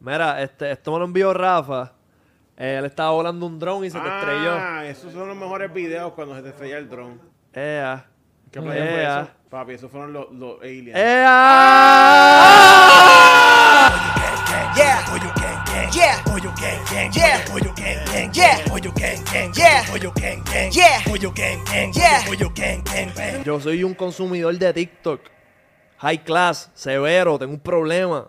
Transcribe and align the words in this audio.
Mira, 0.00 0.42
este, 0.42 0.72
esto 0.72 0.92
me 0.92 0.98
lo 0.98 1.04
envió 1.04 1.32
Rafa. 1.34 1.92
Eh, 2.56 2.76
él 2.78 2.84
estaba 2.86 3.10
volando 3.10 3.46
un 3.46 3.58
dron 3.58 3.84
y 3.84 3.90
se 3.90 3.98
te 3.98 4.06
estrelló. 4.06 4.52
Ah, 4.52 4.84
esos 4.86 5.12
son 5.12 5.28
los 5.28 5.36
mejores 5.36 5.72
videos 5.72 6.12
cuando 6.14 6.34
se 6.36 6.42
te 6.42 6.48
estrella 6.50 6.78
el 6.78 6.88
dron. 6.88 7.20
Ea. 7.52 8.06
¿Qué 8.50 8.60
playa 8.60 8.86
fue 8.86 9.02
eso? 9.02 9.28
Papi, 9.50 9.72
esos 9.72 9.90
fueron 9.90 10.12
los, 10.12 10.32
los 10.32 10.60
aliens. 10.60 10.98
¡Ea! 10.98 11.30
Yeah. 14.76 15.04
Yeah. 15.92 16.22
Yeah. 17.10 17.10
Yeah. 17.10 17.38
Yeah. 18.32 18.60
Yeah. 21.92 23.42
Yo 23.44 23.60
soy 23.60 23.84
un 23.84 23.94
consumidor 23.94 24.56
de 24.56 24.72
TikTok. 24.72 25.20
High 26.00 26.24
class, 26.24 26.70
severo, 26.74 27.38
tengo 27.38 27.52
un 27.52 27.60
problema. 27.60 28.28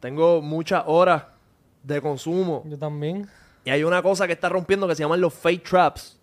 Tengo 0.00 0.40
muchas 0.42 0.82
horas 0.86 1.24
de 1.82 2.00
consumo. 2.00 2.62
Yo 2.66 2.78
también. 2.78 3.28
Y 3.64 3.70
hay 3.70 3.84
una 3.84 4.02
cosa 4.02 4.26
que 4.26 4.32
está 4.32 4.48
rompiendo 4.48 4.86
que 4.88 4.94
se 4.94 5.02
llaman 5.02 5.20
los 5.20 5.32
fake 5.34 5.62
traps. 5.68 6.18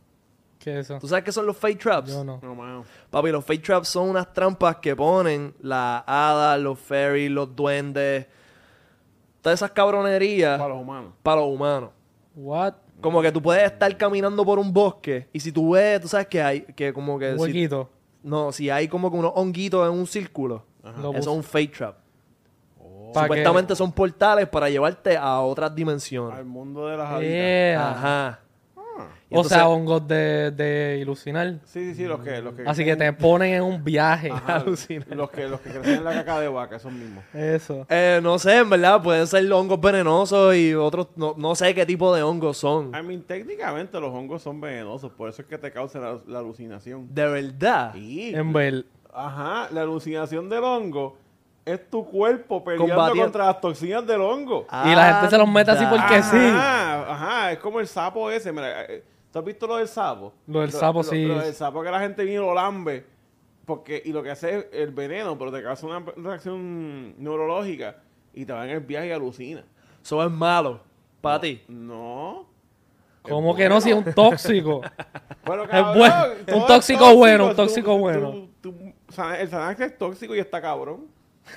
¿Qué 0.59 0.73
es 0.79 0.85
eso? 0.85 0.99
¿Tú 0.99 1.07
sabes 1.07 1.23
qué 1.23 1.31
son 1.31 1.45
los 1.47 1.57
fake 1.57 1.79
traps? 1.79 2.09
Yo 2.11 2.23
no. 2.23 2.39
No, 2.41 2.53
mano. 2.55 2.83
Papi, 3.09 3.29
los 3.31 3.43
fake 3.45 3.63
traps 3.63 3.87
son 3.87 4.09
unas 4.09 4.31
trampas 4.33 4.75
que 4.77 4.95
ponen 4.95 5.53
las 5.61 6.03
hadas, 6.05 6.59
los 6.59 6.77
fairies, 6.79 7.31
los 7.31 7.55
duendes, 7.55 8.27
todas 9.41 9.59
esas 9.59 9.71
cabronerías 9.71 10.57
Para 10.59 10.73
los 10.73 10.81
humanos. 10.81 11.13
para 11.23 11.41
los 11.41 11.49
humanos. 11.49 11.89
What? 12.35 12.73
Como 13.01 13.21
que 13.23 13.31
tú 13.31 13.41
puedes 13.41 13.63
estar 13.71 13.95
caminando 13.97 14.45
por 14.45 14.59
un 14.59 14.71
bosque 14.71 15.27
y 15.33 15.39
si 15.39 15.51
tú 15.51 15.71
ves, 15.71 15.99
tú 16.01 16.07
sabes 16.07 16.27
que 16.27 16.41
hay, 16.41 16.61
que 16.61 16.93
como 16.93 17.17
que... 17.17 17.31
Un 17.31 17.37
si- 17.37 17.41
huequito. 17.43 17.89
no, 18.21 18.51
si 18.51 18.69
hay 18.69 18.87
como 18.87 19.09
que 19.09 19.17
unos 19.17 19.31
honguitos 19.33 19.87
en 19.91 19.97
un 19.97 20.05
círculo, 20.05 20.63
Lo 21.01 21.11
eso 21.11 21.19
es 21.19 21.27
un 21.27 21.43
fake 21.43 21.75
trap. 21.77 21.95
Pa' 23.13 23.21
que- 23.23 23.27
Supuestamente 23.27 23.75
son 23.75 23.91
portales 23.91 24.47
para 24.47 24.69
llevarte 24.69 25.17
a 25.17 25.39
otras 25.41 25.73
dimensiones. 25.75 26.37
Al 26.37 26.45
mundo 26.45 26.87
de 26.87 26.97
las. 26.97 27.19
Yeah. 27.21 27.91
Ajá. 27.91 28.39
Y 29.29 29.33
O 29.33 29.37
entonces- 29.37 29.57
sea, 29.57 29.67
hongos 29.69 30.05
de, 30.07 30.51
de 30.51 30.97
ilusionar. 31.01 31.55
Sí, 31.63 31.85
sí, 31.89 31.95
sí, 31.95 32.03
los 32.05 32.19
que... 32.19 32.41
Los 32.41 32.53
que 32.53 32.63
Así 32.67 32.83
que 32.83 32.97
te 32.97 33.11
ponen 33.13 33.53
en 33.53 33.63
un 33.63 33.81
viaje. 33.83 34.29
Ajá, 34.29 34.59
los 34.65 34.85
que, 34.85 35.47
los 35.47 35.61
que 35.61 35.69
crecen 35.71 35.95
en 35.95 36.03
la 36.03 36.11
caca 36.13 36.39
de 36.41 36.49
vaca, 36.49 36.75
esos 36.75 36.91
mismos. 36.91 37.23
Eso. 37.33 37.85
Eh, 37.89 38.19
no 38.21 38.37
sé, 38.37 38.57
en 38.57 38.69
verdad, 38.69 39.01
pueden 39.01 39.25
ser 39.27 39.49
hongos 39.53 39.79
venenosos 39.79 40.53
y 40.55 40.73
otros, 40.75 41.07
no, 41.15 41.33
no 41.37 41.55
sé 41.55 41.73
qué 41.73 41.85
tipo 41.85 42.13
de 42.13 42.21
hongos 42.23 42.57
son. 42.57 42.89
I 42.93 43.01
mean, 43.01 43.21
técnicamente 43.23 43.99
los 44.01 44.13
hongos 44.13 44.41
son 44.41 44.59
venenosos, 44.59 45.11
por 45.13 45.29
eso 45.29 45.41
es 45.43 45.47
que 45.47 45.57
te 45.57 45.71
causa 45.71 45.99
la, 45.99 46.17
la 46.27 46.39
alucinación. 46.39 47.07
De 47.13 47.25
verdad. 47.27 47.93
Sí. 47.93 48.33
En 48.35 48.51
ver. 48.51 48.85
Ajá, 49.13 49.67
la 49.71 49.81
alucinación 49.81 50.47
del 50.49 50.63
hongo 50.63 51.17
es 51.65 51.89
tu 51.89 52.05
cuerpo 52.05 52.63
peleando 52.63 52.95
Combatiendo. 52.95 53.23
contra 53.23 53.45
las 53.47 53.61
toxinas 53.61 54.05
del 54.07 54.21
hongo. 54.21 54.65
Y 54.85 54.95
la 54.95 55.13
gente 55.13 55.29
se 55.29 55.37
los 55.37 55.47
mete 55.47 55.71
así 55.71 55.85
porque 55.89 56.23
sí. 56.23 56.37
Ajá, 56.37 57.11
ajá, 57.13 57.51
es 57.51 57.59
como 57.59 57.79
el 57.79 57.87
sapo 57.87 58.29
ese. 58.31 58.51
Mira, 58.51 58.83
eh, 58.85 59.03
¿tú 59.31 59.39
has 59.39 59.45
visto 59.45 59.67
lo 59.67 59.77
del 59.77 59.87
sapo? 59.87 60.33
Lo 60.47 60.61
del 60.61 60.71
sapo, 60.71 61.03
sí. 61.03 61.25
Lo 61.25 61.39
del 61.39 61.53
sapo 61.53 61.83
que 61.83 61.91
la 61.91 61.99
gente 61.99 62.23
viene 62.23 62.41
y 62.43 62.45
lo 62.45 62.53
lambe. 62.53 63.05
Porque, 63.65 64.01
y 64.03 64.11
lo 64.11 64.23
que 64.23 64.31
hace 64.31 64.57
es 64.57 64.65
el 64.71 64.91
veneno, 64.91 65.37
pero 65.37 65.51
te 65.51 65.61
causa 65.61 65.85
una 65.85 65.99
reacción 66.17 67.13
neurológica 67.21 67.97
y 68.33 68.43
te 68.45 68.53
va 68.53 68.65
en 68.65 68.71
el 68.71 68.79
viaje 68.79 69.07
y 69.07 69.11
alucina. 69.11 69.63
Eso 70.03 70.23
es 70.23 70.31
malo. 70.31 70.79
Para 71.21 71.39
ti. 71.39 71.61
No. 71.67 72.47
¿Cómo 73.21 73.55
que 73.55 73.69
no? 73.69 73.79
Si 73.79 73.91
es 73.91 73.95
un 73.95 74.11
tóxico. 74.13 74.81
Bueno, 75.43 75.63
Es 75.63 75.69
bueno. 75.97 76.15
todo 76.45 76.55
Un 76.55 76.61
es 76.61 76.67
tóxico 76.67 77.15
bueno, 77.15 77.43
un 77.45 77.49
Tú- 77.51 77.55
tóxico 77.55 77.91
tú- 77.93 77.97
bueno. 77.99 78.47
tú- 78.61 78.75
San- 79.11 79.35
el 79.35 79.49
Sanax 79.49 79.79
es 79.81 79.97
tóxico 79.97 80.35
y 80.35 80.39
está 80.39 80.61
cabrón. 80.61 81.07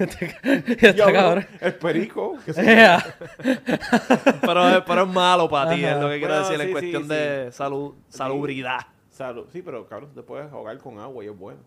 Y 0.01 0.03
está 0.87 1.13
cabrón. 1.13 1.47
El 1.61 1.75
perico. 1.75 2.37
que 2.45 2.53
se- 2.53 2.63
Ea. 2.73 3.05
Pero, 4.41 4.69
es- 4.71 4.83
pero 4.87 5.03
es 5.03 5.09
malo 5.09 5.49
para 5.49 5.75
ti, 5.75 5.85
es 5.85 5.97
lo 5.97 6.09
que 6.09 6.19
quiero 6.19 6.35
Bueno, 6.35 6.49
decir 6.49 6.61
en 6.61 6.67
sí, 6.67 6.73
cuestión 6.73 7.03
sí, 7.05 7.09
de 7.09 7.53
salud, 7.53 7.95
salubridad. 8.09 8.81
Salud. 9.11 9.47
Sí, 9.53 9.63
pero 9.63 9.87
cabrón, 9.87 10.11
te 10.15 10.23
puedes 10.23 10.51
ahogar 10.53 10.77
con 10.79 10.99
agua 10.99 11.25
y 11.25 11.29
es 11.29 11.39
bueno. 11.39 11.61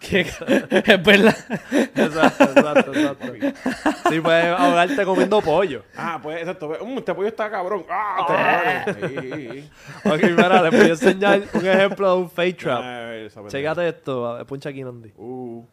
Que- 0.00 0.20
Es 0.70 1.02
verdad. 1.02 1.36
Exacto, 1.72 2.44
exacto, 2.44 2.92
exacto. 2.94 3.32
Sí, 4.10 4.20
puedes 4.20 4.46
ahogarte 4.58 5.04
comiendo 5.04 5.40
pollo. 5.42 5.82
Ah, 5.96 6.18
pues 6.22 6.38
exacto. 6.38 6.68
Mm, 6.84 6.98
este 6.98 7.14
pollo 7.14 7.28
está 7.28 7.50
cabrón. 7.50 7.84
Ah, 7.90 8.84
te 8.86 8.96
mueres. 9.02 9.22
Sí. 9.34 9.70
Ok, 10.08 10.22
mira, 10.36 10.62
les 10.62 10.70
voy 10.70 10.80
a 10.88 10.92
enseñar 10.92 11.42
un 11.52 11.66
ejemplo 11.66 12.10
de 12.10 12.16
un 12.22 12.30
fake 12.30 12.58
trap. 12.58 12.78
A 12.82 12.88
ver, 13.08 13.26
esa 13.26 13.40
pendeja. 13.40 13.58
Chécate 13.58 13.88
esto, 13.88 14.44
puncha 14.46 14.68
aquí, 14.70 14.82
Nandi. 14.84 15.12
Uh. 15.16 15.64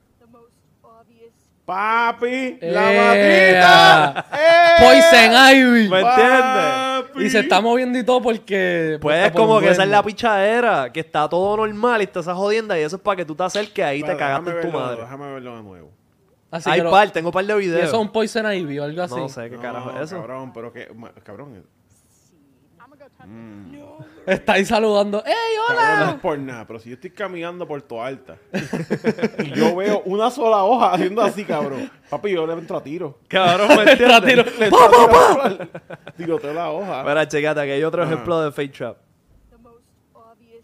Papi, 1.66 2.60
la 2.62 2.82
matita. 2.82 4.26
¡Eh! 4.34 4.76
Poison 4.80 5.34
Ivy. 5.56 5.90
¿Me 5.90 6.00
entiendes? 6.02 7.26
Y 7.26 7.30
se 7.30 7.40
está 7.40 7.60
moviendo 7.60 7.98
y 7.98 8.04
todo 8.04 8.22
porque. 8.22 9.00
Pues 9.02 9.16
está 9.16 9.28
es 9.28 9.32
por 9.32 9.42
como 9.42 9.60
que 9.60 9.70
esa 9.72 9.84
es 9.84 9.90
la 9.90 10.04
pichadera, 10.04 10.92
que 10.94 11.00
está 11.00 11.28
todo 11.28 11.58
normal 11.58 12.02
y 12.02 12.04
está 12.04 12.20
esa 12.20 12.36
jodienda 12.36 12.78
y 12.78 12.84
eso 12.84 12.98
es 12.98 13.02
para 13.02 13.16
que 13.18 13.26
tú 13.26 13.34
te 13.36 13.44
acerques 13.44 13.84
ahí 13.84 14.00
y 14.02 14.04
te 14.04 14.16
cagaste 14.16 14.50
en 14.52 14.56
tu 14.62 14.68
verlo, 14.68 14.80
madre. 14.80 15.02
Déjame 15.02 15.34
verlo 15.34 15.58
de 15.58 15.64
nuevo. 15.64 15.92
Así 16.52 16.70
Hay 16.70 16.78
que 16.80 16.84
lo- 16.84 16.92
par, 16.92 17.10
tengo 17.10 17.32
par 17.32 17.46
de 17.46 17.54
y 17.54 17.58
videos. 17.58 17.84
eso 17.86 17.96
es 17.96 18.02
un 18.02 18.12
Poison 18.12 18.54
Ivy 18.54 18.80
o 18.80 18.84
algo 18.84 19.02
así. 19.02 19.16
No 19.16 19.28
sé 19.28 19.50
qué 19.50 19.58
carajo 19.58 19.90
es 19.92 20.02
eso. 20.02 20.18
Cabrón, 20.18 20.54
pero 20.54 20.72
que. 20.72 20.88
Cabrón. 21.24 21.64
I'm 23.20 23.72
gonna 23.72 23.86
go 23.86 23.98
touch 23.98 24.28
Está 24.28 24.54
ahí 24.54 24.66
saludando. 24.66 25.24
¡Ey, 25.26 25.34
Cabrón, 25.68 25.86
no 25.86 25.94
hola! 26.02 26.12
es 26.16 26.20
por 26.22 26.40
nada, 26.40 26.66
pero 26.68 26.80
si 26.80 26.90
yo 26.90 26.96
estoy 26.96 27.12
caminando 27.12 27.68
por 27.68 27.82
tu 27.84 28.02
alta 28.02 28.38
y 29.44 29.52
yo 29.52 29.76
veo 29.76 30.02
una 30.06 30.30
sola 30.32 30.64
hoja 30.64 30.94
haciendo 30.94 31.22
así, 31.22 31.44
cabrón, 31.46 31.90
papi, 32.10 32.32
yo 32.32 32.46
le 32.48 32.54
entro 32.54 32.78
a 32.78 32.84
tiro. 32.84 33.20
Cabrón, 33.28 33.70
¿me 33.86 33.96
Tira 33.96 34.18
entiendes? 34.18 34.46
tiro. 34.46 34.60
Le 34.60 34.66
entro 34.66 34.86
a 34.86 35.50
tiro. 35.50 35.68
Tiroteo 36.18 36.54
la 36.54 36.72
hoja. 36.72 37.04
Mira, 37.04 37.28
checate, 37.28 37.60
aquí 37.62 37.72
hay 37.72 37.84
otro 37.84 38.04
Ajá. 38.04 38.12
ejemplo 38.14 38.42
de 38.42 38.52
fake 38.52 38.72
trap. 38.74 38.98
the 39.52 39.58
most 39.58 39.78
obvious 40.14 40.64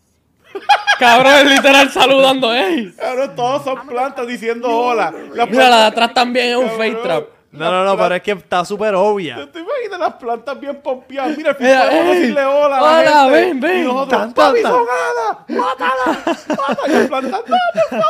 Cabrón, 0.99 1.33
es 1.33 1.45
literal 1.55 1.89
saludando. 1.89 2.53
¡Ey! 2.53 2.93
Cabrón, 2.97 3.35
todos 3.35 3.63
son 3.63 3.87
plantas 3.87 4.27
diciendo 4.27 4.67
hola. 4.69 5.13
Las 5.33 5.49
Mira, 5.49 5.69
la 5.69 5.77
de 5.81 5.85
atrás 5.85 6.13
también 6.13 6.49
es 6.49 6.55
un 6.57 6.63
Cabrón. 6.67 6.79
fake 6.79 7.03
trap. 7.03 7.27
No, 7.51 7.69
no, 7.69 7.83
no, 7.83 7.97
pero 7.97 8.15
es 8.15 8.21
que 8.21 8.31
está 8.31 8.63
súper 8.63 8.91
¿Te, 8.91 8.95
obvia. 8.95 9.35
te 9.51 9.59
imaginas 9.59 9.99
las 9.99 10.13
plantas 10.13 10.59
bien 10.59 10.81
pompeadas? 10.81 11.37
Mira, 11.37 11.53
podemos 11.57 12.15
ey, 12.15 12.19
decirle 12.21 12.45
hola 12.45 12.77
a 12.77 12.81
la 12.81 12.99
hola, 12.99 13.23
gente. 13.23 13.31
ven, 13.31 13.59
ven. 13.59 13.79
Y 13.79 13.83
nosotros. 13.83 14.27
¡Mátala! 14.27 15.45
¡Mátala! 15.49 16.37
Y 16.87 16.91
las 16.91 17.07
plantas, 17.07 17.41
no, 17.47 17.57
por 17.73 17.89
favor, 17.89 18.05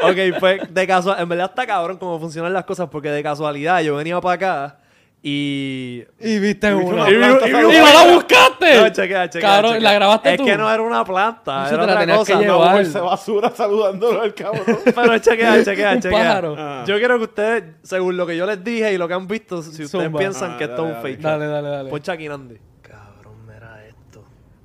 no. 0.00 0.08
Ok, 0.08 0.38
pues 0.40 0.74
de 0.74 0.86
casualidad, 0.86 1.22
en 1.22 1.28
verdad 1.28 1.46
está 1.50 1.66
cabrón 1.66 1.96
cómo 1.96 2.20
funcionan 2.20 2.52
las 2.52 2.64
cosas 2.64 2.88
porque 2.88 3.08
de 3.10 3.22
casualidad 3.22 3.80
yo 3.82 3.96
venía 3.96 4.20
para 4.20 4.34
acá 4.34 4.76
y... 5.24 6.02
Y 6.20 6.38
viste 6.40 6.74
una. 6.74 7.08
Y, 7.08 7.14
planta 7.14 7.46
y- 7.46 7.48
y 7.48 7.52
saludando. 7.52 7.78
no 7.78 7.92
la 8.08 8.14
buscaste. 8.14 8.76
No, 8.80 8.88
chequea, 8.88 9.30
chequea, 9.30 9.48
Cabrón, 9.50 9.72
chequea. 9.74 9.88
la 9.88 9.94
grabaste 9.94 10.30
es 10.32 10.36
tú. 10.36 10.44
que 10.44 10.56
no 10.56 10.72
era 10.72 10.82
una 10.82 11.04
planta, 11.04 11.66
Eso 11.66 11.74
era 11.76 11.82
te 11.82 11.86
la 11.86 11.92
otra 12.00 12.06
que 12.06 12.18
cosa. 12.18 12.40
llevar. 12.40 12.74
Bolsa 12.76 12.98
de 12.98 13.04
basura 13.04 13.50
saludándolo 13.50 14.20
al 14.22 14.34
cabrón. 14.34 14.64
Pero 14.84 15.18
chequea, 15.18 15.64
chequea, 15.64 15.92
Un 15.92 16.00
chequea. 16.00 16.18
pájaro. 16.28 16.56
Ah. 16.58 16.84
Yo 16.86 16.98
quiero 16.98 17.18
que 17.18 17.24
ustedes, 17.24 17.64
según 17.84 18.16
lo 18.16 18.26
que 18.26 18.36
yo 18.36 18.46
les 18.46 18.62
dije 18.64 18.92
y 18.92 18.98
lo 18.98 19.06
que 19.06 19.14
han 19.14 19.28
visto, 19.28 19.62
si 19.62 19.84
ustedes 19.84 19.90
Zumba. 20.06 20.18
piensan 20.18 20.52
Ah, 20.52 20.58
que 20.58 20.64
esto 20.64 20.88
es 20.88 20.96
un 20.96 21.02
fake 21.02 21.20
dale. 21.20 21.20
trap. 21.20 21.38
Dale, 21.38 21.46
dale, 21.46 21.68
dale. 21.76 21.90
Poncha 21.90 22.12
aquí, 22.12 22.28
Nandi. 22.28 22.56
Cabrón, 22.82 23.34
mira 23.46 23.86
esto. 23.86 24.24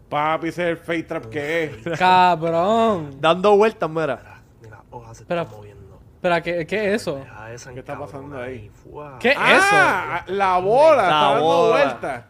Papi, 0.10 0.48
ese 0.48 0.64
es 0.64 0.70
el 0.70 0.78
fake 0.78 1.08
trap 1.08 1.26
que 1.28 1.64
es. 1.66 2.00
Cabrón. 2.00 3.18
Dando 3.20 3.56
vueltas, 3.56 3.90
mira. 3.90 4.42
Mira, 4.62 4.82
se 5.14 5.22
Espera. 5.22 5.44
está 5.44 5.56
moviendo. 5.56 5.77
Espera, 6.18 6.42
¿qué, 6.42 6.66
¿qué 6.66 6.88
es 6.96 7.02
eso? 7.04 7.16
Deja 7.18 7.54
esa 7.54 7.74
¿Qué 7.74 7.80
está 7.80 7.94
cabrón 7.94 8.10
pasando 8.12 8.42
ahí? 8.42 8.72
Fua. 8.84 9.18
¿Qué 9.20 9.30
es 9.30 9.38
Ah, 9.40 10.24
la 10.28 10.58
bola, 10.58 10.96
La 10.98 11.04
está 11.04 11.22
dando 11.32 11.44
bola. 11.44 11.70
vueltas. 11.86 12.18
eso? 12.20 12.28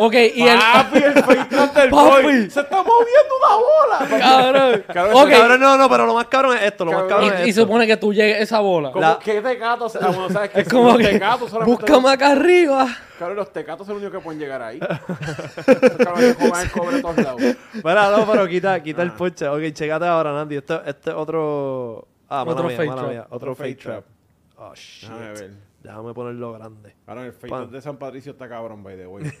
Ok, 0.00 0.14
y 0.14 0.46
el. 0.46 0.58
Papi, 0.60 0.98
el 0.98 1.14
del 1.14 1.22
Papi. 1.24 1.88
boy. 1.90 2.50
Se 2.50 2.60
está 2.60 2.76
moviendo 2.76 3.34
una 3.40 3.56
bola. 3.56 4.18
Cabrón. 4.20 4.84
Cabrón, 4.94 5.14
Ok, 5.16 5.30
Cabrón, 5.30 5.60
no, 5.60 5.76
no, 5.76 5.88
pero 5.90 6.06
lo 6.06 6.14
más 6.14 6.26
cabrón 6.28 6.56
es 6.56 6.62
esto, 6.62 6.84
lo 6.84 6.92
más 6.92 7.00
Cabrón. 7.02 7.18
cabrón 7.18 7.34
es 7.34 7.40
Y, 7.40 7.46
y 7.46 7.50
esto. 7.50 7.62
supone 7.62 7.86
que 7.88 7.96
tú 7.96 8.14
llegues 8.14 8.36
a 8.36 8.38
esa 8.42 8.60
bola. 8.60 8.92
Como 8.92 9.00
La- 9.04 9.18
que 9.18 9.40
tecatos, 9.42 9.96
ah, 10.00 10.06
bueno, 10.06 10.30
sabes 10.30 10.50
que 10.50 10.60
Es 10.60 10.68
como 10.68 10.90
los 10.90 10.98
que. 10.98 11.08
tecatos 11.08 11.50
solamente 11.50 11.82
Búscame 11.84 12.10
acá 12.10 12.30
arriba. 12.30 12.86
Cabrón, 13.18 13.36
los 13.38 13.52
tecatos 13.52 13.84
son 13.88 13.96
los 13.96 14.02
únicos 14.04 14.20
que 14.20 14.24
pueden 14.24 14.38
llegar 14.40 14.62
ahí. 14.62 14.78
Cabrones 14.78 16.36
el 16.62 16.70
cobre 16.70 16.98
a 16.98 17.02
todos 17.02 17.16
lados. 17.18 17.42
Mira, 17.72 18.10
no, 18.16 18.24
pero 18.30 18.46
quita, 18.46 18.80
quita 18.80 19.02
el 19.02 19.08
Ah. 19.10 19.14
ponche. 19.18 19.48
Ok, 19.48 19.72
checate 19.72 20.06
ahora, 20.06 20.32
Nandi. 20.32 20.58
Este, 20.58 20.80
este 20.86 21.10
otro... 21.10 22.06
Ah, 22.28 22.42
Otro 22.42 22.52
otro 22.54 22.68
mía, 22.68 22.76
fake 22.76 22.88
mala 22.88 23.00
trap. 23.02 23.10
mía. 23.12 23.22
Otro, 23.30 23.36
Otro 23.36 23.54
fake 23.54 23.68
fake 23.76 23.82
trap. 23.82 24.04
trap. 24.04 24.70
Oh, 24.70 24.74
shit. 24.74 25.08
Déjame 25.08 25.32
ver. 25.32 25.50
Déjame 25.82 26.12
ponerlo 26.14 26.52
grande. 26.52 26.94
Ahora 27.06 27.24
el 27.26 27.32
fake 27.32 27.52
trap 27.54 27.70
de 27.70 27.80
San 27.80 27.96
Patricio 27.96 28.32
está 28.32 28.48
cabrón, 28.48 28.82
by 28.82 28.96
the 28.96 29.06
way. 29.06 29.24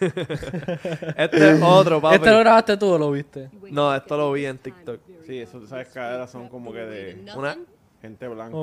Este 1.16 1.50
es 1.50 1.62
otro, 1.62 2.00
papi. 2.00 2.16
¿Este 2.16 2.30
lo 2.30 2.38
grabaste 2.38 2.76
tú 2.76 2.86
o 2.92 2.98
lo 2.98 3.10
viste? 3.10 3.50
No, 3.70 3.94
esto 3.94 4.16
lo 4.16 4.32
vi 4.32 4.46
en 4.46 4.58
TikTok. 4.58 5.00
Sí, 5.26 5.38
eso, 5.38 5.66
¿sabes? 5.66 5.88
Caderas 5.88 6.30
son 6.30 6.48
como 6.48 6.72
que 6.72 6.78
de 6.80 7.24
Una... 7.36 7.56
gente 8.00 8.28
blanca. 8.28 8.56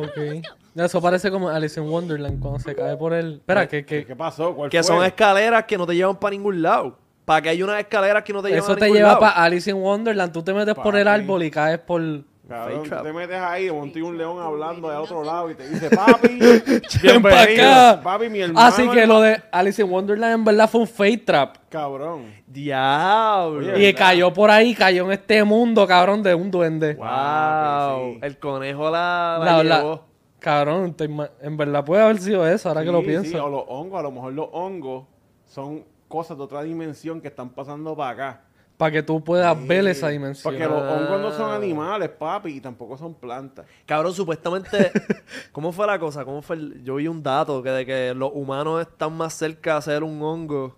Eso 0.76 1.02
parece 1.02 1.30
como 1.30 1.50
Alice 1.50 1.80
in 1.80 1.88
Wonderland 1.88 2.40
cuando 2.40 2.60
se 2.60 2.74
cae 2.74 2.96
por 2.98 3.14
el. 3.14 3.36
Espera, 3.36 3.68
¿Qué, 3.68 3.86
qué 3.86 4.16
pasó? 4.16 4.56
¿Cuál 4.56 4.70
Que 4.70 4.78
fue? 4.82 4.84
son 4.84 5.04
escaleras 5.06 5.66
que 5.66 5.78
no 5.78 5.86
te 5.86 5.96
llevan 5.96 6.18
para 6.18 6.32
ningún 6.32 6.62
lado. 6.62 6.98
Para 7.26 7.42
que 7.42 7.50
hay 7.50 7.62
unas 7.64 7.80
escaleras 7.80 8.24
que 8.24 8.32
no 8.34 8.42
te 8.42 8.50
llevan 8.50 8.64
eso 8.64 8.74
a 8.74 8.76
te 8.76 8.86
ningún 8.86 8.98
lleva 8.98 9.10
lado. 9.10 9.20
para 9.20 9.34
Alice 9.34 9.70
in 9.70 9.78
Wonderland. 9.78 10.32
Tú 10.32 10.44
te 10.44 10.54
metes 10.54 10.76
por 10.76 10.96
el 10.96 11.08
árbol 11.08 11.44
y 11.44 11.52
caes 11.52 11.80
por. 11.80 12.02
Cabrón, 12.48 12.88
te 13.04 13.12
metes 13.14 13.38
ahí, 13.38 13.66
de 13.66 13.72
monté 13.72 14.04
un 14.04 14.18
león 14.18 14.40
hablando 14.40 14.88
de 14.90 14.96
otro 14.98 15.24
lado 15.24 15.50
y 15.50 15.56
te 15.56 15.68
dice, 15.68 15.90
papi, 15.90 16.38
Ven 17.04 17.22
pa' 17.24 17.42
acá. 17.42 18.00
papi, 18.04 18.30
mi 18.30 18.40
hermano. 18.42 18.68
Así 18.68 18.88
que 18.90 19.08
lo 19.08 19.20
de 19.22 19.42
Alice 19.52 19.82
in 19.82 19.90
Wonderland 19.90 20.34
en 20.36 20.44
verdad 20.46 20.70
fue 20.70 20.82
un 20.82 20.88
fake 20.88 21.26
trap. 21.26 21.56
Cabrón. 21.70 22.32
Diablo. 22.46 23.58
Oye, 23.60 23.80
Y 23.80 23.86
¿verdad? 23.86 23.98
cayó 24.00 24.32
por 24.34 24.52
ahí, 24.52 24.76
cayó 24.76 25.06
en 25.06 25.14
este 25.14 25.44
mundo, 25.44 25.88
cabrón, 25.88 26.22
de 26.22 26.36
un 26.36 26.52
duende. 26.52 26.94
Wow. 26.94 28.14
Sí. 28.14 28.20
El 28.22 28.38
conejo 28.38 28.92
la, 28.92 29.38
la, 29.40 29.46
La- 29.46 29.64
la- 29.64 29.78
llevó. 29.82 30.06
cabrón, 30.40 30.94
te 30.94 31.06
en 31.06 31.58
verdad 31.58 31.84
puede 31.84 32.04
haber 32.04 32.20
sido 32.20 32.48
eso, 32.48 32.70
ahora 32.70 32.84
que 32.84 32.92
lo 32.92 33.02
pienso. 33.04 33.32
sí, 33.32 33.36
o 33.38 33.50
los 33.50 33.64
hongos, 33.68 34.00
a 34.00 34.04
lo 34.04 34.12
mejor 34.12 34.34
los 34.34 34.48
hongos 34.52 35.06
son 35.48 35.84
cosas 36.08 36.38
de 36.38 36.44
otra 36.44 36.62
dimensión 36.62 37.22
que 37.22 37.28
están 37.30 37.50
pasando 37.50 37.96
para 37.96 38.10
acá. 38.12 38.42
Para 38.78 38.92
que 38.92 39.04
tú 39.04 39.24
puedas 39.24 39.58
Sí, 39.58 39.68
ver 39.68 39.88
esa 39.88 40.10
dimensión. 40.10 40.52
Porque 40.54 40.68
los 40.68 40.82
hongos 40.82 41.22
no 41.22 41.32
son 41.32 41.52
animales, 41.52 42.10
papi, 42.10 42.50
y 42.58 42.60
tampoco 42.62 42.98
son 42.98 43.14
plantas. 43.14 43.66
Cabrón, 43.86 44.14
supuestamente, 44.14 44.92
¿cómo 45.54 45.72
fue 45.72 45.88
la 45.88 45.98
cosa? 45.98 46.26
¿Cómo 46.26 46.42
fue 46.42 46.58
el- 46.58 46.84
Yo 46.84 46.96
vi 46.96 47.08
un 47.08 47.24
dato 47.24 47.64
que 47.64 47.70
de 47.70 47.86
que 47.86 48.14
los 48.14 48.32
humanos 48.34 48.82
están 48.82 49.16
más 49.16 49.34
cerca 49.34 49.72
de 49.74 49.78
hacer 49.78 50.04
un 50.04 50.22
hongo 50.22 50.76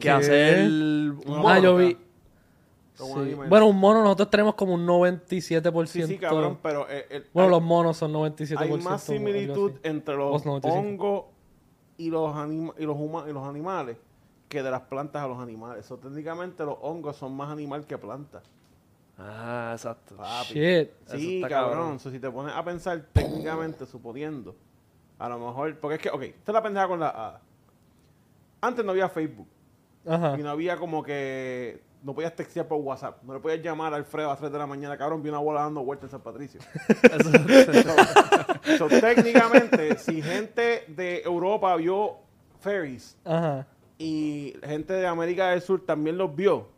que 0.00 0.10
hacer 0.10 0.60
un 0.68 1.20
No, 1.26 1.36
Ah, 1.36 1.40
mono. 1.54 1.60
yo 1.62 1.76
vi. 1.76 1.96
Sí. 2.94 3.34
Bueno, 3.48 3.66
un 3.66 3.76
mono 3.78 4.02
nosotros 4.02 4.30
tenemos 4.30 4.54
como 4.54 4.72
un 4.74 4.86
97%. 4.86 6.06
Sí, 6.06 6.14
sí, 6.14 6.18
cabrón, 6.18 6.58
pero 6.62 6.88
el- 6.88 7.26
Bueno, 7.34 7.48
hay, 7.48 7.50
los 7.50 7.62
monos 7.62 7.96
son 7.98 8.10
97%. 8.12 8.58
hay 8.58 8.82
más 8.82 9.02
similitud 9.02 9.72
entre 9.82 10.16
los 10.16 10.44
95. 10.46 10.74
hongos 10.78 11.24
y 11.98 12.08
los, 12.10 12.34
anima- 12.34 12.72
y, 12.78 12.84
los 12.86 12.96
huma- 12.96 13.28
y 13.28 13.32
los 13.34 13.46
animales 13.46 13.98
que 14.48 14.62
de 14.62 14.70
las 14.70 14.82
plantas 14.82 15.22
a 15.22 15.28
los 15.28 15.38
animales. 15.38 15.84
So, 15.86 15.96
técnicamente 15.98 16.64
los 16.64 16.76
hongos 16.80 17.16
son 17.16 17.36
más 17.36 17.50
animal 17.50 17.86
que 17.86 17.98
planta. 17.98 18.42
Ah, 19.18 19.70
exacto. 19.74 20.16
Papi. 20.16 20.54
Shit. 20.54 20.90
Eso 21.06 21.16
Sí, 21.16 21.36
está 21.36 21.48
cabrón. 21.48 21.72
cabrón. 21.78 21.98
So, 22.00 22.10
si 22.10 22.18
te 22.20 22.30
pones 22.30 22.54
a 22.54 22.64
pensar 22.64 23.04
técnicamente, 23.12 23.86
suponiendo, 23.86 24.54
a 25.18 25.28
lo 25.28 25.38
mejor, 25.38 25.76
porque 25.78 25.96
es 25.96 26.02
que, 26.02 26.10
ok, 26.10 26.22
esta 26.22 26.52
es 26.52 26.54
la 26.54 26.62
pendeja 26.62 26.88
con 26.88 27.00
la. 27.00 27.40
Antes 28.60 28.84
no 28.84 28.92
había 28.92 29.08
Facebook 29.08 29.48
Ajá. 30.06 30.38
y 30.38 30.42
no 30.42 30.50
había 30.50 30.76
como 30.76 31.02
que, 31.02 31.82
no 32.02 32.14
podías 32.14 32.34
textear 32.36 32.66
por 32.68 32.78
WhatsApp, 32.80 33.22
no 33.22 33.34
le 33.34 33.40
podías 33.40 33.62
llamar 33.62 33.92
a 33.92 33.96
Alfredo 33.96 34.28
a 34.28 34.32
las 34.32 34.38
3 34.38 34.52
de 34.52 34.58
la 34.58 34.66
mañana, 34.66 34.96
cabrón, 34.96 35.22
vi 35.22 35.28
una 35.28 35.38
bola 35.38 35.62
dando 35.62 35.82
vueltas 35.84 36.04
en 36.04 36.10
San 36.12 36.20
Patricio. 36.20 36.60
So, 38.78 38.88
técnicamente, 38.88 39.96
si 39.98 40.20
gente 40.20 40.84
de 40.88 41.22
Europa 41.22 41.74
vio 41.76 42.16
ferries 42.60 43.16
Ajá. 43.24 43.66
Y 43.98 44.54
gente 44.62 44.92
de 44.92 45.06
América 45.06 45.50
del 45.50 45.62
Sur 45.62 45.84
también 45.84 46.18
los 46.18 46.34
vio, 46.34 46.68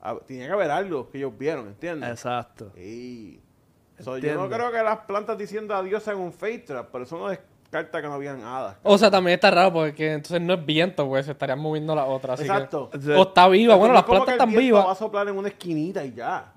ah, 0.00 0.16
tenía 0.26 0.46
que 0.46 0.52
haber 0.52 0.70
algo 0.70 1.10
que 1.10 1.18
ellos 1.18 1.36
vieron, 1.36 1.68
¿entiendes? 1.68 2.10
Exacto. 2.10 2.72
Sí. 2.74 3.40
So, 4.00 4.18
yo 4.18 4.34
no 4.34 4.48
creo 4.48 4.70
que 4.70 4.82
las 4.82 4.98
plantas 5.00 5.36
diciendo 5.36 5.74
adiós 5.74 6.02
sean 6.02 6.18
un 6.18 6.32
fake 6.32 6.66
trap, 6.66 6.88
pero 6.92 7.04
eso 7.04 7.18
no 7.18 7.28
descarta 7.28 8.00
que 8.00 8.06
no 8.06 8.14
habían 8.14 8.42
hadas. 8.42 8.76
O 8.82 8.96
sea, 8.96 9.10
también 9.10 9.34
está 9.34 9.50
raro 9.50 9.72
porque 9.72 10.12
entonces 10.12 10.40
no 10.40 10.54
es 10.54 10.64
viento, 10.64 11.06
pues 11.08 11.26
se 11.26 11.32
estarían 11.32 11.58
moviendo 11.58 11.94
la 11.94 12.04
otra. 12.04 12.34
Así 12.34 12.44
Exacto. 12.44 12.90
Que, 12.90 13.12
o 13.12 13.22
está 13.22 13.48
viva. 13.48 13.74
Bueno, 13.74 13.94
no 13.94 14.00
las 14.00 14.04
plantas 14.04 14.34
están 14.34 14.50
vivas. 14.50 14.86
va 14.86 14.92
a 14.92 14.94
soplar 14.94 15.28
en 15.28 15.36
una 15.36 15.48
esquinita 15.48 16.04
y 16.04 16.12
ya. 16.12 16.52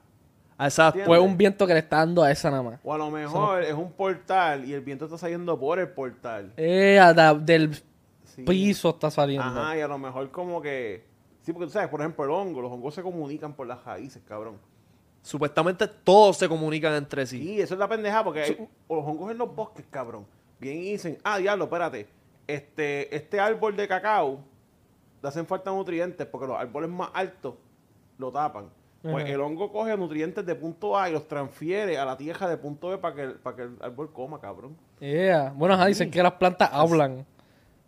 Exacto. 0.60 1.02
Pues 1.06 1.20
un 1.20 1.36
viento 1.36 1.66
que 1.66 1.74
le 1.74 1.80
está 1.80 1.98
dando 1.98 2.22
a 2.22 2.32
esa 2.32 2.52
nada 2.52 2.62
más. 2.62 2.80
O 2.84 2.94
a 2.94 2.98
lo 2.98 3.10
mejor 3.10 3.64
es 3.64 3.74
un 3.74 3.92
portal 3.92 4.64
y 4.66 4.74
el 4.74 4.82
viento 4.82 5.06
está 5.06 5.18
saliendo 5.18 5.60
por 5.60 5.80
el 5.80 5.90
portal. 5.90 6.54
Eh, 6.58 7.00
a 7.00 7.34
del 7.34 7.76
Sí. 8.36 8.44
piso 8.44 8.90
está 8.90 9.10
saliendo. 9.12 9.46
Ajá, 9.46 9.78
y 9.78 9.82
a 9.82 9.88
lo 9.88 9.98
mejor 9.98 10.30
como 10.32 10.62
que... 10.62 11.04
Sí, 11.42 11.52
porque 11.54 11.66
tú 11.68 11.72
sabes, 11.72 11.90
por 11.90 12.00
ejemplo, 12.02 12.24
el 12.24 12.32
hongo. 12.32 12.62
Los 12.62 12.72
hongos 12.72 12.94
se 12.94 13.02
comunican 13.02 13.54
por 13.54 13.66
las 13.68 13.84
raíces, 13.84 14.22
cabrón. 14.28 14.58
Supuestamente 15.24 15.88
todos 15.88 16.38
se 16.38 16.48
comunican 16.50 16.94
entre 16.94 17.26
sí. 17.28 17.40
Sí, 17.40 17.62
eso 17.62 17.76
es 17.76 17.80
la 17.80 17.88
pendeja 17.88 18.24
porque 18.24 18.42
hay 18.42 18.68
o 18.88 18.96
los 18.96 19.06
hongos 19.06 19.32
en 19.32 19.38
los 19.38 19.54
bosques, 19.56 19.86
cabrón. 19.90 20.26
Bien 20.60 20.78
y 20.78 20.92
dicen, 20.94 21.18
ah, 21.24 21.38
diablo, 21.38 21.66
espérate. 21.66 22.08
Este, 22.48 23.16
este 23.16 23.40
árbol 23.40 23.76
de 23.76 23.88
cacao 23.88 24.40
le 25.22 25.30
hacen 25.30 25.46
falta 25.46 25.70
nutrientes 25.72 26.26
porque 26.26 26.48
los 26.48 26.58
árboles 26.58 26.90
más 26.90 27.10
altos 27.14 27.56
lo 28.18 28.32
tapan. 28.32 28.70
Pues 29.04 29.24
Ajá. 29.24 29.34
el 29.34 29.42
hongo 29.42 29.72
coge 29.72 29.96
nutrientes 29.98 30.46
de 30.46 30.54
punto 30.54 30.96
A 30.98 31.10
y 31.10 31.14
los 31.14 31.28
transfiere 31.28 31.98
a 31.98 32.06
la 32.06 32.16
tierra 32.18 32.48
de 32.48 32.58
punto 32.58 32.90
B 32.90 32.98
para 33.00 33.16
que, 33.16 33.22
el- 33.24 33.34
para 33.36 33.56
que 33.56 33.62
el 33.64 33.78
árbol 33.82 34.12
coma, 34.14 34.40
cabrón. 34.40 34.78
Yeah. 35.00 35.54
Bueno, 35.56 35.74
ajá, 35.74 35.88
dicen 35.88 36.12
que 36.12 36.22
las 36.22 36.34
plantas 36.34 36.70
hablan. 36.72 37.26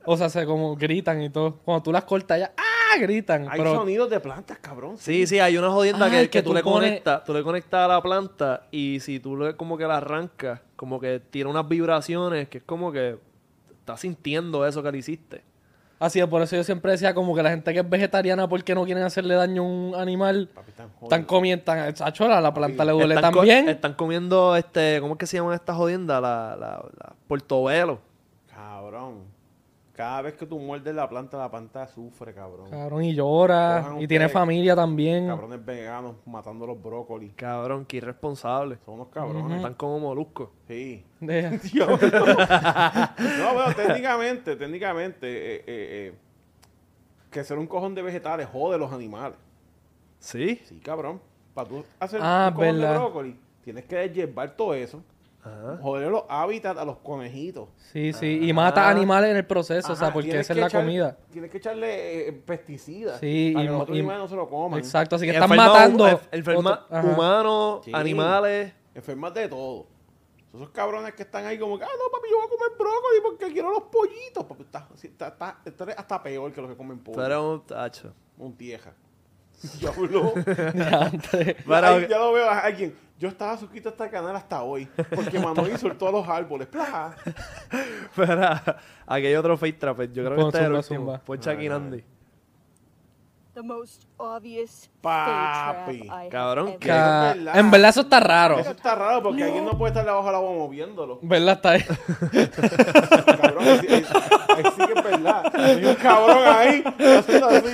O 0.05 0.17
sea, 0.17 0.29
se 0.29 0.45
como 0.45 0.75
gritan 0.75 1.21
y 1.21 1.29
todo. 1.29 1.57
Cuando 1.65 1.83
tú 1.83 1.91
las 1.91 2.03
cortas 2.03 2.39
ya, 2.39 2.51
¡ah! 2.57 2.97
gritan. 2.99 3.47
Hay 3.49 3.57
pero 3.59 3.73
sonidos 3.75 4.09
de 4.09 4.19
plantas, 4.19 4.59
cabrón. 4.59 4.97
Sí, 4.99 5.25
sí, 5.25 5.39
hay 5.39 5.57
una 5.57 5.71
jodienda 5.71 6.05
Ah, 6.05 6.09
que, 6.11 6.17
que 6.21 6.29
que 6.29 6.43
tú, 6.43 6.49
tú 6.49 6.53
le 6.55 6.61
pones- 6.63 6.89
conectas, 6.89 7.23
tú 7.23 7.33
le 7.33 7.41
conectas 7.43 7.85
a 7.85 7.87
la 7.87 8.01
planta 8.01 8.67
y 8.69 8.99
si 8.99 9.19
tú 9.19 9.35
le 9.35 9.55
como 9.55 9.77
que 9.77 9.85
la 9.87 9.97
arrancas, 9.97 10.59
como 10.75 10.99
que 10.99 11.19
tiene 11.19 11.49
unas 11.49 11.67
vibraciones 11.67 12.49
que 12.49 12.59
es 12.59 12.63
como 12.63 12.91
que 12.91 13.17
estás 13.79 13.99
sintiendo 14.01 14.65
eso 14.67 14.83
que 14.83 14.91
le 14.91 14.99
hiciste. 14.99 15.41
así 15.99 16.19
es, 16.19 16.27
por 16.27 16.41
eso 16.43 16.55
yo 16.55 16.63
siempre 16.63 16.91
decía 16.91 17.15
como 17.15 17.33
que 17.33 17.41
la 17.41 17.49
gente 17.49 17.73
que 17.73 17.79
es 17.79 17.89
vegetariana 17.89 18.47
porque 18.47 18.75
no 18.75 18.83
quieren 18.85 19.03
hacerle 19.03 19.33
daño 19.35 19.63
a 19.63 19.65
un 19.65 19.95
animal, 19.95 20.49
Papi, 20.53 20.69
están 20.69 20.91
están 21.01 21.23
comiendo, 21.23 21.63
la, 21.73 22.41
la 22.41 22.53
planta 22.53 22.85
le 22.85 22.91
duele 22.91 23.15
Están 23.15 23.31
co- 23.31 23.39
también. 23.39 23.69
Están 23.69 23.93
comiendo, 23.95 24.55
este, 24.55 24.99
¿cómo 25.01 25.13
es 25.15 25.17
que 25.17 25.25
se 25.25 25.37
llama 25.37 25.55
esta 25.55 25.73
jodienda? 25.73 26.21
La, 26.21 26.55
la, 26.59 26.85
la 26.99 27.13
portobelo. 27.27 27.99
Cabrón. 28.53 29.32
Cada 29.93 30.23
vez 30.23 30.33
que 30.33 30.47
tú 30.47 30.57
muerdes 30.57 30.95
la 30.95 31.07
planta, 31.07 31.37
la 31.37 31.51
planta 31.51 31.87
sufre, 31.87 32.33
cabrón. 32.33 32.67
Cabrón, 32.71 33.03
y 33.03 33.13
llora. 33.13 33.81
Cojan 33.83 34.01
Y 34.01 34.07
tiene 34.07 34.25
ustedes, 34.25 34.33
familia 34.39 34.75
también. 34.75 35.27
Cabrones 35.27 35.63
veganos 35.63 36.15
matando 36.25 36.65
los 36.65 36.81
brócolis. 36.81 37.33
Cabrón, 37.35 37.85
qué 37.85 37.97
irresponsable. 37.97 38.79
Son 38.83 38.95
unos 38.95 39.09
cabrones. 39.09 39.57
Están 39.57 39.75
como 39.75 39.99
moluscos. 39.99 40.49
Sí. 40.67 41.05
Deja. 41.19 41.49
Dios. 41.71 41.87
no, 42.01 43.53
bueno, 43.53 43.75
técnicamente, 43.75 44.55
técnicamente, 44.55 45.27
eh, 45.27 45.55
eh, 45.57 45.63
eh, 45.67 46.13
que 47.29 47.43
ser 47.43 47.59
un 47.59 47.67
cojón 47.67 47.93
de 47.93 48.01
vegetales 48.01 48.47
jode 48.51 48.79
los 48.79 48.91
animales. 48.91 49.37
¿Sí? 50.17 50.59
Sí, 50.65 50.79
cabrón. 50.79 51.21
Para 51.53 51.69
tú 51.69 51.85
hacer 51.99 52.19
Ah, 52.23 52.47
un 52.49 52.55
cojón 52.55 52.81
de 52.81 52.89
brócoli, 52.89 53.39
tienes 53.63 53.85
que 53.85 54.09
llevar 54.09 54.55
todo 54.55 54.73
eso. 54.73 55.03
Ajá. 55.45 55.77
Joder 55.81 56.09
los 56.09 56.23
hábitats 56.29 56.79
a 56.79 56.85
los 56.85 56.97
conejitos. 56.99 57.67
Sí, 57.91 58.13
sí. 58.13 58.39
Y 58.47 58.53
mata 58.53 58.87
Ah. 58.87 58.89
animales 58.91 59.31
en 59.31 59.37
el 59.37 59.45
proceso, 59.45 59.91
o 59.93 59.95
sea, 59.95 60.13
porque 60.13 60.29
tienes 60.29 60.45
esa 60.49 60.53
es 60.53 60.59
la 60.59 60.67
echar- 60.67 60.81
comida. 60.81 61.17
Tienes 61.31 61.51
que 61.51 61.57
echarle 61.57 62.29
eh, 62.29 62.31
pesticidas. 62.33 63.19
Sí, 63.19 63.51
para 63.53 63.63
y 63.63 63.67
que 63.67 63.73
los 63.73 63.89
y- 63.89 63.91
animales 63.91 64.21
no 64.21 64.27
se 64.29 64.35
lo 64.35 64.49
coman. 64.49 64.79
Exacto, 64.79 65.15
así 65.17 65.25
que 65.25 65.31
están 65.31 65.49
enferma- 65.49 65.67
matando. 65.67 66.21
enferma 66.31 66.87
humanos, 66.91 67.81
Sí. 67.85 67.91
animales. 67.93 68.73
Enfermas 68.95 69.33
de 69.33 69.47
todo. 69.49 69.87
Esos 70.53 70.69
cabrones 70.69 71.13
que 71.15 71.23
están 71.23 71.45
ahí 71.45 71.57
como 71.57 71.77
que, 71.79 71.83
ah, 71.83 71.87
no, 71.87 72.11
papi, 72.11 72.27
yo 72.29 72.37
voy 72.37 72.45
a 72.45 72.49
comer 72.49 72.77
brócoli 72.77 73.21
porque 73.23 73.51
quiero 73.53 73.71
los 73.71 73.83
pollitos. 73.83 74.45
Papi, 74.45 74.61
está, 74.63 74.87
está, 74.93 75.27
está- 75.29 75.57
esto 75.65 75.89
es 75.89 75.97
hasta 75.97 76.21
peor 76.21 76.53
que 76.53 76.61
los 76.61 76.69
que 76.69 76.77
comen 76.77 76.99
pollo. 76.99 77.25
Eres 77.25 77.37
un 77.39 77.61
tacho. 77.65 78.13
Un 78.37 78.55
tieja. 78.55 78.93
Diablo. 79.79 80.33
Ay, 81.69 82.07
ya 82.09 82.17
lo 82.19 82.33
veo 82.33 82.49
a 82.49 82.59
alguien. 82.59 82.95
Yo 83.19 83.29
estaba 83.29 83.57
suscrito 83.57 83.89
a 83.89 83.91
este 83.91 84.09
canal 84.09 84.35
hasta 84.35 84.61
hoy. 84.63 84.87
Porque 85.15 85.39
Manuel 85.39 85.71
insultó 85.71 86.09
a 86.09 86.11
los 86.11 86.27
árboles. 86.27 86.67
¡Plá! 86.67 87.15
Pero 88.15 88.41
aquí 89.07 89.27
hay 89.27 89.35
otro 89.35 89.55
fake 89.55 89.79
trapper. 89.79 90.11
Yo 90.11 90.25
creo 90.25 90.35
que 90.35 90.43
este 90.43 90.57
es 90.57 90.65
el 90.65 90.73
último. 90.73 90.99
zumba. 90.99 91.19
Pon 91.19 91.39
Chucky 91.39 91.69
Nandi. 91.69 92.03
The 93.53 93.61
most 93.61 94.05
obvious 94.17 94.89
Papi. 94.99 96.09
Cabrón, 96.31 96.69
ever- 96.69 96.77
¿qué? 96.79 96.87
Ca- 96.87 97.31
es 97.31 97.37
verdad. 97.37 97.57
En 97.59 97.69
verdad 97.71 97.89
eso 97.91 98.01
está 98.01 98.19
raro. 98.19 98.57
Eso 98.59 98.71
está 98.71 98.95
raro 98.95 99.21
porque 99.21 99.43
alguien 99.43 99.63
no 99.65 99.77
puede 99.77 99.91
estar 99.91 100.03
debajo 100.03 100.25
del 100.25 100.35
agua 100.35 100.51
moviéndolo. 100.53 101.19
¿Verdad? 101.21 101.53
Está 101.55 101.69
ahí. 101.71 101.83
Cabrón, 101.83 103.63
ahí 103.63 103.79
sí, 103.79 103.87
ahí- 103.93 104.05
ahí 104.55 104.63
sí 104.75 104.85
que 104.87 104.93
es 104.99 105.03
verdad. 105.03 105.55
Hay 105.55 105.85
un 105.85 105.95
cabrón 105.95 106.37
ahí 106.47 106.83
haciendo 107.19 107.47
así. 107.47 107.73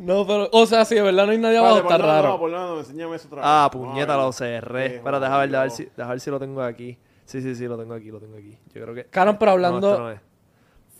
no, 0.00 0.26
pero, 0.26 0.48
o 0.52 0.66
sea, 0.66 0.84
sí, 0.84 0.94
de 0.94 1.02
verdad 1.02 1.24
no 1.26 1.32
hay 1.32 1.38
nadie 1.38 1.56
abajo, 1.58 1.76
Espérate, 1.78 1.94
está 2.02 2.06
no, 2.06 2.12
raro. 2.12 2.28
no, 2.28 2.38
por 2.38 2.50
no, 2.50 2.66
no, 2.74 2.78
enséñame 2.80 3.16
eso 3.16 3.26
otra 3.28 3.36
vez. 3.38 3.46
Ah, 3.48 3.68
puñeta, 3.72 4.16
lo 4.16 4.32
cerré. 4.32 4.88
Qué 4.90 4.96
Espera, 4.96 5.20
deja 5.20 5.38
ver, 5.38 5.48
deja 5.50 5.62
ver, 5.62 5.70
jodido. 5.70 5.88
si, 5.90 5.96
deja 5.96 6.10
ver 6.10 6.20
si 6.20 6.30
lo 6.30 6.38
tengo 6.38 6.62
aquí. 6.62 6.98
Sí, 7.24 7.40
sí, 7.40 7.54
sí, 7.54 7.66
lo 7.66 7.78
tengo 7.78 7.94
aquí, 7.94 8.10
lo 8.10 8.20
tengo 8.20 8.36
aquí. 8.36 8.58
Yo 8.74 8.82
creo 8.82 8.94
que... 8.94 9.04
Cabrón, 9.06 9.36
pero 9.38 9.52
No, 9.52 9.54
hablando. 9.54 9.90
este 9.90 10.02
no 10.02 10.10
es. 10.10 10.20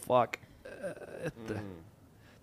Fuck. 0.07 0.37
Eh, 0.65 0.95
Este. 1.25 1.55
Mm. 1.55 1.82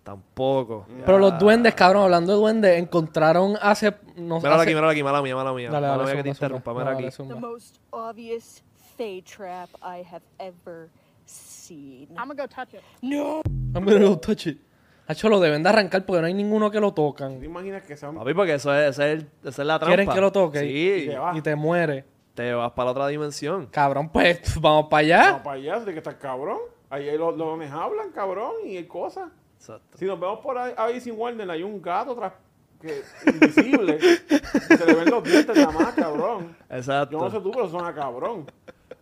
Tampoco. 0.02 0.86
Pero 1.04 1.18
los 1.18 1.38
duendes, 1.38 1.74
cabrón, 1.74 2.04
hablando 2.04 2.32
de 2.32 2.38
duendes, 2.38 2.78
encontraron 2.78 3.56
hace. 3.60 3.94
No 4.16 4.36
sé. 4.40 4.46
Míralo 4.46 4.54
hace- 4.54 4.62
aquí, 4.62 4.70
míralo 4.74 4.88
aquí, 4.90 5.02
mala 5.02 5.22
mía, 5.22 5.36
mala 5.36 5.52
mía. 5.52 5.70
Dale, 5.70 5.86
mala 5.86 5.98
dale, 5.98 6.04
mía 6.14 6.16
que 6.16 6.22
te 6.24 6.28
interrumpa, 6.30 6.72
mira 6.74 6.90
aquí. 6.92 7.08
The 7.10 7.34
most 7.34 7.76
obvious 7.90 8.62
fake 8.96 9.24
trap 9.24 9.68
I 9.82 10.02
have 10.10 10.22
ever 10.38 10.88
seen. 11.24 12.08
I'm 12.18 12.28
gonna 12.28 12.34
go 12.42 12.48
touch 12.48 12.74
it. 12.74 12.80
No. 13.02 13.42
I'm 13.74 13.84
gonna 13.84 14.00
go 14.04 14.16
touch 14.18 14.46
it. 14.46 14.58
Hacho, 15.06 15.28
lo 15.28 15.40
deben 15.40 15.62
de 15.62 15.68
arrancar 15.68 16.04
porque 16.06 16.20
no 16.20 16.26
hay 16.28 16.34
ninguno 16.34 16.70
que 16.70 16.78
lo 16.80 16.90
¿Te 16.90 16.96
tocan. 17.02 17.42
imaginas 17.42 17.82
que 17.82 17.96
sean 17.96 18.14
Papi, 18.16 18.32
porque 18.32 18.54
eso 18.54 18.72
es, 18.74 18.90
ese 18.90 19.12
es, 19.12 19.18
el- 19.20 19.30
esa 19.48 19.62
es 19.62 19.66
la 19.66 19.78
trampa. 19.78 19.96
¿Quieren 19.96 20.14
que 20.14 20.20
lo 20.20 20.30
toque? 20.32 20.60
Sí. 20.60 20.66
Y 21.04 21.06
te. 21.08 21.18
Y 21.38 21.42
te 21.42 21.56
muere. 21.56 22.04
Te 22.34 22.52
vas 22.54 22.70
para 22.72 22.86
la 22.86 22.90
otra 22.92 23.06
dimensión. 23.08 23.66
Cabrón, 23.66 24.08
pues 24.08 24.40
vamos 24.60 24.86
para 24.88 25.00
allá. 25.00 25.30
No, 25.32 25.42
para 25.42 25.56
allá, 25.56 25.74
tiene 25.78 25.92
que 25.92 25.98
estar 25.98 26.18
cabrón. 26.18 26.58
Ahí 26.88 27.16
los 27.18 27.36
dones 27.36 27.70
hablan, 27.70 28.10
cabrón, 28.12 28.52
y 28.66 28.76
hay 28.76 28.84
cosas. 28.86 29.30
Exacto. 29.60 29.98
Si 29.98 30.06
nos 30.06 30.18
vemos 30.18 30.40
por 30.40 30.56
ahí, 30.56 30.72
ahí 30.74 31.00
sin 31.00 31.18
Warner, 31.18 31.50
hay 31.50 31.62
un 31.62 31.82
gato 31.82 32.14
tras 32.14 32.32
que 32.80 33.02
invisible. 33.26 34.00
se 34.00 34.86
le 34.86 34.94
ven 34.94 35.10
los 35.10 35.22
dientes 35.22 35.54
nada 35.54 35.70
más, 35.70 35.94
cabrón. 35.94 36.56
Exacto. 36.70 37.18
Yo 37.18 37.24
no 37.24 37.30
sé 37.30 37.40
tú, 37.40 37.50
pero 37.50 37.68
suena 37.68 37.94
cabrón. 37.94 38.46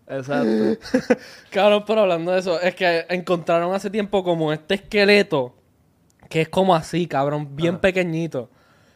Exacto. 0.08 0.86
Cabrón, 1.50 1.84
pero 1.86 2.00
hablando 2.00 2.32
de 2.32 2.38
eso, 2.38 2.58
es 2.62 2.74
que 2.74 3.04
encontraron 3.10 3.74
hace 3.74 3.90
tiempo 3.90 4.24
como 4.24 4.54
este 4.54 4.76
esqueleto 4.76 5.54
que 6.28 6.42
es 6.42 6.48
como 6.48 6.74
así, 6.74 7.06
cabrón, 7.06 7.56
bien 7.56 7.78
pequeñito. 7.78 8.50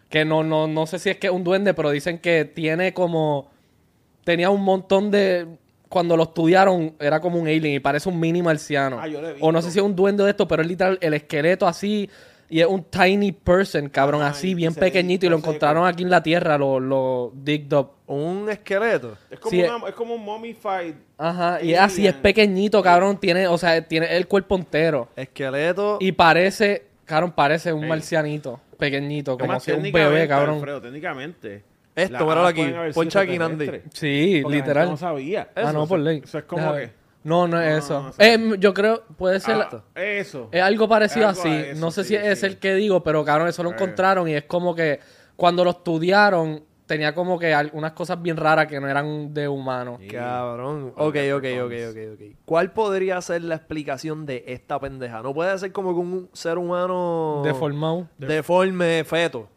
Que 0.08 0.24
no, 0.24 0.42
no, 0.42 0.66
no 0.66 0.86
sé 0.86 0.98
si 0.98 1.10
es 1.10 1.16
que 1.16 1.28
es 1.28 1.32
un 1.32 1.44
duende, 1.44 1.74
pero 1.74 1.90
dicen 1.90 2.18
que 2.18 2.44
tiene 2.44 2.92
como. 2.92 3.50
Tenía 4.24 4.50
un 4.50 4.62
montón 4.62 5.10
de. 5.10 5.58
Cuando 5.92 6.16
lo 6.16 6.22
estudiaron, 6.22 6.94
era 6.98 7.20
como 7.20 7.38
un 7.38 7.46
alien 7.46 7.74
y 7.74 7.78
parece 7.80 8.08
un 8.08 8.18
mini 8.18 8.40
marciano. 8.42 8.98
Ah, 8.98 9.06
yo 9.06 9.20
lo 9.20 9.28
he 9.28 9.36
o 9.40 9.52
no 9.52 9.60
sé 9.60 9.70
si 9.70 9.78
es 9.78 9.84
un 9.84 9.94
duende 9.94 10.24
de 10.24 10.30
esto, 10.30 10.48
pero 10.48 10.62
es 10.62 10.68
literal 10.68 10.96
el 11.02 11.12
esqueleto 11.12 11.66
así. 11.66 12.08
Y 12.48 12.60
es 12.60 12.66
un 12.66 12.84
tiny 12.84 13.32
person, 13.32 13.88
cabrón, 13.90 14.22
así, 14.22 14.54
bien 14.54 14.72
ve 14.74 14.80
pequeñito. 14.80 15.24
Y 15.26 15.28
lo 15.28 15.36
encontraron 15.36 15.86
aquí 15.86 16.02
en 16.02 16.10
la 16.10 16.22
tierra, 16.22 16.56
lo, 16.56 16.80
lo 16.80 17.30
digged 17.34 17.72
up. 17.74 17.90
Un 18.06 18.48
esqueleto. 18.50 19.16
Es 19.30 19.38
como, 19.38 19.50
Sí, 19.50 19.62
una- 19.62 19.88
es 19.88 19.94
como 19.94 20.14
un 20.14 20.22
mummified. 20.22 20.94
Ajá, 21.18 21.62
y 21.62 21.72
es 21.74 21.80
así, 21.80 22.06
es 22.06 22.14
pequeñito, 22.14 22.82
cabrón. 22.82 23.18
Tiene, 23.18 23.46
o 23.46 23.56
sea, 23.58 23.86
tiene 23.86 24.16
el 24.16 24.26
cuerpo 24.26 24.56
entero. 24.56 25.08
Esqueleto. 25.16 25.98
Y 26.00 26.12
parece, 26.12 26.84
cabrón, 27.04 27.32
parece 27.32 27.72
un 27.72 27.84
Ey. 27.84 27.88
marcianito, 27.88 28.60
pequeñito, 28.78 29.36
como 29.38 29.60
si 29.60 29.72
un 29.72 29.82
bebé, 29.92 30.26
cabrón. 30.28 30.56
Alfredo, 30.56 30.80
técnicamente. 30.82 31.64
Esto, 31.94 32.24
míralo 32.24 32.46
aquí. 32.46 32.72
Poncha 32.94 33.20
aquí, 33.20 33.38
Nandi. 33.38 33.66
Sí, 33.66 33.70
Porque 33.70 33.78
la 33.92 34.32
gente 34.32 34.48
literal. 34.50 34.88
No 34.90 34.96
sabía. 34.96 35.48
ah, 35.54 35.60
Eso, 35.62 35.72
no, 35.72 35.86
por 35.86 35.98
ley. 35.98 36.22
eso 36.24 36.38
es 36.38 36.44
como 36.44 36.72
que-. 36.74 36.90
No, 37.24 37.46
no 37.46 37.60
es 37.60 37.70
No, 37.70 37.78
eso. 37.78 38.02
no, 38.02 38.08
no, 38.08 38.14
Eh, 38.18 38.56
yo 38.58 38.74
creo, 38.74 39.04
puede 39.16 39.38
ser... 39.40 39.54
Ah, 39.56 39.82
eso. 39.94 40.48
Es 40.50 40.60
algo 40.62 40.88
parecido 40.88 41.28
Algo 41.28 41.40
a 41.40 41.42
así. 41.44 41.54
eso, 41.54 41.80
no 41.80 41.90
sé 41.92 42.02
sí, 42.02 42.08
si 42.08 42.14
es 42.16 42.40
sí. 42.40 42.46
el 42.46 42.58
que 42.58 42.74
digo, 42.74 43.02
pero 43.04 43.24
cabrón, 43.24 43.46
eso 43.48 43.62
lo 43.62 43.70
Eh. 43.70 43.74
encontraron 43.74 44.26
y 44.28 44.34
es 44.34 44.44
como 44.44 44.74
que 44.74 44.98
cuando 45.36 45.62
lo 45.64 45.70
estudiaron 45.70 46.64
tenía 46.86 47.14
como 47.14 47.38
que 47.38 47.54
algunas 47.54 47.92
cosas 47.92 48.20
bien 48.20 48.36
raras 48.36 48.66
que 48.66 48.80
no 48.80 48.88
eran 48.88 49.32
de 49.32 49.46
humano. 49.48 49.98
Cabrón. 50.10 50.92
Ok, 50.96 51.16
ok, 51.34 51.44
ok, 51.64 51.72
ok, 51.90 51.96
ok. 52.14 52.20
¿Cuál 52.44 52.72
podría 52.72 53.20
ser 53.22 53.42
la 53.42 53.54
explicación 53.54 54.26
de 54.26 54.44
esta 54.48 54.80
pendeja? 54.80 55.22
No 55.22 55.32
puede 55.32 55.56
ser 55.58 55.70
como 55.72 55.94
que 55.94 56.00
un 56.00 56.28
ser 56.32 56.58
humano 56.58 57.40
Deformado. 57.44 58.08
deforme 58.18 59.04
feto. 59.04 59.48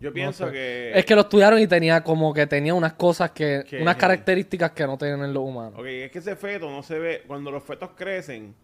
Yo 0.00 0.12
pienso 0.12 0.46
sé. 0.46 0.52
que. 0.52 0.92
Es 0.98 1.04
que 1.04 1.14
lo 1.14 1.22
estudiaron 1.22 1.58
y 1.60 1.66
tenía 1.66 2.02
como 2.04 2.32
que 2.32 2.46
tenía 2.46 2.72
unas 2.74 2.92
cosas 2.92 3.30
que, 3.32 3.64
Que- 3.68 3.82
unas 3.82 3.96
características 3.96 4.70
que 4.72 4.86
no 4.86 4.96
tienen 4.96 5.32
los 5.34 5.42
humanos. 5.42 5.74
Ok, 5.76 5.86
es 5.86 6.10
que 6.12 6.18
ese 6.20 6.36
feto 6.36 6.70
no 6.70 6.82
se 6.82 6.98
ve. 6.98 7.22
Cuando 7.26 7.50
los 7.50 7.62
fetos 7.64 7.90
crecen, 7.96 8.54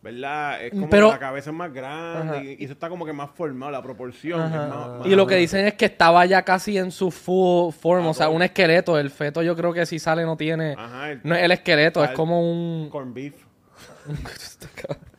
¿verdad? 0.00 0.64
Es 0.64 0.70
como 0.70 0.88
Pero- 0.88 1.08
que 1.08 1.12
la 1.14 1.18
cabeza 1.18 1.50
es 1.50 1.56
más 1.56 1.72
grande 1.74 2.54
y, 2.58 2.62
y 2.62 2.64
eso 2.64 2.72
está 2.72 2.88
como 2.88 3.04
que 3.04 3.12
más 3.12 3.28
formado, 3.34 3.70
la 3.72 3.82
proporción. 3.82 4.40
Ajá. 4.40 4.64
es 4.64 4.68
más- 4.70 4.88
más- 5.00 5.06
Y 5.06 5.14
lo 5.14 5.26
que 5.26 5.34
dicen 5.36 5.66
es 5.66 5.74
que 5.74 5.84
estaba 5.84 6.24
ya 6.24 6.42
casi 6.42 6.78
en 6.78 6.90
su 6.90 7.10
full 7.10 7.72
form, 7.72 8.06
Ah, 8.06 8.10
o 8.10 8.14
sea, 8.14 8.26
todo. 8.26 8.36
un 8.36 8.42
esqueleto. 8.42 8.98
El 8.98 9.10
feto 9.10 9.42
yo 9.42 9.54
creo 9.56 9.72
que 9.74 9.84
si 9.84 9.98
sale 9.98 10.24
no 10.24 10.36
tiene... 10.38 10.74
Ajá, 10.78 11.10
el 11.10 11.20
No 11.22 11.34
es 11.34 11.42
el 11.42 11.50
esqueleto, 11.52 12.02
es 12.02 12.10
como 12.12 12.40
un... 12.50 12.88
corn 12.90 13.12
beef. 13.12 13.34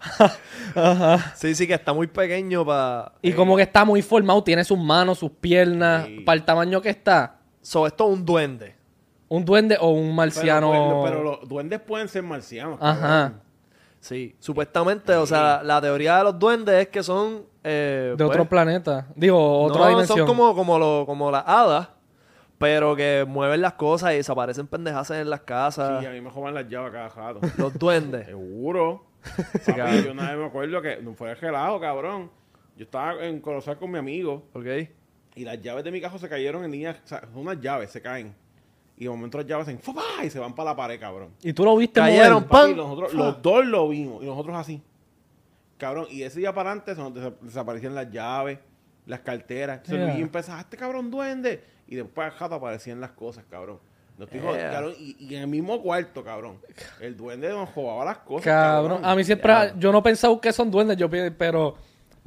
Sí, 1.34 1.54
sí, 1.54 1.66
que 1.66 1.74
está 1.74 1.92
muy 1.92 2.06
pequeño 2.06 2.64
para... 2.64 3.12
Y 3.22 3.32
como 3.32 3.56
que 3.56 3.62
está 3.62 3.84
muy 3.84 4.02
formado, 4.02 4.42
tiene 4.44 4.64
sus 4.64 4.78
manos, 4.78 5.18
sus 5.18 5.30
piernas, 5.30 6.06
Sí. 6.06 6.20
para 6.20 6.36
el 6.36 6.44
tamaño 6.44 6.80
que 6.80 6.90
está. 6.90 7.36
So, 7.62 7.86
esto 7.86 8.06
es 8.10 8.18
un 8.18 8.24
duende. 8.24 8.76
¿Un 9.28 9.44
duende 9.44 9.76
o 9.80 9.88
un 9.90 10.14
marciano? 10.14 10.70
pero, 10.70 11.02
pero 11.04 11.22
los 11.22 11.48
duendes 11.48 11.80
pueden 11.80 12.08
ser 12.08 12.22
marcianos. 12.22 12.78
Ajá. 12.80 13.00
cabrón. 13.00 13.42
Sí. 14.00 14.36
Supuestamente, 14.38 15.14
o 15.14 15.26
sea, 15.26 15.42
la, 15.42 15.62
la 15.64 15.80
teoría 15.80 16.18
de 16.18 16.24
los 16.24 16.38
duendes 16.38 16.74
es 16.82 16.88
que 16.88 17.02
son... 17.02 17.42
eh, 17.64 18.14
de 18.16 18.16
pues, 18.24 18.30
otro 18.30 18.48
planeta. 18.48 19.06
Digo, 19.16 19.62
otra 19.62 19.80
no, 19.82 19.88
dimensión. 19.88 20.18
son 20.18 20.26
como, 20.26 20.54
como, 20.54 20.78
lo- 20.78 21.04
como 21.04 21.30
las 21.30 21.42
hadas, 21.46 21.88
pero 22.58 22.94
que 22.96 23.24
mueven 23.28 23.60
las 23.60 23.74
cosas 23.74 24.12
y 24.12 24.16
desaparecen 24.16 24.66
pendejas 24.68 25.10
en 25.10 25.28
las 25.28 25.40
casas. 25.40 26.00
Sí, 26.00 26.06
a 26.06 26.10
mí 26.10 26.20
me 26.20 26.30
jodan 26.30 26.54
las 26.54 26.68
llaves 26.68 26.92
cada 26.92 27.08
rato. 27.08 27.40
Los 27.56 27.74
duendes. 27.78 28.26
Seguro. 28.26 29.04
Papi, 29.66 30.02
yo 30.04 30.12
una 30.12 30.30
vez 30.30 30.38
me 30.38 30.46
acuerdo 30.46 30.82
que 30.82 30.96
no 31.02 31.14
fue 31.14 31.34
relajo, 31.34 31.80
cabrón. 31.80 32.30
Yo 32.76 32.84
estaba 32.84 33.24
en 33.24 33.40
Colosal 33.40 33.76
con 33.78 33.90
mi 33.90 33.98
amigo 33.98 34.46
¿Ok? 34.52 34.66
y 35.34 35.44
las 35.44 35.60
llaves 35.60 35.82
de 35.84 35.90
mi 35.90 36.00
carro 36.00 36.18
se 36.18 36.28
cayeron 36.28 36.64
en 36.64 36.70
líneas. 36.70 36.96
O 37.04 37.08
sea, 37.08 37.20
son 37.20 37.38
unas 37.38 37.60
llaves, 37.60 37.90
se 37.90 38.00
caen. 38.00 38.34
Y 38.96 39.04
de 39.04 39.10
momento 39.10 39.38
las 39.38 39.46
llaves 39.46 39.66
se 39.66 39.76
¡fua! 39.78 40.02
y 40.24 40.30
se 40.30 40.38
van 40.38 40.54
para 40.54 40.70
la 40.70 40.76
pared, 40.76 40.98
cabrón. 40.98 41.30
Y 41.42 41.52
tú 41.52 41.64
lo 41.64 41.76
viste 41.76 42.00
Cayeron. 42.00 42.44
Papi, 42.44 42.74
nosotros, 42.74 43.14
los 43.14 43.40
dos 43.42 43.64
lo 43.66 43.88
vimos 43.88 44.22
y 44.22 44.26
nosotros 44.26 44.56
así. 44.56 44.82
Cabrón, 45.76 46.06
y 46.10 46.22
ese 46.22 46.40
día 46.40 46.52
para 46.52 46.70
adelante 46.70 46.94
se 46.96 47.00
nos 47.00 47.14
desa- 47.14 47.38
desaparecían 47.40 47.94
las 47.94 48.10
llaves, 48.10 48.58
las 49.06 49.20
carteras. 49.20 49.78
Entonces 49.84 50.14
Yeah. 50.14 50.18
Empezaba, 50.22 50.60
este 50.60 50.76
cabrón 50.76 51.10
duende. 51.10 51.62
Y 51.86 51.94
después 51.96 52.26
al 52.26 52.32
jato 52.32 52.56
aparecían 52.56 53.00
las 53.00 53.12
cosas, 53.12 53.44
cabrón. 53.48 53.78
No 54.18 54.24
estoy 54.24 54.40
jod- 54.40 54.56
Yeah. 54.56 54.70
cabrón, 54.72 54.94
y, 54.98 55.16
y 55.20 55.34
en 55.36 55.42
el 55.42 55.46
mismo 55.48 55.80
cuarto, 55.80 56.24
cabrón. 56.24 56.58
El 57.00 57.16
duende 57.16 57.48
nos 57.50 57.72
robaba 57.74 58.04
las 58.04 58.18
cosas. 58.18 58.44
Cabrón. 58.44 59.00
A 59.04 59.14
mí 59.14 59.22
siempre... 59.24 59.54
Yo 59.78 59.92
no 59.92 59.98
he 59.98 60.02
pensado 60.02 60.40
que 60.40 60.52
son 60.52 60.70
duendes, 60.70 60.96
yo 60.96 61.08
pero... 61.38 61.76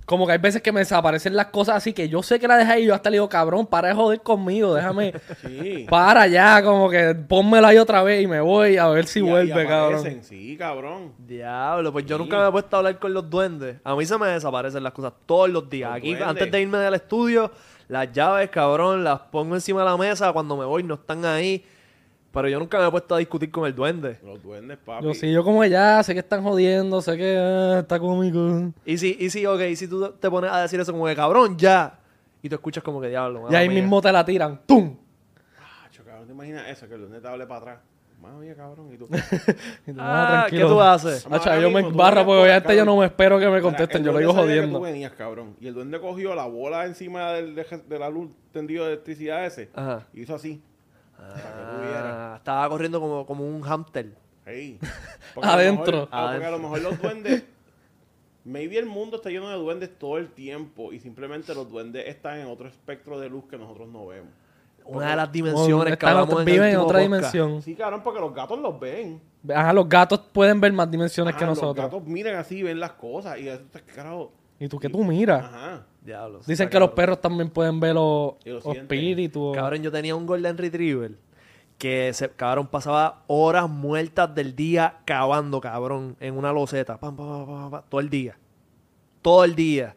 Como 0.03 0.25
que 0.25 0.31
hay 0.33 0.39
veces 0.39 0.61
que 0.63 0.71
me 0.71 0.79
desaparecen 0.79 1.35
las 1.35 1.45
cosas 1.47 1.75
así 1.75 1.93
que 1.93 2.09
yo 2.09 2.23
sé 2.23 2.39
que 2.39 2.47
la 2.47 2.57
dejé 2.57 2.71
ahí 2.71 2.85
yo 2.85 2.93
hasta 2.95 3.09
le 3.09 3.15
digo, 3.15 3.29
cabrón, 3.29 3.67
para 3.67 3.89
de 3.89 3.93
joder 3.93 4.19
conmigo, 4.21 4.73
déjame... 4.73 5.13
Sí. 5.41 5.85
para 5.89 6.25
ya, 6.27 6.63
como 6.63 6.89
que 6.89 7.13
pónmela 7.13 7.67
ahí 7.69 7.77
otra 7.77 8.01
vez 8.03 8.23
y 8.23 8.27
me 8.27 8.41
voy 8.41 8.77
a 8.77 8.87
ver 8.87 9.05
si 9.05 9.19
Y- 9.19 9.23
y 9.23 9.29
vuelve, 9.29 9.67
cabrón. 9.67 10.23
Sí, 10.23 10.57
cabrón. 10.57 11.13
Diablo, 11.19 11.91
pues 11.93 12.05
yo 12.07 12.17
nunca 12.17 12.39
me 12.41 12.47
he 12.47 12.51
puesto 12.51 12.75
a 12.75 12.79
hablar 12.79 12.97
con 12.99 13.13
los 13.13 13.29
duendes. 13.29 13.77
A 13.83 13.95
mí 13.95 14.05
se 14.05 14.17
me 14.17 14.27
desaparecen 14.27 14.81
las 14.83 14.91
cosas 14.93 15.13
todos 15.25 15.49
los 15.49 15.69
días. 15.69 15.89
Los 15.91 15.97
Aquí, 15.97 16.07
duendes. 16.09 16.27
antes 16.27 16.51
de 16.51 16.61
irme 16.61 16.77
del 16.79 16.93
estudio, 16.95 17.51
las 17.87 18.11
llaves, 18.11 18.49
cabrón, 18.49 19.03
las 19.03 19.19
pongo 19.19 19.53
encima 19.55 19.81
de 19.81 19.85
la 19.91 19.97
mesa. 19.97 20.33
Cuando 20.33 20.57
me 20.57 20.65
voy, 20.65 20.81
no 20.83 20.95
están 20.95 21.23
ahí. 21.25 21.63
Pero 22.33 22.47
yo 22.47 22.59
nunca 22.59 22.79
me 22.79 22.87
he 22.87 22.91
puesto 22.91 23.13
a 23.15 23.17
discutir 23.17 23.51
con 23.51 23.65
el 23.67 23.75
duende. 23.75 24.17
Los 24.23 24.41
duendes, 24.41 24.77
papi. 24.77 25.03
Yo 25.05 25.13
sí, 25.13 25.31
yo 25.31 25.43
como 25.43 25.65
ya, 25.65 26.01
sé 26.01 26.13
que 26.13 26.19
están 26.19 26.41
jodiendo, 26.43 27.01
sé 27.01 27.17
que 27.17 27.37
ah, 27.37 27.79
está 27.79 27.99
cómico. 27.99 28.71
Y 28.85 28.97
si, 28.97 29.17
y 29.19 29.29
si, 29.29 29.45
ok, 29.45 29.59
y 29.69 29.75
si 29.75 29.87
tú 29.87 30.11
te 30.13 30.29
pones 30.29 30.49
a 30.51 30.61
decir 30.61 30.79
eso 30.79 30.93
como 30.93 31.05
que 31.07 31.15
cabrón, 31.15 31.57
ya. 31.57 31.99
Y 32.41 32.47
tú 32.49 32.55
escuchas 32.55 32.83
como 32.83 33.01
que 33.01 33.09
diablo. 33.09 33.47
Y 33.51 33.55
ahí 33.55 33.67
mía. 33.67 33.81
mismo 33.81 34.01
te 34.01 34.11
la 34.11 34.23
tiran. 34.23 34.61
¡Tum! 34.65 34.95
Macho, 35.83 36.03
cabrón, 36.05 36.25
¿te 36.27 36.33
imaginas 36.33 36.67
eso? 36.69 36.87
Que 36.87 36.93
el 36.95 37.01
duende 37.01 37.19
te 37.19 37.27
hable 37.27 37.45
para 37.45 37.59
atrás. 37.59 37.79
Madre 38.21 38.37
mía, 38.45 38.55
cabrón. 38.55 38.93
Y 38.93 38.97
tú. 38.97 39.09
Y 39.87 39.91
tú, 39.93 39.97
Ah, 39.99 40.47
¿qué 40.49 40.59
tú 40.61 40.79
haces? 40.79 41.27
Hacha, 41.29 41.55
yo 41.59 41.69
me 41.69 41.75
mismo, 41.81 41.89
embarro 41.89 42.11
venías 42.11 42.25
porque 42.25 42.37
por- 42.37 42.43
obviamente 42.43 42.75
yo 42.77 42.85
no 42.85 42.97
me 42.97 43.05
espero 43.07 43.39
que 43.39 43.45
me 43.45 43.51
Mira, 43.51 43.61
contesten, 43.63 43.97
el 44.01 44.05
yo 44.05 44.11
lo 44.13 44.19
digo 44.19 44.33
jodiendo. 44.33 44.77
tú 44.77 44.83
venías, 44.85 45.11
cabrón. 45.13 45.55
Y 45.59 45.67
el 45.67 45.73
duende 45.73 45.99
cogió 45.99 46.33
la 46.33 46.45
bola 46.45 46.85
encima 46.85 47.33
del- 47.33 47.55
de, 47.55 47.65
de 47.89 47.99
la 47.99 48.09
luz 48.09 48.31
tendido 48.53 48.85
de 48.85 48.93
electricidad 48.93 49.45
ese. 49.45 49.69
Ajá. 49.73 50.05
Y 50.13 50.21
hizo 50.21 50.33
así. 50.35 50.61
Ah, 51.21 52.33
estaba 52.37 52.69
corriendo 52.69 52.99
como, 52.99 53.25
como 53.25 53.45
un 53.47 53.61
hamster. 53.61 54.13
Ey. 54.45 54.79
Porque 55.35 55.47
a 55.49 55.51
lo 55.53 55.57
Adentro. 55.57 55.91
mejor- 55.91 56.09
ah, 56.11 56.29
porque 56.31 56.45
a 56.45 56.51
lo 56.51 56.59
mejor 56.59 56.81
los 56.81 57.01
duendes. 57.01 57.43
Maybe 58.43 58.77
el 58.79 58.87
mundo 58.87 59.17
está 59.17 59.29
lleno 59.29 59.49
de 59.49 59.55
duendes 59.55 59.97
todo 59.99 60.17
el 60.17 60.29
tiempo. 60.29 60.91
Y 60.93 60.99
simplemente 60.99 61.53
los 61.53 61.69
duendes 61.69 62.07
están 62.07 62.39
en 62.39 62.47
otro 62.47 62.67
espectro 62.67 63.19
de 63.19 63.29
luz 63.29 63.45
que 63.49 63.57
nosotros 63.57 63.87
no 63.87 64.07
vemos. 64.07 64.31
Una 64.83 65.11
de 65.11 65.15
las 65.15 65.31
dimensiones 65.31 65.85
que 65.85 65.93
Están- 65.93 66.09
hablamos 66.09 66.33
en 66.33 66.39
el 66.39 66.45
viven 66.45 66.69
en 66.69 66.75
último 66.79 66.83
otra 66.87 66.99
podcast. 66.99 67.33
dimensión. 67.33 67.61
Sí, 67.61 67.75
cabrón, 67.75 68.01
porque 68.03 68.19
los 68.19 68.33
gatos 68.33 68.59
los 68.59 68.79
ven. 68.79 69.21
Ajá, 69.55 69.71
los 69.73 69.87
gatos 69.87 70.19
pueden 70.33 70.59
ver 70.59 70.73
más 70.73 70.89
dimensiones 70.89 71.35
que 71.35 71.45
nosotros. 71.45 71.77
Los 71.77 71.85
gatos 71.85 72.07
miran 72.07 72.35
así 72.37 72.57
y 72.57 72.63
ven 72.63 72.79
las 72.79 72.93
cosas. 72.93 73.37
Y 73.39 73.47
eso 73.47 73.61
está 73.61 73.79
carajo. 73.81 74.31
¿Y 74.61 74.67
tú 74.69 74.77
qué 74.77 74.89
tú 74.89 75.03
miras? 75.03 75.43
Ajá. 75.43 75.85
Diablo. 76.01 76.39
Dicen 76.45 76.69
que 76.69 76.79
los 76.79 76.91
perros 76.91 77.19
también 77.19 77.49
pueden 77.49 77.79
ver 77.79 77.95
los, 77.95 78.35
espíritus. 78.45 79.55
Cabrón, 79.55 79.81
yo 79.81 79.91
tenía 79.91 80.15
un 80.15 80.27
Golden 80.27 80.55
Retriever 80.57 81.13
que, 81.79 82.13
se, 82.13 82.29
cabrón, 82.29 82.67
pasaba 82.67 83.23
horas 83.25 83.67
muertas 83.67 84.33
del 84.35 84.55
día 84.55 84.99
cavando, 85.05 85.59
cabrón, 85.59 86.15
en 86.19 86.37
una 86.37 86.53
loseta. 86.53 86.99
Pam, 86.99 87.15
pam, 87.15 87.27
pam, 87.27 87.45
pam, 87.47 87.71
pam, 87.71 87.81
todo 87.89 88.01
el 88.01 88.09
día. 88.11 88.37
Todo 89.23 89.43
el 89.43 89.55
día. 89.55 89.95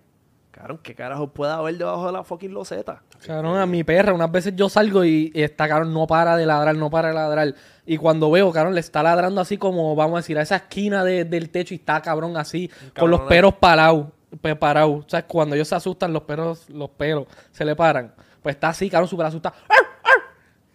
Cabrón, 0.51 0.79
¿qué 0.83 0.95
carajo 0.95 1.27
puede 1.29 1.53
haber 1.53 1.77
debajo 1.77 2.07
de 2.07 2.13
la 2.13 2.23
fucking 2.25 2.55
loseta? 2.55 3.03
Cabrón, 3.27 3.59
a 3.59 3.67
mi 3.67 3.83
perra, 3.85 4.15
unas 4.15 4.31
veces 4.31 4.55
yo 4.57 4.69
salgo 4.69 5.05
y, 5.05 5.31
y 5.35 5.43
está, 5.43 5.69
cabrón, 5.69 5.93
no 5.93 6.07
para 6.07 6.37
de 6.37 6.47
ladrar, 6.47 6.77
no 6.77 6.89
para 6.91 7.09
de 7.09 7.15
ladrar. 7.15 7.55
Y 7.85 7.97
cuando 7.99 8.31
veo, 8.31 8.53
cabrón, 8.53 8.75
le 8.75 8.81
está 8.81 9.03
ladrando 9.03 9.41
así 9.41 9.59
como, 9.59 9.95
vamos 9.97 10.15
a 10.15 10.17
decir, 10.21 10.39
a 10.39 10.43
esa 10.43 10.57
esquina 10.57 11.03
de- 11.05 11.25
del 11.25 11.51
techo 11.51 11.75
y 11.75 11.79
está, 11.79 12.01
cabrón, 12.01 12.37
así, 12.37 12.71
con 12.97 13.11
los 13.11 13.23
peros 13.23 13.55
parados, 13.55 14.07
parados. 14.59 15.05
O 15.05 15.09
sea, 15.09 15.25
cuando 15.27 15.55
ellos 15.55 15.69
se 15.69 15.75
asustan, 15.75 16.13
los 16.13 16.23
pelos, 16.23 16.69
los 16.71 16.91
pelos 16.91 17.27
se 17.53 17.65
le 17.65 17.75
paran. 17.77 18.15
Pues 18.43 18.57
está 18.57 18.69
así, 18.69 18.89
cabrón, 18.91 19.09
súper 19.09 19.27
asustado. 19.27 19.55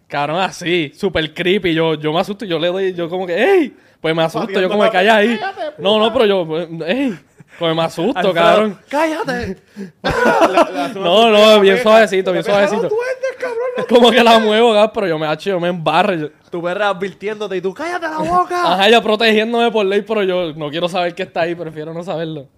Cabrón, 0.06 0.40
así, 0.40 0.92
súper 0.96 1.32
creepy. 1.32 1.72
Yo, 1.72 1.94
yo 1.94 2.12
me 2.12 2.18
asusto 2.20 2.44
y 2.44 2.48
yo 2.48 2.58
le 2.58 2.66
doy, 2.68 2.92
yo 2.94 3.08
como 3.08 3.26
que, 3.26 3.34
¡ey! 3.42 3.76
Pues 4.00 4.14
me 4.14 4.22
asusto, 4.24 4.60
yo 4.60 4.68
como 4.68 4.82
que 4.84 4.90
calla 4.90 5.16
ahí. 5.16 5.38
No, 5.78 5.98
no, 6.00 6.12
pero 6.12 6.26
yo, 6.26 6.46
pues, 6.46 6.68
¡ey! 6.86 7.16
Pues 7.58 7.76
me 7.76 7.82
asusto, 7.82 8.18
Alfredo, 8.18 8.34
cabrón. 8.34 8.78
¡Cállate! 8.88 9.56
No, 10.94 11.30
no, 11.30 11.60
bien 11.60 11.78
suavecito, 11.82 12.32
bien 12.32 12.44
suavecito. 12.44 12.82
Duendes, 12.82 13.36
cabrón. 13.38 13.58
Como 13.88 14.10
que 14.10 14.22
la 14.24 14.38
muevo, 14.38 14.72
cabrón, 14.72 14.90
pero 14.94 15.06
yo 15.06 15.18
me 15.18 15.26
hacho, 15.26 15.50
yo 15.50 15.60
me 15.60 15.68
embarro. 15.68 16.14
yo- 16.14 16.28
tu 16.50 16.60
perra 16.62 16.88
advirtiéndote 16.88 17.56
y 17.56 17.60
tú, 17.60 17.72
¡cállate 17.72 18.08
la 18.08 18.18
boca! 18.18 18.72
Ajá, 18.72 18.88
ella 18.88 19.00
protegiéndome 19.00 19.70
por 19.70 19.86
ley, 19.86 20.02
pero 20.02 20.24
yo 20.24 20.52
no 20.54 20.68
quiero 20.70 20.88
saber 20.88 21.14
qué 21.14 21.22
está 21.22 21.42
ahí, 21.42 21.54
prefiero 21.54 21.92
no 21.94 22.02
saberlo. 22.02 22.48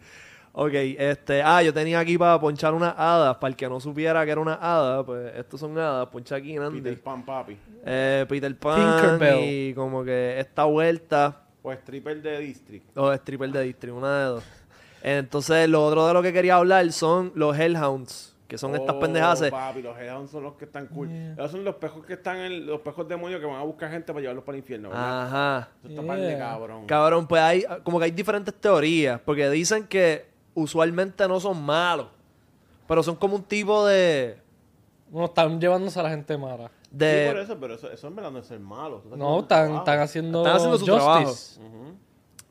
Ok, 0.55 0.73
este, 0.75 1.41
ah, 1.43 1.63
yo 1.63 1.73
tenía 1.73 1.99
aquí 1.99 2.19
para 2.19 2.39
ponchar 2.39 2.75
unas 2.75 2.95
hadas, 2.99 3.37
para 3.37 3.49
el 3.51 3.57
que 3.57 3.67
no 3.69 3.81
supiera 3.81 4.23
que 4.27 4.33
era 4.33 4.41
una 4.41 4.55
hada, 4.61 5.05
pues 5.05 5.33
estos 5.37 5.59
son 5.61 5.79
hadas, 5.79 6.07
poncha 6.09 6.37
aquí 6.37 6.55
Nandi. 6.57 6.83
Peter 6.83 7.03
Pan, 7.03 7.25
papi. 7.25 7.57
Eh, 7.87 8.27
Peter 8.29 8.55
Pan 8.59 8.97
Tinkerbell. 9.01 9.39
y 9.43 9.75
como 9.75 10.05
que 10.05 10.39
esta 10.39 10.65
vuelta, 10.65 11.41
O 11.63 11.73
stripper 11.73 12.21
de 12.21 12.39
District. 12.41 12.99
o 12.99 13.11
stripper 13.15 13.51
de 13.51 13.63
District, 13.63 13.97
una 13.97 14.19
de 14.19 14.25
dos. 14.27 14.45
Entonces, 15.03 15.69
lo 15.71 15.85
otro 15.87 16.07
de 16.07 16.13
lo 16.15 16.23
que 16.23 16.33
quería 16.35 16.57
hablar 16.57 16.93
son 16.93 17.33
los 17.35 17.59
Hellhounds, 17.59 18.37
que 18.47 18.59
son 18.59 18.75
estas 18.75 18.95
Oh, 18.97 19.01
pendejas. 19.01 19.41
papi, 19.51 19.81
los 19.81 19.99
Hellhounds 19.99 20.31
son 20.33 20.43
los 20.45 20.53
que 20.57 20.67
están 20.67 20.87
cool. 20.89 21.09
Esos 21.11 21.51
son 21.51 21.65
los 21.65 21.77
pejos 21.77 22.05
que 22.05 22.13
están 22.13 22.37
en... 22.37 22.67
Los 22.67 22.83
pejos 22.83 23.09
demonios 23.09 23.41
que 23.41 23.47
van 23.47 23.57
a 23.57 23.63
buscar 23.63 23.91
gente 23.91 24.09
para 24.13 24.21
llevarlos 24.21 24.45
para 24.45 24.57
el 24.59 24.63
infierno, 24.63 24.91
¿verdad? 24.91 25.23
Ajá. 25.27 25.69
Eso 25.83 25.89
está 25.95 26.07
par 26.07 26.21
de 26.21 26.37
cabrón. 26.39 26.87
Cabrón, 26.87 27.27
pues 27.27 27.41
hay 27.41 27.65
como 27.83 27.99
que 27.99 28.05
hay 28.05 28.11
diferentes 28.11 28.53
teorías, 28.55 29.19
porque 29.25 29.49
dicen 29.49 29.87
que 29.87 30.31
usualmente 30.55 31.27
no 31.29 31.41
son 31.41 31.63
malos, 31.63 32.07
pero 32.89 33.03
son 33.03 33.17
como 33.17 33.37
un 33.37 33.43
tipo 33.43 33.87
de 33.87 34.39
No, 35.11 35.27
están 35.27 35.61
llevándose 35.61 35.99
a 36.01 36.03
la 36.03 36.11
gente 36.11 36.37
mala. 36.37 36.71
de 36.91 37.27
Sí, 37.29 37.33
por 37.33 37.43
eso, 37.43 37.61
pero 37.61 37.75
eso, 37.75 37.91
eso 37.91 38.07
en 38.09 38.17
verdad 38.17 38.31
no 38.31 38.39
es 38.39 38.47
ser 38.47 38.61
malo. 38.61 39.03
No, 39.17 39.41
están, 39.41 39.47
trabajo. 39.67 39.79
están 39.79 40.01
haciendo, 40.01 40.39
Están 40.41 40.57
haciendo 40.57 40.79
su 40.79 40.87
justice. 40.87 41.61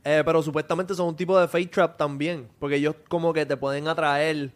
eh, 0.04 0.22
pero 0.26 0.42
supuestamente 0.42 0.94
son 0.96 1.10
un 1.10 1.16
tipo 1.16 1.40
de 1.40 1.48
fate 1.48 1.68
trap 1.68 1.98
también, 1.98 2.48
porque 2.60 2.76
ellos 2.78 2.96
como 3.08 3.34
que 3.34 3.46
te 3.46 3.56
pueden 3.58 3.88
atraer, 3.88 4.52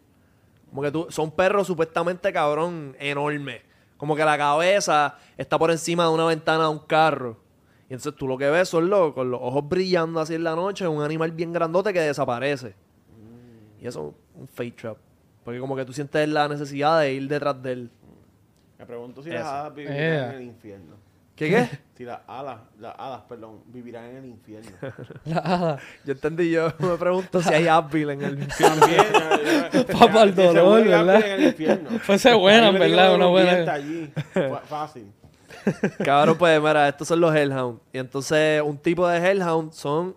como 0.70 0.82
que 0.82 0.90
tú 0.90 1.06
son 1.10 1.30
perros 1.30 1.66
supuestamente 1.68 2.32
cabrón 2.32 2.96
enorme, 2.98 3.62
como 3.96 4.14
que 4.16 4.24
la 4.24 4.36
cabeza 4.36 5.16
está 5.36 5.58
por 5.58 5.70
encima 5.70 6.04
de 6.04 6.10
una 6.10 6.26
ventana 6.26 6.64
de 6.64 6.70
un 6.70 6.80
carro. 6.80 7.38
Y 7.88 7.94
entonces 7.94 8.16
tú 8.18 8.26
lo 8.26 8.36
que 8.36 8.50
ves 8.50 8.68
son 8.68 8.90
los, 8.90 9.14
con 9.14 9.30
los 9.30 9.40
ojos 9.40 9.68
brillando 9.68 10.18
así 10.20 10.34
en 10.34 10.42
la 10.42 10.56
noche, 10.56 10.88
un 10.88 11.02
animal 11.02 11.30
bien 11.30 11.52
grandote 11.52 11.92
que 11.92 12.00
desaparece. 12.00 12.74
Y 13.86 13.88
eso 13.88 14.16
es 14.34 14.40
un 14.40 14.48
fate 14.48 14.72
trap. 14.72 14.96
Porque 15.44 15.60
como 15.60 15.76
que 15.76 15.84
tú 15.84 15.92
sientes 15.92 16.28
la 16.28 16.48
necesidad 16.48 16.98
de 16.98 17.12
ir 17.12 17.28
detrás 17.28 17.62
de 17.62 17.70
él. 17.72 17.90
Me 18.80 18.84
pregunto 18.84 19.22
si 19.22 19.28
Eso. 19.28 19.38
las 19.38 19.46
hadas 19.46 19.74
vivirán 19.76 19.96
Yeah. 19.96 20.30
en 20.32 20.36
el 20.38 20.42
infierno. 20.42 20.96
¿Qué 21.36 21.48
qué? 21.50 21.68
Si 21.96 22.04
las 22.04 22.18
hadas, 22.26 22.58
las 22.80 22.94
hadas, 22.98 23.20
perdón, 23.28 23.60
vivirán 23.66 24.06
en 24.06 24.16
el 24.16 24.24
infierno. 24.26 24.72
La 25.24 25.38
hada. 25.38 25.78
Yo 26.04 26.14
entendí, 26.14 26.50
yo 26.50 26.72
me 26.80 26.96
pregunto 26.96 27.40
si 27.40 27.54
hay 27.54 27.68
Advil 27.68 28.10
en 28.10 28.22
el 28.22 28.48
También. 28.48 29.02
ya- 29.12 29.70
ya- 29.70 29.86
Pa' 29.98 30.10
pa'l 30.12 30.34
ya- 30.34 30.50
seguro 30.50 30.62
dolor, 30.78 30.84
¿verdad? 30.88 31.24
en 31.24 31.32
el 31.32 31.44
infierno. 31.44 31.90
Fuese 32.00 32.34
buena, 32.34 32.72
verdad, 32.72 33.14
una 33.14 33.26
buena. 33.28 33.72
allí. 33.72 34.12
Fácil. 34.64 35.12
Cabrón, 36.04 36.36
pues 36.36 36.60
mira, 36.60 36.88
estos 36.88 37.06
son 37.06 37.20
los 37.20 37.32
Hellhound. 37.32 37.78
Y 37.92 37.98
entonces, 37.98 38.60
un 38.62 38.78
tipo 38.78 39.06
de 39.06 39.18
Hellhound 39.18 39.72
son. 39.72 40.16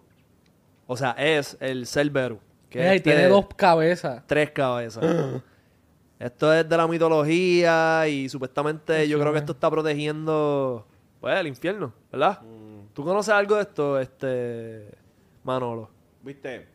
O 0.87 0.97
sea, 0.97 1.11
es 1.11 1.55
el 1.59 1.85
Cerberus. 1.85 2.39
Que 2.69 2.79
Mira, 2.79 2.91
y 2.93 2.95
es 2.95 2.97
este- 2.97 3.11
tiene 3.11 3.27
dos 3.27 3.47
cabezas. 3.55 4.23
Tres 4.27 4.51
cabezas. 4.51 5.03
esto 6.19 6.53
es 6.53 6.67
de 6.69 6.77
la 6.77 6.87
mitología 6.87 8.07
y 8.07 8.29
supuestamente 8.29 9.07
yo 9.07 9.19
creo 9.19 9.31
que 9.33 9.39
esto 9.39 9.53
está 9.53 9.69
protegiendo. 9.71 10.85
Pues 11.19 11.35
el 11.37 11.47
infierno, 11.47 11.93
¿verdad? 12.11 12.41
Mm. 12.41 12.93
¿Tú 12.93 13.03
conoces 13.03 13.33
algo 13.33 13.55
de 13.55 13.61
esto, 13.63 13.99
este. 13.99 14.91
Manolo? 15.43 15.89
¿Viste? 16.21 16.67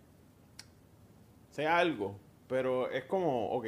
Sé 1.51 1.67
algo, 1.67 2.17
pero 2.49 2.91
es 2.91 3.05
como, 3.05 3.51
ok. 3.51 3.67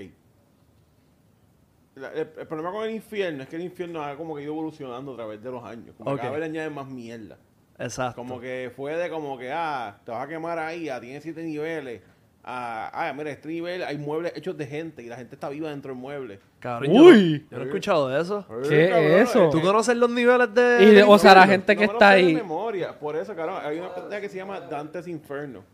La- 1.94 2.12
el, 2.12 2.28
el 2.38 2.46
problema 2.46 2.72
con 2.72 2.84
el 2.84 2.90
infierno 2.94 3.42
es 3.42 3.48
que 3.48 3.56
el 3.56 3.62
infierno 3.62 4.02
ha 4.02 4.16
como 4.16 4.34
que 4.36 4.42
ido 4.42 4.52
evolucionando 4.52 5.12
a 5.12 5.16
través 5.16 5.42
de 5.42 5.50
los 5.50 5.64
años. 5.64 5.94
Como 5.96 6.10
Ok. 6.10 6.16
que 6.16 6.20
cada 6.22 6.32
vez 6.32 6.40
le 6.40 6.46
añaden 6.46 6.74
más 6.74 6.86
mierda. 6.88 7.38
Exacto. 7.78 8.16
Como 8.16 8.40
que 8.40 8.70
fue 8.74 8.96
de 8.96 9.08
como 9.08 9.38
que, 9.38 9.50
ah, 9.52 9.98
te 10.04 10.10
vas 10.10 10.24
a 10.24 10.28
quemar 10.28 10.58
ahí, 10.58 10.88
ah, 10.88 11.00
tiene 11.00 11.20
siete 11.20 11.42
niveles. 11.42 12.02
Ah, 12.48 12.90
ah, 12.94 13.12
mira, 13.12 13.30
este 13.32 13.48
nivel 13.48 13.82
hay 13.82 13.98
muebles 13.98 14.32
hechos 14.36 14.56
de 14.56 14.66
gente 14.66 15.02
y 15.02 15.06
la 15.08 15.16
gente 15.16 15.34
está 15.34 15.48
viva 15.48 15.68
dentro 15.68 15.92
del 15.92 16.00
mueble. 16.00 16.38
Cabrón, 16.60 16.92
yo 16.92 16.98
no- 17.00 17.06
Uy. 17.08 17.44
Yo 17.50 17.56
no, 17.58 17.64
he 17.64 17.66
escuchado 17.66 18.08
de 18.08 18.20
eso. 18.22 18.46
¿Qué 18.68 18.88
cabrón, 18.88 19.10
es 19.10 19.30
eso? 19.30 19.44
eh, 19.46 19.48
¿Tú 19.50 19.60
conoces 19.60 19.96
los 19.96 20.08
niveles 20.10 20.54
de. 20.54 20.78
Y 20.84 20.86
de- 20.94 21.02
o 21.02 21.18
sea, 21.18 21.34
la 21.34 21.46
gente 21.48 21.74
que 21.76 21.86
no 21.88 21.92
está 21.94 22.10
ahí. 22.10 22.34
memoria. 22.36 22.96
Por 22.96 23.16
eso, 23.16 23.34
cabrón, 23.34 23.56
hay 23.64 23.80
una 23.80 23.92
pendeja 23.92 24.20
que 24.20 24.28
se 24.28 24.36
llama 24.36 24.60
Dante's 24.60 25.08
Inferno. 25.08 25.64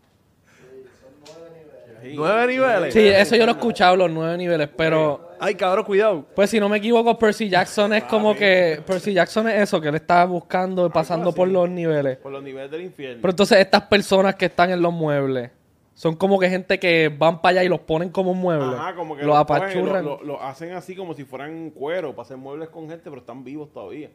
Sí, 2.01 2.13
¿Nueve 2.15 2.47
niveles? 2.47 2.93
Sí, 2.93 2.99
eso 3.07 3.35
yo 3.35 3.45
lo 3.45 3.51
he 3.53 3.55
escuchado, 3.55 3.95
los 3.95 4.11
nueve 4.11 4.35
niveles, 4.37 4.67
pero... 4.75 5.29
Ay, 5.39 5.55
cabrón, 5.55 5.85
cuidado. 5.85 6.25
Pues 6.35 6.49
si 6.49 6.59
no 6.59 6.67
me 6.67 6.77
equivoco, 6.77 7.17
Percy 7.17 7.47
Jackson 7.47 7.93
es 7.93 8.03
como 8.05 8.35
que... 8.35 8.81
Percy 8.85 9.13
Jackson 9.13 9.47
es 9.47 9.61
eso, 9.61 9.79
que 9.79 9.87
él 9.87 9.95
está 9.95 10.25
buscando, 10.25 10.89
pasando 10.89 11.33
por 11.33 11.47
los 11.47 11.69
niveles. 11.69 12.17
Por 12.17 12.33
los 12.33 12.43
niveles 12.43 12.69
del 12.71 12.81
infierno. 12.81 13.19
Pero 13.21 13.31
entonces 13.31 13.57
estas 13.59 13.83
personas 13.83 14.35
que 14.35 14.45
están 14.45 14.71
en 14.71 14.81
los 14.81 14.91
muebles 14.91 15.51
son 15.95 16.15
como 16.15 16.39
que 16.39 16.49
gente 16.49 16.79
que 16.79 17.09
van 17.15 17.41
para 17.41 17.51
allá 17.59 17.63
y 17.63 17.69
los 17.69 17.79
ponen 17.81 18.09
como 18.09 18.33
muebles. 18.33 18.79
Ajá, 18.79 18.95
como 18.95 19.15
que 19.15 19.23
los 19.23 19.37
lo 19.37 19.45
cogen, 19.45 19.63
apachurran. 19.63 20.03
Lo, 20.05 20.17
lo- 20.17 20.23
lo 20.23 20.41
hacen 20.43 20.71
así 20.73 20.95
como 20.95 21.13
si 21.13 21.23
fueran 21.23 21.69
cuero 21.69 22.11
para 22.15 22.23
hacer 22.25 22.37
muebles 22.37 22.69
con 22.69 22.89
gente, 22.89 23.03
pero 23.09 23.17
están 23.17 23.43
vivos 23.43 23.71
todavía. 23.71 24.09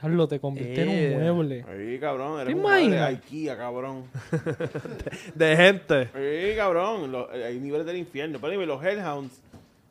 Diablo, 0.00 0.26
te 0.26 0.40
convierte 0.40 0.82
en 0.82 0.88
Eh. 0.88 1.14
un 1.16 1.22
mueble. 1.36 1.64
Ahí, 1.68 1.98
cabrón, 2.00 2.36
¿Te 2.36 2.42
eres 2.42 2.54
un 2.56 2.62
mueble 2.62 2.96
de? 2.96 3.02
IKEA, 3.02 3.56
cabrón. 3.56 4.04
De 5.34 5.56
gente. 5.56 6.06
Sí, 6.06 6.56
cabrón, 6.56 7.12
lo- 7.12 7.30
hay 7.30 7.58
niveles 7.60 7.86
del 7.86 7.96
infierno. 7.98 8.38
Pero 8.40 8.66
los 8.66 8.84
Hellhounds, 8.84 9.40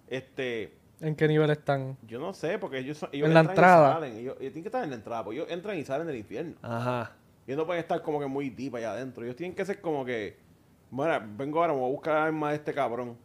este, 0.09 0.73
¿En 0.99 1.15
qué 1.15 1.27
nivel 1.27 1.49
están? 1.49 1.97
yo 2.07 2.19
no 2.19 2.33
sé, 2.33 2.57
porque 2.59 2.79
ellos, 2.79 2.97
son- 2.97 3.09
ellos 3.13 3.27
En 3.27 3.33
la 3.33 3.39
entran 3.41 3.55
y 3.55 3.59
entrada. 3.59 3.93
salen. 3.93 4.13
Ellos, 4.17 4.35
ellos 4.39 4.51
tienen 4.53 4.63
que 4.63 4.67
estar 4.69 4.83
en 4.83 4.89
la 4.89 4.95
entrada, 4.97 5.23
porque 5.23 5.39
ellos 5.39 5.51
entran 5.51 5.77
y 5.77 5.85
salen 5.85 6.07
del 6.07 6.17
infierno. 6.17 6.55
Ajá. 6.61 7.13
Ellos 7.47 7.57
no 7.57 7.65
pueden 7.65 7.81
estar 7.81 8.01
como 8.01 8.19
que 8.19 8.25
muy 8.27 8.49
deep 8.49 8.75
allá 8.75 8.91
adentro. 8.91 9.23
Ellos 9.23 9.35
tienen 9.35 9.55
que 9.55 9.63
ser 9.65 9.79
como 9.79 10.03
que, 10.03 10.35
bueno, 10.91 11.25
vengo 11.37 11.59
ahora, 11.61 11.73
me 11.73 11.79
voy 11.79 11.89
a 11.89 11.91
buscar 11.93 12.17
el 12.17 12.23
arma 12.23 12.49
de 12.51 12.55
este 12.57 12.73
cabrón. 12.73 13.15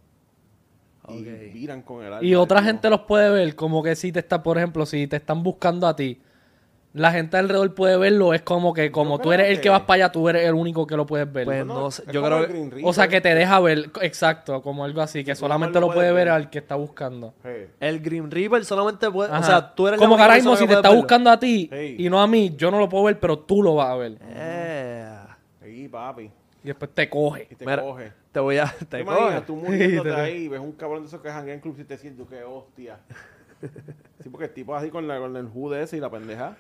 Y 1.09 1.21
Ok. 1.21 1.53
viran 1.53 1.83
con 1.83 2.05
el 2.05 2.13
arma. 2.13 2.27
Y 2.27 2.35
otra 2.35 2.63
gente 2.63 2.89
los 2.91 3.01
puede 3.03 3.31
ver, 3.31 3.55
como 3.55 3.83
que 3.83 3.95
si 3.95 4.11
te 4.11 4.21
está, 4.21 4.43
por 4.43 4.57
ejemplo, 4.57 4.87
si 4.87 5.07
te 5.07 5.17
están 5.17 5.43
buscando 5.43 5.87
a 5.87 5.95
ti, 5.95 6.21
la 6.95 7.13
gente 7.13 7.37
alrededor 7.37 7.75
puede 7.75 7.97
verlo, 7.99 8.33
es 8.33 8.41
como 8.41 8.73
que 8.73 8.91
como 8.91 9.19
Yo 9.19 9.23
tú 9.25 9.33
eres 9.33 9.51
el 9.51 9.61
que 9.61 9.69
vas 9.69 9.83
para 9.83 10.05
allá, 10.07 10.13
tú 10.13 10.29
eres 10.31 10.47
el 10.47 10.55
único 10.55 10.87
que 10.87 10.97
lo 10.97 11.05
puedes 11.05 11.31
ver. 11.31 11.45
Pues, 11.45 11.67
No, 11.67 11.75
no 11.75 11.89
es 11.89 12.03
yo 12.11 12.23
como 12.23 12.27
creo 12.27 12.39
el 12.65 12.71
que- 12.71 12.81
o 12.83 12.93
sea, 12.95 13.07
que 13.07 13.21
te 13.21 13.35
deja 13.35 13.61
ver, 13.61 13.91
exacto, 14.01 14.63
como 14.63 14.83
algo 14.83 15.03
así, 15.03 15.23
que 15.23 15.35
solamente 15.35 15.79
lo 15.79 15.89
puede 15.93 16.09
ver 16.13 16.25
ver. 16.27 16.29
al 16.31 16.49
que 16.51 16.59
está 16.59 16.75
buscando. 16.75 17.35
El 17.81 18.01
Green 18.01 18.31
Reaper 18.31 18.65
solamente 18.65 19.11
puede. 19.11 19.31
Ajá. 19.31 19.41
O 19.41 19.45
sea, 19.45 19.75
tú 19.75 19.87
eres 19.89 20.01
la 20.01 20.07
como 20.07 20.17
que 20.17 20.23
ahora 20.23 20.35
mismo 20.37 20.57
si 20.57 20.67
te 20.67 20.73
está 20.73 20.89
verlo. 20.89 21.03
buscando 21.03 21.31
a 21.31 21.39
ti 21.39 21.71
y 21.99 22.09
no 22.09 22.21
a 22.23 22.27
mí, 22.27 22.55
yo 22.57 22.71
no 22.71 22.79
lo 22.79 22.89
puedo 22.89 23.05
ver, 23.05 23.21
pero 23.21 23.39
tú 23.41 23.63
lo 23.63 23.75
vas 23.75 23.91
a 23.91 23.97
ver. 23.97 24.19
Eh, 24.23 25.13
Sí, 25.63 25.89
papi. 25.89 26.31
Y 26.67 26.71
después 26.71 26.91
te 26.93 27.09
coge. 27.09 27.47
Y 27.51 27.55
te 27.55 27.65
Mira, 27.65 27.81
coge. 27.83 28.13
Te 28.33 28.41
voy 28.41 28.59
a. 28.59 28.67
¿Te 28.67 28.85
Te 28.87 29.01
imaginas 29.01 29.31
coge. 29.35 29.41
tú 29.47 29.57
muriéndote 29.57 30.11
Sí, 30.11 30.15
te- 30.17 30.21
ahí 30.21 30.37
y 30.45 30.49
ves 30.49 30.61
un 30.61 30.73
cabrón 30.73 31.03
de 31.03 31.07
esos 31.09 31.21
que 31.21 31.31
janguean 31.31 31.57
en 31.57 31.61
Club 31.61 31.77
700? 31.77 32.29
¡Qué 32.29 32.43
hostia! 32.43 32.99
Sí, 34.23 34.29
porque 34.29 34.47
el 34.47 34.53
tipo 34.53 34.75
así 34.75 34.91
con, 34.91 35.07
la, 35.09 35.19
con 35.19 35.35
el 35.37 35.47
hood 35.49 35.77
ese 35.77 35.97
y 35.97 36.01
la 36.01 36.11
pendeja. 36.11 36.57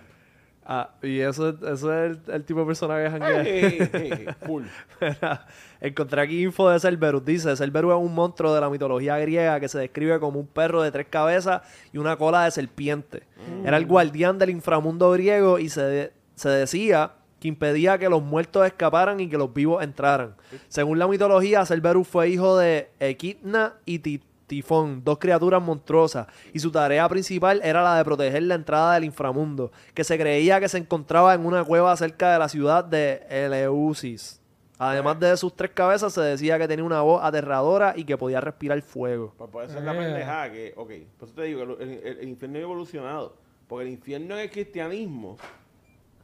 Ah, 0.64 0.90
y 1.03 1.21
eso, 1.21 1.51
eso 1.51 1.92
es 1.92 2.11
el, 2.27 2.35
el 2.35 2.45
tipo 2.45 2.61
de 2.61 2.66
persona 2.66 3.03
que 3.03 3.11
janguea. 3.11 3.42
Ey, 3.42 3.64
ey, 3.64 3.90
ey, 3.92 4.27
Full. 4.47 4.64
Mira, 5.01 5.47
Encontré 5.81 6.21
aquí 6.23 6.42
info 6.42 6.71
de 6.71 6.81
Cerberus. 6.81 7.25
Dice, 7.25 7.55
Cerberus 7.57 7.92
es 7.95 8.01
un 8.01 8.14
monstruo 8.14 8.55
de 8.55 8.61
la 8.61 8.71
mitología 8.71 9.19
griega 9.19 9.61
que 9.61 9.69
se 9.69 9.79
describe 9.79 10.19
como 10.21 10.40
un 10.40 10.47
perro 10.47 10.83
de 10.83 10.90
tres 10.90 11.07
cabezas 11.09 11.62
y 11.92 11.99
una 11.99 12.16
cola 12.16 12.45
de 12.45 12.51
serpiente. 12.51 13.23
Era 13.64 13.77
el 13.77 13.87
guardián 13.87 14.38
del 14.38 14.51
inframundo 14.51 15.11
griego 15.12 15.59
y 15.59 15.69
se, 15.69 15.83
de- 15.83 16.12
se 16.35 16.49
decía 16.49 17.12
que 17.40 17.49
impedía 17.49 17.99
que 17.99 18.09
los 18.09 18.22
muertos 18.22 18.66
escaparan 18.66 19.20
y 19.20 19.29
que 19.29 19.37
los 19.38 19.53
vivos 19.53 19.83
entraran. 19.83 20.35
Según 20.68 20.99
la 20.99 21.07
mitología, 21.07 21.64
Cerberus 21.66 22.09
fue 22.09 22.29
hijo 22.31 22.57
de 22.57 22.90
Equidna 23.01 23.75
y 23.85 23.99
Ti- 23.99 24.22
Tifón, 24.46 25.03
dos 25.05 25.18
criaturas 25.18 25.61
monstruosas, 25.61 26.29
y 26.53 26.61
su 26.61 26.70
tarea 26.70 27.09
principal 27.09 27.61
era 27.64 27.83
la 27.83 27.96
de 27.99 28.05
proteger 28.05 28.44
la 28.44 28.55
entrada 28.55 28.94
del 28.94 29.03
inframundo, 29.05 29.72
que 29.92 30.05
se 30.05 30.16
creía 30.16 30.61
que 30.61 30.68
se 30.68 30.79
encontraba 30.79 31.35
en 31.35 31.44
una 31.44 31.64
cueva 31.64 31.96
cerca 31.96 32.33
de 32.33 32.38
la 32.38 32.49
ciudad 32.49 32.85
de 32.85 33.27
Eleusis. 33.29 34.40
Además 34.79 35.18
de 35.18 35.37
sus 35.38 35.57
tres 35.57 35.70
cabezas, 35.72 36.12
se 36.12 36.20
decía 36.20 36.59
que 36.59 36.68
tenía 36.68 36.85
una 36.85 37.01
voz 37.01 37.25
aterradora 37.25 37.94
y 37.96 38.05
que 38.05 38.16
podía 38.18 38.40
respirar 38.40 38.81
fuego. 38.83 39.33
Pues 39.38 39.51
puede 39.51 39.68
ser 39.70 39.83
la 39.83 39.94
Eh. 39.94 39.99
pendejada 39.99 40.53
que, 40.53 40.75
ok, 40.77 40.90
por 41.18 41.29
eso 41.29 41.35
te 41.35 41.42
digo, 41.44 41.62
el, 41.62 41.70
el- 41.81 42.18
el 42.20 42.29
infierno 42.29 42.59
ha 42.59 42.62
evolucionado. 42.62 43.37
Porque 43.66 43.87
el 43.87 43.92
infierno 43.94 44.35
en 44.37 44.42
el 44.42 44.51
cristianismo 44.51 45.38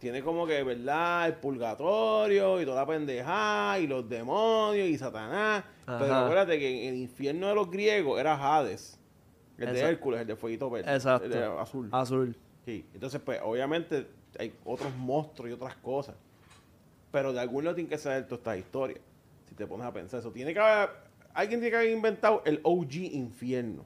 tiene 0.02 0.20
como 0.20 0.48
que, 0.48 0.64
¿verdad? 0.64 1.28
El 1.28 1.34
purgatorio 1.34 2.60
y 2.60 2.64
toda 2.64 2.80
la 2.80 2.86
pendejada 2.88 3.78
y 3.78 3.86
los 3.86 4.08
demonios 4.08 4.88
y 4.88 4.98
Satanás. 4.98 5.62
Pero 5.86 6.12
acuérdate 6.12 6.58
que 6.58 6.88
en 6.88 6.94
el 6.94 7.00
infierno 7.02 7.46
de 7.46 7.54
los 7.54 7.70
griegos 7.70 8.18
era 8.18 8.34
Hades. 8.34 8.98
El 9.58 9.72
de. 9.72 9.80
Hércules, 9.80 10.22
el 10.22 10.26
de 10.26 10.34
fueguito 10.34 10.68
verde. 10.68 10.92
Exacto. 10.92 11.26
El 11.26 11.30
de 11.30 11.44
azul. 11.44 11.88
Azul. 11.92 12.36
Sí, 12.64 12.84
entonces 12.92 13.20
pues 13.24 13.38
obviamente 13.44 14.08
hay 14.40 14.52
otros 14.64 14.92
monstruos 14.96 15.50
y 15.50 15.52
otras 15.52 15.76
cosas. 15.76 16.16
Pero 17.12 17.32
de 17.32 17.38
algún 17.38 17.62
lado 17.62 17.76
tiene 17.76 17.88
que 17.88 17.98
saber 17.98 18.24
toda 18.24 18.38
esta 18.38 18.56
historia. 18.56 18.96
Si 19.48 19.54
te 19.54 19.68
pones 19.68 19.86
a 19.86 19.92
pensar 19.92 20.18
eso. 20.18 20.32
Tiene 20.32 20.52
que 20.52 20.58
haber, 20.58 20.90
alguien 21.32 21.60
tiene 21.60 21.70
que 21.70 21.76
haber 21.76 21.90
inventado 21.90 22.42
el 22.44 22.58
OG 22.64 22.94
infierno. 23.12 23.84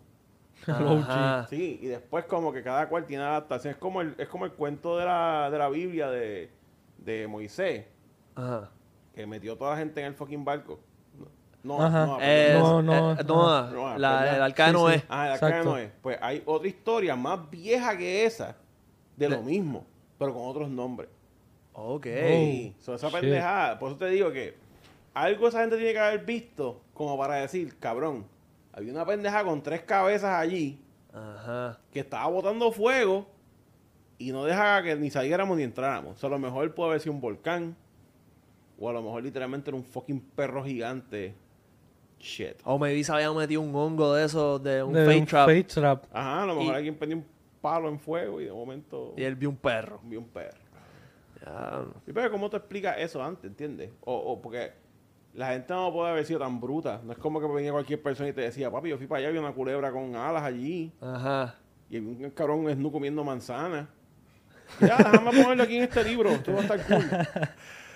Ajá. 1.06 1.46
Sí, 1.48 1.78
y 1.82 1.86
después 1.86 2.24
como 2.24 2.52
que 2.52 2.62
cada 2.62 2.88
cual 2.88 3.04
tiene 3.06 3.22
adaptación. 3.24 3.72
Es 3.74 3.78
como 3.78 4.00
el, 4.00 4.14
es 4.18 4.28
como 4.28 4.44
el 4.44 4.52
cuento 4.52 4.96
de 4.98 5.04
la, 5.04 5.48
de 5.50 5.58
la 5.58 5.68
Biblia 5.68 6.10
de, 6.10 6.50
de 6.98 7.26
Moisés, 7.28 7.86
Ajá. 8.34 8.70
que 9.14 9.26
metió 9.26 9.56
toda 9.56 9.72
la 9.72 9.76
gente 9.78 10.00
en 10.00 10.06
el 10.08 10.14
fucking 10.14 10.44
barco. 10.44 10.80
No, 11.62 11.78
No, 11.78 11.84
Ajá. 11.84 12.06
no, 12.06 12.18
No, 12.18 12.82
no, 12.82 13.12
eh, 13.12 13.24
Noah, 13.26 13.98
la- 13.98 14.36
el 14.36 14.42
arca 14.42 14.66
de. 14.68 14.72
Noé. 14.72 15.02
Ah, 15.08 15.26
el 15.26 15.32
arca 15.32 15.58
de. 15.58 15.64
Noé. 15.64 15.92
Pues 16.02 16.18
hay 16.20 16.42
otra 16.46 16.68
historia 16.68 17.16
más 17.16 17.50
vieja 17.50 17.96
que 17.96 18.24
esa, 18.24 18.56
de 19.16 19.28
lo 19.28 19.42
mismo, 19.42 19.84
pero 20.18 20.32
con 20.32 20.46
otros 20.46 20.68
nombres. 20.68 21.08
Ok. 21.72 22.06
So, 22.80 22.94
esa 22.94 23.08
shit. 23.08 23.20
pendejada. 23.20 23.78
Por 23.78 23.90
eso 23.90 23.98
te 23.98 24.06
digo 24.10 24.30
que 24.32 24.56
algo 25.12 25.48
esa 25.48 25.60
gente 25.60 25.76
tiene 25.76 25.92
que 25.92 25.98
haber 25.98 26.24
visto 26.24 26.80
como 26.94 27.18
para 27.18 27.34
decir, 27.36 27.76
cabrón, 27.78 28.26
había 28.76 28.92
una 28.92 29.04
pendeja 29.04 29.42
con 29.42 29.60
tres 29.62 29.82
cabezas 29.82 30.30
allí 30.38 30.78
Ajá. 31.12 31.80
que 31.90 32.00
estaba 32.00 32.28
botando 32.28 32.70
fuego 32.70 33.26
y 34.18 34.30
no 34.32 34.44
dejaba 34.44 34.82
que 34.82 34.94
ni 34.96 35.10
saliéramos 35.10 35.56
ni 35.56 35.64
entráramos. 35.64 36.16
O 36.16 36.18
sea, 36.18 36.28
a 36.28 36.30
lo 36.30 36.38
mejor 36.38 36.72
puede 36.74 36.90
haber 36.90 37.00
sido 37.00 37.14
un 37.14 37.20
volcán 37.20 37.74
o 38.78 38.88
a 38.88 38.92
lo 38.92 39.02
mejor 39.02 39.22
literalmente 39.24 39.70
era 39.70 39.76
un 39.76 39.84
fucking 39.84 40.20
perro 40.20 40.62
gigante. 40.62 41.34
Shit. 42.18 42.56
O 42.64 42.78
maybe 42.78 43.02
se 43.04 43.12
había 43.12 43.30
metido 43.32 43.60
un 43.60 43.74
hongo 43.74 44.14
de 44.14 44.24
esos, 44.24 44.62
de 44.62 44.82
un 44.82 44.92
De 44.94 45.04
fake 45.04 45.20
un 45.20 45.26
trap. 45.26 45.46
fake 45.48 45.66
trap. 45.68 46.04
Ajá, 46.12 46.42
a 46.42 46.46
lo 46.46 46.54
mejor 46.56 46.72
Y- 46.72 46.76
alguien 46.76 46.94
prendió 46.96 47.18
un 47.18 47.26
palo 47.60 47.88
en 47.88 47.98
fuego 47.98 48.40
y 48.40 48.44
de 48.46 48.52
momento 48.52 49.12
Y 49.16 49.22
él 49.22 49.34
vio 49.36 49.48
un 49.50 49.56
perro. 49.56 50.00
vio 50.04 50.20
un 50.20 50.28
perro. 50.28 50.58
Ya, 51.44 51.84
Y 52.06 52.12
pero 52.12 52.30
¿cómo 52.30 52.48
te 52.48 52.56
explicas 52.56 52.96
eso 52.98 53.22
antes, 53.22 53.44
entiendes? 53.44 53.90
O, 54.04 54.14
o 54.14 54.40
porque 54.40 54.72
la 55.36 55.50
gente 55.50 55.72
no 55.74 55.92
puede 55.92 56.10
haber 56.10 56.24
sido 56.24 56.40
tan 56.40 56.58
bruta. 56.60 57.00
No 57.04 57.12
es 57.12 57.18
como 57.18 57.40
que 57.40 57.46
venía 57.46 57.70
cualquier 57.70 58.02
persona 58.02 58.28
y 58.30 58.32
te 58.32 58.40
decía, 58.40 58.70
papi, 58.70 58.88
yo 58.88 58.96
fui 58.96 59.06
para 59.06 59.20
allá, 59.20 59.30
vi 59.30 59.38
una 59.38 59.52
culebra 59.52 59.92
con 59.92 60.16
alas 60.16 60.42
allí. 60.42 60.90
Ajá. 61.00 61.54
Y 61.90 61.98
había 61.98 62.08
un 62.26 62.30
cabrón 62.30 62.68
esnú 62.70 62.90
comiendo 62.90 63.22
manzana. 63.22 63.88
Ya, 64.80 64.96
déjame 64.96 65.42
ponerlo 65.42 65.62
aquí 65.62 65.76
en 65.76 65.82
este 65.84 66.02
libro. 66.02 66.30
Esto 66.30 66.52
va 66.52 66.58
a 66.60 66.62
estar 66.62 66.86
cool. 66.86 67.04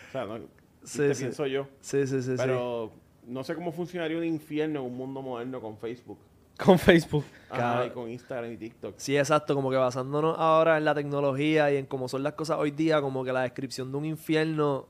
O 0.08 0.12
sea, 0.12 0.24
no, 0.24 0.38
Sí, 0.82 0.98
te 0.98 1.14
sí. 1.14 1.22
pienso 1.22 1.46
yo. 1.46 1.66
Sí, 1.80 2.06
sí, 2.06 2.20
sí. 2.22 2.30
sí. 2.30 2.34
Pero 2.36 2.90
no 3.26 3.44
sé 3.44 3.54
cómo 3.54 3.70
funcionaría 3.72 4.18
un 4.18 4.24
infierno 4.24 4.80
en 4.80 4.86
un 4.86 4.96
mundo 4.96 5.22
moderno 5.22 5.60
con 5.60 5.78
Facebook. 5.78 6.18
Con 6.62 6.78
Facebook. 6.78 7.24
Ajá, 7.48 7.86
y 7.86 7.90
con 7.90 8.10
Instagram 8.10 8.52
y 8.52 8.56
TikTok. 8.56 8.94
Sí, 8.98 9.16
exacto, 9.16 9.54
como 9.54 9.70
que 9.70 9.76
basándonos 9.76 10.36
ahora 10.38 10.76
en 10.78 10.84
la 10.84 10.94
tecnología 10.94 11.72
y 11.72 11.76
en 11.76 11.86
cómo 11.86 12.06
son 12.08 12.22
las 12.22 12.34
cosas 12.34 12.58
hoy 12.58 12.70
día, 12.72 13.00
como 13.00 13.24
que 13.24 13.32
la 13.32 13.42
descripción 13.42 13.90
de 13.92 13.98
un 13.98 14.04
infierno 14.04 14.86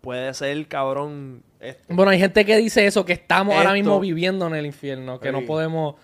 puede 0.00 0.32
ser, 0.34 0.66
cabrón. 0.68 1.42
Esto. 1.60 1.82
Bueno, 1.94 2.10
hay 2.10 2.18
gente 2.18 2.44
que 2.46 2.56
dice 2.56 2.86
eso, 2.86 3.04
que 3.04 3.12
estamos 3.12 3.54
ahora 3.54 3.72
mismo 3.74 4.00
viviendo 4.00 4.46
en 4.46 4.54
el 4.54 4.66
infierno, 4.66 5.20
que 5.20 5.28
Sí. 5.28 5.32
no 5.38 5.44
podemos, 5.46 5.96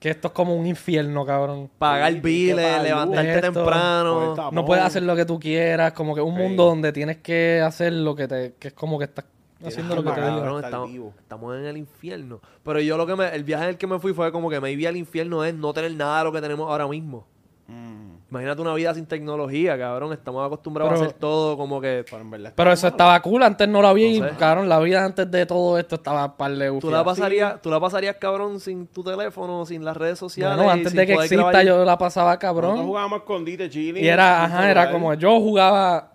que 0.00 0.10
esto 0.10 0.28
es 0.28 0.34
como 0.34 0.54
un 0.56 0.66
infierno, 0.66 1.24
cabrón. 1.24 1.70
Pagar 1.78 2.12
Sí, 2.12 2.20
biles, 2.20 2.82
levantarte 2.82 3.34
esto, 3.36 3.52
temprano. 3.52 4.34
Pues 4.36 4.52
No 4.52 4.64
puedes 4.64 4.84
hacer 4.84 5.04
lo 5.04 5.14
que 5.14 5.24
tú 5.24 5.38
quieras, 5.38 5.92
como 5.92 6.14
que 6.14 6.20
un 6.20 6.34
Sí. 6.34 6.42
mundo 6.42 6.64
donde 6.64 6.92
tienes 6.92 7.18
que 7.18 7.60
hacer 7.60 7.92
lo 7.92 8.14
que 8.16 8.26
te, 8.26 8.54
que 8.58 8.68
es 8.68 8.74
como 8.74 8.98
que 8.98 9.04
estás 9.04 9.24
haciendo 9.64 9.94
lo 9.94 10.02
que 10.02 10.10
te 10.10 10.20
estar 10.20 10.64
estamos, 10.64 10.90
estamos 11.18 11.56
en 11.56 11.64
el 11.66 11.76
infierno. 11.76 12.40
Pero 12.64 12.80
yo 12.80 12.96
lo 12.96 13.06
que 13.06 13.14
me, 13.16 13.28
el 13.34 13.44
viaje 13.44 13.64
en 13.64 13.70
el 13.70 13.78
que 13.78 13.86
me 13.86 13.98
fui 14.00 14.12
fue 14.12 14.30
como 14.32 14.50
que 14.50 14.60
maybe 14.60 14.86
al 14.88 14.96
infierno 14.96 15.44
es 15.44 15.54
no 15.54 15.72
tener 15.72 15.94
nada 15.94 16.18
de 16.18 16.24
lo 16.24 16.32
que 16.32 16.40
tenemos 16.40 16.68
ahora 16.68 16.86
mismo. 16.88 17.26
Mm, 17.68 18.15
Imagínate 18.28 18.60
una 18.60 18.74
vida 18.74 18.92
sin 18.92 19.06
tecnología, 19.06 19.78
cabrón. 19.78 20.12
Estamos 20.12 20.44
acostumbrados 20.44 20.92
Pero- 20.92 21.02
a 21.04 21.06
hacer 21.06 21.18
todo 21.20 21.56
como 21.56 21.80
que... 21.80 22.04
pero 22.10 22.22
en 22.22 22.30
verdad 22.30 22.52
Pero 22.56 22.72
está 22.72 22.74
eso 22.74 22.86
malo. 22.88 22.94
estaba 22.96 23.22
cool, 23.22 23.42
antes 23.44 23.68
no 23.68 23.80
lo 23.80 23.86
había 23.88 24.08
y, 24.08 24.20
No 24.20 24.28
sé. 24.28 24.34
cabrón, 24.36 24.68
la 24.68 24.80
vida 24.80 25.04
antes 25.04 25.30
de 25.30 25.46
todo 25.46 25.78
esto 25.78 25.94
estaba 25.94 26.36
par 26.36 26.50
de 26.56 26.80
¿Tú 26.80 26.90
la, 26.90 27.04
pasarías, 27.04 27.62
¿Tú 27.62 27.70
la 27.70 27.78
pasarías, 27.78 28.16
cabrón, 28.16 28.58
sin 28.58 28.88
tu 28.88 29.04
teléfono, 29.04 29.64
sin 29.64 29.84
las 29.84 29.96
redes 29.96 30.18
sociales? 30.18 30.56
Bueno, 30.56 30.72
antes 30.72 30.92
de 30.92 31.06
que 31.06 31.12
exista 31.12 31.36
grabar? 31.36 31.64
yo 31.64 31.84
la 31.84 31.96
pasaba 31.96 32.30
Nosotros 32.34 32.40
cabrón. 32.62 32.84
jugábamos 32.84 33.18
escondite, 33.20 33.70
chile. 33.70 34.00
Y 34.00 34.08
era, 34.08 34.44
ajá, 34.44 34.70
era 34.72 34.90
como 34.90 35.14
yo 35.14 35.38
jugaba. 35.38 36.12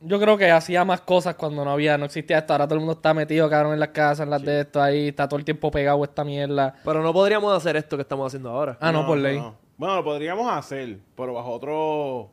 Yo 0.00 0.20
creo 0.20 0.36
que 0.36 0.50
hacía 0.50 0.84
más 0.84 1.00
cosas 1.02 1.34
cuando 1.34 1.64
no 1.64 1.70
había, 1.70 1.96
no 1.96 2.04
existía 2.06 2.38
esto. 2.38 2.52
Ahora 2.54 2.66
todo 2.66 2.74
el 2.74 2.80
mundo 2.80 2.92
está 2.94 3.14
metido, 3.14 3.48
cabrón, 3.48 3.72
en 3.74 3.80
las 3.80 3.88
casas, 3.90 4.20
en 4.24 4.30
las 4.30 4.42
de 4.42 4.60
esto, 4.60 4.82
ahí, 4.82 5.08
está 5.08 5.26
todo 5.28 5.38
el 5.38 5.44
tiempo 5.46 5.70
pegado 5.70 6.02
a 6.02 6.04
esta 6.04 6.24
mierda. 6.24 6.74
Pero 6.84 7.02
no 7.02 7.12
podríamos 7.12 7.54
hacer 7.56 7.76
esto 7.76 7.96
que 7.96 8.02
estamos 8.02 8.26
haciendo 8.26 8.50
ahora. 8.50 8.76
Ah, 8.80 8.92
no, 8.92 9.06
por 9.06 9.16
ley. 9.18 9.42
Bueno, 9.76 9.96
lo 9.96 10.04
podríamos 10.04 10.50
hacer, 10.52 10.98
pero 11.16 11.34
bajo 11.34 11.50
otro. 11.50 12.30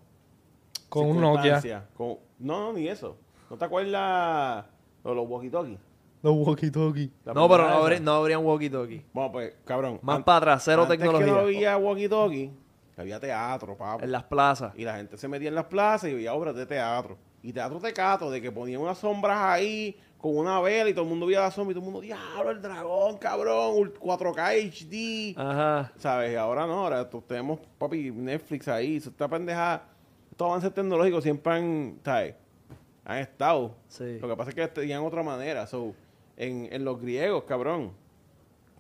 Con 0.89 1.07
un 1.07 1.21
Nokia. 1.21 1.87
Con- 1.95 2.17
No, 2.39 2.71
no, 2.71 2.73
ni 2.73 2.87
eso. 2.87 3.17
¿No 3.49 3.57
te 3.57 3.65
acuerdas 3.65 4.65
de 5.03 5.15
los 5.15 5.27
walkie-talkie? 5.27 5.77
Los 6.21 6.33
walkie-talkie. 6.35 7.11
No, 7.25 7.49
pero 7.49 7.63
no, 7.63 7.69
esa. 7.69 7.77
habría, 7.77 7.99
no 7.99 8.11
habrían 8.13 8.41
walkie-talkie. 8.43 9.03
Bueno, 9.13 9.31
pues, 9.31 9.53
cabrón. 9.65 9.99
Más 10.03 10.17
an- 10.17 10.23
para 10.23 10.37
atrás, 10.37 10.61
cero 10.65 10.83
antes 10.83 10.97
tecnología. 10.97 11.25
que 11.27 11.31
no 11.31 11.39
había 11.39 11.77
walkie-talkie, 11.77 12.51
había 12.97 13.19
teatro, 13.19 13.75
papi. 13.77 14.03
En 14.03 14.11
las 14.11 14.23
plazas. 14.25 14.73
Y 14.77 14.83
la 14.85 14.97
gente 14.97 15.17
se 15.17 15.27
metía 15.27 15.49
en 15.49 15.55
las 15.55 15.65
plazas 15.65 16.09
y 16.09 16.13
veía 16.13 16.33
obras 16.33 16.55
de 16.55 16.65
teatro. 16.65 17.17
Y 17.43 17.51
teatro 17.53 17.79
tecato, 17.79 18.29
de 18.29 18.39
que 18.41 18.51
ponían 18.51 18.81
unas 18.81 18.99
sombras 18.99 19.39
ahí 19.41 19.97
con 20.21 20.37
una 20.37 20.59
vela 20.61 20.89
y 20.89 20.93
todo 20.93 21.03
el 21.03 21.09
mundo 21.09 21.25
veía 21.25 21.39
la 21.41 21.51
sombra 21.51 21.71
y 21.71 21.73
todo 21.75 21.83
el 21.85 21.91
mundo, 21.91 22.01
diablo, 22.01 22.51
el 22.51 22.61
dragón, 22.61 23.17
cabrón, 23.17 23.75
ul- 23.75 23.93
4K 23.99 24.55
HD. 24.69 25.35
Ajá. 25.37 25.91
¿Sabes? 25.97 26.33
Y 26.33 26.35
ahora 26.35 26.67
no, 26.67 26.73
ahora 26.83 27.09
tú- 27.09 27.21
tenemos, 27.27 27.59
papi, 27.77 28.11
Netflix 28.11 28.67
ahí, 28.67 28.97
está 28.97 29.27
pendeja. 29.27 29.83
Estos 30.29 30.47
avances 30.47 30.73
tecnológicos 30.73 31.23
siempre 31.23 31.53
han, 31.53 31.99
¿sabes? 32.05 32.35
Han 33.03 33.17
estado. 33.17 33.75
Sí. 33.87 34.19
Lo 34.19 34.27
que 34.29 34.35
pasa 34.35 34.49
es 34.51 34.55
que 34.55 34.67
tenían 34.67 35.03
otra 35.03 35.23
manera. 35.23 35.65
So, 35.65 35.93
en, 36.37 36.69
en 36.71 36.85
los 36.85 37.01
griegos, 37.01 37.43
cabrón, 37.45 37.91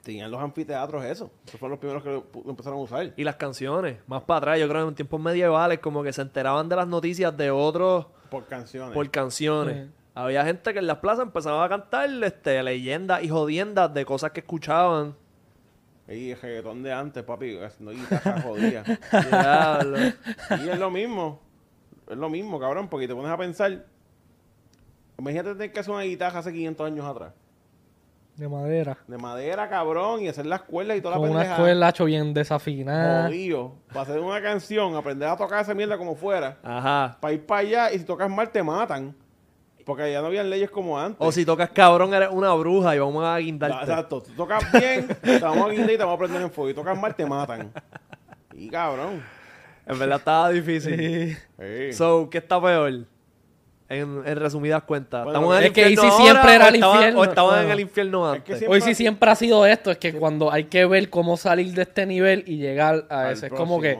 tenían 0.03 0.29
los 0.31 0.39
anfiteatros 0.41 1.03
eso. 1.05 1.31
Esos 1.45 1.59
fueron 1.59 1.71
los 1.71 1.79
primeros 1.79 2.03
que 2.03 2.09
lo, 2.09 2.25
lo 2.43 2.49
empezaron 2.51 2.79
a 2.79 2.81
usar. 2.83 3.13
Y 3.17 3.23
las 3.23 3.35
canciones. 3.35 3.97
Más 4.07 4.23
para 4.23 4.37
atrás, 4.37 4.59
yo 4.59 4.67
creo 4.69 4.83
que 4.83 4.89
en 4.89 4.95
tiempos 4.95 5.19
medievales 5.19 5.79
como 5.79 6.03
que 6.03 6.13
se 6.13 6.21
enteraban 6.21 6.69
de 6.69 6.75
las 6.75 6.87
noticias 6.87 7.35
de 7.35 7.51
otros 7.51 8.05
Por 8.29 8.45
canciones. 8.45 8.93
por 8.93 9.09
canciones. 9.09 9.89
Había 10.13 10.43
gente 10.43 10.73
que 10.73 10.79
en 10.79 10.87
las 10.87 10.97
plazas 10.97 11.25
empezaba 11.25 11.63
a 11.63 11.69
cantar 11.69 12.09
este, 12.23 12.61
leyendas 12.63 13.23
y 13.23 13.29
jodiendas 13.29 13.93
de 13.93 14.05
cosas 14.05 14.31
que 14.31 14.41
escuchaban. 14.41 15.15
Y 16.07 16.31
el 16.31 16.41
reggaetón 16.41 16.83
de 16.83 16.91
antes, 16.91 17.23
papi, 17.23 17.57
haciendo 17.57 17.91
guitarra 17.91 18.41
jodida. 18.41 18.83
Diablo. 19.31 19.97
Y 20.65 20.69
es 20.69 20.77
lo 20.79 20.91
mismo. 20.91 21.39
Es 22.09 22.17
lo 22.17 22.29
mismo, 22.29 22.59
cabrón, 22.59 22.89
porque 22.89 23.07
te 23.07 23.15
pones 23.15 23.31
a 23.31 23.37
pensar. 23.37 23.85
Imagínate 25.17 25.53
tener 25.53 25.71
que 25.71 25.79
hacer 25.79 25.93
una 25.93 26.03
guitarra 26.03 26.39
hace 26.39 26.51
500 26.51 26.87
años 26.87 27.05
atrás. 27.05 27.33
De 28.35 28.49
madera. 28.49 28.97
De 29.07 29.17
madera, 29.17 29.69
cabrón, 29.69 30.21
y 30.21 30.27
hacer 30.27 30.45
las 30.45 30.63
cuerdas 30.63 30.97
y 30.97 31.01
toda 31.01 31.15
Con 31.15 31.25
la 31.25 31.31
una 31.31 31.39
pendeja. 31.41 31.55
escuela 31.55 31.89
hecho 31.89 32.05
bien 32.05 32.33
desafinada. 32.33 33.27
Jodido. 33.27 33.75
Para 33.87 34.01
hacer 34.01 34.19
una 34.19 34.41
canción, 34.41 34.95
aprender 34.95 35.29
a 35.29 35.37
tocar 35.37 35.61
esa 35.61 35.73
mierda 35.73 35.97
como 35.97 36.15
fuera. 36.15 36.57
Ajá. 36.63 37.17
Para 37.21 37.33
ir 37.33 37.45
para 37.45 37.61
allá 37.61 37.91
y 37.93 37.99
si 37.99 38.03
tocas 38.05 38.29
mal 38.29 38.49
te 38.49 38.63
matan. 38.63 39.15
Porque 39.91 40.03
allá 40.03 40.21
no 40.21 40.27
habían 40.27 40.49
leyes 40.49 40.69
como 40.71 40.97
antes. 40.97 41.17
O 41.19 41.31
si 41.33 41.45
tocas 41.45 41.69
cabrón, 41.71 42.13
eres 42.13 42.29
una 42.31 42.53
bruja 42.53 42.95
y 42.95 42.99
vamos 42.99 43.25
a 43.25 43.37
guindarte. 43.39 43.77
Exacto. 43.81 44.23
Si 44.25 44.31
tocas 44.31 44.71
bien, 44.71 45.07
te 45.21 45.39
vamos 45.39 45.67
a 45.67 45.69
guindar 45.69 45.91
y 45.91 45.97
te 45.97 46.03
vamos 46.03 46.15
a 46.15 46.17
prender 46.19 46.41
en 46.43 46.51
fuego. 46.51 46.69
Y 46.69 46.73
tocas 46.73 46.97
mal, 46.97 47.13
te 47.13 47.25
matan. 47.25 47.73
Y 48.53 48.69
cabrón. 48.69 49.21
En 49.85 49.99
verdad 49.99 50.19
estaba 50.19 50.49
difícil. 50.49 50.95
Sí. 50.97 51.37
Sí. 51.59 51.93
So, 51.93 52.29
¿qué 52.29 52.37
está 52.37 52.61
peor? 52.61 53.05
En, 53.89 54.21
en 54.25 54.35
resumidas 54.37 54.83
cuentas. 54.83 55.25
Bueno, 55.25 55.39
¿Estamos 55.39 55.57
en 55.57 55.61
el 55.63 55.67
es 55.67 55.73
que 55.73 55.81
Easy 55.81 55.97
ahora 56.07 56.15
siempre 56.23 56.55
era 56.55 56.67
el 56.69 56.75
infierno? 56.77 57.19
O 57.19 57.23
estaban 57.25 57.65
en 57.65 57.71
el 57.71 57.79
infierno 57.81 58.25
Es 58.27 58.31
que 58.31 58.37
antes. 58.53 58.57
siempre- 58.59 58.75
Hoy 58.75 58.81
sí 58.81 58.95
siempre 58.95 59.29
ha 59.29 59.35
sido 59.35 59.65
esto, 59.65 59.91
es 59.91 59.97
que 59.97 60.13
cuando 60.13 60.49
hay 60.49 60.63
que 60.65 60.85
ver 60.85 61.09
cómo 61.09 61.35
salir 61.35 61.73
de 61.73 61.81
este 61.81 62.05
nivel 62.05 62.45
y 62.47 62.55
llegar 62.55 63.05
a 63.09 63.23
Al 63.25 63.33
ese, 63.33 63.47
es 63.47 63.51
como 63.51 63.81
que. 63.81 63.99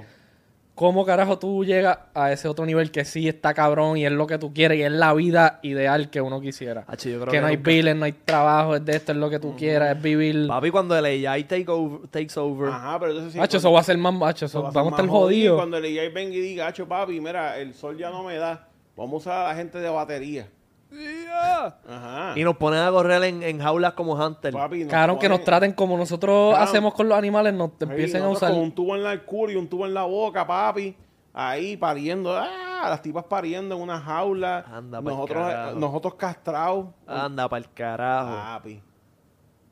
¿Cómo 0.82 1.06
carajo 1.06 1.38
tú 1.38 1.64
llegas 1.64 2.00
a 2.16 2.32
ese 2.32 2.48
otro 2.48 2.66
nivel 2.66 2.90
que 2.90 3.06
sí 3.06 3.28
está 3.28 3.54
cabrón 3.54 3.98
y 3.98 4.06
es 4.08 4.12
lo 4.12 4.26
que 4.26 4.40
tú 4.40 4.52
quieres 4.52 4.80
y 4.80 4.82
es 4.82 4.92
la 4.92 5.14
vida 5.14 5.60
ideal 5.62 6.10
que 6.10 6.22
uno 6.22 6.42
quisiera? 6.42 6.86
Hacho, 6.88 7.08
yo 7.08 7.20
creo 7.20 7.28
que, 7.28 7.38
que 7.38 7.42
no 7.42 7.46
hay 7.46 7.58
billes, 7.58 7.96
no 7.96 8.06
hay 8.06 8.14
trabajo, 8.14 8.76
es 8.76 8.84
de 8.84 8.96
esto, 8.96 9.12
es 9.12 9.20
lo 9.20 9.30
que 9.30 9.38
tú 9.38 9.56
quieras, 9.56 9.96
es 9.96 10.02
vivir... 10.02 10.48
Papi, 10.48 10.72
cuando 10.72 10.98
el 10.98 11.28
AI 11.28 11.44
take 11.44 11.70
over, 11.70 12.08
takes 12.08 12.36
over. 12.36 12.70
Ajá, 12.70 13.00
pero 13.00 13.12
entonces 13.12 13.34
sí. 13.34 13.40
Hacho, 13.40 13.58
eso 13.58 13.72
va 13.72 13.80
a 13.80 13.84
ser 13.84 14.00
más 14.00 14.12
macho, 14.12 14.48
Eso 14.48 14.64
vamos 14.72 14.94
a 14.94 14.96
estar 14.96 15.08
jodidos. 15.08 15.56
Cuando 15.56 15.78
el 15.78 15.86
AI 15.86 16.10
venga 16.10 16.36
y 16.36 16.40
diga, 16.40 16.66
Hacho, 16.66 16.88
papi, 16.88 17.22
mira, 17.22 17.60
el 17.60 17.76
sol 17.76 17.96
ya 17.96 18.10
no 18.10 18.24
me 18.24 18.38
da. 18.38 18.68
Vamos 18.98 19.14
a 19.14 19.18
usar 19.18 19.46
a 19.46 19.50
la 19.50 19.56
gente 19.56 19.78
de 19.78 19.90
batería. 19.90 20.48
Yeah. 20.92 21.78
Ajá. 21.88 22.34
Y 22.40 22.44
nos 22.44 22.58
ponen 22.58 22.82
a 22.82 22.92
correr 22.92 23.24
en, 23.24 23.42
en 23.44 23.60
jaulas 23.60 23.94
como 23.94 24.14
Hunter. 24.14 24.54
Papi, 24.54 24.86
Cabrón, 24.88 25.20
que 25.20 25.30
nos 25.30 25.44
traten 25.44 25.72
como 25.74 25.98
nosotros 25.98 26.50
Claro. 26.52 26.64
hacemos 26.64 26.94
con 26.94 27.08
los 27.08 27.18
animales, 27.18 27.54
nos 27.54 27.70
Sí, 27.72 27.76
empiecen 27.86 28.24
a 28.24 28.30
usar... 28.30 28.52
Con 28.52 28.60
un 28.60 28.72
tubo 28.74 28.96
en 28.96 29.04
la- 29.04 29.18
culo 29.24 29.52
y 29.54 29.56
un 29.56 29.68
tubo 29.70 29.86
en 29.86 29.94
la 29.94 30.04
boca, 30.04 30.46
papi. 30.46 30.96
Ahí 31.34 31.78
pariendo. 31.78 32.36
¡Ah! 32.38 32.88
Las 32.90 33.02
tipas 33.02 33.24
pariendo 33.26 33.76
en 33.76 33.82
una 33.82 34.00
jaula. 34.02 34.66
Anda 34.70 35.00
nosotros, 35.02 35.48
carajo. 35.48 35.80
nosotros 35.80 36.14
castrados. 36.16 36.86
Anda 37.08 37.48
para 37.48 37.64
el 37.64 37.72
carajo. 37.72 38.30
Papi. 38.36 38.82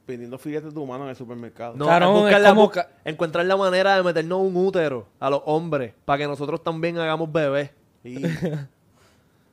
Vendiendo 0.07 0.37
filetes 0.37 0.73
de 0.73 0.79
humano 0.79 1.03
en 1.03 1.09
el 1.11 1.15
supermercado. 1.15 1.75
No, 1.75 1.85
Cabrón, 1.85 2.09
es 2.15 2.21
buscar 2.21 2.37
es 2.37 2.43
la- 2.43 2.49
como 2.49 2.71
encontrar 3.03 3.45
la 3.45 3.57
manera 3.57 3.95
de 3.97 4.03
meternos 4.03 4.39
un 4.39 4.55
útero 4.55 5.07
a 5.19 5.29
los 5.29 5.41
hombres 5.45 5.93
para 6.05 6.17
que 6.19 6.27
nosotros 6.27 6.63
también 6.63 6.97
hagamos 6.97 7.31
bebés. 7.31 7.71
Y- 8.03 8.21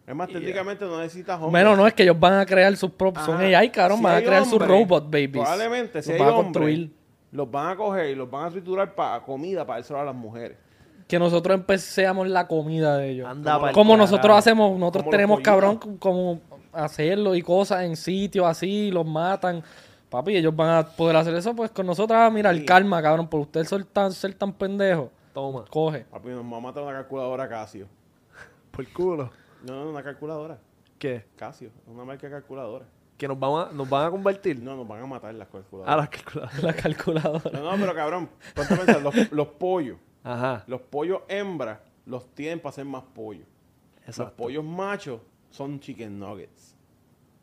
es 0.07 0.14
más, 0.14 0.29
técnicamente 0.29 0.85
no 0.85 1.01
necesitas 1.01 1.40
hombres. 1.40 1.53
Menos 1.64 1.77
no 1.77 1.87
es 1.87 1.95
que 1.95 2.05
ellos 2.05 2.19
van 2.19 2.35
a 2.35 2.47
crear 2.47 2.77
sus 2.77 2.90
propios... 2.90 3.27
Son. 3.27 3.40
AI, 3.40 3.71
cabrón, 3.71 3.99
Si 3.99 4.05
van 4.05 4.16
a 4.16 4.23
crear 4.23 4.45
sus 4.45 4.64
robot 4.64 5.05
babies. 5.07 5.31
Probablemente, 5.33 6.03
si 6.03 6.11
Los 6.12 6.21
hay 6.21 6.25
van 6.27 6.29
a 6.29 6.37
hombres, 6.37 6.53
construir. 6.53 6.92
los 7.33 7.51
van 7.51 7.69
a 7.69 7.77
coger 7.77 8.11
y 8.11 8.14
los 8.14 8.31
van 8.31 8.45
a 8.47 8.51
triturar 8.51 8.95
para 8.95 9.21
comida 9.23 9.66
para 9.66 9.79
dárselo 9.81 10.01
a 10.01 10.05
las 10.05 10.14
mujeres. 10.14 10.57
que 11.09 11.19
nosotros 11.19 11.55
empecemos 11.55 12.29
la 12.29 12.47
comida 12.47 12.97
de 12.99 13.11
ellos. 13.11 13.29
Anda 13.29 13.73
como 13.73 13.97
nosotros 13.97 14.37
hacemos, 14.37 14.79
nosotros 14.79 15.05
Como 15.05 15.11
tenemos 15.11 15.40
cabrón 15.40 15.79
como 15.99 16.40
hacerlo 16.73 17.35
y 17.35 17.42
cosas 17.42 17.85
en 17.85 17.97
sitios 17.97 18.47
así, 18.47 18.90
los 18.90 19.07
matan. 19.07 19.62
Papi, 20.09 20.37
ellos 20.37 20.55
van 20.55 20.71
a 20.71 20.87
poder 20.87 21.16
hacer 21.16 21.35
eso 21.35 21.55
pues 21.55 21.71
con 21.73 21.85
nosotros. 21.87 22.16
Ah, 22.21 22.31
mira, 22.31 22.51
el 22.51 22.64
karma, 22.64 23.03
cabrón, 23.03 23.27
por 23.29 23.40
usted 23.40 23.64
ser 23.64 23.85
tan, 23.85 24.12
ser 24.12 24.35
tan 24.35 24.53
pendejo. 24.53 25.11
Toma. 25.35 25.64
Coge. 25.69 26.05
Papi, 26.11 26.29
nos 26.29 26.45
va 26.53 26.57
a 26.59 26.61
matar 26.61 26.83
una 26.85 26.92
calculadora 26.92 27.49
Casio. 27.49 27.87
Por 28.71 28.88
culo. 28.92 29.31
No, 29.66 29.85
no, 29.85 29.90
una 29.90 30.02
calculadora. 30.02 30.59
¿Qué? 30.98 31.26
Casio, 31.37 31.70
una 31.87 32.05
marca 32.05 32.26
de 32.26 32.33
calculadora. 32.33 32.87
Que 33.18 33.26
nos, 33.29 33.38
vamos 33.38 33.68
a- 33.68 33.72
nos 33.72 33.88
van 33.88 34.07
a 34.07 34.11
convertir 34.11 34.62
No, 34.62 34.76
nos 34.76 34.87
van 34.87 35.02
a 35.02 35.07
matar 35.07 35.35
las 35.35 35.48
a 35.48 35.50
calculadoras. 35.50 35.96
las 35.96 36.09
calculadoras. 36.11 36.62
La 36.62 36.72
calculadora. 36.74 37.50
No, 37.59 37.70
no, 37.72 37.76
pero 37.81 37.94
cabrón, 37.94 38.29
ponte 38.55 38.74
a 38.74 38.76
pensar, 38.76 39.02
los, 39.02 39.33
los 39.33 39.48
pollos, 39.48 39.96
Ajá. 40.22 40.64
los 40.66 40.81
pollos 40.83 41.20
hembras 41.29 41.79
los 42.05 42.35
tienen 42.35 42.61
para 42.61 42.70
hacer 42.70 42.85
más 42.85 43.02
pollo. 43.14 43.44
Los 44.07 44.31
pollos 44.33 44.62
machos 44.64 45.20
son 45.50 45.81
chicken 45.81 46.18
nuggets. 46.18 46.74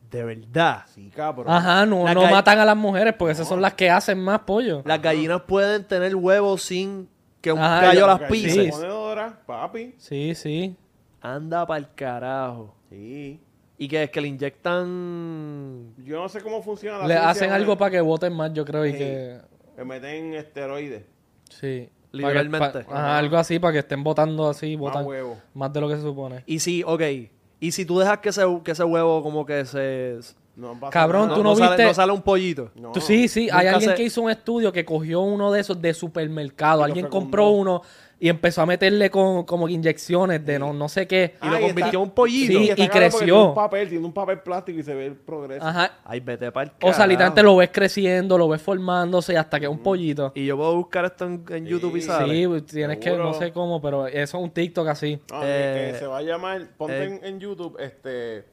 De 0.09 0.23
verdad. 0.23 0.83
Sí, 0.93 1.09
cabrón. 1.09 1.47
Ajá, 1.51 1.85
no, 1.87 2.05
La 2.05 2.13
no 2.13 2.29
matan 2.29 2.59
a 2.59 2.65
las 2.65 2.77
mujeres 2.77 3.15
porque 3.17 3.31
esas 3.33 3.47
son 3.47 3.59
las 3.61 3.73
que 3.73 3.89
hacen 3.89 4.23
más 4.23 4.41
pollo. 4.41 4.81
Las 4.85 5.01
gallinas 5.01 5.41
pueden 5.41 5.87
tener 5.87 6.15
huevos 6.15 6.61
sin 6.61 7.09
que 7.41 7.51
un 7.51 7.59
Ajá, 7.59 7.81
gallo 7.87 8.05
las 8.07 8.21
pise. 8.29 8.65
Sí. 8.65 8.71
ponedora, 8.71 9.41
papi. 9.45 9.95
Sí, 9.97 10.35
sí. 10.35 10.77
Anda 11.25 11.65
pa'l 11.65 11.87
carajo. 11.95 12.75
Sí. 12.89 13.39
Y 13.77 13.87
que 13.87 14.03
es 14.03 14.09
que 14.11 14.21
le 14.21 14.27
inyectan. 14.27 15.93
Yo 15.97 16.21
no 16.21 16.29
sé 16.29 16.41
cómo 16.41 16.61
funciona 16.61 16.97
la 16.99 17.03
Le 17.07 17.13
ciencia, 17.13 17.29
hacen 17.29 17.51
algo 17.51 17.77
para 17.77 17.91
que 17.91 18.01
voten 18.01 18.33
más, 18.33 18.53
yo 18.53 18.65
creo, 18.65 18.85
y 18.85 18.91
Sí. 18.91 18.97
que... 18.97 19.37
Me 19.77 19.85
meten 19.85 20.33
esteroides. 20.35 21.03
Sí. 21.49 21.89
Literalmente. 22.11 22.59
Pa' 22.59 22.71
que- 22.71 22.85
pa- 22.85 22.93
ajá, 22.95 23.17
algo 23.17 23.37
así, 23.37 23.57
para 23.57 23.73
que 23.73 23.79
estén 23.79 24.03
votando 24.03 24.47
así, 24.47 24.75
Más 24.77 24.81
votan 24.81 25.05
huevo. 25.05 25.37
más 25.55 25.73
de 25.73 25.81
lo 25.81 25.89
que 25.89 25.95
se 25.95 26.01
supone. 26.03 26.43
Y 26.45 26.59
si, 26.59 26.83
ok. 26.83 27.01
Y 27.59 27.71
si 27.71 27.85
tú 27.85 27.97
dejas 27.97 28.19
que 28.19 28.29
ese, 28.29 28.43
que 28.63 28.71
ese 28.71 28.83
huevo 28.83 29.23
como 29.23 29.45
que 29.45 29.65
se. 29.65 30.19
No 30.55 30.79
Cabrón, 30.91 31.33
tú 31.33 31.41
no 31.41 31.55
sale, 31.55 31.69
viste- 31.71 31.85
no 31.85 31.93
sale 31.95 32.11
un 32.13 32.21
pollito. 32.21 32.69
No. 32.75 32.91
Tú- 32.91 33.01
sí, 33.01 33.27
sí, 33.27 33.49
hay 33.51 33.65
alguien 33.65 33.89
se- 33.91 33.95
que 33.95 34.03
hizo 34.03 34.21
un 34.21 34.29
estudio 34.29 34.71
que 34.71 34.85
cogió 34.85 35.21
uno 35.21 35.51
de 35.51 35.61
esos 35.61 35.81
de 35.81 35.91
supermercado. 35.95 36.81
Y 36.81 36.83
Alguien 36.83 37.05
fecundó. 37.07 37.23
compró 37.25 37.49
uno 37.49 37.81
y 38.23 38.29
empezó 38.29 38.61
a 38.61 38.65
meterle 38.65 39.09
con, 39.09 39.43
como 39.43 39.67
que 39.67 39.73
inyecciones 39.73 40.45
de 40.45 40.57
no, 40.57 40.71
no 40.71 40.87
sé 40.87 41.05
qué. 41.07 41.35
Y 41.41 41.45
lo 41.45 41.59
convirtió 41.59 41.83
está- 41.85 41.89
en 41.97 42.01
un 42.03 42.11
pollito. 42.11 42.53
Sí, 42.57 42.71
y 42.77 42.87
creció. 42.87 43.19
Tiene 43.25 43.33
un 43.49 43.53
papel, 43.53 43.89
tiene 43.89 44.05
un 44.05 44.13
papel 44.13 44.39
plástico 44.39 44.79
y 44.79 44.83
se 44.83 44.93
ve 44.95 45.07
el 45.07 45.15
progreso. 45.15 45.65
Ajá. 45.65 45.91
Ay, 46.05 46.21
vete 46.21 46.49
pa'l 46.49 46.71
O 46.83 46.93
sea, 46.93 47.05
literalmente 47.05 47.43
lo 47.43 47.57
ves 47.57 47.69
creciendo, 47.73 48.37
lo 48.37 48.47
ves 48.47 48.61
formándose 48.61 49.37
hasta 49.37 49.59
que 49.59 49.65
es 49.65 49.71
un 49.73 49.83
pollito. 49.83 50.31
Y 50.35 50.45
yo 50.45 50.55
puedo 50.55 50.73
buscar 50.77 51.03
esto 51.03 51.25
en, 51.25 51.43
en 51.49 51.65
YouTube 51.65 51.97
y 51.97 52.01
sale. 52.01 52.33
Sí, 52.33 52.47
pues, 52.47 52.65
tienes 52.65 52.97
que, 52.99 53.11
no 53.11 53.33
sé 53.33 53.51
cómo, 53.51 53.81
pero 53.81 54.07
eso 54.07 54.37
es 54.37 54.41
un 54.41 54.51
TikTok 54.51 54.87
así. 54.87 55.17
Que- 55.27 55.35
Eh, 55.43 55.89
que 55.91 55.99
se 55.99 56.07
va 56.07 56.19
a 56.19 56.21
llamar, 56.21 56.65
ponte 56.77 56.97
eh. 57.03 57.19
en, 57.21 57.25
en 57.25 57.39
YouTube, 57.41 57.75
este... 57.77 58.45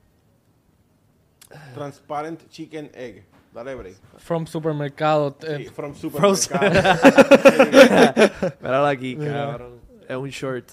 Transparent 1.74 2.48
Chicken 2.48 2.90
Egg. 2.94 3.24
Dale 3.52 3.74
break. 3.74 3.96
From 4.18 4.46
supermercado. 4.46 5.36
eh, 5.42 5.56
Sí, 5.58 5.64
from 5.66 5.94
supermercado. 5.94 6.60
Míralo 8.60 8.86
aquí, 8.86 9.16
cabrón. 9.16 9.80
Es 10.08 10.16
un 10.16 10.28
short. 10.30 10.70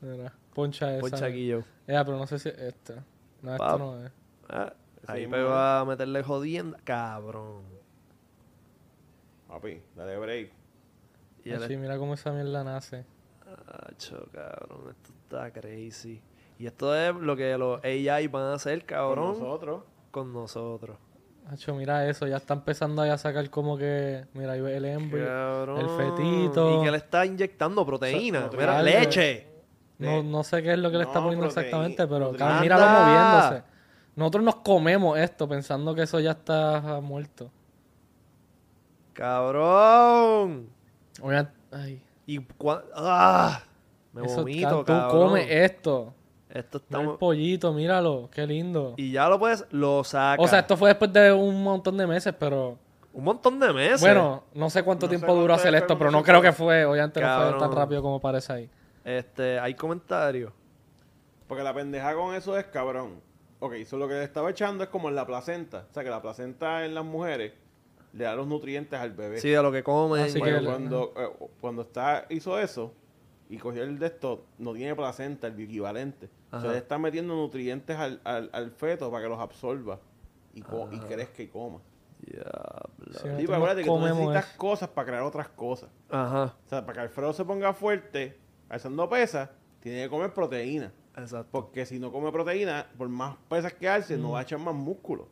mira, 0.00 0.32
poncha 0.54 0.92
esa. 0.96 1.00
Poncha 1.00 1.26
aquí 1.26 1.46
yo. 1.46 1.60
Ya, 1.86 2.04
pero 2.04 2.16
no 2.18 2.26
sé 2.26 2.38
si 2.38 2.48
este. 2.48 2.94
No, 3.42 3.52
esto 3.52 3.64
Pap. 3.66 3.78
no 3.78 4.04
es. 4.06 4.12
Ah, 4.48 4.72
ahí 5.06 5.22
Sí, 5.24 5.28
me 5.28 5.42
va 5.42 5.80
a 5.80 5.84
meterle 5.84 6.22
jodienda. 6.22 6.78
Cabrón. 6.84 7.62
Papi, 9.48 9.82
dale 9.96 10.16
break. 10.18 10.50
Y 11.44 11.50
él 11.50 11.62
Así, 11.62 11.76
mira 11.76 11.96
cómo 11.98 12.14
esa 12.14 12.32
mierda 12.32 12.64
nace. 12.64 13.04
Acho, 13.88 14.28
cabrón, 14.32 14.90
esto 14.90 15.10
está 15.24 15.50
crazy. 15.52 16.22
Y 16.58 16.66
esto 16.66 16.94
es 16.94 17.14
lo 17.14 17.36
que 17.36 17.56
los 17.56 17.82
AI 17.84 18.26
van 18.28 18.44
a 18.44 18.54
hacer, 18.54 18.80
Con 18.80 18.86
cabrón, 18.86 19.38
nosotros. 19.38 19.82
con 20.10 20.32
nosotros. 20.32 20.98
Hacho, 21.50 21.74
mira 21.74 22.06
eso, 22.08 22.26
ya 22.26 22.36
está 22.36 22.54
empezando 22.54 23.00
ahí 23.02 23.10
a 23.10 23.16
sacar 23.18 23.48
como 23.50 23.76
que. 23.78 24.26
Mira, 24.34 24.52
ahí 24.52 24.60
ve 24.60 24.76
el 24.76 24.84
embryo. 24.84 25.24
Cabrón. 25.26 25.78
el 25.80 25.88
fetito. 25.88 26.80
Y 26.80 26.84
que 26.84 26.90
le 26.90 26.96
está 26.98 27.24
inyectando 27.24 27.86
proteína. 27.86 28.46
O 28.46 28.50
sea, 28.50 28.60
Mira, 28.60 28.82
leche. 28.82 29.46
No, 29.98 30.22
no 30.22 30.44
sé 30.44 30.62
qué 30.62 30.72
es 30.74 30.78
lo 30.78 30.90
que 30.90 30.98
le 30.98 31.04
está 31.04 31.20
poniendo 31.20 31.46
proteína- 31.46 31.60
exactamente, 31.66 32.06
pero 32.06 32.32
cabrón, 32.36 32.60
míralo 32.60 32.84
¡Anda! 32.84 33.00
moviéndose. 33.00 33.68
Nosotros 34.14 34.44
nos 34.44 34.56
comemos 34.56 35.18
esto 35.18 35.48
pensando 35.48 35.94
que 35.94 36.02
eso 36.02 36.20
ya 36.20 36.32
está 36.32 37.00
muerto. 37.02 37.50
Cabrón. 39.38 40.68
Oigan, 41.22 41.50
ay, 41.72 42.02
Y 42.26 42.38
cua- 42.40 42.84
¡Ah! 42.94 43.62
Me 44.12 44.24
eso, 44.26 44.36
vomito, 44.36 44.84
tú 44.84 44.92
comes 45.10 45.46
esto. 45.50 46.14
Esto 46.50 46.78
está... 46.78 47.00
el 47.00 47.10
pollito, 47.18 47.72
míralo, 47.72 48.28
qué 48.32 48.46
lindo. 48.46 48.94
Y 48.96 49.12
ya 49.12 49.28
lo 49.28 49.38
puedes... 49.38 49.66
Lo 49.70 50.02
sacas. 50.04 50.44
O 50.44 50.48
sea, 50.48 50.60
esto 50.60 50.76
fue 50.76 50.88
después 50.90 51.12
de 51.12 51.32
un 51.32 51.62
montón 51.62 51.96
de 51.96 52.06
meses, 52.06 52.34
pero... 52.38 52.78
Un 53.12 53.24
montón 53.24 53.58
de 53.58 53.72
meses. 53.72 54.00
Bueno, 54.00 54.44
no 54.54 54.70
sé 54.70 54.82
cuánto 54.82 55.06
No 55.06 55.12
sé 55.12 55.18
tiempo 55.18 55.34
duró 55.34 55.54
hacer 55.54 55.74
esto, 55.74 55.98
pero 55.98 56.10
no 56.10 56.22
creo 56.22 56.40
que 56.40 56.52
fue, 56.52 56.84
obviamente 56.84 57.20
no 57.20 57.26
fue 57.26 57.44
tan 57.50 57.58
Cabrón. 57.58 57.76
rápido 57.76 58.02
como 58.02 58.20
parece 58.20 58.52
ahí. 58.52 58.70
Este, 59.04 59.58
hay 59.58 59.74
comentarios. 59.74 60.52
Porque 61.46 61.64
la 61.64 61.74
pendeja 61.74 62.14
con 62.14 62.34
eso 62.34 62.56
es 62.58 62.66
cabrón. 62.66 63.20
Ok, 63.58 63.72
eso 63.72 63.96
lo 63.96 64.06
que 64.06 64.14
le 64.14 64.22
estaba 64.24 64.50
echando 64.50 64.84
es 64.84 64.90
como 64.90 65.08
en 65.08 65.16
la 65.16 65.26
placenta. 65.26 65.86
O 65.90 65.94
sea, 65.94 66.04
que 66.04 66.10
la 66.10 66.22
placenta 66.22 66.84
en 66.84 66.94
las 66.94 67.04
mujeres 67.04 67.54
le 68.12 68.24
da 68.24 68.34
los 68.36 68.46
nutrientes 68.46 69.00
al 69.00 69.12
bebé. 69.12 69.40
Sí, 69.40 69.48
de 69.50 69.62
lo 69.62 69.72
que 69.72 69.82
comen. 69.82 70.24
Así 70.24 70.38
Bueno, 70.38 70.60
que- 70.60 70.64
cuando, 70.66 71.12
eh, 71.16 71.46
cuando 71.60 71.82
está, 71.82 72.26
hizo 72.28 72.58
eso 72.58 72.92
y 73.48 73.56
cogió 73.58 73.82
el 73.82 73.98
de 73.98 74.06
esto, 74.06 74.44
no 74.58 74.74
tiene 74.74 74.94
placenta, 74.94 75.46
el 75.46 75.58
equivalente. 75.60 76.28
O 76.52 76.60
sea, 76.60 76.70
le 76.72 76.78
está 76.78 76.98
metiendo 76.98 77.34
nutrientes 77.34 77.96
al, 77.96 78.20
al, 78.24 78.50
al 78.52 78.70
feto 78.70 79.10
para 79.10 79.22
que 79.24 79.28
los 79.28 79.38
absorba 79.38 79.98
y, 80.54 80.62
co- 80.62 80.88
y 80.92 80.98
crezca 81.00 81.42
y 81.42 81.48
coma. 81.48 81.80
Diablo. 82.20 83.38
Sí, 83.38 83.44
acuérdate 83.52 83.82
que 83.82 83.88
tú 83.88 83.98
necesitas 84.00 84.48
eso. 84.48 84.58
cosas 84.58 84.88
para 84.88 85.06
crear 85.06 85.22
otras 85.22 85.48
cosas. 85.48 85.88
Ajá, 86.10 86.54
O 86.66 86.68
sea, 86.68 86.82
para 86.84 86.94
que 86.94 87.00
Alfredo 87.00 87.32
se 87.32 87.44
ponga 87.44 87.72
fuerte, 87.72 88.38
alzando 88.68 89.08
pesas, 89.08 89.50
tiene 89.80 90.02
que 90.04 90.10
comer 90.10 90.32
proteína. 90.34 90.92
exacto. 91.16 91.48
Porque 91.50 91.86
si 91.86 91.98
no 91.98 92.10
come 92.12 92.30
proteína, 92.32 92.86
por 92.98 93.08
más 93.08 93.36
pesas 93.48 93.72
que 93.72 93.88
alce, 93.88 94.16
no 94.16 94.28
Mm. 94.28 94.32
va 94.34 94.38
a 94.40 94.42
echar 94.42 94.58
más 94.58 94.74
músculo. 94.74 95.28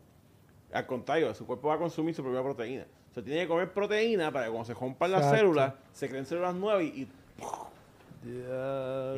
Al 0.72 0.86
contrario, 0.86 1.34
su 1.34 1.46
cuerpo 1.46 1.68
va 1.68 1.74
a 1.74 1.78
consumir 1.78 2.14
su 2.14 2.22
propia 2.22 2.42
proteína. 2.42 2.86
O 3.10 3.14
sea, 3.14 3.22
tiene 3.22 3.42
que 3.42 3.48
comer 3.48 3.72
proteína 3.72 4.30
para 4.30 4.46
que 4.46 4.50
cuando 4.52 4.66
se 4.66 4.74
rompan 4.74 5.10
las 5.12 5.30
células, 5.30 5.74
se 5.92 6.08
creen 6.08 6.24
células 6.26 6.54
nuevas 6.54 6.82
y... 6.82 6.86
y- 7.02 7.08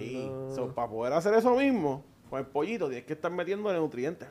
Y- 0.00 0.30
so, 0.54 0.72
para 0.74 0.88
poder 0.88 1.12
hacer 1.12 1.34
eso 1.34 1.54
mismo, 1.54 2.04
con 2.30 2.38
el 2.40 2.46
pollito, 2.46 2.86
tienes 2.88 3.04
que 3.06 3.14
estar 3.14 3.30
metiéndole 3.30 3.78
nutrientes. 3.78 4.28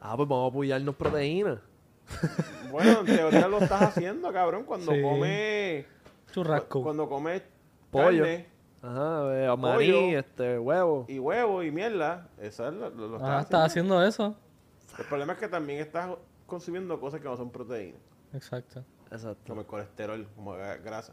Ah, 0.00 0.16
pues 0.16 0.28
vamos 0.28 0.46
a 0.46 0.48
apoyarnos 0.50 0.94
proteína. 0.96 1.60
Bueno, 2.70 3.00
en 3.00 3.06
teoría 3.06 3.46
lo 3.46 3.58
estás 3.58 3.82
haciendo, 3.82 4.32
cabrón, 4.32 4.64
cuando 4.64 4.90
Sí. 4.92 5.00
comes... 5.00 5.86
Churrasco. 6.32 6.82
Cuando 6.82 7.08
comes 7.08 7.42
Pollo. 7.92 8.24
carne 8.24 8.48
Ajá, 8.82 9.56
maní, 9.56 9.92
Pollo. 9.92 10.18
este, 10.18 10.58
huevo. 10.58 11.04
y 11.08 11.18
huevo 11.20 11.62
y 11.62 11.70
mierda, 11.70 12.28
eso 12.38 12.66
es 12.66 12.74
lo, 12.74 12.90
lo- 12.90 13.08
lo 13.08 13.16
estás 13.16 13.30
Ah, 13.30 13.38
haciendo. 13.38 13.40
estás 13.42 13.64
haciendo 13.66 14.04
eso. 14.04 14.34
El 14.98 15.04
problema 15.06 15.32
es 15.34 15.38
que 15.38 15.48
también 15.48 15.78
estás 15.80 16.10
consumiendo 16.46 16.98
cosas 17.00 17.20
que 17.20 17.28
no 17.28 17.36
son 17.36 17.50
proteínas. 17.50 18.00
Exacto. 18.34 18.84
Exacto. 19.12 19.42
Como 19.46 19.60
el 19.60 19.66
colesterol, 19.68 20.26
como 20.34 20.54
gra- 20.56 20.82
grasa. 20.82 21.12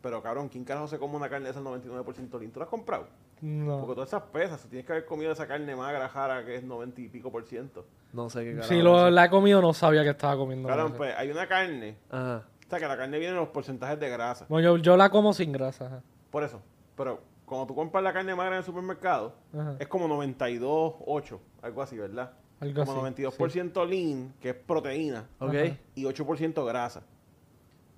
Pero 0.00 0.22
cabrón, 0.22 0.48
¿quién 0.48 0.64
carajo 0.64 0.88
se 0.88 0.98
come 0.98 1.16
una 1.16 1.28
carne 1.28 1.44
de 1.46 1.50
esa 1.50 1.60
al 1.60 1.66
99% 1.66 2.38
lean? 2.38 2.50
¿Tú 2.52 2.60
la 2.60 2.64
has 2.64 2.70
comprado? 2.70 3.06
Porque 3.34 3.46
No. 3.46 3.84
todas 3.94 4.08
esas 4.08 4.22
pesas, 4.24 4.60
tienes 4.68 4.84
que 4.86 4.92
haber 4.92 5.04
comido 5.04 5.30
esa 5.32 5.46
carne 5.46 5.76
magra, 5.76 6.08
jara, 6.08 6.44
que 6.44 6.56
es 6.56 6.64
90 6.64 7.00
y 7.02 7.08
pico 7.08 7.30
por 7.30 7.44
ciento. 7.44 7.86
No 8.12 8.28
sé 8.30 8.44
qué 8.44 8.52
carajo. 8.54 8.68
Si 8.68 8.80
lo, 8.82 9.10
la 9.10 9.26
he 9.26 9.30
comido, 9.30 9.60
no 9.62 9.72
sabía 9.74 10.02
que 10.02 10.10
estaba 10.10 10.36
comiendo. 10.36 10.68
Cabrón, 10.68 10.94
pues 10.96 11.14
hay 11.16 11.30
una 11.30 11.46
carne, 11.46 11.96
Ajá. 12.10 12.44
o 12.66 12.70
sea 12.70 12.78
que 12.78 12.88
la 12.88 12.96
carne 12.96 13.18
viene 13.18 13.34
en 13.34 13.40
los 13.40 13.48
porcentajes 13.50 13.98
de 14.00 14.08
grasa. 14.08 14.46
Bueno, 14.48 14.76
yo, 14.76 14.82
yo 14.82 14.96
la 14.96 15.10
como 15.10 15.32
sin 15.32 15.52
grasa. 15.52 15.86
ajá. 15.86 16.02
Por 16.30 16.42
eso. 16.42 16.60
Pero 16.96 17.20
cuando 17.44 17.66
tú 17.66 17.74
compras 17.74 18.02
la 18.02 18.12
carne 18.12 18.34
magra 18.34 18.54
en 18.54 18.58
el 18.58 18.64
supermercado, 18.64 19.34
Ajá. 19.54 19.76
es 19.78 19.86
como 19.88 20.08
92,8, 20.08 21.38
algo 21.62 21.82
así, 21.82 21.96
¿verdad? 21.96 22.32
Algo 22.60 22.84
como 22.84 23.04
así, 23.06 23.22
92% 23.22 23.86
lean, 23.86 24.34
que 24.40 24.50
es 24.50 24.54
proteína, 24.56 25.28
Ok. 25.38 25.54
Ajá. 25.54 25.76
y 25.94 26.04
8% 26.04 26.66
grasa. 26.66 27.02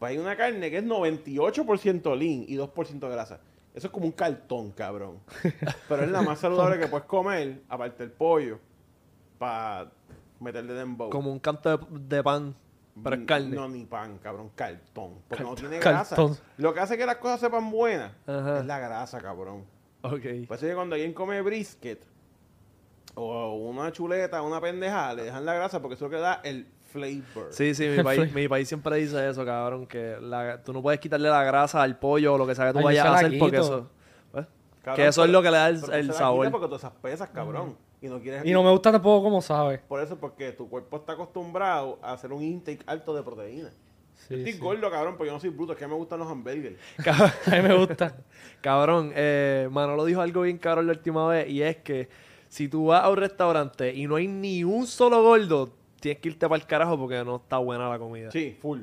Pues 0.00 0.12
hay 0.12 0.18
una 0.18 0.34
carne 0.34 0.70
que 0.70 0.78
es 0.78 0.84
98% 0.84 2.16
lean 2.16 2.44
y 2.48 2.56
2% 2.56 3.10
grasa. 3.10 3.40
Eso 3.74 3.86
es 3.86 3.92
como 3.92 4.06
un 4.06 4.12
cartón, 4.12 4.72
cabrón. 4.72 5.18
Pero 5.88 6.04
es 6.04 6.10
la 6.10 6.22
más 6.22 6.38
saludable 6.40 6.78
que 6.78 6.88
puedes 6.88 7.06
comer, 7.06 7.60
aparte 7.68 8.04
del 8.04 8.10
pollo, 8.10 8.58
para 9.38 9.92
meterle 10.40 10.72
dembow. 10.72 11.10
Como 11.10 11.30
un 11.30 11.38
canto 11.38 11.76
de, 11.76 12.16
de 12.16 12.22
pan, 12.22 12.56
pero 13.02 13.16
es 13.16 13.26
carne. 13.26 13.54
No, 13.54 13.68
ni 13.68 13.84
pan, 13.84 14.18
cabrón, 14.18 14.50
cartón. 14.54 15.18
Porque 15.28 15.44
no 15.44 15.54
tiene 15.54 15.78
grasa. 15.78 16.16
Cartón. 16.16 16.38
Lo 16.56 16.72
que 16.72 16.80
hace 16.80 16.96
que 16.96 17.04
las 17.04 17.16
cosas 17.16 17.40
sepan 17.40 17.70
buenas 17.70 18.12
Ajá. 18.26 18.60
es 18.60 18.66
la 18.66 18.78
grasa, 18.78 19.20
cabrón. 19.20 19.64
Ok. 20.02 20.12
Por 20.12 20.22
eso 20.22 20.52
es 20.54 20.60
que 20.60 20.74
cuando 20.74 20.94
alguien 20.94 21.12
come 21.12 21.42
brisket 21.42 22.06
o 23.14 23.54
una 23.54 23.92
chuleta, 23.92 24.40
una 24.40 24.62
pendejada, 24.62 25.14
le 25.14 25.24
dejan 25.24 25.44
la 25.44 25.54
grasa 25.54 25.80
porque 25.82 25.94
eso 25.94 26.06
es 26.06 26.10
lo 26.10 26.16
que 26.16 26.22
da 26.22 26.40
el 26.42 26.66
flavor. 26.90 27.48
Sí, 27.50 27.74
sí, 27.74 27.87
mi 27.88 28.03
país, 28.05 28.33
mi 28.35 28.48
país 28.48 28.68
siempre 28.68 28.96
dice 28.96 29.29
eso, 29.29 29.44
cabrón, 29.44 29.87
que 29.87 30.16
la- 30.20 30.62
tú 30.62 30.72
no 30.72 30.83
puedes 30.83 31.00
quitarle 31.00 31.29
la 31.29 31.42
grasa 31.44 31.83
al 31.83 31.98
pollo 31.98 32.35
o 32.35 32.38
lo 32.38 32.46
que 32.46 32.55
sea 32.55 32.66
que 32.66 32.72
tú 32.72 32.79
Ay, 32.79 32.85
vayas 32.85 33.07
a 33.07 33.11
la 33.11 33.16
hacer 33.18 33.38
porque 33.38 33.57
eso... 33.59 33.88
Cabrón, 34.83 34.96
que 34.96 35.07
eso 35.09 35.24
es 35.24 35.31
lo 35.31 35.42
que 35.42 35.50
le 35.50 35.57
da 35.59 35.68
el, 35.68 35.81
pero 35.81 35.94
el 35.94 36.12
sabor. 36.14 36.50
porque 36.50 36.66
todas 36.66 36.81
esas 36.85 36.92
pesas, 37.03 37.29
cabrón. 37.29 37.76
y 38.00 38.09
no 38.09 38.18
quieres... 38.18 38.46
Y 38.46 38.53
no 38.53 38.62
me 38.62 38.70
gusta 38.70 38.90
tampoco 38.90 39.22
como 39.24 39.42
sabe. 39.42 39.76
Por 39.79 40.00
eso, 40.00 40.16
porque 40.18 40.53
tu 40.53 40.70
cuerpo 40.70 40.96
está 40.96 41.12
acostumbrado 41.12 41.98
a 42.03 42.14
hacer 42.14 42.33
un 42.33 42.42
intake 42.42 42.83
alto 42.87 43.14
de 43.14 43.22
proteína. 43.22 43.68
Sí, 44.14 44.26
Yo 44.31 44.37
estoy 44.38 44.53
sí. 44.55 44.59
gordo, 44.59 44.90
cabrón, 44.90 45.16
pero 45.18 45.26
yo 45.26 45.33
no 45.35 45.40
soy 45.40 45.50
bruto. 45.50 45.72
Es 45.72 45.79
que 45.79 45.87
me 45.87 45.92
gustan 45.94 46.18
los 46.20 46.29
hamburgers. 46.31 46.76
Cab- 47.05 47.31
A 47.46 47.57
mí 47.57 47.62
me 47.68 47.74
gusta. 47.74 48.16
Cabrón, 48.62 49.12
eh, 49.14 49.68
Manolo 49.70 50.05
dijo 50.07 50.22
algo 50.22 50.42
bien 50.42 50.57
cabrón 50.57 50.87
la 50.87 50.92
última 50.92 51.26
vez 51.29 51.48
y 51.50 51.62
es 51.62 51.76
que 51.79 52.09
si 52.48 52.68
tú 52.68 52.87
vas 52.87 53.05
a 53.05 53.11
un 53.11 53.16
restaurante 53.18 53.94
y 53.94 54.07
no 54.07 54.16
hay 54.16 54.29
ni 54.29 54.64
un 54.64 54.87
solo 54.87 55.22
gordo, 55.22 55.74
tienes 56.00 56.20
que 56.20 56.28
irte 56.30 56.48
para 56.48 56.60
el 56.60 56.66
carajo 56.66 56.98
porque 56.98 57.22
no 57.24 57.36
está 57.36 57.58
buena 57.58 57.88
la 57.88 57.98
comida. 57.98 58.30
Sí, 58.30 58.56
full. 58.60 58.80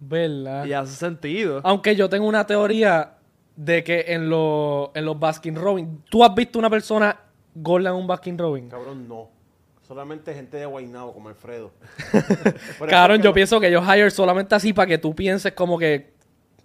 ¿Verdad? 0.00 0.64
Y 0.66 0.72
hace 0.72 0.94
sentido. 0.94 1.60
Aunque 1.64 1.96
yo 1.96 2.08
tengo 2.08 2.26
una 2.26 2.46
teoría 2.46 3.14
de 3.56 3.82
que 3.82 4.04
en, 4.08 4.28
los 4.28 4.90
en 4.94 5.04
los 5.04 5.18
Baskin 5.18 5.56
Robbins, 5.56 6.04
¿tú 6.10 6.22
has 6.24 6.34
visto 6.34 6.58
una 6.58 6.68
persona 6.70 7.18
gorda 7.54 7.90
en 7.90 7.96
un 7.96 8.06
Baskin 8.06 8.36
Robbins? 8.38 8.70
Cabrón, 8.70 9.08
no. 9.08 9.30
Solamente 9.82 10.34
gente 10.34 10.56
de 10.56 10.66
Guaynabo, 10.66 11.14
como 11.14 11.28
Alfredo. 11.28 11.70
Cabrón, 12.88 13.18
yo 13.22 13.30
lo- 13.30 13.34
pienso 13.34 13.60
que 13.60 13.68
ellos 13.68 13.84
hire 13.86 14.10
solamente 14.10 14.54
así 14.54 14.72
para 14.72 14.86
que 14.88 14.98
tú 14.98 15.14
pienses 15.14 15.52
como 15.52 15.78
que 15.78 16.14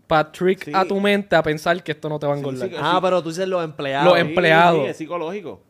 para 0.08 0.30
trick 0.32 0.66
Sí. 0.66 0.72
a 0.74 0.84
tu 0.86 1.00
mente 1.00 1.36
a 1.36 1.44
pensar 1.44 1.82
que 1.84 1.94
esto 1.94 2.10
no 2.10 2.20
te 2.20 2.28
va 2.28 2.34
a 2.34 2.38
engordar. 2.38 2.68
sí, 2.68 2.76
ah, 2.78 3.00
pero 3.02 3.22
tú 3.24 3.30
dices 3.30 3.48
los 3.48 3.64
empleados. 3.64 4.06
Los 4.12 4.16
Sí, 4.16 4.28
empleados. 4.28 4.82
sí, 4.84 4.90
es 4.90 4.98
psicológico. 4.98 5.62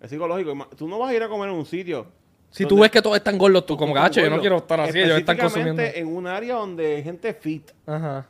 Es 0.00 0.10
psicológico. 0.10 0.54
Tú 0.76 0.86
no 0.88 0.98
vas 0.98 1.10
a 1.10 1.14
ir 1.14 1.22
a 1.22 1.28
comer 1.28 1.48
en 1.48 1.54
un 1.54 1.64
sitio. 1.64 2.06
Si 2.50 2.64
tú 2.66 2.78
ves 2.80 2.90
que 2.90 3.02
todos 3.02 3.16
están 3.16 3.36
gordos, 3.38 3.66
tú 3.66 3.76
como 3.76 3.92
gacho, 3.94 4.20
yo 4.20 4.30
no 4.30 4.40
quiero 4.40 4.56
estar 4.58 4.80
así, 4.80 4.98
ellos 4.98 5.18
están 5.18 5.36
consumiendo. 5.36 5.82
En 5.82 6.06
un 6.06 6.26
área 6.26 6.54
donde 6.56 6.96
hay 6.96 7.02
gente 7.02 7.34
fit. 7.34 7.70
Ajá. 7.86 8.26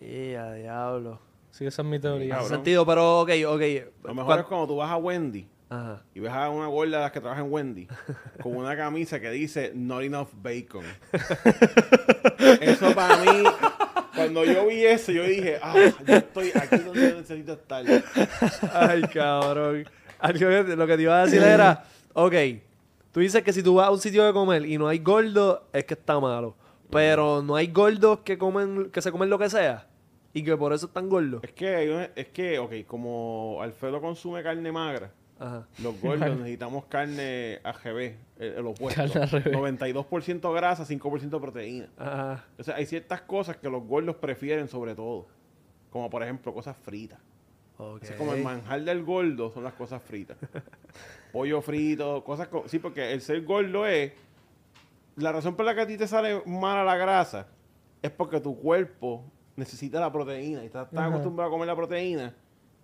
Y 0.00 0.34
a 0.34 0.52
diablo. 0.52 1.20
Sí, 1.50 1.64
esa 1.64 1.80
es 1.82 1.88
mi 1.88 1.98
teoría. 1.98 2.34
Cabrón. 2.34 2.48
sentido, 2.50 2.84
pero 2.84 3.20
ok, 3.20 3.30
ok. 3.46 3.62
Lo 4.04 4.14
mejor 4.14 4.26
Cuan- 4.26 4.38
es 4.40 4.44
cuando 4.46 4.66
tú 4.66 4.76
vas 4.76 4.90
a 4.90 4.96
Wendy 4.98 5.48
Ajá. 5.70 6.02
y 6.14 6.20
ves 6.20 6.30
a 6.32 6.50
una 6.50 6.66
gorda 6.66 6.98
de 6.98 7.02
las 7.04 7.12
que 7.12 7.20
trabaja 7.20 7.40
en 7.40 7.50
Wendy 7.50 7.88
con 8.42 8.56
una 8.56 8.76
camisa 8.76 9.18
que 9.20 9.30
dice 9.30 9.72
Not 9.74 10.02
enough 10.02 10.28
bacon. 10.34 10.84
eso 12.60 12.94
para 12.94 13.16
mí, 13.18 13.42
cuando 14.14 14.44
yo 14.44 14.66
vi 14.66 14.84
eso, 14.84 15.12
yo 15.12 15.22
dije, 15.24 15.58
ah, 15.62 15.74
yo 16.06 16.16
estoy 16.16 16.52
aquí 16.54 16.76
donde 16.78 17.10
yo 17.10 17.16
necesito 17.16 17.52
estar. 17.54 17.84
Ay, 18.74 19.02
cabrón. 19.02 19.88
Algo 20.18 20.38
que- 20.66 20.76
lo 20.76 20.86
que 20.86 20.96
te 20.96 21.02
iba 21.02 21.22
a 21.22 21.24
decir 21.24 21.42
era, 21.42 21.84
ok, 22.12 22.34
tú 23.16 23.20
dices 23.20 23.42
que 23.42 23.50
si 23.54 23.62
tú 23.62 23.76
vas 23.76 23.88
a 23.88 23.90
un 23.90 23.98
sitio 23.98 24.26
de 24.26 24.32
comer 24.34 24.66
y 24.66 24.76
no 24.76 24.88
hay 24.88 24.98
gordo, 24.98 25.64
es 25.72 25.86
que 25.86 25.94
está 25.94 26.20
malo. 26.20 26.54
Pero 26.90 27.40
no 27.42 27.56
hay 27.56 27.68
gordos 27.68 28.18
que 28.20 28.36
comen, 28.36 28.90
que 28.90 29.00
se 29.00 29.10
comen 29.10 29.30
lo 29.30 29.38
que 29.38 29.48
sea. 29.48 29.86
Y 30.34 30.44
que 30.44 30.54
por 30.54 30.74
eso 30.74 30.84
están 30.84 31.08
gordos. 31.08 31.42
Es 31.42 31.52
que, 31.52 31.76
hay 31.76 31.88
una- 31.88 32.10
es 32.14 32.26
que, 32.28 32.58
ok, 32.58 32.74
como 32.86 33.56
Alfredo 33.62 34.02
consume 34.02 34.42
carne 34.42 34.70
magra, 34.70 35.12
Ajá. 35.38 35.66
los 35.82 35.98
gordos 35.98 36.36
necesitamos 36.36 36.84
carne 36.84 37.58
AGB, 37.64 38.16
el, 38.38 38.52
el 38.58 38.66
opuesto. 38.66 39.00
Carne 39.02 39.22
al 39.22 39.30
revés. 39.30 39.54
92% 39.56 40.52
grasa, 40.54 40.84
5% 40.84 41.40
proteína. 41.40 41.88
Ajá. 41.96 42.44
O 42.58 42.62
sea, 42.62 42.74
hay 42.76 42.84
ciertas 42.84 43.22
cosas 43.22 43.56
que 43.56 43.70
los 43.70 43.82
gordos 43.82 44.16
prefieren 44.16 44.68
sobre 44.68 44.94
todo. 44.94 45.26
Como 45.88 46.10
por 46.10 46.22
ejemplo 46.22 46.52
cosas 46.52 46.76
fritas. 46.76 47.18
Ok. 47.78 48.04
Como 48.18 48.34
el 48.34 48.42
manjar 48.42 48.82
del 48.84 49.02
gordo 49.04 49.50
son 49.50 49.64
las 49.64 49.72
cosas 49.72 50.02
fritas. 50.02 50.36
Pollo 51.36 51.60
frito, 51.60 52.24
cosas... 52.24 52.48
co- 52.48 52.64
Sí, 52.66 52.78
porque 52.78 53.12
el 53.12 53.20
ser 53.20 53.42
gordo 53.44 53.86
es... 53.86 54.10
La 55.16 55.32
razón 55.32 55.54
por 55.54 55.66
la 55.66 55.74
que 55.74 55.82
a 55.82 55.86
ti 55.86 55.98
te 55.98 56.06
sale 56.08 56.40
mala 56.46 56.82
la 56.82 56.96
grasa 56.96 57.46
es 58.00 58.10
porque 58.10 58.40
tu 58.40 58.58
cuerpo 58.58 59.22
necesita 59.54 60.00
la 60.00 60.10
proteína 60.10 60.62
y 60.62 60.66
estás 60.66 60.88
tan 60.90 60.98
Ajá. 61.00 61.08
acostumbrado 61.08 61.48
a 61.48 61.52
comer 61.52 61.66
la 61.66 61.76
proteína 61.76 62.34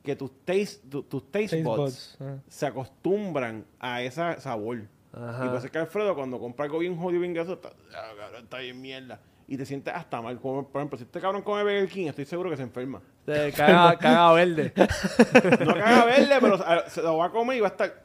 que 0.02 0.16
tus 0.16 0.30
taste, 0.44 0.86
tu- 0.90 1.02
tus 1.04 1.22
taste, 1.30 1.56
Taste 1.56 1.62
buds, 1.62 1.78
buds, 1.78 2.18
ah. 2.20 2.36
se 2.48 2.66
acostumbran 2.66 3.64
a 3.80 4.02
ese 4.02 4.38
sabor. 4.40 4.82
Ajá. 5.14 5.44
Y 5.44 5.48
por 5.48 5.56
eso 5.56 5.66
es 5.66 5.72
que 5.72 5.78
Alfredo 5.78 6.14
cuando 6.14 6.38
compra 6.38 6.66
algo 6.66 6.78
bien 6.78 6.94
jodido, 6.96 7.20
bien 7.20 7.32
graso, 7.32 7.54
está, 7.54 7.70
"Ah, 7.94 8.10
cabrón, 8.18 8.42
está 8.44 8.58
bien 8.58 8.80
mierda. 8.82 9.18
Y 9.48 9.56
te 9.56 9.64
sientes 9.66 9.94
hasta 9.94 10.20
mal. 10.20 10.38
Como, 10.40 10.66
por 10.68 10.80
ejemplo, 10.80 10.98
si 10.98 11.04
este 11.04 11.20
cabrón 11.20 11.40
come 11.42 11.62
Burger 11.62 11.88
King, 11.88 12.06
estoy 12.08 12.24
seguro 12.26 12.50
que 12.50 12.56
se 12.56 12.62
enferma. 12.64 13.00
Te 13.24 13.50
caga, 13.52 13.96
caga 13.98 14.32
verde. 14.32 14.72
No 15.64 15.74
caga 15.74 16.04
verle, 16.06 16.36
pero 16.40 16.58
se- 16.58 16.90
se 16.90 17.02
lo 17.02 17.16
va 17.18 17.26
a 17.26 17.30
comer 17.30 17.56
y 17.56 17.60
va 17.60 17.68
a 17.68 17.70
estar. 17.70 18.02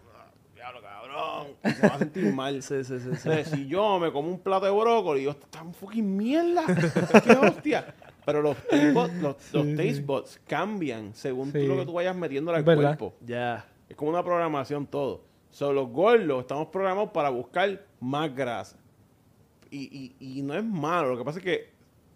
"Ah, 1.17 1.43
Diablo, 1.43 1.55
cabrón. 1.61 1.75
Se 1.81 1.87
va 1.87 1.95
a 1.95 1.99
sentir 1.99 2.33
mal. 2.33 2.61
Sí, 2.63 2.83
sí, 2.83 2.99
sí. 2.99 2.99
sí. 2.99 3.09
Entonces, 3.29 3.47
si 3.49 3.67
yo 3.67 3.99
me 3.99 4.11
como 4.11 4.29
un 4.29 4.39
plato 4.39 4.65
de 4.65 4.71
brócoli, 4.71 5.23
yo, 5.23 5.31
está 5.31 5.61
un 5.63 5.73
fucking 5.73 6.15
mierda. 6.17 6.63
¿Qué 7.23 7.31
hostia? 7.31 7.93
Pero 8.25 8.41
los 8.41 8.57
taste 8.57 8.91
buds, 8.91 9.13
los, 9.21 9.35
los 9.53 9.67
taste 9.75 10.01
buds 10.01 10.41
cambian 10.47 11.13
según 11.13 11.51
tú 11.51 11.59
lo 11.59 11.77
que 11.77 11.85
tú 11.85 11.93
vayas 11.93 12.15
metiéndole 12.15 12.57
al 12.57 12.63
¿Verdad? 12.63 12.97
cuerpo. 12.97 13.15
Ya. 13.25 13.65
Es 13.87 13.95
como 13.95 14.11
una 14.11 14.23
programación 14.23 14.85
todo. 14.85 15.23
So, 15.49 15.71
los 15.71 15.87
gordos 15.89 16.41
estamos 16.41 16.67
programados 16.67 17.11
para 17.11 17.29
buscar 17.29 17.85
más 18.01 18.35
grasa. 18.35 18.77
Y, 19.71 20.13
y, 20.19 20.39
y 20.39 20.41
no 20.41 20.53
es 20.55 20.63
malo. 20.63 21.09
Lo 21.09 21.17
que 21.17 21.23
pasa 21.23 21.39
es 21.39 21.45
que 21.45 21.69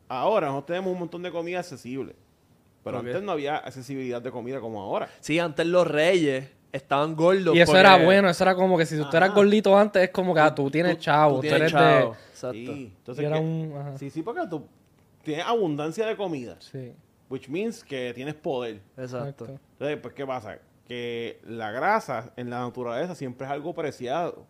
ahora 0.10 0.48
nosotros 0.48 0.68
tenemos 0.68 0.92
un 0.94 1.00
montón 1.00 1.24
de 1.24 1.32
comida 1.32 1.60
accesible. 1.60 2.16
Pero 2.84 3.00
Ok. 3.00 3.06
antes 3.06 3.24
no 3.24 3.32
había 3.32 3.58
accesibilidad 3.58 4.22
de 4.22 4.32
comida 4.32 4.60
como 4.60 4.82
ahora. 4.82 5.08
Sí, 5.22 5.40
antes 5.40 5.66
los 5.66 5.88
reyes 5.88 6.50
estaban 6.72 7.16
gordos. 7.16 7.56
Y 7.56 7.60
eso 7.62 7.72
porque- 7.72 7.80
era 7.80 8.04
bueno, 8.04 8.30
eso 8.30 8.44
era 8.44 8.56
como 8.56 8.78
que 8.78 8.86
si 8.86 8.96
tú 8.98 9.04
Ajá. 9.04 9.18
eras 9.18 9.34
gordito 9.36 9.78
antes, 9.78 10.04
es 10.04 10.10
como 10.10 10.34
que 10.34 10.40
ah, 10.40 10.54
tú 10.56 10.70
tienes 10.72 10.98
Tú- 10.98 11.04
chavo, 11.04 11.30
tú 11.36 11.36
tú, 11.38 11.42
tienes 11.42 11.60
eres 11.60 11.72
chavo. 11.72 12.12
de... 12.12 12.18
Exacto. 12.32 12.58
Sí, 12.58 12.94
entonces 12.98 13.24
Y 13.24 13.26
era 13.26 13.36
que- 13.38 13.42
un- 13.44 13.94
sí, 13.98 14.10
sí, 14.10 14.22
porque 14.24 14.42
tú 14.50 14.66
tienes 15.24 15.46
abundancia 15.46 16.06
de 16.08 16.16
comida. 16.16 16.56
Sí, 16.60 16.94
Which 17.30 17.48
means 17.48 17.84
que 17.84 18.12
tienes 18.14 18.34
poder. 18.36 18.82
Exacto. 18.98 19.46
exacto. 19.46 19.60
Entonces, 19.74 19.98
pues, 20.02 20.14
¿qué 20.14 20.26
pasa? 20.26 20.60
Que 20.88 21.40
la 21.46 21.72
grasa 21.72 22.34
en 22.36 22.50
la 22.50 22.60
naturaleza 22.60 23.16
siempre 23.16 23.46
es 23.48 23.52
algo 23.54 23.74
preciado. 23.74 24.46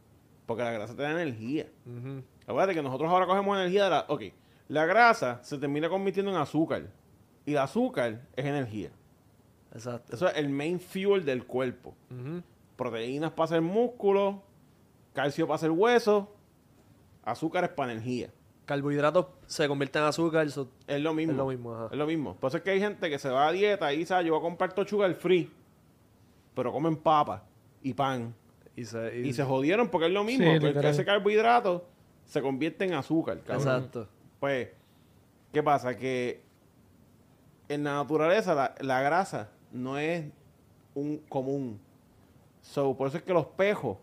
Porque 0.47 0.63
la 0.63 0.71
grasa 0.71 0.95
te 0.95 1.03
da 1.03 1.11
energía. 1.11 1.67
Ujú. 1.85 2.23
Acuérdate 2.47 2.73
que 2.73 2.81
nosotros 2.81 3.09
ahora 3.11 3.27
cogemos 3.27 3.55
energía 3.57 3.83
de 3.83 3.89
la... 3.91 4.05
Ok, 4.07 4.23
la 4.67 4.85
grasa 4.85 5.39
se 5.43 5.57
termina 5.59 5.87
convirtiendo 5.89 6.31
en 6.31 6.37
azúcar. 6.37 6.87
Y 7.45 7.51
el 7.51 7.59
azúcar 7.59 8.21
es 8.35 8.45
energía. 8.45 8.89
Exacto. 9.73 10.15
Eso 10.15 10.27
es 10.27 10.35
el 10.37 10.49
main 10.49 10.79
fuel 10.79 11.23
del 11.25 11.45
cuerpo. 11.45 11.95
Proteínas 12.75 13.31
para 13.31 13.45
hacer 13.45 13.61
músculo, 13.61 14.41
calcio 15.13 15.45
para 15.47 15.55
hacer 15.55 15.71
hueso, 15.71 16.33
azúcar 17.23 17.63
es 17.65 17.69
para 17.69 17.91
energía. 17.93 18.29
Carbohidratos 18.65 19.27
se 19.47 19.67
convierten 19.67 20.01
en 20.03 20.07
azúcar. 20.07 20.47
eso- 20.47 20.69
Es 20.87 21.01
lo 21.01 21.13
mismo. 21.13 21.33
Es 21.33 21.37
lo 21.37 21.45
mismo, 21.47 21.75
ajá. 21.75 21.87
Es 21.91 21.97
lo 21.97 22.05
mismo. 22.07 22.35
Por 22.35 22.47
eso 22.49 22.57
es 22.57 22.63
que 22.63 22.71
hay 22.71 22.79
gente 22.79 23.09
que 23.09 23.19
se 23.19 23.29
va 23.29 23.47
a 23.47 23.51
dieta 23.51 23.91
y 23.93 23.97
dice, 23.97 24.13
"Ah, 24.13 24.21
yo 24.21 24.33
voy 24.33 24.39
a 24.39 24.43
comprar 24.43 24.73
todo 24.73 24.85
sugar 24.87 25.13
free, 25.15 25.51
pero 26.55 26.71
comen 26.71 26.95
papa 26.95 27.43
y 27.81 27.93
pan. 27.93 28.33
Y 28.75 28.85
se, 28.85 29.19
y- 29.19 29.27
Y 29.29 29.33
se 29.33 29.43
jodieron 29.43 29.89
porque 29.89 30.07
es 30.07 30.13
lo 30.13 30.23
mismo. 30.23 30.45
Sí, 30.45 30.51
porque 30.73 30.79
ese 30.89 31.05
carbohidrato 31.05 31.85
se 32.25 32.41
convierte 32.41 32.85
en 32.85 32.93
azúcar, 32.93 33.39
cabrón. 33.41 33.67
Exacto. 33.67 34.07
Pues, 34.39 34.69
¿qué 35.51 35.61
pasa? 35.61 35.95
Que 35.97 36.41
en 37.67 37.83
la 37.83 37.95
naturaleza 37.95 38.53
la, 38.55 38.75
la 38.79 39.01
grasa 39.01 39.49
no 39.71 39.97
es 39.97 40.25
un 40.95 41.17
común. 41.29 41.79
So, 42.61 42.95
por 42.95 43.07
eso 43.07 43.17
es 43.17 43.23
que 43.23 43.33
los 43.33 43.45
pejos 43.47 43.97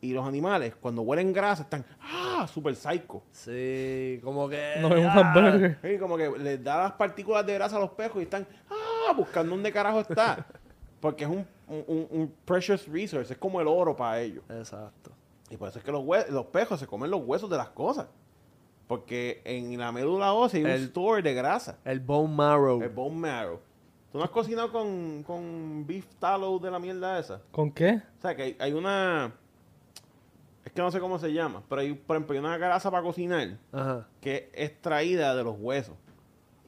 y 0.00 0.12
los 0.12 0.26
animales, 0.26 0.74
cuando 0.80 1.02
huelen 1.02 1.32
grasa, 1.32 1.62
están 1.62 1.84
¡ah! 2.00 2.46
super 2.52 2.74
psycho. 2.76 3.22
Sí, 3.32 4.20
como 4.22 4.48
que. 4.48 4.74
No 4.80 4.88
vemos 4.90 5.12
ah, 5.14 5.20
hamburger. 5.32 5.78
Sí, 5.82 5.98
como 5.98 6.16
que 6.16 6.30
les 6.38 6.62
da 6.62 6.82
las 6.84 6.92
partículas 6.92 7.44
de 7.46 7.54
grasa 7.54 7.76
a 7.76 7.80
los 7.80 7.90
pejos 7.90 8.20
y 8.20 8.24
están 8.24 8.46
¡ah! 8.70 9.12
buscando 9.16 9.54
dónde 9.54 9.72
carajo 9.72 10.00
está. 10.00 10.46
Porque 11.00 11.24
es 11.24 11.30
un, 11.30 11.46
un- 11.68 11.84
un- 11.86 12.06
un 12.10 12.34
precious 12.46 12.86
resource, 12.88 13.32
es 13.32 13.38
como 13.38 13.60
el 13.60 13.68
oro 13.68 13.94
para 13.94 14.20
ellos. 14.20 14.42
Exacto. 14.48 15.10
Y 15.50 15.56
por 15.58 15.68
eso 15.68 15.78
es 15.78 15.84
que 15.84 15.92
los, 15.92 16.02
los 16.30 16.46
pejos 16.46 16.80
se 16.80 16.86
comen 16.86 17.10
los 17.10 17.22
huesos 17.24 17.48
de 17.50 17.56
las 17.58 17.68
cosas. 17.68 18.06
Porque 18.86 19.40
en 19.44 19.78
la 19.78 19.92
médula 19.92 20.32
ósea 20.34 20.58
hay 20.58 20.64
un 20.64 20.70
El- 20.70 20.84
store 20.84 21.22
de 21.22 21.34
grasa. 21.34 21.78
El 21.84 22.00
bone 22.00 22.34
marrow. 22.34 22.82
El 22.82 22.88
bone 22.90 23.16
marrow. 23.16 23.60
¿Tú 24.14 24.18
no 24.18 24.24
has 24.26 24.30
cocinado 24.30 24.70
con, 24.70 25.24
con 25.24 25.84
beef 25.88 26.06
tallow 26.20 26.60
de 26.60 26.70
la 26.70 26.78
mierda 26.78 27.18
esa? 27.18 27.40
¿Con 27.50 27.72
qué? 27.72 28.00
O 28.16 28.22
sea, 28.22 28.36
que 28.36 28.42
hay, 28.44 28.56
hay 28.60 28.72
una... 28.72 29.32
Es 30.64 30.70
que 30.70 30.80
no 30.82 30.92
sé 30.92 31.00
cómo 31.00 31.18
se 31.18 31.32
llama, 31.32 31.64
pero 31.68 31.80
hay, 31.80 31.94
por 31.94 32.14
ejemplo, 32.14 32.32
hay 32.34 32.38
una 32.38 32.56
grasa 32.56 32.92
para 32.92 33.02
cocinar 33.02 33.58
Ajá. 33.72 34.06
que 34.20 34.52
es 34.54 34.70
extraída 34.70 35.34
de 35.34 35.42
los 35.42 35.56
huesos. 35.58 35.96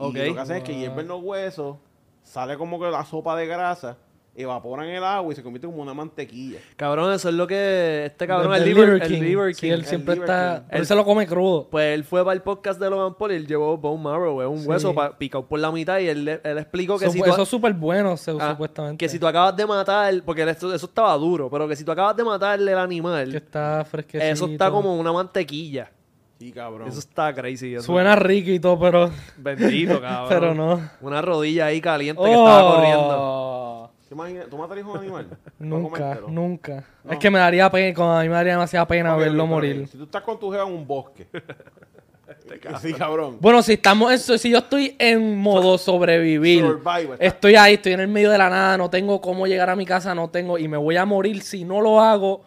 Y 0.01 0.03
Ok. 0.03 0.15
lo 0.27 0.35
que 0.35 0.41
hacen 0.41 0.57
es 0.57 0.65
que 0.65 0.75
hierven 0.77 1.07
los 1.07 1.23
huesos, 1.23 1.77
sale 2.25 2.59
como 2.59 2.81
que 2.81 2.91
la 2.91 3.05
sopa 3.05 3.37
de 3.37 3.47
grasa, 3.47 3.97
evaporan 4.37 4.88
el 4.88 5.02
agua 5.02 5.33
y 5.33 5.37
se 5.37 5.42
convierte 5.42 5.67
como 5.67 5.83
una 5.83 5.94
mantequilla. 5.94 6.58
Cabrón, 6.77 7.13
eso 7.13 7.29
es 7.29 7.35
lo 7.35 7.46
que. 7.46 8.04
Este 8.06 8.27
cabrón, 8.27 8.52
el, 8.54 8.61
Del 8.61 8.69
Liver, 8.69 8.88
Liver 8.88 9.02
el 9.02 9.08
King. 9.08 9.23
Liver 9.23 9.54
Sí, 9.54 9.61
King. 9.63 9.73
él 9.73 9.81
El 9.81 9.87
siempre 9.87 10.15
está... 10.15 10.65
King. 10.69 10.77
Él 10.79 10.87
se 10.87 10.94
lo 10.94 11.04
come 11.04 11.27
crudo. 11.27 11.69
Pues 11.71 11.94
él 11.94 12.04
fue 12.04 12.23
para 12.25 12.35
el 12.35 12.42
podcast 12.42 12.79
de 12.81 12.90
Logan 12.90 13.15
Paul 13.15 13.33
y 13.33 13.35
él 13.37 13.46
llevó 13.46 13.77
bone 13.79 14.02
marrow. 14.02 14.42
Es 14.42 14.48
un 14.48 14.58
Sí. 14.61 14.69
hueso 14.69 14.94
picado 15.19 15.46
por 15.46 15.58
la 15.58 15.73
mitad 15.73 15.98
y 15.98 16.08
él, 16.08 16.29
él 16.42 16.58
explicó 16.58 16.98
que 16.98 17.06
Eso, 17.06 17.13
si 17.15 17.21
tú. 17.23 17.31
eso 17.31 17.42
es 17.42 17.48
súper 17.48 17.73
bueno, 17.75 18.17
se- 18.17 18.33
ah, 18.38 18.50
supuestamente. 18.52 18.98
Que 19.04 19.08
si 19.08 19.19
tú 19.19 19.27
acabas 19.27 19.56
de 19.56 19.67
matar. 19.67 20.15
Porque 20.25 20.42
eso, 20.42 20.73
eso 20.75 20.87
estaba 20.87 21.15
duro. 21.17 21.48
Pero 21.50 21.67
que 21.67 21.75
si 21.77 21.85
tú 21.85 21.92
acabas 21.92 22.17
de 22.17 22.25
matarle 22.25 22.73
el 22.73 22.79
animal. 22.79 23.31
Que 23.31 23.37
está 23.38 23.85
fresquecito. 23.90 24.33
Eso 24.33 24.46
está 24.46 24.71
como 24.71 24.96
una 24.96 25.13
mantequilla. 25.13 25.90
Sí, 26.38 26.52
cabrón. 26.52 26.87
Eso 26.87 26.98
está 26.98 27.33
crazy. 27.35 27.75
eso- 27.75 27.85
Suena 27.87 28.15
rico 28.15 28.50
y 28.50 28.61
todo, 28.61 28.79
pero... 28.79 29.11
Bendito, 29.38 29.98
cabrón. 30.02 30.29
Pero 30.29 30.54
no. 30.54 30.81
Una 31.00 31.23
rodilla 31.23 31.65
ahí 31.67 31.81
caliente 31.81 32.23
que 32.23 32.31
estaba 32.31 32.75
corriendo. 32.75 33.63
¿Te 34.09 34.15
imaginas? 34.15 34.48
¿Tú 34.48 34.57
matarías 34.57 34.87
un 34.87 34.96
animal? 34.96 35.38
Nunca, 35.59 36.21
nunca. 36.29 36.85
No. 37.02 37.13
Es 37.13 37.19
que 37.19 37.31
me 37.31 37.38
daría 37.40 37.69
pena, 37.71 38.21
a 38.21 38.23
mí 38.23 38.29
me 38.29 38.35
daría 38.35 38.52
demasiada 38.52 38.87
pena 38.87 39.17
verlo 39.17 39.46
morir. 39.46 39.88
Si 39.88 39.98
tú 39.98 40.04
estás 40.04 40.23
con 40.23 40.38
tu 40.38 40.50
jeva 40.50 40.65
en 40.65 40.73
un 40.73 40.87
bosque. 40.87 41.27
sí, 42.81 42.92
cabrón. 42.92 43.38
Bueno, 43.40 43.63
si 43.63 43.73
estamos 43.75 44.13
en, 44.13 44.38
si 44.38 44.50
yo 44.50 44.59
estoy 44.59 44.94
en 44.98 45.37
modo 45.38 45.77
sobrevivir, 45.79 46.63
Survival, 46.63 47.17
estoy 47.19 47.57
ahí, 47.57 47.75
estoy 47.75 47.94
en 47.94 48.00
el 48.00 48.09
medio 48.09 48.31
de 48.31 48.38
la 48.38 48.48
nada, 48.48 48.79
no 48.79 48.88
tengo 48.90 49.21
cómo 49.21 49.46
llegar 49.46 49.71
a 49.71 49.77
mi 49.77 49.87
casa, 49.87 50.15
no 50.15 50.31
tengo, 50.31 50.57
y 50.59 50.69
me 50.69 50.77
voy 50.77 50.96
a 50.96 51.04
morir 51.04 51.42
si 51.42 51.65
no 51.65 51.81
lo 51.81 52.00
hago, 52.00 52.44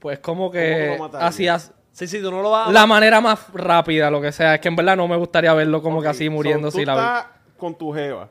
pues 0.00 0.18
como 0.18 0.44
¿Cómo 0.46 0.52
que 0.52 0.98
así 1.14 1.46
as- 1.46 1.72
Sí, 1.92 2.06
sí, 2.06 2.20
tú 2.20 2.30
no 2.30 2.40
lo 2.40 2.50
vas 2.50 2.68
a... 2.68 2.72
la 2.72 2.86
manera 2.86 3.20
más 3.20 3.52
rápida, 3.52 4.10
lo 4.10 4.20
que 4.20 4.32
sea. 4.32 4.54
Es 4.54 4.60
que 4.60 4.68
en 4.68 4.76
verdad 4.76 4.96
no 4.96 5.06
me 5.06 5.16
gustaría 5.16 5.52
verlo 5.54 5.82
como 5.82 6.00
que 6.00 6.08
así 6.08 6.26
so, 6.26 6.32
muriendo 6.32 6.70
tú 6.70 6.78
si 6.78 6.84
la 6.84 6.92
estás 6.92 7.26
con 7.58 7.76
tu 7.76 7.92
jeva 7.92 8.30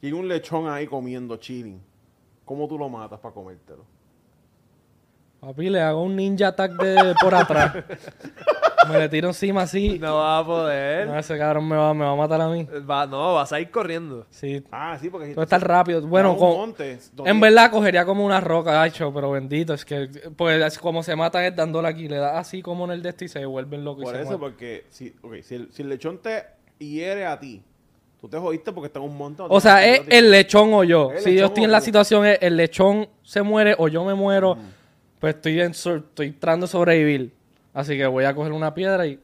y 0.00 0.12
un 0.12 0.28
lechón 0.28 0.68
ahí 0.68 0.86
comiendo, 0.86 1.36
chilling. 1.36 1.80
¿Cómo 2.44 2.66
tú 2.68 2.78
lo 2.78 2.88
matas 2.88 3.18
para 3.20 3.34
comértelo? 3.34 3.84
Papi, 5.40 5.70
le 5.70 5.80
hago 5.80 6.02
un 6.02 6.14
ninja 6.14 6.48
attack 6.48 6.72
de 6.80 7.14
por 7.20 7.34
atrás. 7.34 7.74
me 8.88 8.96
le 8.98 9.08
tiro 9.08 9.26
encima 9.28 9.62
así. 9.62 9.98
No 9.98 10.18
vas 10.18 10.42
a 10.42 10.46
poder. 10.46 11.08
No, 11.08 11.18
ese 11.18 11.36
cabrón 11.36 11.66
me 11.66 11.74
va, 11.76 11.92
me 11.92 12.04
va 12.04 12.12
a 12.12 12.14
matar 12.16 12.40
a 12.40 12.48
mí. 12.48 12.64
Va- 12.88 13.06
no, 13.06 13.34
vas 13.34 13.52
a 13.52 13.58
ir 13.58 13.68
corriendo. 13.72 14.24
Sí. 14.30 14.62
Ah, 14.70 14.96
sí, 15.00 15.10
porque... 15.10 15.34
Todo 15.34 15.42
está 15.42 15.58
rápido. 15.58 16.00
Bueno, 16.06 16.34
un 16.34 16.38
con- 16.38 16.56
monte, 16.56 16.96
en 17.24 17.40
verdad 17.40 17.72
cogería 17.72 18.04
como 18.04 18.24
una 18.24 18.40
roca, 18.40 18.82
hacho, 18.82 19.12
pero 19.12 19.32
bendito. 19.32 19.74
Es 19.74 19.84
que, 19.84 20.08
pues, 20.36 20.78
como 20.78 21.02
se 21.02 21.16
matan 21.16 21.42
es 21.44 21.56
dándole 21.56 21.88
aquí. 21.88 22.06
Le 22.08 22.18
da 22.18 22.38
así 22.38 22.62
como 22.62 22.84
en 22.84 22.92
el 22.92 23.02
de 23.02 23.08
este 23.08 23.24
y 23.24 23.28
se 23.28 23.44
vuelven 23.44 23.84
locos. 23.84 24.02
y 24.02 24.04
Por 24.04 24.14
se 24.14 24.20
eso, 24.22 24.38
mueren. 24.38 24.40
porque 24.40 24.84
si, 24.90 25.12
si, 25.42 25.54
el, 25.56 25.72
si 25.72 25.82
el 25.82 25.88
lechón 25.88 26.18
te 26.18 26.44
hiere 26.78 27.26
a 27.26 27.40
ti, 27.40 27.64
tú 28.22 28.28
te 28.28 28.38
jodiste 28.38 28.70
porque 28.72 28.86
está 28.86 29.00
en 29.00 29.06
un 29.06 29.18
monte. 29.18 29.42
O 29.48 29.60
sea, 29.60 29.84
es 29.84 30.02
el 30.06 30.30
lechón 30.30 30.72
o 30.72 30.84
yo. 30.84 31.10
Si 31.18 31.34
yo 31.34 31.46
estoy 31.46 31.64
en 31.64 31.72
la 31.72 31.80
situación, 31.80 32.24
es 32.24 32.38
el 32.40 32.56
lechón 32.56 33.08
se 33.24 33.42
muere 33.42 33.74
o 33.76 33.88
yo 33.88 34.04
me 34.04 34.14
muero, 34.14 34.56
pues 35.18 35.34
estoy, 35.34 35.60
en, 35.60 35.72
estoy 35.72 36.30
tratando 36.30 36.66
de 36.66 36.70
sobrevivir. 36.70 37.32
Así 37.74 37.96
que 37.96 38.06
voy 38.06 38.24
a 38.24 38.32
coger 38.32 38.52
una 38.52 38.72
piedra 38.72 39.08
y... 39.08 39.18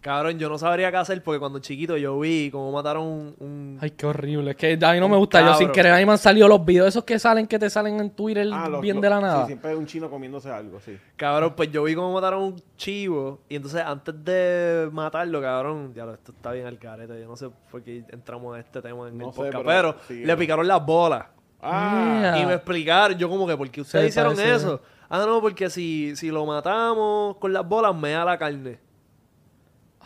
Cabrón, 0.00 0.38
yo 0.38 0.48
no 0.48 0.56
sabría 0.56 0.90
qué 0.90 0.96
hacer 0.96 1.22
porque 1.22 1.38
cuando 1.38 1.58
chiquito 1.58 1.94
yo 1.98 2.18
vi 2.18 2.50
cómo 2.50 2.72
mataron 2.72 3.04
un... 3.04 3.34
un- 3.38 3.78
Ay, 3.82 3.90
qué 3.90 4.06
horrible. 4.06 4.52
Es 4.52 4.56
que 4.56 4.78
a 4.82 4.92
mí 4.94 4.98
no 5.00 5.10
me 5.10 5.16
gusta. 5.18 5.40
Yo 5.44 5.54
sin 5.54 5.70
querer, 5.70 5.92
a 5.92 5.98
mí 5.98 6.06
me 6.06 6.12
han 6.12 6.18
salido 6.18 6.48
los 6.48 6.64
videos 6.64 6.88
esos 6.88 7.04
que 7.04 7.18
salen, 7.18 7.46
que 7.46 7.58
te 7.58 7.68
salen 7.68 8.00
en 8.00 8.10
Twitter 8.10 8.48
Ah, 8.50 8.66
los- 8.68 8.80
bien 8.80 8.96
los- 8.96 9.02
de 9.02 9.10
la 9.10 9.16
sí, 9.18 9.22
nada. 9.22 9.46
siempre 9.46 9.70
hay 9.72 9.76
un 9.76 9.84
chino 9.86 10.08
comiéndose 10.08 10.50
algo, 10.50 10.80
sí. 10.80 10.96
Cabrón, 11.16 11.52
pues 11.54 11.70
yo 11.70 11.82
vi 11.82 11.94
cómo 11.94 12.12
mataron 12.14 12.42
un 12.44 12.62
chivo 12.78 13.40
y 13.48 13.56
entonces 13.56 13.82
antes 13.84 14.14
de 14.24 14.88
matarlo, 14.90 15.40
cabrón, 15.42 15.92
ya 15.94 16.04
esto 16.12 16.32
está 16.32 16.52
bien 16.52 16.66
al 16.66 16.78
carete, 16.78 17.20
yo 17.20 17.28
no 17.28 17.36
sé 17.36 17.50
por 17.70 17.82
qué 17.82 18.02
entramos 18.08 18.56
a 18.56 18.60
este 18.60 18.80
tema 18.80 19.06
en 19.08 19.18
No 19.18 19.26
el 19.26 19.32
sé, 19.32 19.36
podcast, 19.36 19.64
pero- 19.66 19.92
pero, 19.92 19.96
sí, 20.08 20.24
le 20.24 20.36
picaron 20.38 20.66
las 20.66 20.84
bolas 20.84 21.26
Ah, 21.62 22.38
y 22.40 22.46
me 22.46 22.54
explicaron, 22.54 23.18
yo 23.18 23.28
como 23.28 23.46
que, 23.46 23.54
¿por 23.54 23.68
qué 23.70 23.82
ustedes 23.82 24.08
hicieron 24.08 24.34
parece. 24.34 24.54
eso? 24.54 24.80
Ah, 25.10 25.24
no, 25.26 25.42
porque 25.42 25.68
si, 25.68 26.16
si 26.16 26.30
lo 26.30 26.46
matamos 26.46 27.36
con 27.36 27.52
las 27.52 27.68
bolas, 27.68 27.94
me 27.94 28.12
da 28.12 28.24
la 28.24 28.38
carne. 28.38 28.78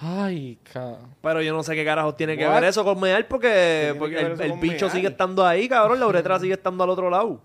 Ay, 0.06 0.58
ca... 0.72 0.96
Pero 1.22 1.40
yo 1.40 1.52
no 1.54 1.62
sé 1.62 1.74
qué 1.74 1.84
carajos 1.84 2.14
tiene 2.16 2.36
que 2.36 2.46
What? 2.46 2.54
ver 2.54 2.64
eso 2.64 2.84
con 2.84 3.00
mear 3.00 3.26
porque, 3.26 3.88
el, 3.88 4.40
el 4.40 4.52
bicho 4.60 4.86
mear? 4.86 4.90
sigue 4.96 5.08
estando 5.08 5.46
ahí, 5.46 5.68
cabrón. 5.68 5.98
La 6.00 6.06
uretra 6.06 6.38
sigue 6.38 6.52
estando 6.54 6.84
al 6.84 6.90
otro 6.90 7.08
lado. 7.08 7.40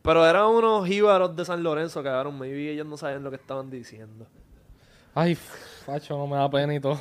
Pero 0.00 0.24
eran 0.26 0.46
unos 0.46 0.86
jíbaros 0.86 1.34
de 1.36 1.44
San 1.44 1.62
Lorenzo, 1.62 2.02
cabrón. 2.02 2.38
Maybe 2.38 2.70
ellos 2.70 2.86
no 2.86 2.96
sabían 2.96 3.22
lo 3.24 3.30
que 3.30 3.36
estaban 3.36 3.68
diciendo. 3.70 4.26
Ay, 5.14 5.34
facho, 5.34 6.16
no 6.16 6.26
me 6.26 6.36
da 6.36 6.48
pena 6.50 6.74
y 6.74 6.80
todo. 6.80 6.98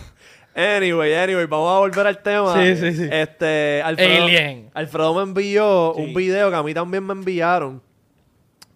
Anyway, 0.55 1.13
anyway, 1.13 1.45
vamos 1.45 1.69
a 1.75 1.79
volver 1.79 2.07
al 2.07 2.21
tema. 2.23 2.53
Sí, 2.55 2.75
sí, 2.77 2.93
sí. 2.93 3.09
Este, 3.11 3.81
Alfredo, 3.83 4.23
Alien. 4.23 4.71
Alfredo 4.73 5.13
me 5.13 5.21
envió 5.23 5.93
Sí. 5.95 6.01
un 6.01 6.13
video 6.13 6.49
que 6.49 6.55
a 6.55 6.63
mí 6.63 6.73
también 6.73 7.05
me 7.05 7.13
enviaron 7.13 7.81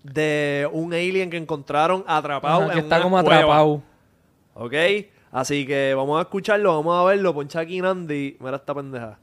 de 0.04 0.68
un 0.72 0.93
alien 0.93 1.30
que 1.30 1.38
encontraron 1.38 2.04
atrapado 2.08 2.64
Ajá, 2.64 2.66
en 2.68 2.72
que 2.74 2.80
está 2.80 2.95
una 2.97 3.04
como 3.04 3.24
cueva. 3.24 3.36
atrapado. 3.39 3.82
¿Ok? 4.54 4.74
Así 5.32 5.66
que 5.66 5.94
vamos 5.94 6.18
a 6.18 6.22
escucharlo, 6.24 6.76
vamos 6.78 6.96
a 7.00 7.04
verlo. 7.04 7.34
Poncha 7.34 7.60
aquí 7.60 7.82
Nandi. 7.82 8.38
Mira 8.40 8.56
esta 8.58 8.74
pendeja. 8.74 9.18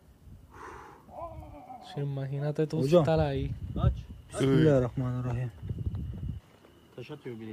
Sí, 1.95 2.01
imagínate 2.01 2.67
tú 2.67 2.79
Hocam. 2.81 3.01
estar 3.01 3.21
ahí. 3.21 3.51
Bismillahirrahmanirrahim. 4.33 5.51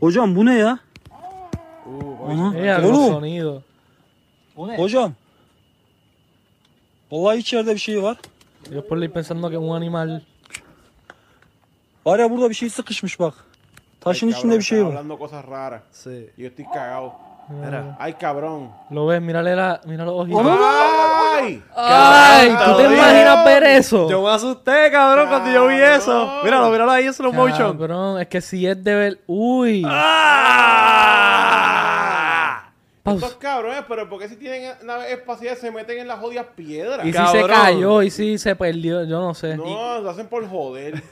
Hocam 0.02 0.36
bu 0.36 0.46
ne 0.46 0.58
ya? 0.60 0.80
Ella, 2.56 2.80
los 2.80 2.92
Oğlum, 2.98 3.08
sonidos. 3.14 3.64
hocam. 4.56 5.14
Vallahi 7.12 7.38
içeride 7.40 7.74
bir 7.74 7.80
şey 7.80 8.04
var. 8.04 8.18
Yo 8.72 8.88
por 8.88 8.98
ahí 8.98 9.10
pensando 9.10 9.50
que 9.50 9.56
es 9.58 9.62
un 9.62 9.76
animal. 9.76 10.22
Var 12.06 12.20
ya 12.20 12.30
burada 12.32 12.50
bir 12.50 12.56
şey 12.56 12.70
sıkışmış 12.70 13.20
bak. 13.20 13.34
Taşın 14.02 14.28
Ay, 14.28 14.32
içinde 14.32 14.44
cabrón, 14.54 14.60
bir 14.60 14.64
şey 14.64 14.86
var. 14.86 14.94
hablando 14.96 15.18
cosas 15.18 15.46
raras. 15.48 15.82
Sí. 15.92 16.30
Yo 16.38 16.48
estoy 16.48 16.66
cagado. 16.66 17.12
Mira. 17.50 17.96
Ay, 18.00 18.14
cabrón. 18.14 18.72
Lo 18.90 19.06
ves, 19.06 19.22
mírale 19.22 19.56
la, 19.56 19.82
mira 19.86 20.06
los 20.06 20.16
ojitos. 20.22 20.42
¡Ay! 20.46 21.62
Ay, 21.76 22.56
¿tú 22.66 22.78
te 22.78 22.84
imaginas 22.84 23.46
ver 23.46 23.64
eso? 23.64 24.10
Yo 24.10 24.22
me 24.22 24.30
asusté, 24.32 24.90
cabrón, 24.92 25.28
cuando 25.28 25.52
yo 25.52 25.68
vi 25.68 25.76
eso. 25.76 26.42
Míralo, 26.44 26.70
míralo 26.70 26.92
ahí 26.92 27.06
en 27.06 27.14
slow 27.14 27.34
motion. 27.34 27.78
Cabrón, 27.78 28.22
es 28.22 28.28
que 28.28 28.42
si 28.42 28.66
es 28.66 28.82
de 28.84 28.96
ver. 28.96 29.20
Uy. 29.28 29.84
¡Ah! 29.86 31.23
Pausa. 33.04 33.26
Estos 33.26 33.38
cabrones, 33.40 33.84
pero 33.90 34.08
¿por 34.08 34.18
qué 34.22 34.30
si 34.30 34.38
tienen 34.38 34.72
naves 34.84 35.12
espaciales 35.12 35.60
se 35.60 35.70
meten 35.72 36.00
en 36.00 36.08
las 36.08 36.20
jodidas 36.20 36.46
piedras? 36.56 37.06
Y 37.06 37.12
si 37.12 37.28
se 37.28 37.44
cayó, 37.46 38.02
y 38.02 38.10
si 38.10 38.38
se 38.38 38.56
perdió, 38.56 39.04
yo 39.04 39.20
no 39.20 39.34
sé. 39.34 39.58
No, 39.58 40.00
lo 40.00 40.10
hacen 40.10 40.28
por 40.28 40.48
joder. 40.48 41.04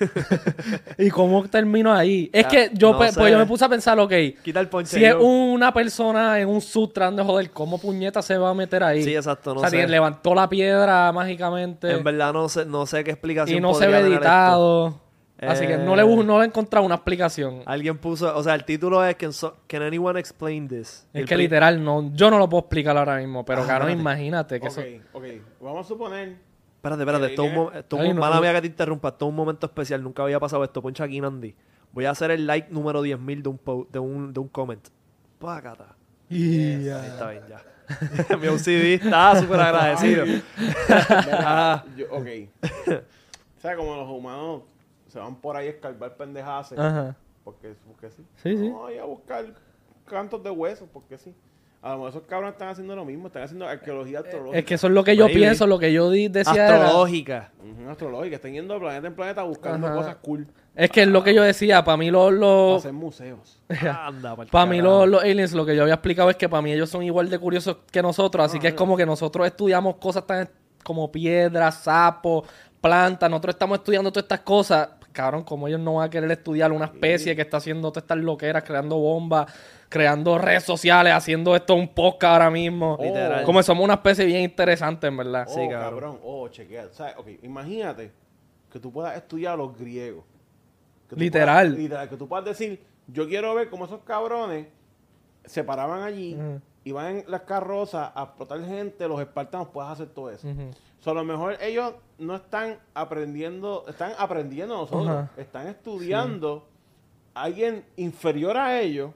¿Y 0.97 1.09
cómo 1.09 1.45
termino 1.49 1.93
ahí? 1.93 2.29
Es 2.31 2.45
Ah, 2.45 2.47
que 2.47 2.69
yo, 2.73 2.93
no 2.93 2.99
pe- 2.99 3.11
sé. 3.11 3.19
pues 3.19 3.31
yo 3.33 3.37
me 3.37 3.45
puse 3.45 3.65
a 3.65 3.69
pensar, 3.69 3.99
ok. 3.99 4.13
Quita 4.41 4.61
el 4.61 4.69
ponche. 4.69 4.97
Si 4.97 5.03
es 5.03 5.11
yo. 5.11 5.21
una 5.21 5.73
persona 5.73 6.39
en 6.39 6.47
un 6.47 6.61
sub 6.61 6.93
tratando 6.93 7.23
de 7.23 7.27
joder, 7.27 7.51
¿cómo 7.51 7.77
puñeta 7.77 8.21
se 8.21 8.37
va 8.37 8.51
a 8.51 8.53
meter 8.53 8.83
ahí? 8.83 9.03
Sí, 9.03 9.13
exacto, 9.13 9.53
no 9.53 9.59
o 9.59 9.67
sea, 9.67 9.69
sé. 9.69 9.85
levantó 9.87 10.33
la 10.33 10.47
piedra 10.47 11.11
mágicamente 11.11 11.91
En 11.91 12.03
verdad 12.05 12.31
no 12.31 12.47
sé, 12.47 12.65
no 12.65 12.85
sé 12.85 13.03
qué 13.03 13.11
explicación 13.11 13.57
y 13.57 13.61
no 13.61 13.73
se 13.73 13.87
ve 13.87 13.99
editado. 13.99 14.99
Así 15.41 15.65
que 15.65 15.75
no 15.77 15.95
le, 15.95 16.03
bu- 16.03 16.21
Eh. 16.21 16.23
no 16.23 16.37
le 16.37 16.45
he 16.45 16.47
encontrado 16.47 16.85
una 16.85 16.95
explicación. 16.95 17.63
Alguien 17.65 17.97
puso, 17.97 18.35
o 18.37 18.43
sea, 18.43 18.53
el 18.53 18.63
título 18.63 19.03
es 19.03 19.15
Can, 19.15 19.33
so- 19.33 19.57
can 19.67 19.81
anyone 19.81 20.19
explain 20.19 20.67
this? 20.67 21.07
Es 21.13 21.21
el 21.21 21.25
que 21.27 21.35
pri- 21.35 21.43
literal, 21.43 21.83
no, 21.83 22.11
yo 22.13 22.29
no 22.29 22.37
lo 22.37 22.47
puedo 22.47 22.61
explicar 22.61 22.95
ahora 22.97 23.17
mismo, 23.17 23.43
pero 23.43 23.63
Ah, 23.63 23.67
cabrón, 23.67 23.89
espérate. 23.89 24.01
imagínate 24.01 24.59
que 24.59 24.67
ok, 24.67 24.71
eso... 24.77 24.81
ok. 25.13 25.23
Vamos 25.61 25.85
a 25.85 25.89
suponer. 25.89 26.37
Espérate, 26.75 27.01
espérate, 27.03 27.25
esto 27.27 27.43
es 27.43 27.49
un, 27.49 27.55
mo- 27.55 27.71
esto 27.71 27.95
es 27.95 28.01
Ay, 28.03 28.09
un- 28.09 28.15
no, 28.15 28.21
mala 28.21 28.35
no. 28.35 28.41
mía 28.41 28.53
que 28.53 28.61
te 28.61 28.67
interrumpa, 28.67 29.09
esto 29.09 29.25
es 29.25 29.29
un 29.29 29.35
momento 29.35 29.65
especial, 29.67 30.03
nunca 30.03 30.23
había 30.23 30.39
pasado 30.39 30.63
esto, 30.63 30.81
poncha 30.81 31.03
aquí 31.05 31.19
Nandi. 31.21 31.55
Voy 31.91 32.05
a 32.05 32.11
hacer 32.11 32.31
el 32.31 32.45
like 32.47 32.69
número 32.71 33.03
10.000 33.03 33.41
de 33.41 33.49
un, 33.49 33.57
po- 33.57 33.87
de 33.91 33.99
un, 33.99 34.33
de 34.33 34.39
un 34.39 34.47
comment. 34.47 34.87
Págata. 35.39 35.95
Ahí 36.29 36.87
está 36.87 37.29
bien, 37.31 37.43
ya. 37.49 37.61
Mi 38.37 38.47
OCD 38.47 39.03
está 39.03 39.39
súper 39.41 39.59
agradecido. 39.59 40.23
Ah, 41.31 41.83
Yo, 41.97 42.05
ok. 42.11 42.27
o 42.87 43.61
sea, 43.61 43.75
como 43.75 43.95
los 43.95 44.09
humanos 44.09 44.61
se 45.11 45.19
van 45.19 45.35
por 45.35 45.55
ahí 45.57 45.67
a 45.67 45.71
escarbar 45.71 46.15
pendejadas. 46.15 46.71
Ajá. 46.73 47.15
Porque, 47.43 47.73
porque 47.87 48.09
sí. 48.11 48.23
Sí, 48.43 48.55
sí. 48.57 48.69
No, 48.69 48.91
y 48.91 48.97
a 48.97 49.03
buscar 49.05 49.45
cantos 50.05 50.43
de 50.43 50.49
huesos, 50.49 50.87
porque 50.91 51.17
sí. 51.17 51.33
A 51.83 51.89
lo 51.93 51.95
mejor 51.95 52.09
esos 52.11 52.21
cabrones 52.27 52.53
están 52.53 52.67
haciendo 52.69 52.95
lo 52.95 53.03
mismo, 53.03 53.25
están 53.25 53.41
haciendo 53.41 53.67
arqueología 53.67 54.19
astrológica. 54.19 54.59
Es 54.59 54.65
que 54.65 54.75
eso 54.75 54.85
es 54.85 54.93
lo 54.93 55.03
que 55.03 55.15
yo 55.15 55.25
pienso, 55.25 55.65
lo 55.65 55.79
que 55.79 55.91
yo 55.91 56.11
di- 56.11 56.27
decía 56.27 56.67
era- 56.67 56.83
astrológica. 56.85 57.51
Ujú, 57.59 57.89
astrológica, 57.89 58.35
están 58.35 58.53
yendo 58.53 58.75
de 58.75 58.79
planeta 58.81 59.07
en 59.07 59.15
planeta 59.15 59.41
buscando 59.41 59.87
Ajá. 59.87 59.95
cosas 59.95 60.15
cool 60.21 60.47
Es 60.75 60.91
que 60.91 61.01
es 61.01 61.07
lo 61.07 61.23
que 61.23 61.33
yo 61.33 61.41
decía, 61.41 61.83
para 61.83 61.97
mí 61.97 62.11
los... 62.11 62.25
para 62.25 62.35
los 62.39 62.77
hacer 62.81 62.93
museos. 62.93 63.59
Anda, 63.69 64.35
Para 64.35 64.65
mí 64.67 64.77
carajo. 64.77 64.99
los, 65.07 65.09
los 65.09 65.23
aliens, 65.23 65.53
lo 65.53 65.65
que 65.65 65.75
yo 65.75 65.81
había 65.81 65.95
explicado 65.95 66.29
es 66.29 66.35
que 66.35 66.47
para 66.47 66.61
mí 66.61 66.71
ellos 66.71 66.87
son 66.87 67.01
igual 67.01 67.31
de 67.31 67.39
curiosos 67.39 67.77
que 67.91 68.03
nosotros, 68.03 68.45
así 68.45 68.59
que 68.59 68.67
es 68.67 68.73
como 68.75 68.95
que 68.95 69.05
nosotros 69.07 69.47
estudiamos 69.47 69.95
cosas 69.95 70.27
tan 70.27 70.47
como 70.83 71.11
piedras, 71.11 71.75
sapos, 71.83 72.47
plantas, 72.79 73.27
nosotros 73.27 73.55
estamos 73.55 73.79
estudiando 73.79 74.11
todas 74.11 74.25
estas 74.25 74.41
cosas. 74.41 74.89
Cabrón, 75.11 75.43
como 75.43 75.67
ellos 75.67 75.79
no 75.79 75.95
van 75.95 76.07
a 76.07 76.09
querer 76.09 76.31
estudiar 76.31 76.71
una 76.71 76.85
especie 76.85 77.35
que 77.35 77.41
está 77.41 77.57
haciendo 77.57 77.91
todas 77.91 78.03
estas 78.03 78.17
loqueras, 78.19 78.63
creando 78.63 78.97
bombas, 78.97 79.51
creando 79.89 80.37
redes 80.37 80.63
sociales, 80.63 81.13
haciendo 81.13 81.55
esto 81.55 81.75
un 81.75 81.89
podcast 81.89 82.33
ahora 82.33 82.49
mismo. 82.49 82.97
Literal. 83.01 83.43
Como 83.43 83.61
somos 83.61 83.83
una 83.83 83.95
especie 83.95 84.25
bien 84.25 84.41
interesante, 84.41 85.07
en 85.07 85.17
verdad. 85.17 85.45
Oh, 85.49 85.53
Sí, 85.53 85.59
cabrón. 85.69 85.79
cabrón. 85.99 86.19
Oh, 86.23 86.47
chequea. 86.47 86.85
O 86.85 86.93
sea, 86.93 87.15
ok, 87.17 87.27
imagínate 87.43 88.11
que 88.71 88.79
tú 88.79 88.91
puedas 88.91 89.15
estudiar 89.17 89.53
a 89.53 89.57
los 89.57 89.77
griegos. 89.77 90.23
Que 91.09 91.15
Literal. 91.17 91.67
puedas- 91.67 91.79
literal. 91.83 92.09
Que 92.09 92.15
tú 92.17 92.27
puedas 92.27 92.45
decir, 92.45 92.81
yo 93.07 93.27
quiero 93.27 93.53
ver 93.53 93.69
cómo 93.69 93.83
esos 93.85 93.99
cabrones 94.03 94.67
se 95.43 95.63
paraban 95.63 96.03
allí, 96.03 96.35
Ujú. 96.35 96.61
iban 96.85 97.17
en 97.17 97.25
las 97.27 97.41
carrozas 97.41 98.11
a 98.15 98.23
explotar 98.23 98.63
gente, 98.65 99.05
los 99.09 99.19
espartanos, 99.19 99.67
puedes 99.73 99.91
hacer 99.91 100.07
todo 100.07 100.29
eso. 100.31 100.47
Sea, 101.03 101.11
a 101.11 101.15
lo 101.15 101.23
mejor 101.23 101.57
ellos 101.61 101.93
no 102.19 102.35
están 102.35 102.77
aprendiendo, 102.93 103.85
están 103.87 104.13
aprendiendo 104.17 104.75
nosotros, 104.77 105.07
Ajá. 105.07 105.29
están 105.37 105.67
estudiando 105.67 106.67
a 107.33 107.43
alguien 107.43 107.83
inferior 107.97 108.57
a 108.57 108.79
ellos 108.81 109.11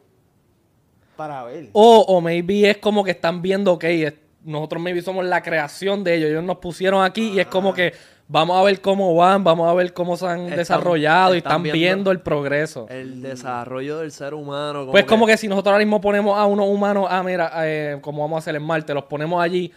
para 1.16 1.44
ver. 1.44 1.70
O, 1.74 2.00
o 2.08 2.22
maybe 2.22 2.70
es 2.70 2.78
como 2.78 3.04
que 3.04 3.12
están 3.12 3.42
viendo, 3.42 3.74
ok, 3.74 3.84
es- 3.86 4.14
nosotros 4.44 4.82
maybe 4.82 5.02
somos 5.02 5.26
la 5.26 5.42
creación 5.42 6.04
de 6.04 6.16
ellos. 6.16 6.30
Ellos 6.30 6.44
nos 6.44 6.58
pusieron 6.58 7.04
aquí 7.04 7.30
y 7.32 7.40
es 7.40 7.48
como 7.48 7.74
que 7.74 7.94
vamos 8.28 8.56
a 8.60 8.64
ver 8.64 8.80
cómo 8.80 9.16
van, 9.16 9.44
vamos 9.44 9.68
a 9.68 9.74
ver 9.74 9.92
cómo 9.94 10.16
se 10.18 10.28
han 10.28 10.42
Están- 10.42 10.58
desarrollado 10.58 11.34
y 11.34 11.40
están 11.40 11.52
están 11.54 11.64
viendo 11.64 11.80
viendo 11.80 12.12
el 12.12 12.20
progreso. 12.20 12.86
El 12.90 13.22
desarrollo 13.24 14.00
del 14.00 14.12
ser 14.12 14.34
humano. 14.36 14.88
Pues 14.92 15.06
como 15.06 15.26
que 15.26 15.36
si 15.38 15.48
nosotros 15.48 15.72
ahora 15.72 15.84
mismo 15.84 16.00
ponemos 16.00 16.38
a 16.38 16.46
unos 16.46 16.68
humanos, 16.68 17.08
ah, 17.10 17.24
mira, 17.24 17.52
eh, 17.66 17.98
como 18.02 18.22
vamos 18.22 18.36
a 18.36 18.40
hacer 18.40 18.56
en 18.56 18.64
Marte, 18.64 18.94
los 18.94 19.06
ponemos 19.06 19.42
allí, 19.44 19.72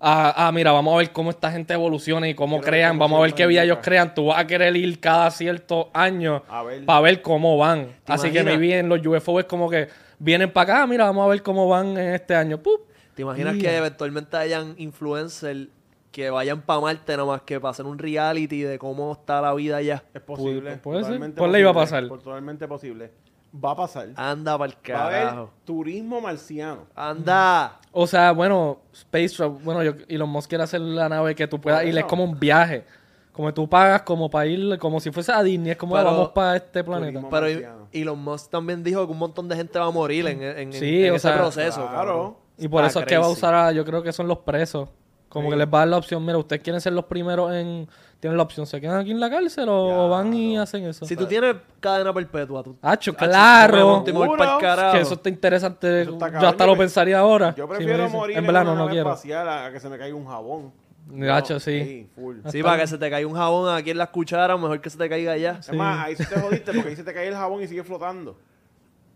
ah, 0.00 0.32
ah, 0.36 0.52
mira, 0.52 0.72
vamos 0.72 0.94
a 0.94 0.98
ver 0.98 1.10
cómo 1.12 1.30
esta 1.30 1.50
gente 1.52 1.74
evoluciona 1.74 2.28
y 2.28 2.34
cómo 2.34 2.60
crean, 2.60 2.92
cómo 2.92 3.00
vamos 3.00 3.18
a 3.18 3.22
ver 3.22 3.34
qué 3.34 3.46
vida 3.46 3.62
ellos 3.64 3.78
crean. 3.82 4.14
Tú 4.14 4.26
vas 4.26 4.38
a 4.40 4.46
querer 4.46 4.76
ir 4.76 4.98
cada 5.00 5.30
ciertos 5.30 5.86
años 5.92 6.42
A 6.48 6.62
ver. 6.62 6.84
para 6.84 7.00
ver 7.00 7.22
cómo 7.22 7.56
van. 7.58 7.88
¿Te 8.04 8.12
Así 8.12 8.30
que 8.30 8.42
me 8.42 8.56
bien 8.56 8.88
los 8.88 9.04
UFO 9.06 9.38
es 9.40 9.46
como 9.46 9.68
que 9.70 9.88
vienen 10.18 10.52
para 10.52 10.74
acá, 10.74 10.86
mira, 10.86 11.04
vamos 11.04 11.24
a 11.24 11.28
ver 11.28 11.42
cómo 11.42 11.68
van 11.68 11.96
en 11.98 12.14
este 12.14 12.34
año. 12.34 12.58
¡Pup! 12.58 12.82
¿Te 13.14 13.22
imaginas 13.22 13.56
que 13.56 13.76
eventualmente 13.76 14.36
hayan 14.36 14.74
influencers 14.78 15.68
que 16.10 16.28
vayan 16.30 16.62
para 16.62 16.80
Marte 16.80 17.12
nada 17.12 17.24
más 17.24 17.42
que 17.42 17.60
para 17.60 17.70
hacer 17.70 17.86
un 17.86 17.98
reality 17.98 18.62
de 18.62 18.78
cómo 18.78 19.12
está 19.12 19.40
la 19.40 19.54
vida 19.54 19.76
allá? 19.76 20.02
Es 20.12 20.20
posible. 20.20 20.76
Puede 20.78 21.04
ser. 21.04 21.34
Pues 21.34 21.52
le 21.52 21.60
iba 21.60 21.70
a 21.70 21.74
pasar. 21.74 22.08
por- 22.08 22.20
Totalmente 22.22 22.66
posible. 22.66 23.10
Va 23.52 23.72
a 23.72 23.76
pasar. 23.76 24.08
Anda 24.16 24.56
para 24.56 24.72
el 24.72 24.94
Va 24.94 24.98
a 25.02 25.06
haber 25.06 25.24
carajo. 25.28 25.50
turismo 25.64 26.20
marciano. 26.20 26.86
Anda. 26.94 27.80
O 27.92 28.06
sea, 28.06 28.32
bueno, 28.32 28.78
Space 28.92 29.30
Travel, 29.36 29.58
bueno, 29.64 29.82
yo, 29.82 29.92
Elon 30.08 30.28
Musk 30.28 30.48
quiere 30.48 30.64
hacer 30.64 30.80
la 30.80 31.08
nave 31.08 31.34
que 31.34 31.48
tú 31.48 31.60
puedas 31.60 31.84
ir, 31.84 31.96
es 31.98 32.04
como 32.04 32.22
un 32.24 32.38
viaje. 32.38 32.84
Como 33.32 33.52
tú 33.54 33.68
pagas 33.68 34.02
como 34.02 34.28
para 34.30 34.46
ir, 34.46 34.78
como 34.78 35.00
si 35.00 35.10
fuese 35.10 35.32
a 35.32 35.42
Disney, 35.42 35.72
es 35.72 35.76
como 35.76 35.94
Pero- 35.94 36.04
vamos 36.10 36.28
para 36.30 36.56
este 36.56 36.84
planeta. 36.84 37.20
Pero 37.30 37.30
marciano. 37.46 37.88
Elon 37.92 38.18
Musk 38.22 38.50
también 38.50 38.82
dijo 38.84 39.04
que 39.06 39.12
un 39.12 39.18
montón 39.18 39.48
de 39.48 39.56
gente 39.56 39.78
va 39.78 39.86
a 39.86 39.90
morir 39.90 40.26
en, 40.28 40.42
en- 40.42 40.72
Sí, 40.72 41.04
en 41.06 41.12
o 41.12 41.16
ese 41.16 41.28
sea, 41.28 41.36
proceso. 41.38 41.88
claro. 41.88 42.36
Y 42.58 42.68
por 42.68 42.80
Está 42.84 42.90
eso 42.90 43.00
es 43.00 43.06
que 43.06 43.18
va 43.18 43.26
a 43.26 43.30
usar 43.30 43.54
a, 43.54 43.72
yo 43.72 43.84
creo 43.84 44.02
que 44.02 44.12
son 44.12 44.28
los 44.28 44.38
presos. 44.38 44.88
Como 45.28 45.46
Sí. 45.46 45.52
que 45.52 45.56
les 45.58 45.66
va 45.66 45.78
a 45.78 45.80
dar 45.82 45.88
la 45.88 45.96
opción, 45.96 46.24
mira, 46.24 46.38
ustedes 46.38 46.60
quieren 46.62 46.80
ser 46.80 46.92
los 46.92 47.04
primeros 47.06 47.52
en... 47.54 47.88
Tienen 48.20 48.36
la 48.36 48.42
opción, 48.42 48.66
¿se 48.66 48.78
quedan 48.82 49.00
aquí 49.00 49.12
en 49.12 49.18
la 49.18 49.30
cárcel 49.30 49.66
o 49.70 50.10
van 50.10 50.32
y 50.34 50.58
hacen 50.58 50.84
eso? 50.84 51.06
Si 51.06 51.16
tú 51.16 51.24
tienes 51.26 51.56
cadena 51.80 52.12
perpetua, 52.12 52.62
tú. 52.62 52.76
Hacho, 52.82 53.12
Hacho, 53.12 53.16
claro. 53.16 54.02
Seguro. 54.04 54.36
pa'l 54.36 54.60
carajo. 54.60 54.92
Que 54.94 55.00
eso 55.00 55.14
está 55.14 55.28
interesante. 55.30 56.02
Eso 56.02 56.12
está 56.12 56.26
yo 56.26 56.32
cabrón. 56.32 56.50
hasta 56.50 56.64
Yo 56.64 56.70
lo 56.70 56.76
pensaría 56.78 57.18
ahora. 57.18 57.54
Yo 57.54 57.64
si 57.64 57.70
me 57.70 57.76
prefiero 57.78 58.02
dicen. 58.04 58.18
morir 58.18 58.36
En 58.36 58.44
en, 58.44 58.46
verano 58.46 58.72
una 58.72 58.78
no 58.80 58.84
nave 58.86 58.92
quiero. 58.96 59.08
espacial 59.10 59.48
a 59.48 59.64
a 59.66 59.72
que 59.72 59.80
se 59.80 59.88
me 59.88 59.96
caiga 59.96 60.14
un 60.14 60.26
jabón. 60.26 60.72
Gacho, 61.12 61.58
sí. 61.58 61.82
Sí, 61.82 62.08
full. 62.14 62.36
Sí, 62.50 62.62
para 62.62 62.82
que 62.82 62.86
se 62.88 62.98
te 62.98 63.08
caiga 63.10 63.26
un 63.26 63.34
jabón 63.34 63.74
aquí 63.74 63.90
en 63.90 63.96
las 63.98 64.10
cucharas, 64.10 64.60
mejor 64.60 64.80
que 64.82 64.90
se 64.90 64.98
te 64.98 65.08
caiga 65.08 65.32
allá. 65.32 65.56
Es 65.58 65.72
más, 65.72 66.04
ahí 66.06 66.14
sí 66.14 66.24
te 66.26 66.38
jodiste 66.38 66.72
porque 66.74 66.88
ahí 66.90 66.96
se 66.96 67.02
te 67.04 67.14
cae 67.14 67.26
el 67.28 67.34
jabón 67.34 67.62
y 67.62 67.68
sigue 67.68 67.82
flotando. 67.84 68.36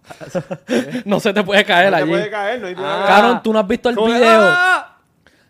No 1.05 1.21
se 1.21 1.33
te 1.33 1.43
puede 1.45 1.65
caer 1.65 1.91
No 1.91 1.97
te 1.99 2.03
allí. 2.03 2.11
puede 2.11 2.31
caer, 2.31 2.61
no 2.61 2.67
hay 2.69 2.75
Ah. 2.79 3.05
Cabrón, 3.07 3.43
tú 3.43 3.53
no 3.53 3.59
has 3.59 3.67
visto 3.69 3.89
el 3.91 3.95
Como 3.97 4.09
que, 4.09 4.15
video. 4.15 4.41
¡ah! 4.43 4.94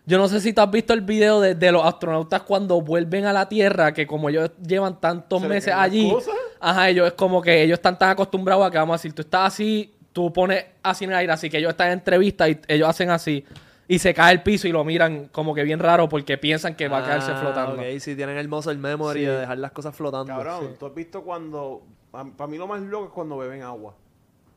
Yo 0.07 0.17
no 0.19 0.27
sé 0.27 0.39
si 0.39 0.53
tú 0.53 0.61
has 0.61 0.69
visto 0.69 0.93
el 0.93 1.01
video 1.01 1.41
de, 1.41 1.55
de 1.55 1.71
los 1.71 1.83
astronautas 1.83 2.43
cuando 2.43 2.79
vuelven 2.81 3.25
a 3.25 3.33
la 3.33 3.49
Tierra, 3.49 3.91
que 3.93 4.05
como 4.05 4.29
ellos 4.29 4.51
llevan 4.65 4.99
tantos 4.99 5.41
¿Se 5.41 5.47
le 5.47 5.53
meses 5.55 5.73
allí, 5.75 6.11
cosas? 6.11 6.35
ajá, 6.59 6.89
ellos 6.89 7.07
es 7.07 7.13
como 7.13 7.41
que 7.41 7.63
ellos 7.63 7.77
están 7.79 7.97
tan 7.97 8.09
acostumbrados 8.11 8.65
a 8.67 8.69
que 8.71 8.77
vamos 8.77 8.93
a 8.93 8.97
decir, 8.97 9.13
tú 9.13 9.23
estás 9.23 9.53
así, 9.53 9.93
tú 10.13 10.31
pones 10.31 10.63
así 10.83 11.05
en 11.05 11.11
el 11.11 11.17
aire, 11.17 11.33
así 11.33 11.49
que 11.49 11.57
ellos 11.57 11.71
están 11.71 11.87
en 11.87 11.93
entrevista 11.93 12.47
y 12.47 12.59
ellos 12.67 12.87
hacen 12.87 13.09
así, 13.09 13.43
y 13.87 13.97
se 13.99 14.13
cae 14.13 14.31
el 14.33 14.43
piso 14.43 14.67
y 14.67 14.71
lo 14.71 14.83
miran 14.83 15.27
como 15.31 15.53
que 15.55 15.63
bien 15.63 15.79
raro 15.79 16.07
porque 16.07 16.37
piensan 16.37 16.75
que 16.75 16.87
va 16.87 16.99
a 16.99 17.03
quedarse 17.03 17.31
Ah, 17.31 17.37
flotando. 17.37 17.81
Ok, 17.81 17.99
si 17.99 18.15
tienen 18.15 18.37
el 18.37 18.47
muscle 18.47 18.75
memory 18.75 19.21
Sí. 19.21 19.25
de 19.25 19.37
dejar 19.39 19.57
las 19.57 19.71
cosas 19.71 19.95
flotando. 19.95 20.27
Cabrón, 20.33 20.75
tú 20.79 20.85
has 20.85 20.93
visto 20.95 21.21
cuando. 21.23 21.81
Para 22.11 22.47
mí 22.47 22.57
lo 22.57 22.65
más 22.67 22.81
loco 22.81 23.05
es 23.05 23.11
cuando 23.11 23.37
beben 23.37 23.61
agua. 23.63 23.93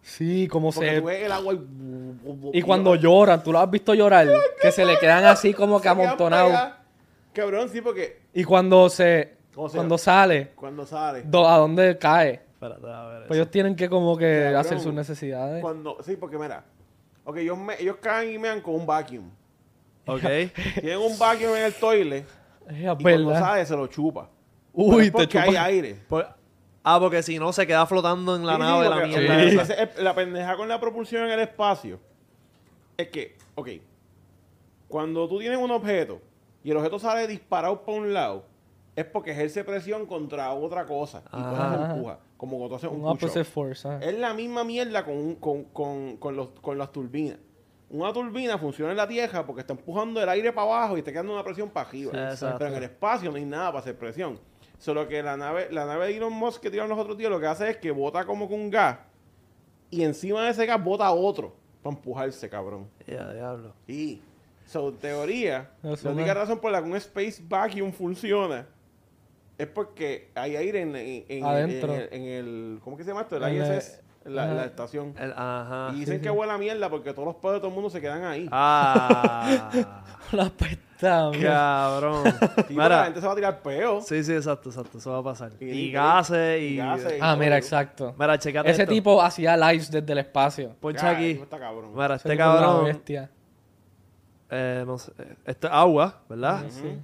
Sí, 0.03 0.49
como 0.49 0.73
Porque 0.73 0.91
se... 0.91 1.01
tú 1.01 1.07
ves 1.07 1.23
el 1.25 1.33
agua 1.33 1.55
y. 1.55 1.61
Y 2.59 2.63
cuando 2.63 2.95
lloran, 2.95 3.43
tú 3.43 3.53
lo 3.53 3.59
has 3.59 3.71
visto 3.71 3.95
llorar, 3.95 4.27
que 4.61 4.73
se 4.73 4.85
le 4.85 4.99
quedan 4.99 5.25
así 5.27 5.53
como 5.53 5.81
que 5.81 5.89
amontonados. 5.89 6.73
Cabrón, 7.33 7.69
sí, 7.69 7.81
porque 7.81 8.23
Y 8.33 8.45
cuando 8.45 8.89
se... 8.89 9.37
¿Cómo 9.55 9.69
se 9.69 9.75
llama? 9.77 9.83
Cuando 9.83 9.99
sale, 9.99 10.51
cuando 10.55 10.87
sale. 10.87 11.23
do- 11.25 11.47
¿a 11.49 11.59
dónde 11.59 11.99
cae? 11.99 12.41
Espérate, 12.55 12.87
a 12.87 13.07
ver. 13.07 13.27
Pues 13.27 13.39
ellos 13.39 13.51
tienen 13.51 13.77
que 13.77 13.89
como 13.89 14.17
que 14.17 14.41
Cabrón. 14.45 14.57
hacer 14.61 14.81
sus 14.81 14.95
necesidades. 14.95 15.61
Cuando, 15.63 15.99
sí, 16.03 16.17
porque 16.17 16.39
mira. 16.39 16.65
Ok, 17.25 17.37
ellos, 17.39 17.59
me- 17.59 17.75
ellos 17.81 17.97
caen 18.01 18.33
y 18.35 18.39
mean 18.39 18.61
con 18.61 18.75
un 18.77 18.87
vacuum. 18.87 19.29
Ok. 20.07 20.21
Tienen 20.81 20.99
un 20.99 21.19
vacuum 21.19 21.55
en 21.57 21.65
el 21.65 21.75
toilet 21.75 22.25
Es 22.69 22.79
y 22.79 22.83
cuando 23.03 23.27
verdad. 23.29 23.41
sale 23.41 23.67
se 23.67 23.77
lo 23.77 23.87
chupa. 23.89 24.29
Uy, 24.73 24.89
Pero 24.91 25.01
es 25.01 25.07
te 25.07 25.13
porque 25.13 25.39
hay 25.39 25.49
chupa. 25.51 25.65
aire. 25.65 25.97
Pues- 26.09 26.27
ah, 26.95 26.99
porque 27.01 27.23
si 27.23 27.39
no 27.39 27.53
se 27.53 27.67
queda 27.67 27.87
flotando 27.87 28.37
en 28.37 28.47
la 28.47 28.55
Sí, 28.57 28.61
sí, 28.63 28.67
nave 28.67 28.89
la 28.89 28.95
porque- 28.97 29.09
mierda. 29.09 29.63
esa. 29.63 30.03
la 30.03 30.15
pendeja 30.15 30.57
con 30.57 30.69
la 30.69 30.79
propulsión 30.81 31.25
en 31.25 31.31
el 31.33 31.41
espacio 31.41 31.99
es 32.97 33.09
que, 33.09 33.37
ok, 33.55 33.69
cuando 34.89 35.29
tú 35.29 35.39
tienes 35.39 35.59
un 35.59 35.71
objeto 35.71 36.21
y 36.65 36.71
el 36.71 36.77
objeto 36.77 36.99
sale 36.99 37.27
disparado 37.27 37.83
por 37.83 38.01
un 38.01 38.13
lado, 38.15 38.45
es 38.97 39.05
porque 39.05 39.31
ejerce 39.33 39.63
presión 39.65 40.07
contra 40.07 40.53
otra 40.53 40.85
cosa 40.87 41.23
y 41.33 41.37
Ajá. 41.37 41.93
empuja, 41.93 42.19
como 42.37 42.57
cuando 42.59 42.69
tú 42.71 42.75
haces 42.77 42.91
un 42.91 43.05
Un 43.05 43.09
opposite 43.11 43.45
force. 43.45 43.87
ah. 43.87 43.99
Es 44.03 44.19
la 44.19 44.35
misma 44.35 44.65
mierda 44.65 45.05
con, 45.05 45.15
un- 45.17 45.35
con, 45.37 45.65
con, 45.65 46.17
con, 46.17 46.37
los, 46.37 46.49
con 46.61 46.79
las 46.79 46.91
turbinas. 46.91 47.39
Una 47.91 48.13
turbina 48.13 48.59
funciona 48.59 48.91
en 48.91 48.97
la 48.99 49.09
Tierra 49.09 49.47
porque 49.47 49.61
está 49.61 49.73
empujando 49.73 50.21
el 50.23 50.29
aire 50.29 50.53
para 50.53 50.67
abajo 50.67 50.97
y 50.97 50.99
está 50.99 51.11
quedando 51.13 51.33
una 51.33 51.43
presión 51.45 51.71
para 51.71 51.89
arriba. 51.89 52.37
Sí. 52.37 52.45
Pero 52.59 52.71
en 52.71 52.77
el 52.77 52.83
espacio 52.85 53.31
no 53.31 53.37
hay 53.37 53.45
nada 53.47 53.69
para 53.69 53.79
hacer 53.79 53.97
presión. 53.97 54.39
Solo 54.79 55.09
que 55.09 55.23
la 55.23 55.37
nave, 55.37 55.69
la 55.73 55.87
nave 55.87 56.07
de 56.07 56.17
Elon 56.17 56.33
Musk 56.33 56.63
que 56.63 56.71
tiraron 56.71 56.89
los 56.91 56.99
otros 56.99 57.19
días 57.19 57.31
lo 57.31 57.41
que 57.41 57.47
hace 57.47 57.71
es 57.71 57.77
que 57.79 57.91
bota 57.91 58.25
como 58.25 58.49
con 58.49 58.61
un 58.61 58.71
gas 58.71 58.99
y 59.91 60.05
encima 60.05 60.45
de 60.45 60.51
ese 60.51 60.67
gas 60.67 60.83
bota 60.83 61.11
otro 61.11 61.55
para 61.83 61.97
empujarse, 61.97 62.49
cabrón. 62.49 62.89
Ya, 63.07 63.33
diablo. 63.33 63.73
Y, 63.89 64.21
so, 64.67 64.91
en 64.91 64.97
teoría, 64.99 65.71
la 65.83 65.91
única 66.13 66.35
razón 66.35 66.59
por 66.61 66.71
la 66.71 66.83
que 66.83 66.89
un 66.89 66.97
space 66.97 67.43
vacuum 67.49 67.91
funciona 67.93 68.67
es 69.57 69.67
porque 69.67 70.29
hay 70.37 70.55
aire 70.57 70.83
en, 70.83 70.95
en- 70.95 71.25
en- 71.29 71.45
Adentro. 71.45 71.93
en 71.95 72.01
el, 72.01 72.09
en 72.13 72.23
el- 72.23 72.81
¿Cómo 72.85 72.97
que 72.97 73.03
se 73.03 73.09
llama 73.11 73.23
esto? 73.23 73.37
El 73.37 73.43
En 73.45 73.57
ISS, 73.77 74.01
la, 74.35 74.65
estación. 74.65 75.15
El- 75.19 75.33
ajá. 75.37 75.91
y 75.95 76.01
dicen 76.01 76.21
que 76.21 76.31
huele 76.31 76.53
a 76.53 76.59
mierda 76.59 76.89
porque 76.91 77.13
todos 77.13 77.27
los 77.27 77.37
pedos 77.37 77.55
de 77.55 77.59
todo 77.61 77.69
el 77.69 77.75
mundo 77.75 77.91
se 77.91 78.01
quedan 78.01 78.25
ahí. 78.25 78.49
Ah. 78.51 79.71
La 80.33 80.51
pesta, 80.51 81.31
mira. 81.31 81.51
cabrón. 81.51 82.25
Sí, 82.27 82.35
pero 82.41 82.79
la 82.79 82.85
Mira. 82.89 83.05
gente 83.05 83.21
se 83.21 83.27
va 83.27 83.33
a 83.33 83.37
tirar 83.37 83.63
peo. 83.63 84.01
Sí, 84.03 84.23
sí, 84.25 84.33
exacto, 84.35 84.69
exacto. 84.69 84.99
Eso 84.99 85.13
va 85.13 85.19
a 85.19 85.23
pasar. 85.23 85.53
Y- 85.61 85.65
Y, 85.71 85.93
gases 85.93 86.61
y... 86.61 86.65
y 86.65 86.77
gases. 86.77 87.15
Ah, 87.21 87.31
todo. 87.33 87.37
mira, 87.39 87.57
exacto. 87.57 88.15
Mira, 88.19 88.39
checate 88.39 88.71
Ese 88.71 88.83
esto. 88.83 88.93
tipo 88.95 89.23
hacía 89.23 89.57
lives 89.57 89.91
desde 89.91 90.13
el 90.13 90.19
espacio. 90.19 90.75
Poncha 90.81 91.11
aquí. 91.11 91.35
no 91.35 91.45
está 91.45 91.59
cabrón. 91.59 91.93
Mira, 91.95 92.17
Ese 92.17 92.29
este 92.29 92.37
cabrón... 92.37 92.85
bestia. 92.85 93.31
Eh, 94.51 94.83
no 94.87 94.99
sé. 94.99 95.13
Esto 95.47 95.67
es 95.69 95.73
agua, 95.73 96.21
¿verdad? 96.29 96.65
Sí. 96.69 96.99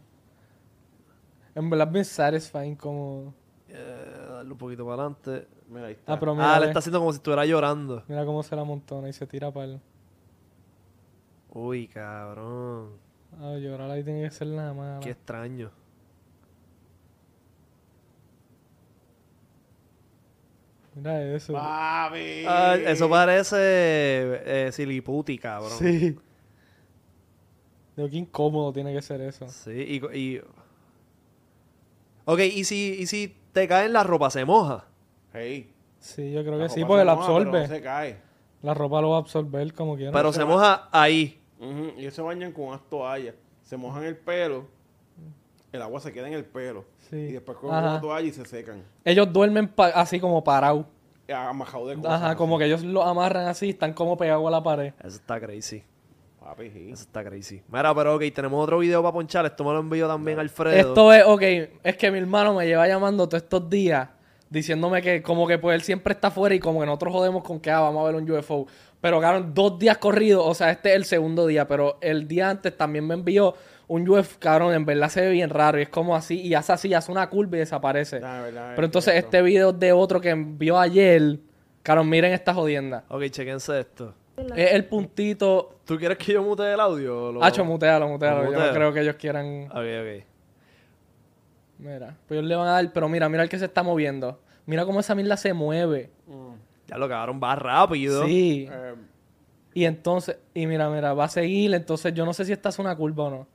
En 1.55 1.71
verdad 1.71 1.87
es 1.89 1.93
bien 1.93 2.05
satisfying 2.05 2.75
como... 2.77 3.33
Eh, 3.69 4.27
darle 4.31 4.53
un 4.53 4.59
poquito 4.59 4.85
para 4.85 5.03
adelante. 5.03 5.49
Mira, 5.75 5.87
ahí 5.89 5.95
está. 5.95 6.13
Ah, 6.13 6.21
pero 6.21 6.35
mira, 6.35 6.55
Ah, 6.55 6.61
le 6.61 6.67
está 6.67 6.79
haciendo 6.79 7.01
como 7.01 7.13
si 7.13 7.17
estuviera 7.17 7.45
llorando. 7.45 8.05
mira 8.07 8.25
cómo 8.25 8.43
se 8.45 8.55
la 8.55 8.63
montona 8.65 9.09
y 9.09 9.13
se 9.13 9.27
tira 9.27 9.51
para 9.51 9.67
el... 9.67 9.81
Uy, 11.53 11.89
cabrón. 11.89 12.91
Ah, 13.41 13.57
llorar 13.59 13.91
ahí 13.91 14.05
tiene 14.05 14.23
que 14.23 14.31
ser 14.31 14.47
la 14.49 14.73
mala. 14.73 15.01
Qué 15.01 15.11
extraño. 15.11 15.71
Mira 20.95 21.23
eso. 21.35 21.53
Papi. 21.55 22.45
Ah, 22.47 22.77
eso 22.77 23.09
parece 23.11 23.57
eh, 23.59 24.71
siliputi, 24.73 25.39
cabrón. 25.39 25.73
Sí. 25.79 26.17
Digo, 27.97 28.09
qué 28.11 28.17
incómodo 28.17 28.73
tiene 28.73 28.93
que 28.95 29.03
ser 29.03 29.21
eso. 29.21 29.49
Sí, 29.49 29.71
y, 30.13 30.17
y... 30.19 30.41
Ok, 32.27 32.41
¿y 32.41 32.65
si, 32.65 32.97
y 33.01 33.07
si 33.07 33.37
te 33.53 33.69
cae 33.69 33.87
en 33.87 33.93
la 33.93 34.03
ropa, 34.03 34.31
se 34.31 34.45
moja? 34.45 34.85
Hey, 35.35 35.71
Sí, 35.99 36.33
yo 36.33 36.43
creo 36.43 36.57
la 36.59 36.65
que 36.65 36.71
sí, 36.71 36.85
porque 36.85 37.05
la 37.05 37.13
absorbe. 37.13 37.61
no 37.63 37.67
se 37.67 37.81
cae. 37.83 38.17
La 38.63 38.73
ropa 38.75 39.01
lo 39.01 39.11
va 39.11 39.17
a 39.17 39.21
absorber 39.21 39.73
como 39.75 39.97
quiera. 39.97 40.13
Pero 40.13 40.33
se 40.33 40.45
moja 40.45 40.89
ahí. 40.93 41.41
Y 41.97 42.01
ellos 42.01 42.15
se 42.15 42.23
bañan 42.23 42.53
con 42.53 42.67
unas 42.69 42.83
toallas. 42.89 43.35
Se 43.63 43.77
mojan 43.77 44.05
el 44.05 44.17
pelo. 44.17 44.67
El 45.73 45.83
agua 45.83 45.99
se 46.01 46.13
queda 46.13 46.29
en 46.29 46.35
el 46.35 46.45
pelo. 46.45 46.85
Sí. 47.11 47.17
Y 47.17 47.33
después 47.33 47.59
cogen 47.59 47.77
una 47.79 48.01
toalla 48.01 48.27
y 48.29 48.33
se 48.33 48.45
secan. 48.45 48.83
Ellos 49.05 49.33
duermen 49.33 49.67
pa- 49.69 49.89
así 49.89 50.21
como 50.21 50.45
parados. 50.45 50.87
Amajado 51.35 51.89
de 51.89 51.97
cosas. 51.97 52.13
Ajá, 52.13 52.37
como 52.37 52.59
que 52.59 52.67
ellos 52.67 52.83
lo 52.83 53.03
amarran 53.03 53.49
así, 53.49 53.71
están 53.71 53.95
como 53.95 54.17
pegados 54.17 54.47
a 54.47 54.51
la 54.51 54.63
pared. 54.63 54.93
Eso 55.01 55.17
está 55.17 55.41
crazy. 55.41 55.83
Papi, 56.39 56.71
sí. 56.71 56.91
Eso 56.93 57.03
está 57.05 57.25
crazy. 57.25 57.63
Mira, 57.69 57.95
pero 57.95 58.15
ok, 58.17 58.23
tenemos 58.35 58.63
otro 58.63 58.79
video 58.81 59.03
para 59.03 59.15
ponchar. 59.15 59.47
Esto 59.47 59.65
me 59.65 59.73
lo 59.73 59.81
envió 59.81 60.07
también 60.07 60.39
Alfredo. 60.39 60.77
Esto 60.77 61.13
es, 61.15 61.25
ok, 61.27 61.43
es 61.83 61.97
que 61.97 62.11
mi 62.11 62.19
hermano 62.19 62.53
me 62.55 62.67
lleva 62.67 62.87
llamando 62.87 63.27
todos 63.27 63.43
estos 63.43 63.69
días 63.71 64.11
diciéndome 64.55 65.03
que 65.03 65.21
como 65.23 65.47
que 65.47 65.59
pues 65.59 65.75
él 65.75 65.83
siempre 65.83 66.15
está 66.15 66.29
afuera 66.29 66.55
y 66.55 66.61
como 66.61 66.81
que 66.81 66.87
nosotros 66.87 67.13
jodemos 67.13 67.43
con 67.45 67.61
que 67.61 67.71
ah, 67.71 67.81
vamos 67.81 68.03
a 68.03 68.07
ver 68.11 68.15
un 68.23 68.31
UFO. 68.31 68.67
Pero 69.01 69.21
cabrón, 69.21 69.53
dos 69.53 69.79
días 69.79 69.99
corridos, 69.99 70.43
o 70.47 70.55
sea, 70.55 70.71
este 70.71 70.91
es 70.91 70.97
el 70.97 71.05
segundo 71.05 71.47
día, 71.47 71.69
pero 71.69 71.99
el 72.01 72.27
día 72.27 72.49
antes 72.49 72.75
también 72.75 73.07
me 73.07 73.13
envió 73.13 73.55
un 73.87 74.09
UFO, 74.09 74.39
cabrón, 74.39 74.73
en 74.73 74.87
verdad 74.87 75.11
se 75.11 75.21
ve 75.21 75.31
bien 75.31 75.51
raro 75.51 75.79
y 75.79 75.83
es 75.83 75.89
como 75.91 76.17
así, 76.17 76.41
y 76.41 76.55
hace 76.55 76.73
así, 76.73 76.95
hace 76.95 77.13
una 77.13 77.29
curva 77.29 77.57
y 77.57 77.61
desaparece. 77.61 78.21
Verdad, 78.21 78.73
pero 78.75 78.87
es 78.87 78.89
entonces 78.89 79.15
este 79.17 79.43
video 79.43 79.73
de 79.75 79.93
otro 79.93 80.23
que 80.23 80.31
envió 80.31 80.79
ayer, 80.79 81.39
cabrón, 81.83 82.09
miren 82.09 82.33
esta 82.33 82.55
jodienda. 82.55 83.05
Ok, 83.09 83.25
chequense 83.29 83.81
esto. 83.81 84.15
Es 84.57 84.73
el 84.73 84.87
puntito... 84.87 85.77
¿Tú 85.85 85.97
quieres 85.99 86.17
que 86.19 86.33
yo 86.33 86.43
mutee 86.43 86.73
el 86.75 86.81
audio? 86.81 87.27
o 87.27 87.33
lo- 87.33 87.45
Hacho, 87.45 87.65
mutealo, 87.65 88.09
mutealo. 88.09 88.45
¿Lo 88.45 88.53
Yo 88.53 88.59
no 88.67 88.73
creo 88.73 88.93
que 88.93 89.01
ellos 89.03 89.17
quieran... 89.17 89.67
Ok, 89.71 89.77
ok. 89.77 90.25
Mira, 91.79 92.17
pues 92.27 92.39
ellos 92.39 92.49
le 92.49 92.57
van 92.57 92.69
a 92.69 92.73
dar, 92.73 92.93
pero 92.93 93.09
mira, 93.09 93.29
mira 93.29 93.43
el 93.43 93.49
que 93.49 93.59
se 93.59 93.65
está 93.67 93.83
moviendo. 93.83 94.41
Mira 94.67 94.85
cómo 94.85 95.01
esa 95.01 95.15
mierda 95.15 95.37
se 95.37 95.53
mueve. 95.53 96.11
Ya 96.87 96.99
lo 96.99 97.09
cabrón 97.09 97.41
va 97.43 97.55
rápido. 97.57 98.25
Sí. 98.25 98.69
Eh, 98.71 98.95
Y 99.75 99.85
entonces, 99.85 100.39
y 100.55 100.67
mira, 100.67 100.89
mira, 100.91 101.15
va 101.15 101.25
a 101.25 101.29
seguir. 101.29 101.75
Entonces, 101.75 102.15
yo 102.15 102.25
no 102.25 102.33
sé 102.33 102.45
si 102.45 102.53
esta 102.53 102.69
es 102.69 102.79
una 102.79 102.95
curva 102.97 103.25
o 103.25 103.31
no. 103.31 103.37
Ok, 103.41 103.47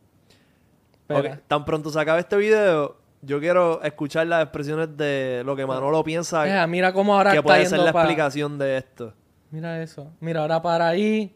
Espera. 1.15 1.41
Tan 1.47 1.65
pronto 1.65 1.89
se 1.89 1.99
acabe 1.99 2.19
este 2.19 2.35
video, 2.37 2.97
yo 3.21 3.39
quiero 3.39 3.81
escuchar 3.81 4.27
las 4.27 4.43
expresiones 4.43 4.95
de 4.95 5.41
lo 5.45 5.55
que 5.55 5.65
Manolo 5.65 6.03
piensa 6.03 6.47
Ea, 6.47 6.67
mira 6.67 6.93
cómo 6.93 7.15
ahora 7.15 7.31
que 7.31 7.37
está 7.37 7.47
puede 7.47 7.65
ser 7.65 7.79
la 7.79 7.89
explicación 7.89 8.57
de 8.57 8.77
esto. 8.77 9.13
Mira 9.51 9.81
eso. 9.81 10.11
Mira, 10.19 10.41
ahora 10.41 10.61
para 10.61 10.87
ahí. 10.89 11.35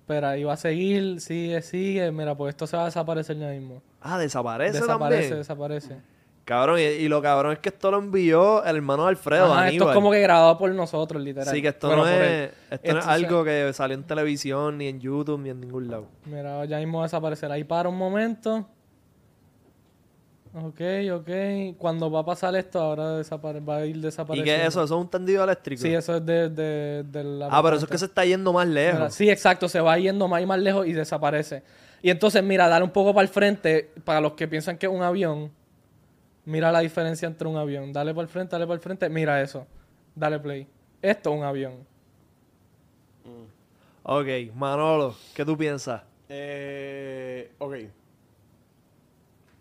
Espera, 0.00 0.30
ahí 0.30 0.44
va 0.44 0.52
a 0.54 0.56
seguir, 0.56 1.20
sigue, 1.20 1.62
sigue. 1.62 2.10
Mira, 2.12 2.34
pues 2.34 2.50
esto 2.50 2.66
se 2.66 2.76
va 2.76 2.82
a 2.82 2.86
desaparecer 2.86 3.38
ya 3.38 3.48
mismo. 3.48 3.82
Ah, 4.00 4.18
desaparece, 4.18 4.80
desaparece, 4.80 5.20
también. 5.22 5.38
desaparece. 5.38 5.96
Cabrón, 6.44 6.80
y, 6.80 6.82
y 6.82 7.08
lo 7.08 7.22
cabrón 7.22 7.52
es 7.52 7.60
que 7.60 7.68
esto 7.68 7.90
lo 7.92 7.98
envió 7.98 8.64
el 8.64 8.76
hermano 8.76 9.06
Alfredo, 9.06 9.52
Ajá, 9.52 9.68
esto 9.68 9.88
es 9.88 9.94
como 9.94 10.10
que 10.10 10.20
grabado 10.20 10.58
por 10.58 10.70
nosotros, 10.72 11.22
literal. 11.22 11.54
Sí, 11.54 11.62
que 11.62 11.68
esto 11.68 11.86
Bueno, 11.86 12.04
no, 12.04 12.10
es, 12.10 12.50
esto 12.68 12.92
no 12.92 12.98
es 12.98 13.06
algo 13.06 13.44
que 13.44 13.72
salió 13.72 13.96
en 13.96 14.02
televisión, 14.02 14.78
ni 14.78 14.88
en 14.88 15.00
YouTube, 15.00 15.40
ni 15.40 15.50
en 15.50 15.60
ningún 15.60 15.88
lado. 15.88 16.06
Mira, 16.24 16.64
ya 16.64 16.78
mismo 16.78 16.98
va 16.98 17.04
a 17.04 17.06
desaparecer. 17.06 17.50
Ahí 17.52 17.62
para 17.62 17.88
un 17.88 17.96
momento. 17.96 18.66
Ok, 20.54 20.80
ok. 21.14 21.30
Cuando 21.78 22.10
va 22.10 22.20
a 22.20 22.24
pasar 22.24 22.54
esto, 22.56 22.78
ahora 22.80 23.22
va 23.66 23.76
a 23.76 23.86
ir 23.86 23.96
¿Y 23.96 24.00
desapareciendo. 24.00 24.44
qué 24.44 24.62
es 24.62 24.68
eso? 24.68 24.82
¿Eso 24.84 24.94
es 24.96 25.00
un 25.00 25.08
tendido 25.08 25.44
eléctrico? 25.44 25.80
Sí, 25.80 25.94
eso 25.94 26.16
es 26.16 26.26
de, 26.26 26.50
de, 26.50 27.04
de 27.04 27.24
la... 27.24 27.48
ah, 27.50 27.62
pero 27.62 27.76
eso 27.76 27.86
es 27.86 27.90
que 27.90 27.96
se 27.98 28.04
está 28.04 28.24
yendo 28.24 28.52
más 28.52 28.66
lejos. 28.66 28.98
Mira, 28.98 29.10
sí, 29.10 29.30
exacto, 29.30 29.68
se 29.68 29.80
va 29.80 29.96
yendo 29.96 30.28
más 30.28 30.42
y 30.42 30.46
más 30.46 30.58
lejos 30.58 30.86
y 30.86 30.92
desaparece. 30.92 31.62
Y 32.02 32.10
entonces, 32.10 32.42
mira, 32.42 32.68
dale 32.68 32.84
un 32.84 32.90
poco 32.90 33.14
para 33.14 33.22
el 33.22 33.28
frente, 33.28 33.92
para 34.04 34.20
los 34.20 34.32
que 34.32 34.46
piensan 34.46 34.76
que 34.76 34.86
es 34.86 34.92
un 34.92 35.02
avión, 35.02 35.50
mira 36.44 36.70
la 36.72 36.80
diferencia 36.80 37.26
entre 37.26 37.48
un 37.48 37.56
avión. 37.56 37.92
Dale 37.92 38.12
para 38.14 38.22
el 38.22 38.28
frente, 38.28 38.52
dale 38.56 38.66
para 38.66 38.74
el 38.76 38.80
frente, 38.80 39.08
mira 39.08 39.40
eso. 39.42 39.66
Dale 40.14 40.38
play. 40.40 40.66
Esto 41.00 41.30
es 41.32 41.36
un 41.38 41.44
avión. 41.44 41.86
Ok, 44.04 44.26
Manolo, 44.54 45.14
¿qué 45.34 45.44
tú 45.44 45.56
piensas? 45.56 46.02
eh, 46.28 47.52
ok. 47.58 47.74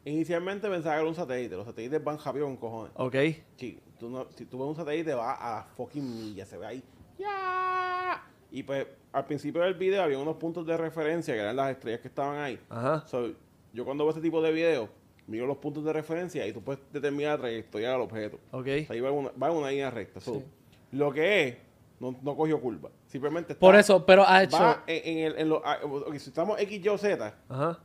Inicialmente 0.05 0.67
pensaba 0.67 0.95
que 0.95 1.01
era 1.01 1.09
un 1.09 1.15
satélite. 1.15 1.55
Los 1.55 1.65
satélites 1.67 2.03
van 2.03 2.17
rápido 2.17 2.45
con 2.45 2.57
cojones. 2.57 2.91
Ok. 2.95 3.15
Sí, 3.57 3.79
tú 3.99 4.09
no- 4.09 4.27
si 4.35 4.45
tú 4.45 4.57
ves 4.57 4.67
un 4.69 4.75
satélite 4.75 5.13
va 5.13 5.33
a 5.33 5.55
la 5.57 5.63
fucking 5.63 6.03
milla, 6.03 6.43
se 6.45 6.57
ve 6.57 6.65
ahí. 6.65 6.83
¡Ya! 7.19 8.23
Y 8.51 8.63
pues 8.63 8.87
al 9.13 9.25
principio 9.25 9.61
del 9.61 9.75
video 9.75 10.01
había 10.01 10.17
unos 10.17 10.37
puntos 10.37 10.65
de 10.65 10.75
referencia 10.75 11.35
que 11.35 11.39
eran 11.39 11.55
las 11.55 11.69
estrellas 11.71 11.99
que 12.01 12.07
estaban 12.07 12.39
ahí. 12.39 12.59
Ajá. 12.69 13.05
So, 13.05 13.31
yo 13.73 13.85
cuando 13.85 14.03
veo 14.05 14.09
este 14.09 14.21
tipo 14.23 14.41
de 14.41 14.51
videos, 14.51 14.89
miro 15.27 15.45
los 15.47 15.57
puntos 15.57 15.83
de 15.83 15.93
referencia 15.93 16.45
y 16.47 16.53
tú 16.53 16.61
puedes 16.61 16.81
determinar 16.91 17.33
la 17.33 17.37
trayectoria 17.39 17.91
del 17.91 18.01
objeto. 18.01 18.39
Ok. 18.51 18.67
Ahí 18.89 18.99
va 18.99 19.09
en 19.09 19.15
una, 19.15 19.31
va 19.31 19.51
una 19.51 19.69
línea 19.69 19.89
recta. 19.89 20.19
So, 20.19 20.35
Sí. 20.35 20.43
Lo 20.91 21.11
que 21.13 21.47
es, 21.47 21.57
no, 21.99 22.15
no 22.21 22.35
cogió 22.35 22.59
curva. 22.59 22.89
Simplemente 23.07 23.53
está, 23.53 23.59
Por 23.59 23.75
eso, 23.75 24.05
pero 24.05 24.27
ha 24.27 24.43
hecho... 24.43 24.57
va 24.57 24.83
en, 24.87 25.17
en 25.17 25.25
el, 25.25 25.37
en 25.37 25.53
ah, 25.63 25.77
si 26.17 26.29
estamos 26.29 26.59
X, 26.59 26.83
Y 26.83 26.89
o 26.89 26.97
Z, 26.97 27.33
Ajá. 27.47 27.79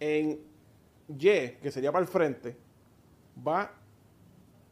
en 0.00 0.40
Y, 1.08 1.18
que 1.62 1.70
sería 1.70 1.90
para 1.90 2.02
el 2.02 2.08
frente, 2.08 2.56
va 3.46 3.70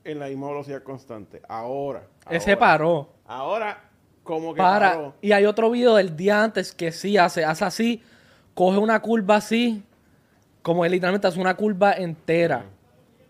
en 0.05 0.19
la 0.19 0.27
misma 0.27 0.49
velocidad 0.49 0.83
constante. 0.83 1.41
Ahora. 1.49 2.07
Ese 2.29 2.51
ahora, 2.53 2.61
paró. 2.61 3.09
Ahora, 3.25 3.91
como 4.23 4.53
que 4.53 4.59
Para. 4.59 4.91
paró. 4.91 5.15
Y 5.21 5.33
hay 5.33 5.47
otro 5.47 5.71
video 5.71 5.95
del 5.95 6.17
día 6.17 6.43
antes 6.43 6.73
que 6.73 6.93
sí 6.93 7.17
hace, 7.17 7.45
hace 7.45 7.65
así, 7.65 8.03
coge 8.55 8.79
una 8.79 9.01
curva 9.01 9.37
así, 9.37 9.83
como 10.63 10.85
él 10.85 10.93
literalmente 10.93 11.27
hace 11.27 11.41
una 11.41 11.57
curva 11.57 11.93
entera 11.93 12.65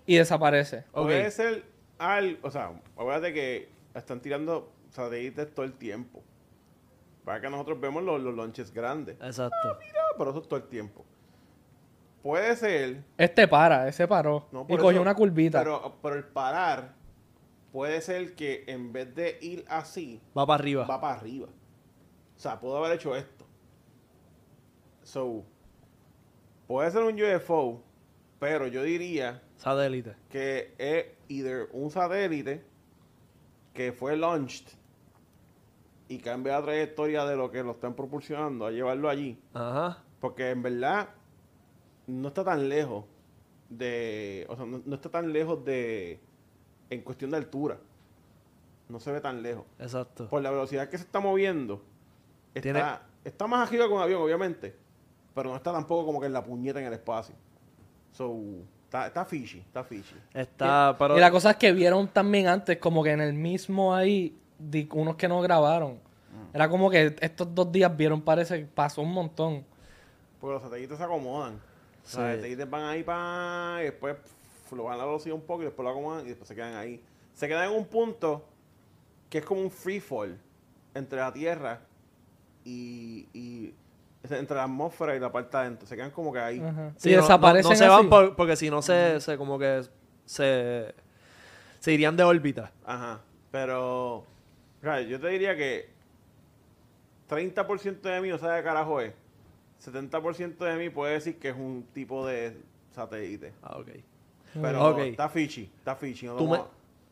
y 0.06 0.16
desaparece. 0.16 0.84
Puede 0.92 1.30
ser 1.30 1.64
algo, 1.98 2.38
o 2.42 2.50
sea, 2.50 2.72
acuérdate 2.96 3.32
que 3.32 3.68
están 3.94 4.20
tirando 4.20 4.72
satélites 4.90 5.54
todo 5.54 5.64
el 5.64 5.72
tiempo. 5.74 6.22
Para 7.24 7.40
que 7.40 7.48
nosotros 7.48 7.80
vemos 7.80 8.02
los, 8.02 8.20
los 8.20 8.34
launches 8.34 8.72
grandes. 8.72 9.16
Exacto. 9.20 9.56
Ah, 9.64 10.14
pero 10.18 10.30
eso 10.30 10.40
es 10.40 10.48
todo 10.48 10.58
el 10.58 10.68
tiempo. 10.68 11.04
Puede 12.22 12.54
ser. 12.56 13.04
Este 13.16 13.46
para, 13.48 13.88
ese 13.88 14.06
paró. 14.08 14.46
no, 14.52 14.62
y 14.68 14.76
cogió 14.76 14.90
eso, 14.90 15.02
una 15.02 15.14
curvita. 15.14 15.58
Pero, 15.60 15.98
pero 16.02 16.16
el 16.16 16.24
parar 16.24 16.94
puede 17.72 18.00
ser 18.00 18.34
que 18.34 18.64
en 18.66 18.92
vez 18.92 19.14
de 19.14 19.38
ir 19.40 19.64
así, 19.68 20.20
Va 20.36 20.46
para 20.46 20.60
arriba. 20.62 20.84
va 20.84 21.00
para 21.00 21.14
arriba. 21.14 21.48
O 22.36 22.38
sea, 22.38 22.58
pudo 22.58 22.76
haber 22.78 22.92
hecho 22.92 23.14
esto. 23.14 23.46
So, 25.02 25.44
puede 26.72 26.90
ser 26.90 27.02
un 27.02 27.20
UFO, 27.20 27.82
pero 28.38 28.66
yo 28.66 28.82
diría 28.82 29.42
Satélite. 29.56 30.16
que 30.30 30.74
es 30.78 31.04
either 31.28 31.68
un 31.72 31.90
satélite 31.90 32.64
que 33.74 33.92
fue 33.92 34.16
launched 34.16 34.68
y 36.08 36.18
cambia 36.18 36.54
la 36.58 36.62
trayectoria 36.64 37.24
de 37.26 37.36
lo 37.36 37.50
que 37.50 37.62
lo 37.62 37.72
están 37.72 37.94
propulsionando 37.94 38.64
a 38.66 38.70
llevarlo 38.70 39.08
allí. 39.10 39.38
Ajá. 39.52 40.02
Porque 40.20 40.50
en 40.50 40.62
verdad 40.62 41.10
no 42.06 42.28
está 42.28 42.42
tan 42.42 42.68
lejos 42.68 43.04
de. 43.68 44.46
O 44.48 44.56
sea, 44.56 44.64
no, 44.64 44.80
no 44.84 44.94
está 44.94 45.10
tan 45.10 45.30
lejos 45.32 45.62
de. 45.64 46.20
En 46.90 47.02
cuestión 47.02 47.30
de 47.30 47.36
altura. 47.36 47.78
No 48.88 48.98
se 48.98 49.12
ve 49.12 49.20
tan 49.20 49.42
lejos. 49.42 49.64
Exacto. 49.78 50.28
Por 50.28 50.42
la 50.42 50.50
velocidad 50.50 50.88
que 50.88 50.96
se 50.98 51.04
está 51.04 51.20
moviendo, 51.20 51.82
está, 52.54 52.60
Tiene- 52.62 52.84
está 53.24 53.46
más 53.46 53.68
arriba 53.68 53.86
que 53.88 53.92
un 53.94 54.00
avión, 54.02 54.20
obviamente. 54.22 54.76
Pero 55.34 55.50
no 55.50 55.56
está 55.56 55.72
tampoco 55.72 56.06
como 56.06 56.20
que 56.20 56.26
en 56.26 56.32
la 56.32 56.44
puñeta 56.44 56.80
en 56.80 56.86
el 56.86 56.92
espacio. 56.92 57.34
So, 58.12 58.38
está, 58.84 59.06
está 59.06 59.24
fishy, 59.24 59.60
está 59.60 59.82
fishy. 59.82 60.14
Está, 60.34 60.94
pero... 60.98 61.16
Y 61.16 61.20
la 61.20 61.30
cosa 61.30 61.52
es 61.52 61.56
que 61.56 61.72
vieron 61.72 62.08
también 62.08 62.46
antes, 62.48 62.78
como 62.78 63.02
que 63.02 63.12
en 63.12 63.20
el 63.20 63.32
mismo 63.32 63.94
ahí, 63.94 64.38
di- 64.58 64.88
unos 64.92 65.16
que 65.16 65.28
no 65.28 65.40
grabaron. 65.40 65.94
Mm. 65.94 66.54
Era 66.56 66.68
como 66.68 66.90
que 66.90 67.16
estos 67.20 67.54
dos 67.54 67.72
días 67.72 67.96
vieron, 67.96 68.20
parece, 68.20 68.66
pasó 68.66 69.00
un 69.00 69.12
montón. 69.12 69.64
Porque 70.40 70.54
los 70.54 70.62
satélites 70.62 70.98
se 70.98 71.04
acomodan. 71.04 71.54
Sí. 72.02 72.18
Los 72.18 72.36
satélites 72.36 72.68
van 72.68 72.84
ahí 72.84 73.02
para 73.02 73.78
y 73.80 73.84
después 73.84 74.16
lo 74.72 74.84
van 74.84 74.94
a 74.94 74.98
la 74.98 75.04
velocidad 75.04 75.34
un 75.34 75.42
poco 75.42 75.62
y 75.62 75.66
después 75.66 75.84
lo 75.84 75.90
acomodan 75.90 76.24
y 76.24 76.28
después 76.30 76.48
se 76.48 76.54
quedan 76.54 76.74
ahí. 76.74 77.02
Se 77.34 77.46
quedan 77.48 77.70
en 77.70 77.76
un 77.76 77.86
punto 77.86 78.44
que 79.30 79.38
es 79.38 79.44
como 79.44 79.60
un 79.60 79.70
free 79.70 80.00
fall 80.00 80.38
entre 80.94 81.18
la 81.18 81.32
Tierra 81.32 81.80
y, 82.64 83.26
y 83.32 83.74
entre 84.30 84.56
la 84.56 84.64
atmósfera 84.64 85.16
y 85.16 85.20
la 85.20 85.30
parte 85.32 85.56
de 85.56 85.62
adentro. 85.62 85.86
Se 85.86 85.96
quedan 85.96 86.10
como 86.10 86.32
que 86.32 86.38
ahí. 86.38 86.60
Ajá. 86.60 86.92
Sí, 86.96 87.08
y 87.10 87.12
no- 87.12 87.18
no- 87.18 87.22
desaparecen 87.24 87.70
No, 87.70 87.76
se 87.76 87.84
así. 87.84 87.92
van 87.94 88.08
por- 88.08 88.36
porque 88.36 88.56
si 88.56 88.70
no 88.70 88.80
se, 88.82 89.20
se 89.20 89.36
como 89.36 89.58
que 89.58 89.82
se, 90.24 90.94
se 91.80 91.92
irían 91.92 92.16
de 92.16 92.22
órbita. 92.24 92.70
Ajá. 92.84 93.20
Pero, 93.50 94.24
claro, 94.80 95.02
yo 95.02 95.20
te 95.20 95.28
diría 95.28 95.56
que 95.56 95.90
30% 97.28 98.00
de 98.08 98.20
mí 98.20 98.28
no 98.28 98.38
sabe 98.38 98.58
qué 98.60 98.64
carajo 98.64 99.00
es. 99.00 99.12
70% 99.84 100.64
de 100.64 100.76
mí 100.76 100.90
puede 100.90 101.14
decir 101.14 101.38
que 101.38 101.48
es 101.48 101.56
un 101.56 101.84
tipo 101.92 102.26
de 102.26 102.56
satélite. 102.94 103.52
Ah, 103.62 103.78
ok. 103.78 103.88
Pero 104.60 104.98
está 104.98 105.28
fishy, 105.28 105.70
está 105.78 105.96
fishy. 105.96 106.26
No, 106.26 106.36
Tú 106.36 106.44
lo 106.44 106.50
me, 106.50 106.60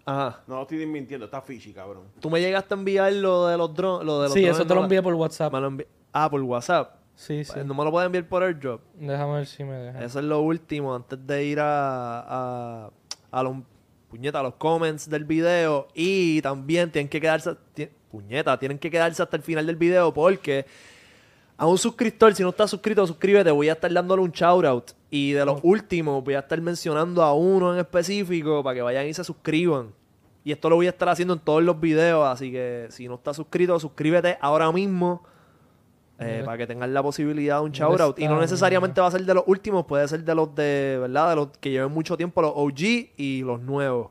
ajá. 0.04 0.42
no 0.46 0.56
lo 0.56 0.62
estoy 0.62 0.84
mintiendo, 0.86 1.24
está 1.24 1.40
fishy, 1.40 1.72
cabrón. 1.72 2.04
Tú 2.20 2.28
me 2.30 2.38
llegaste 2.40 2.74
a 2.74 2.76
enviar 2.76 3.12
lo 3.14 3.46
de 3.46 3.56
los 3.56 3.74
drones. 3.74 4.06
Lo 4.06 4.18
de 4.20 4.24
los 4.28 4.34
Sí, 4.34 4.42
drones, 4.42 4.58
eso 4.58 4.66
te 4.68 4.74
lo 4.74 4.82
envié 4.84 5.02
por 5.02 5.14
WhatsApp. 5.14 5.52
Me 5.52 5.61
lo 5.61 5.70
envi- 5.70 5.86
Ah, 6.12 6.28
por 6.30 6.40
WhatsApp. 6.42 6.96
Sí, 7.14 7.44
sí. 7.44 7.52
No 7.64 7.74
me 7.74 7.84
lo 7.84 7.90
puedes 7.90 8.06
enviar 8.06 8.26
por 8.26 8.42
AirDrop. 8.42 8.80
Déjame 8.94 9.34
ver 9.34 9.46
si 9.46 9.62
me 9.64 9.74
deja. 9.74 10.02
Eso 10.04 10.18
es 10.20 10.24
lo 10.24 10.40
último 10.40 10.94
antes 10.94 11.18
de 11.26 11.44
ir 11.44 11.61
a, 11.61 12.20
a, 12.86 12.90
a 13.30 13.42
los 13.42 13.56
puñeta, 14.08 14.40
a 14.40 14.42
los 14.42 14.54
comments 14.54 15.08
del 15.08 15.24
video. 15.24 15.88
Y 15.94 16.40
también 16.42 16.90
tienen 16.90 17.08
que 17.08 17.20
quedarse. 17.20 17.54
ti- 17.74 17.88
puñeta, 18.11 18.58
tienen 18.58 18.78
que 18.78 18.90
quedarse 18.90 19.22
hasta 19.22 19.36
el 19.36 19.42
final 19.42 19.66
del 19.66 19.76
video 19.76 20.12
porque 20.12 20.66
a 21.56 21.66
un 21.66 21.76
suscriptor, 21.78 22.34
si 22.34 22.42
no 22.42 22.48
estás 22.48 22.70
suscrito, 22.70 23.06
suscríbete. 23.06 23.50
Voy 23.50 23.68
a 23.68 23.72
estar 23.74 23.92
dándole 23.92 24.22
un 24.22 24.30
shout 24.32 24.64
out. 24.64 24.90
Y 25.11 25.32
de 25.32 25.44
los 25.44 25.61
últimos, 25.62 26.24
voy 26.24 26.34
a 26.34 26.38
estar 26.40 26.61
mencionando 26.61 27.22
a 27.22 27.34
uno 27.34 27.72
en 27.74 27.80
específico 27.80 28.62
para 28.64 28.74
que 28.76 28.82
vayan 28.82 29.06
y 29.06 29.12
se 29.14 29.22
suscriban. 29.24 29.92
Y 30.42 30.52
esto 30.52 30.70
lo 30.70 30.76
voy 30.76 30.86
a 30.86 30.90
estar 30.90 31.08
haciendo 31.11 31.34
en 31.34 31.40
todos 31.40 31.62
los 31.62 31.78
videos. 31.78 32.26
Así 32.26 32.50
que 32.50 32.86
si 32.88 33.06
no 33.08 33.16
estás 33.16 33.36
suscrito, 33.36 33.78
suscríbete 33.78 34.38
ahora 34.40 34.72
mismo. 34.72 35.22
Eh, 36.21 36.25
¿Dónde- 36.27 36.45
para 36.45 36.59
que 36.59 36.66
tengan 36.66 36.93
la 36.95 37.03
posibilidad 37.03 37.57
de 37.57 37.61
un 37.62 37.73
¿Dónde 37.73 37.79
shout 37.79 38.01
out. 38.01 38.18
Y 38.18 38.29
no 38.29 38.39
necesariamente 38.41 39.01
va 39.01 39.07
a 39.09 39.11
ser 39.11 39.23
de 39.25 39.35
los 39.35 39.45
últimos, 39.47 39.87
puede 39.87 40.07
ser 40.07 40.23
de 40.23 40.35
los 40.35 40.55
de, 40.55 40.99
¿verdad? 41.01 41.31
De 41.31 41.37
los 41.37 41.49
que 41.59 41.71
lleven 41.71 41.91
mucho 41.93 42.16
tiempo, 42.16 42.43
los 42.43 42.53
OG 42.55 42.81
y 43.16 43.43
los 43.43 43.61
nuevos. 43.61 44.09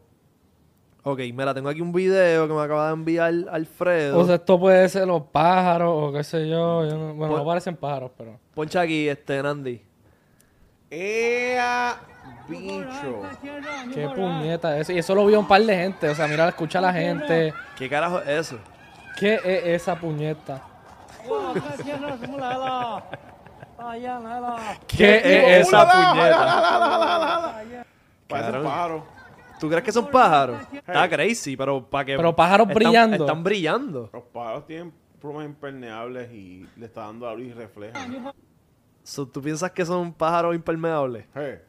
Ok, 1.03 1.19
mira, 1.33 1.53
tengo 1.53 1.69
aquí 1.69 1.79
un 1.81 1.93
video 1.93 2.45
que 2.47 2.53
me 2.53 2.61
acaba 2.61 2.87
de 2.87 2.93
enviar 2.93 3.33
Alfredo. 3.51 4.19
O 4.19 4.25
sea, 4.25 4.35
esto 4.35 4.59
puede 4.59 4.87
ser 4.89 5.07
los 5.07 5.21
pájaros 5.31 5.89
o 5.95 6.11
qué 6.11 6.23
sé 6.23 6.49
yo. 6.49 6.85
yo 6.87 6.97
no- 6.97 7.13
bueno, 7.15 7.37
no 7.37 7.45
parecen 7.45 7.75
pájaros, 7.77 8.11
pero. 8.17 8.37
Poncha 8.53 8.81
aquí, 8.81 9.07
este, 9.07 9.41
Nandi. 9.41 9.81
¡Ea! 10.91 11.99
Bicho. 12.47 13.21
Qué 13.93 14.09
puñeta 14.09 14.77
es. 14.79 14.89
Y 14.89 14.97
eso 14.97 15.13
lo 15.13 15.25
vio 15.25 15.39
un 15.39 15.47
par 15.47 15.61
de 15.61 15.75
gente. 15.75 16.09
O 16.09 16.15
sea, 16.15 16.27
mira, 16.27 16.49
escucha 16.49 16.79
a 16.79 16.81
la 16.81 16.93
gente. 16.93 17.53
¿Qué 17.77 17.87
carajo 17.87 18.19
es 18.21 18.27
eso? 18.27 18.57
¿Qué 19.19 19.35
es 19.35 19.81
esa 19.81 19.95
puñeta? 19.95 20.63
¿Qué 24.87 24.97
¿Qué 24.97 25.59
es 25.59 25.67
esa 25.67 25.83
Hola, 25.83 26.11
puñeta? 26.11 26.41
hola, 26.41 26.57
hola, 26.57 27.17
hola, 27.17 27.37
hola. 27.61 27.85
Parece 28.27 28.57
un 28.57 28.63
pájaro. 28.63 29.05
¿Tú 29.59 29.67
crees 29.69 29.83
que 29.83 29.91
son 29.91 30.07
pájaros? 30.07 30.57
Está 30.73 31.09
crazy, 31.09 31.57
pero 31.57 31.83
para 31.85 32.05
que. 32.05 32.15
Pero 32.15 32.35
pájaros 32.35 32.67
están- 32.67 32.75
brillando. 32.75 33.25
Están 33.25 33.43
brillando. 33.43 34.09
Los 34.13 34.23
pájaros 34.23 34.65
tienen 34.65 34.93
plumas 35.19 35.45
impermeables 35.45 36.31
y 36.31 36.67
le 36.77 36.85
está 36.85 37.01
dando 37.01 37.25
la 37.25 37.33
luz 37.33 37.47
y 37.47 37.53
refleja. 37.53 37.99
So, 39.03 39.27
¿Tú 39.27 39.41
piensas 39.41 39.71
que 39.71 39.85
son 39.85 40.13
pájaros 40.13 40.55
impermeables? 40.55 41.25
Hey. 41.33 41.59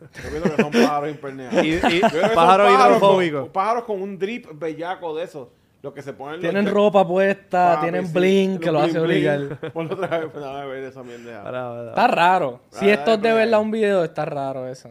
Yo 0.00 0.30
pienso 0.30 0.56
que 0.56 0.62
son 0.62 0.72
pájaros 0.72 1.10
impermeables. 1.10 1.84
Y, 1.92 1.96
y 1.96 2.00
pájaros 2.34 2.72
hidrofóbicos. 2.72 3.48
pájaros 3.50 3.84
con 3.84 4.02
un 4.02 4.18
drip 4.18 4.46
bellaco 4.54 5.14
de 5.16 5.24
esos. 5.24 5.48
Lo 5.82 5.92
que 5.92 6.00
se 6.00 6.12
ponen 6.12 6.34
los- 6.34 6.40
Tienen 6.42 6.66
ropa 6.72 7.06
puesta, 7.06 7.78
tienen 7.80 8.06
sí, 8.06 8.12
bling 8.12 8.58
que 8.60 8.70
lo 8.70 8.80
hace 8.80 9.00
brillar. 9.00 9.58
Ponlo 9.72 9.94
otra 9.94 10.18
vez, 10.18 10.28
pues, 10.32 10.44
nada, 10.44 10.64
ver 10.66 10.84
esa 10.84 11.02
mierda. 11.02 11.42
Para, 11.42 11.68
para. 11.70 11.88
Está 11.88 12.06
raro. 12.06 12.60
Si 12.70 12.88
Ah, 12.88 12.94
esto 12.94 13.14
es 13.14 13.22
de 13.22 13.30
pues. 13.30 13.34
verdad 13.34 13.60
un 13.60 13.70
video, 13.72 14.04
está 14.04 14.24
raro 14.24 14.68
eso. 14.68 14.90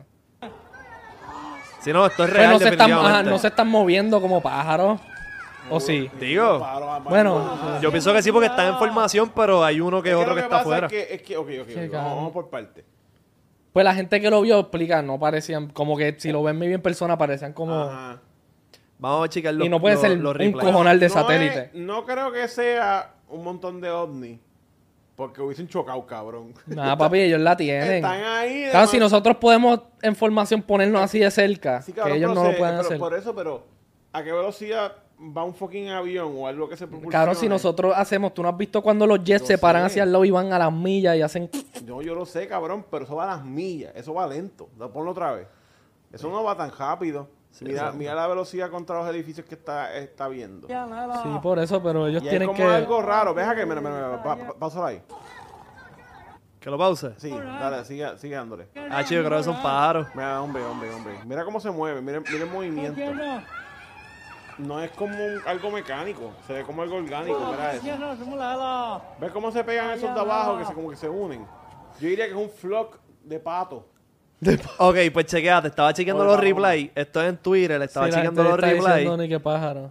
Si 1.82 1.92
no, 1.94 2.06
esto 2.06 2.24
es 2.26 2.30
Pero 2.30 2.40
real, 2.40 2.52
no 2.54 2.60
se, 2.60 2.66
están, 2.66 2.78
definitivamente. 2.78 3.20
ajá, 3.20 3.24
no 3.24 3.38
se 3.40 3.48
están 3.48 3.68
moviendo 3.70 4.22
como 4.22 4.42
pájaros. 4.42 5.00
¿O 5.70 5.80
sí? 5.80 6.10
Digo, 6.20 6.56
amarillos. 6.64 7.04
Bueno, 7.10 7.80
yo 7.82 7.90
pienso 7.92 8.12
que 8.14 8.22
sí 8.22 8.32
porque 8.32 8.48
están 8.48 8.68
en 8.68 8.78
formación, 8.78 9.32
pero 9.34 9.64
hay 9.64 9.80
uno 9.80 10.02
que 10.02 10.10
Es 10.10 10.16
otro 10.16 10.36
que, 10.36 10.42
está 10.42 10.60
afuera. 10.60 10.88
Es 10.88 10.92
que, 10.92 11.14
es 11.16 11.22
que, 11.22 11.38
ok, 11.38 11.50
ok, 11.62 11.92
vamos, 11.94 12.16
vamos 12.18 12.32
por 12.34 12.50
parte. 12.50 12.84
Pues 13.72 13.86
la 13.86 13.94
gente 13.96 14.20
que 14.20 14.30
lo 14.30 14.42
vio 14.42 14.60
explica, 14.60 15.02
no 15.02 15.18
parecían, 15.18 15.68
como 15.70 15.96
que 15.96 16.16
si 16.20 16.32
lo 16.32 16.44
ven 16.44 16.58
muy 16.58 16.68
bien 16.68 16.80
en 16.80 16.82
persona, 16.84 17.18
parecían 17.18 17.54
como... 17.54 17.74
Ajá. 17.84 18.20
Vamos 19.02 19.26
a 19.26 19.30
checar 19.30 19.54
los 19.54 19.66
y 19.66 19.70
no 19.70 19.82
puede 19.82 19.96
los- 19.96 20.02
ser 20.02 20.18
los 20.18 20.36
un 20.40 20.52
cojonal 20.54 20.98
de 21.00 21.08
No 21.10 21.14
satélite. 21.14 21.60
es- 21.60 21.74
no 21.74 22.06
creo 22.06 22.32
que 22.32 22.48
sea 22.48 23.16
un 23.28 23.44
montón 23.44 23.82
de 23.82 23.90
ovnis. 23.90 24.40
Porque 25.16 25.42
hubiesen 25.42 25.68
chocado, 25.68 26.04
cabrón. 26.08 26.54
Nada, 26.66 26.98
papi, 26.98 27.20
ellos 27.20 27.40
la 27.42 27.56
tienen. 27.58 27.96
Están 27.96 28.24
ahí. 28.24 28.68
Claro, 28.72 28.88
si 28.88 28.98
nosotros 28.98 29.36
podemos 29.38 29.80
en 30.02 30.16
formación 30.16 30.62
ponernos 30.64 31.02
así 31.02 31.20
de 31.20 31.30
cerca, 31.30 31.82
Sí, 31.82 31.92
que 31.92 31.98
cabrón, 32.00 32.18
ellos 32.18 32.32
pero 32.32 32.42
no 32.44 32.52
lo 32.52 32.58
pueden 32.58 32.76
pero 32.78 32.88
hacer. 32.88 32.98
Por 33.00 33.14
eso, 33.14 33.36
pero 33.36 33.64
¿a 34.14 34.24
qué 34.24 34.32
velocidad 34.32 34.94
va 35.20 35.44
un 35.44 35.54
fucking 35.54 35.90
avión 35.90 36.34
o 36.36 36.48
algo 36.48 36.68
que 36.70 36.76
se 36.78 36.88
propulsione? 36.88 37.12
Claro, 37.12 37.36
si 37.36 37.48
nosotros 37.48 37.94
hacemos, 37.96 38.34
tú 38.34 38.42
no 38.42 38.50
has 38.50 38.58
visto 38.58 38.82
cuando 38.82 39.06
los 39.06 39.24
jets 39.24 39.42
Yo 39.42 39.48
se 39.48 39.58
paran 39.60 39.82
sé. 39.84 39.88
hacia 39.88 40.04
el 40.04 40.12
lado 40.12 40.26
y 40.26 40.32
van 40.32 40.52
a 40.54 40.58
las 40.58 40.72
millas 40.74 41.16
y 41.18 41.22
hacen... 41.22 41.50
No, 41.86 42.02
yo 42.02 42.16
lo 42.16 42.26
sé, 42.26 42.48
cabrón, 42.48 42.86
pero 42.90 43.06
eso 43.06 43.16
va 43.16 43.26
a 43.26 43.36
las 43.38 43.46
millas. 43.46 43.92
Eso 43.96 44.14
va 44.16 44.26
lento. 44.28 44.70
Ponlo 44.92 45.12
otra 45.12 45.34
vez. 45.34 45.48
Eso 46.12 46.30
no 46.32 46.44
va 46.44 46.56
tan 46.58 46.72
rápido. 46.76 47.28
Mira, 47.62 47.92
mira 47.92 48.16
la 48.16 48.28
velocidad 48.28 48.70
contra 48.70 48.98
los 49.00 49.08
edificios 49.10 49.46
que 49.46 49.56
está, 49.56 49.94
está 49.96 50.28
viendo. 50.28 50.68
Sí, 50.68 51.30
por 51.42 51.60
eso, 51.60 51.82
pero 51.84 52.08
ellos 52.08 52.24
Y 52.24 52.28
es 52.28 52.30
tienen 52.30 52.48
como 52.48 52.58
que... 52.58 52.64
algo 52.66 53.02
raro. 53.02 53.34
Deja 53.34 53.56
que, 53.56 53.66
mira, 53.66 53.82
mira, 53.82 53.94
mira, 53.94 54.24
pa- 54.24 54.70
pa- 54.70 54.88
ahí. 54.88 55.02
Que 56.60 56.70
lo 56.70 56.78
pause. 56.78 57.14
Sí, 57.18 57.32
dale, 57.32 57.84
sigue, 57.86 58.18
sigue 58.20 58.36
dándole. 58.36 58.68
Ah, 58.90 59.04
chico, 59.04 59.24
creo 59.24 59.38
que 59.40 59.44
son 59.44 59.62
pájaros. 59.62 60.08
Mira, 60.14 60.42
hombre, 60.42 60.64
hombre, 60.64 60.94
hombre. 60.94 61.14
Mira 61.26 61.44
cómo 61.44 61.60
se 61.60 61.72
mueve, 61.72 62.02
mira, 62.02 62.20
mira 62.20 62.44
el 62.44 62.50
movimiento. 62.50 63.02
No 64.58 64.80
es 64.80 64.92
como 64.92 65.14
un- 65.16 65.42
algo 65.48 65.72
mecánico, 65.72 66.32
se 66.46 66.54
ve 66.54 66.64
como 66.64 66.84
algo 66.84 66.98
orgánico, 66.98 67.40
mira 67.52 67.74
eso. 67.74 67.84
¿Ves 69.20 69.32
cómo 69.32 69.52
se 69.52 69.64
pegan 69.64 69.92
esos 69.92 70.14
de 70.14 70.20
abajo 70.20 70.58
que 70.58 70.66
se 70.66 70.74
como 70.74 70.90
que 70.90 70.96
se 70.96 71.10
unen? 71.10 71.46
Yo 72.00 72.08
diría 72.08 72.26
que 72.26 72.32
es 72.32 72.38
un 72.38 72.50
flock 72.50 72.98
de 73.24 73.40
patos. 73.40 73.84
Ok, 74.80 74.96
pues 75.14 75.28
chequeate, 75.28 75.68
estaba 75.68 75.94
chequeando 75.94 76.24
los 76.26 76.40
replays. 76.40 76.90
Esto 76.96 77.22
es 77.22 77.30
en 77.30 77.38
Twitter, 77.38 77.78
le 77.78 77.86
estaba 77.86 78.08
Sí, 78.08 78.14
chequeando 78.14 78.44
los 78.44 78.60
replays. 78.60 79.08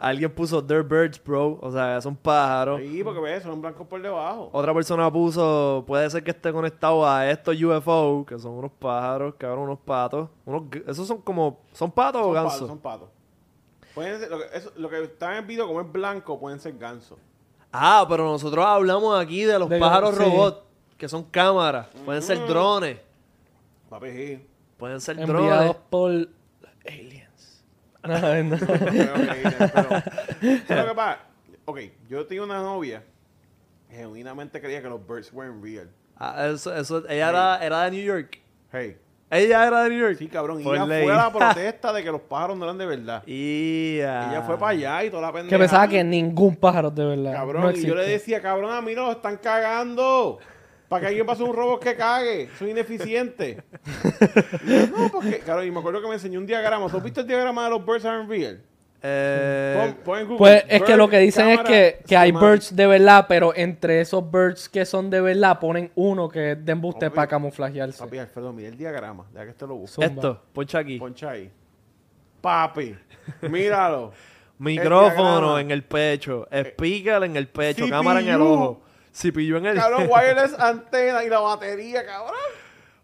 Alguien 0.00 0.30
puso 0.32 0.64
They're 0.64 0.82
birds, 0.82 1.22
bro. 1.22 1.58
O 1.62 1.70
sea, 1.70 2.00
son 2.00 2.16
pájaros. 2.16 2.80
Sí, 2.80 3.02
porque 3.04 3.20
ves, 3.20 3.42
son 3.44 3.60
blancos 3.62 3.86
por 3.86 4.02
debajo. 4.02 4.50
Otra 4.52 4.74
persona 4.74 5.10
puso, 5.12 5.84
puede 5.86 6.10
ser 6.10 6.24
que 6.24 6.32
esté 6.32 6.52
conectado 6.52 7.08
a 7.08 7.30
estos 7.30 7.54
UFO, 7.62 8.24
que 8.26 8.38
son 8.40 8.52
unos 8.52 8.72
pájaros, 8.72 9.34
cabrón, 9.38 9.60
unos 9.64 9.78
patos. 9.78 10.28
Unos, 10.44 10.64
esos 10.86 11.06
son 11.06 11.18
como, 11.22 11.60
¿son 11.72 11.90
patos 11.92 12.22
o 12.24 12.32
gansos? 12.32 12.54
patos, 12.54 12.68
son 12.68 12.78
patos. 12.78 13.08
Pueden 13.94 14.18
ser- 14.18 14.30
lo, 14.30 14.38
que, 14.38 14.44
eso- 14.56 14.72
lo 14.76 14.88
que 14.88 15.02
está 15.04 15.30
en 15.32 15.38
el 15.38 15.44
video, 15.44 15.66
como 15.68 15.80
es 15.80 15.92
blanco, 15.92 16.40
pueden 16.40 16.58
ser 16.58 16.76
gansos. 16.76 17.18
Ah, 17.72 18.04
pero 18.08 18.24
nosotros 18.24 18.64
hablamos 18.66 19.16
aquí 19.20 19.44
de 19.44 19.58
los 19.60 19.68
De- 19.68 19.78
pájaros 19.78 20.16
sí. 20.16 20.24
robots, 20.24 20.58
que 20.98 21.08
son 21.08 21.22
cámaras. 21.22 21.86
Pueden 22.04 22.20
ser 22.22 22.44
drones. 22.48 22.98
Papi. 23.90 24.40
Pueden 24.78 25.00
ser 25.00 25.18
Enviados 25.18 25.76
por 25.90 26.10
aliens. 26.86 27.26
No, 28.02 28.16
no. 28.44 28.56
Pero, 28.56 29.14
ok, 29.14 29.28
pero- 29.74 29.88
¿sabes 30.66 30.84
lo 30.84 30.88
que 30.88 30.94
pasa? 30.94 31.18
Ok, 31.66 31.78
yo 32.08 32.24
tenía 32.26 32.42
una 32.44 32.62
novia 32.62 33.02
que 33.90 33.96
genuinamente 33.96 34.58
creía 34.58 34.80
que 34.80 34.88
los 34.88 35.06
birds 35.06 35.30
weren't 35.34 35.62
real. 35.62 35.90
Ah, 36.16 36.46
eso, 36.46 36.74
eso, 36.74 37.06
ella 37.10 37.28
era, 37.28 37.58
era 37.62 37.82
de 37.84 37.90
New 37.90 38.02
York. 38.02 38.38
Hey, 38.72 38.96
Ella 39.28 39.66
era 39.66 39.82
de 39.84 39.90
New 39.90 39.98
York. 40.00 40.16
sí, 40.18 40.28
cabrón. 40.28 40.60
Y 40.62 40.64
Por 40.64 40.76
ella 40.76 40.86
ley. 40.86 41.02
fue 41.04 41.12
a 41.12 41.16
la 41.16 41.32
protesta 41.54 41.92
de 41.92 42.02
que 42.02 42.10
los 42.10 42.22
pájaros 42.22 42.56
no 42.56 42.64
eran 42.64 42.78
de 42.78 42.86
verdad. 42.86 43.22
Ia. 43.26 44.30
Ella 44.30 44.42
fue 44.46 44.58
para 44.58 44.70
allá 44.72 45.04
y 45.04 45.10
toda 45.10 45.22
la 45.22 45.32
pendeja. 45.32 45.54
que 45.54 45.58
pensaba 45.58 45.86
que 45.86 46.02
ningún 46.02 46.56
pájaro 46.56 46.90
de 46.90 47.04
verdad. 47.04 47.32
Cabrón, 47.34 47.62
no 47.64 47.70
y 47.72 47.84
yo 47.84 47.94
le 47.94 48.06
decía, 48.08 48.40
cabrón, 48.40 48.72
a 48.72 48.80
mí 48.80 48.94
no, 48.94 49.12
están 49.12 49.36
cagando. 49.36 50.38
Para 50.90 51.02
que 51.02 51.06
alguien 51.06 51.24
pase 51.24 51.42
un 51.44 51.54
robot 51.54 51.80
que 51.82 51.94
cague. 51.94 52.48
Soy 52.58 52.72
ineficiente. 52.72 53.62
No, 54.96 55.08
porque, 55.10 55.38
cabrón, 55.38 55.66
y 55.66 55.70
me 55.70 55.78
acuerdo 55.78 56.02
que 56.02 56.08
me 56.08 56.14
enseñó 56.14 56.38
un 56.40 56.46
diagrama. 56.46 56.88
¿Tú 56.88 56.96
has 56.98 57.02
visto 57.02 57.20
el 57.20 57.26
diagrama 57.28 57.64
de 57.64 57.70
los 57.70 57.86
birds 57.86 58.04
aren't 58.04 58.28
real? 58.28 58.60
Eh, 59.02 59.76
Pon- 59.94 60.04
pon 60.04 60.18
en 60.18 60.24
Google, 60.26 60.38
Pues 60.38 60.64
es 60.68 60.82
que 60.82 60.96
lo 60.96 61.08
que 61.08 61.18
dicen 61.20 61.48
es 61.48 61.60
que, 61.60 62.00
que 62.06 62.16
hay 62.16 62.32
birds 62.32 62.74
de 62.76 62.86
verdad, 62.86 63.24
pero 63.28 63.54
entre 63.56 64.00
esos 64.02 64.28
birds 64.30 64.68
que 64.68 64.84
son 64.84 65.08
de 65.08 65.20
verdad 65.22 65.58
ponen 65.58 65.90
uno 65.94 66.28
que 66.28 66.52
es 66.52 66.64
de 66.64 66.72
embuste 66.72 67.08
para 67.10 67.26
camuflajearse. 67.28 67.98
Papi, 68.04 68.18
Alfredo, 68.18 68.52
mira 68.52 68.68
el 68.68 68.76
diagrama. 68.76 69.24
Deja 69.32 69.44
que 69.46 69.50
este 69.52 69.66
lo 69.66 69.76
busco. 69.76 70.02
Zumba. 70.02 70.14
esto, 70.14 70.42
poncha 70.52 70.78
aquí. 70.80 70.98
Poncha 70.98 71.30
ahí. 71.30 71.50
Papi, 72.42 72.96
míralo. 73.48 74.12
Micrófono 74.58 75.58
en 75.58 75.70
el 75.70 75.82
pecho, 75.84 76.46
speaker 76.52 77.22
en 77.22 77.36
el 77.36 77.48
pecho, 77.48 77.84
CPU. 77.86 77.90
cámara 77.90 78.20
en 78.20 78.28
el 78.28 78.40
ojo, 78.42 78.82
CPU 79.12 79.56
en 79.56 79.66
el... 79.66 79.76
Cabrón, 79.76 80.08
wireless 80.10 80.54
antena 80.58 81.24
y 81.24 81.28
la 81.28 81.40
batería, 81.40 82.04
cabrón. 82.04 82.34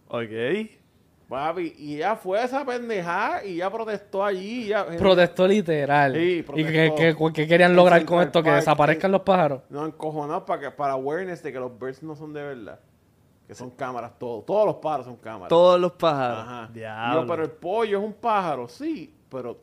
ok. 0.09 0.70
Papi, 1.28 1.74
y 1.76 1.96
ella 1.96 2.14
fue 2.14 2.40
esa 2.44 2.64
pendejada 2.64 3.44
y 3.44 3.57
ya 3.57 3.68
protestó 3.68 4.24
allí. 4.24 4.66
y 4.66 4.68
ya- 4.68 4.86
Protestó 4.96 5.48
literal. 5.48 6.14
Sí, 6.14 6.20
¿Y 6.38 6.42
protestó. 6.44 6.94
que, 6.94 7.16
que- 7.16 7.32
que 7.32 7.48
querían 7.48 7.74
lograr 7.74 8.04
con 8.04 8.22
esto? 8.22 8.40
Que 8.44 8.50
desaparezcan 8.52 9.11
los 9.11 9.22
pájaros. 9.22 9.62
No, 9.68 9.84
encojonados 9.84 10.44
para, 10.44 10.61
que, 10.61 10.70
para 10.70 10.92
awareness 10.92 11.42
de 11.42 11.52
que 11.52 11.59
los 11.59 11.76
birds 11.76 12.00
no 12.04 12.14
son 12.14 12.32
de 12.32 12.42
verdad. 12.44 12.78
Que 13.48 13.57
son 13.57 13.70
cámaras, 13.70 14.12
todos. 14.20 14.46
Todos 14.46 14.66
los 14.66 14.76
pájaros 14.76 15.07
son 15.07 15.16
cámaras. 15.16 15.48
Todos 15.48 15.80
los 15.80 15.92
pájaros. 15.92 16.38
Ajá. 16.38 16.70
Diablo. 16.72 17.22
Yo, 17.22 17.26
pero 17.26 17.42
el 17.42 17.50
pollo 17.50 17.98
es 17.98 18.04
un 18.04 18.12
pájaro, 18.14 18.68
sí, 18.68 19.12
pero 19.28 19.59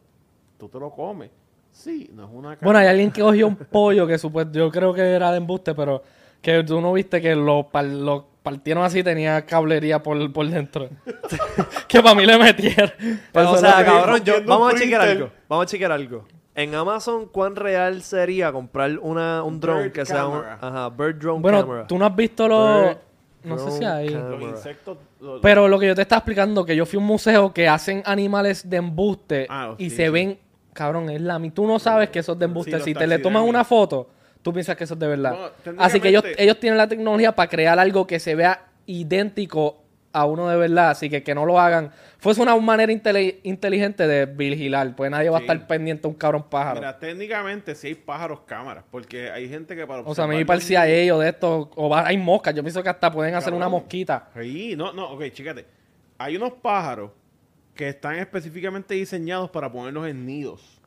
tú 0.57 0.67
te 0.67 0.77
lo 0.79 0.91
comes. 0.91 1.29
Sí, 1.71 2.09
no 2.13 2.23
es 2.25 2.29
una 2.29 2.41
cámara. 2.57 2.59
Bueno, 2.61 2.79
hay 2.79 2.87
alguien 2.87 3.09
que 3.09 3.21
cogió 3.21 3.47
un 3.47 3.55
pollo 3.55 4.05
que 4.05 4.17
supuesto, 4.17 4.51
yo 4.59 4.69
creo 4.69 4.93
que 4.93 5.01
era 5.01 5.31
de 5.31 5.37
embuste, 5.37 5.73
pero 5.73 6.03
que 6.43 6.63
tú 6.63 6.79
no 6.79 6.93
viste 6.93 7.19
que 7.21 7.33
lo, 7.35 7.69
par- 7.69 7.85
lo 7.85 8.27
partieron 8.43 8.83
así, 8.83 9.01
tenía 9.01 9.43
cablería 9.45 10.03
por, 10.03 10.31
por 10.31 10.47
dentro. 10.47 10.89
que 11.87 12.01
para 12.03 12.13
mí 12.13 12.25
le 12.25 12.37
metieron. 12.37 12.91
Pero, 13.31 13.51
o 13.51 13.57
sea, 13.57 13.69
es 13.71 13.77
lo 13.79 13.83
que- 13.93 13.99
cabrón, 13.99 14.23
yo, 14.23 14.33
vamos 14.45 14.73
a 14.73 14.77
chequear 14.77 15.01
algo. 15.01 15.29
Vamos 15.49 15.63
a 15.63 15.67
chequear 15.67 15.91
algo. 15.91 16.25
En 16.55 16.75
Amazon, 16.75 17.25
¿cuán 17.27 17.55
real 17.55 18.03
sería 18.03 18.51
comprar 18.51 18.99
una, 18.99 19.41
un 19.41 19.59
drone 19.59 19.91
que 19.91 20.05
sea 20.05 20.27
un 20.27 20.43
ajá, 20.61 20.89
Bird 20.89 21.15
Drone 21.15 21.41
Bueno, 21.41 21.61
Camera? 21.65 21.87
tú 21.87 21.97
no 21.97 22.05
has 22.05 22.15
visto 22.15 22.47
los... 22.47 22.81
Bird 22.89 22.97
No 23.45 23.57
sé 23.57 23.71
si 23.71 23.83
hay... 23.83 24.09
camera. 24.13 24.29
Los 24.29 24.41
insectos. 24.43 24.97
los- 25.19 25.41
Pero 25.41 25.67
lo 25.67 25.79
que 25.79 25.87
yo 25.87 25.95
te 25.95 26.03
estaba 26.03 26.19
explicando, 26.19 26.63
que 26.63 26.75
yo 26.75 26.85
fui 26.85 26.97
a 26.97 26.99
un 26.99 27.07
museo 27.07 27.51
que 27.51 27.67
hacen 27.67 28.03
animales 28.05 28.69
de 28.69 28.77
embuste 28.77 29.47
Ah, 29.49 29.73
y 29.79 29.89
sí, 29.89 29.95
se 29.95 30.05
sí. 30.05 30.09
ven, 30.11 30.37
cabrón, 30.73 31.09
es 31.09 31.21
la 31.21 31.41
Tú 31.53 31.65
no 31.65 31.79
sabes 31.79 32.09
que 32.09 32.19
eso 32.19 32.33
es 32.33 32.39
de 32.39 32.45
embuste. 32.45 32.77
Sí, 32.79 32.83
si 32.85 32.93
te 32.93 33.07
le 33.07 33.17
toman 33.17 33.41
taxidermias. 33.41 33.49
una 33.49 33.63
foto, 33.63 34.09
tú 34.43 34.53
piensas 34.53 34.75
que 34.75 34.83
eso 34.83 34.93
es 34.93 34.99
de 34.99 35.07
verdad. 35.07 35.51
Bueno, 35.65 35.81
Así 35.81 35.99
que 35.99 36.09
ellos, 36.09 36.23
ellos 36.37 36.59
tienen 36.59 36.77
la 36.77 36.87
tecnología 36.87 37.33
para 37.33 37.49
crear 37.49 37.79
algo 37.79 38.05
que 38.05 38.19
se 38.19 38.35
vea 38.35 38.67
idéntico 38.85 39.79
a 40.11 40.25
uno 40.25 40.47
de 40.47 40.55
verdad. 40.57 40.91
Así 40.91 41.09
que 41.09 41.23
que 41.23 41.33
no 41.33 41.43
lo 41.45 41.59
hagan. 41.59 41.91
Fuese 42.19 42.41
una 42.41 42.55
manera 42.55 42.93
intele- 42.93 43.39
inteligente 43.43 44.05
de 44.07 44.27
vigilar. 44.27 44.95
Pues 44.95 45.09
nadie 45.09 45.29
va 45.29 45.39
a 45.39 45.41
estar 45.41 45.65
pendiente 45.67 46.05
a 46.07 46.09
un 46.09 46.13
cabrón 46.15 46.43
pájaro. 46.49 46.79
Mira, 46.81 46.99
técnicamente 46.99 47.73
sí 47.73 47.87
hay 47.87 47.95
pájaros 47.95 48.41
cámaras, 48.45 48.83
porque 48.91 49.31
hay 49.31 49.49
gente 49.49 49.75
que 49.75 49.87
para 49.87 50.01
o 50.01 50.13
sea, 50.13 50.25
a 50.25 50.27
mí 50.27 50.35
me 50.35 50.45
parecía 50.45 50.81
los- 50.81 50.89
ellos 50.89 51.19
de 51.21 51.29
esto. 51.29 51.71
O 51.75 51.89
va- 51.89 52.05
hay 52.07 52.17
moscas. 52.17 52.53
Yo 52.53 52.61
pienso 52.61 52.83
que 52.83 52.89
hasta 52.89 53.11
pueden 53.11 53.33
hacer 53.35 53.53
una 53.53 53.67
mosquita. 53.69 54.29
Sí, 54.39 54.75
no, 54.77 54.93
no, 54.93 55.09
ok, 55.13 55.23
chécate. 55.31 55.65
Hay 56.19 56.35
unos 56.37 56.53
pájaros 56.61 57.09
que 57.73 57.89
están 57.89 58.15
específicamente 58.19 58.93
diseñados 58.93 59.49
para 59.49 59.71
ponerlos 59.71 60.07
en 60.07 60.25
nidos 60.27 60.79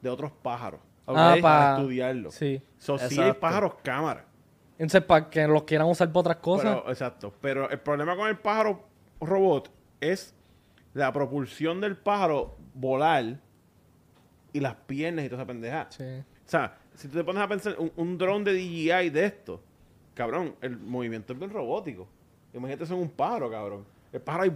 de 0.00 0.08
otros 0.08 0.32
pájaros. 0.42 0.80
Ah, 1.06 1.12
Para 1.14 1.42
pa- 1.42 1.74
estudiarlos. 1.76 2.34
Sí. 2.34 2.62
So, 2.78 2.98
sí 2.98 3.20
hay 3.20 3.32
pájaros 3.32 3.74
cámaras. 3.82 4.24
Entonces, 4.78 5.02
para 5.02 5.28
que 5.28 5.46
los 5.46 5.64
quieran 5.64 5.88
usar 5.88 6.08
para 6.08 6.20
otras 6.20 6.36
cosas. 6.36 6.76
Pero, 6.76 6.88
exacto. 6.90 7.34
Pero 7.40 7.68
el 7.68 7.78
problema 7.80 8.16
con 8.16 8.28
el 8.28 8.38
pájaro 8.38 8.82
robot 9.20 9.70
es 10.00 10.34
la 10.94 11.12
propulsión 11.12 11.80
del 11.80 11.96
pájaro 11.96 12.56
volar 12.74 13.38
y 14.52 14.60
las 14.60 14.74
piernas 14.86 15.24
y 15.24 15.28
toda 15.28 15.42
esa 15.42 15.46
pendeja. 15.46 15.86
Sí. 15.90 16.04
O 16.04 16.48
sea, 16.50 16.78
si 16.94 17.08
tú 17.08 17.18
te 17.18 17.24
pones 17.24 17.42
a 17.42 17.48
pensar, 17.48 17.76
un, 17.78 17.92
un 17.96 18.16
dron 18.18 18.42
de 18.42 18.52
DJI 18.54 19.10
de 19.10 19.24
esto, 19.26 19.60
cabrón, 20.14 20.54
el 20.60 20.78
movimiento 20.78 21.32
es 21.32 21.38
bien 21.38 21.50
robótico. 21.50 22.08
Imagínate, 22.54 22.86
son 22.86 22.98
un 23.00 23.10
pájaro, 23.10 23.50
cabrón. 23.50 23.84
El 24.12 24.20
pájaro 24.20 24.44
ahí... 24.44 24.52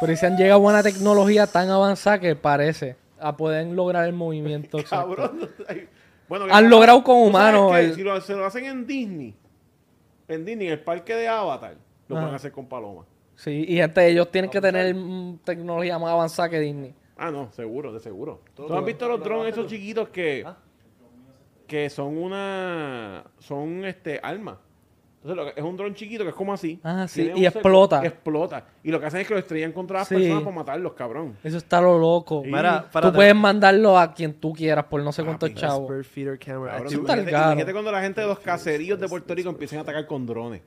Pero 0.00 0.16
si 0.16 0.26
han 0.26 0.36
llegado 0.36 0.60
a 0.60 0.70
una 0.70 0.82
tecnología 0.82 1.46
tan 1.46 1.70
avanzada 1.70 2.20
que 2.20 2.36
parece 2.36 2.94
a 3.20 3.36
pueden 3.36 3.76
lograr 3.76 4.06
el 4.06 4.12
movimiento. 4.14 4.78
Cabrón. 4.90 5.48
Bueno, 6.28 6.46
¿qué 6.46 6.52
Han 6.52 6.68
logrado 6.70 7.02
con 7.02 7.16
¿Tú 7.16 7.32
sabes 7.32 7.54
humanos 7.54 7.78
el- 7.78 7.94
Si 7.94 8.02
lo, 8.02 8.20
se 8.20 8.34
lo 8.34 8.44
hacen 8.44 8.64
en 8.66 8.86
Disney, 8.86 9.34
en 10.28 10.44
Disney, 10.44 10.68
el 10.68 10.80
parque 10.80 11.14
de 11.14 11.28
Avatar, 11.28 11.76
lo 12.08 12.16
Ajá. 12.16 12.24
pueden 12.24 12.34
hacer 12.36 12.52
con 12.52 12.66
palomas. 12.66 13.06
Sí, 13.34 13.64
y 13.68 13.80
este, 13.80 14.08
ellos 14.08 14.30
tienen 14.30 14.50
que 14.50 14.60
tener 14.60 14.94
mm, 14.94 15.38
tecnología 15.44 15.98
más 15.98 16.10
avanzada 16.10 16.48
que 16.50 16.58
Disney. 16.60 16.94
Ah, 17.16 17.30
no, 17.30 17.50
seguro, 17.52 17.92
de 17.92 18.00
seguro. 18.00 18.42
¿Tú 18.54 18.72
has 18.72 18.84
visto 18.84 19.08
los 19.08 19.22
drones 19.22 19.52
esos 19.52 19.66
chiquitos 19.66 20.08
que, 20.08 20.44
que 21.66 21.88
son 21.90 22.16
una, 22.18 23.24
son 23.38 23.84
este, 23.84 24.20
armas? 24.22 24.58
Entonces, 25.20 25.36
lo 25.36 25.44
que- 25.52 25.60
es 25.60 25.66
un 25.66 25.76
dron 25.76 25.94
chiquito 25.94 26.22
que 26.22 26.30
es 26.30 26.34
como 26.36 26.52
así. 26.52 26.78
Ah, 26.84 27.06
sí, 27.08 27.22
Tiene 27.24 27.40
y 27.40 27.46
un 27.46 27.52
cerco- 27.52 27.56
explota. 27.58 28.04
Explota. 28.06 28.64
Y 28.84 28.90
lo 28.92 29.00
que 29.00 29.06
hacen 29.06 29.20
es 29.20 29.26
que 29.26 29.34
lo 29.34 29.40
estrellan 29.40 29.72
contra 29.72 29.98
las 29.98 30.08
Sí. 30.08 30.14
personas 30.14 30.42
para 30.44 30.56
matarlos, 30.56 30.92
cabrón. 30.92 31.36
Eso 31.42 31.56
está 31.56 31.80
lo 31.80 31.98
loco. 31.98 32.42
Mira, 32.44 32.80
Tú 32.82 32.86
espérate. 32.86 33.16
puedes 33.16 33.34
mandarlo 33.34 33.98
a 33.98 34.14
quien 34.14 34.34
tú 34.34 34.52
quieras 34.52 34.84
por 34.84 35.02
no 35.02 35.10
sé 35.12 35.24
cuántos 35.24 35.48
Papi, 35.50 35.60
chavos. 35.60 35.90
Bird 35.90 36.04
feeder 36.04 36.38
camera. 36.38 36.72
Cabrón, 36.74 36.86
Eso 36.92 37.00
está 37.00 37.12
imagínate, 37.14 37.30
caro. 37.32 37.44
imagínate 37.46 37.72
cuando 37.72 37.92
la 37.92 38.00
gente 38.00 38.20
de 38.20 38.26
los 38.28 38.38
caseríos 38.38 39.00
de 39.00 39.08
Puerto 39.08 39.34
Rico 39.34 39.48
empiecen 39.50 39.78
a 39.78 39.82
atacar 39.82 40.06
con 40.06 40.24
drones. 40.24 40.62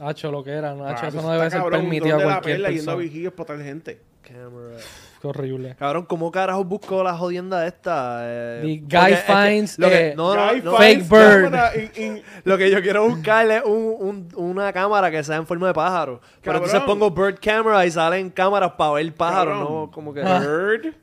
Hacho, 0.00 0.30
lo 0.30 0.44
que 0.44 0.50
era. 0.52 0.74
¿no? 0.74 0.84
Hacho, 0.86 1.06
Ah, 1.06 1.08
eso 1.08 1.22
no 1.22 1.30
debe 1.32 1.50
ser 1.50 1.58
cabrón, 1.60 1.80
un 1.80 1.86
permitido 1.88 2.14
a 2.14 2.18
dron 2.18 2.20
de 2.20 2.24
la 2.26 2.32
cualquier 2.34 2.54
perla 2.56 2.68
yendo 2.68 2.82
a 2.82 2.94
persona. 2.94 3.02
vigilio 3.02 3.28
a 3.28 3.30
explotar 3.30 3.60
gente. 3.62 4.00
Camera. 4.22 4.76
Qué 5.20 5.26
horrible. 5.26 5.74
Cabrón, 5.76 6.06
¿cómo 6.06 6.30
carajo 6.30 6.62
buscó 6.64 7.02
la 7.02 7.16
jodienda 7.16 7.66
esta? 7.66 8.20
Eh, 8.22 8.60
The 8.88 8.96
guy 8.96 9.12
es 9.12 9.20
que 9.24 9.32
finds, 9.32 9.78
lo 9.78 9.88
que- 9.88 10.08
eh, 10.10 10.14
no, 10.16 10.34
no, 10.36 10.48
Guy 10.52 10.62
no, 10.62 10.76
Fake 10.76 10.92
finds 10.98 11.08
bird. 11.10 11.44
camera 11.44 11.70
in- 11.76 11.90
in- 11.96 12.22
Lo 12.44 12.56
que 12.56 12.70
yo 12.70 12.80
quiero 12.80 13.08
buscar 13.08 13.50
es 13.50 13.62
un, 13.64 13.96
un- 13.98 14.28
una 14.36 14.72
cámara 14.72 15.10
que 15.10 15.22
sea 15.24 15.36
en 15.36 15.46
forma 15.46 15.66
de 15.66 15.74
pájaro. 15.74 16.20
Pero 16.40 16.58
entonces 16.58 16.80
pongo 16.82 17.10
bird 17.10 17.38
camera 17.42 17.84
y 17.84 17.90
salen 17.90 18.30
cámaras 18.30 18.72
para 18.78 18.92
ver 18.92 19.12
pájaros, 19.12 19.58
Cabrón. 19.58 19.74
¿no? 19.86 19.90
Como 19.90 20.14
que... 20.14 20.20
Bird 20.22 20.94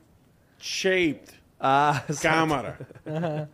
shaped 0.59 1.35
Ah, 1.59 2.03
cámara. 2.21 2.77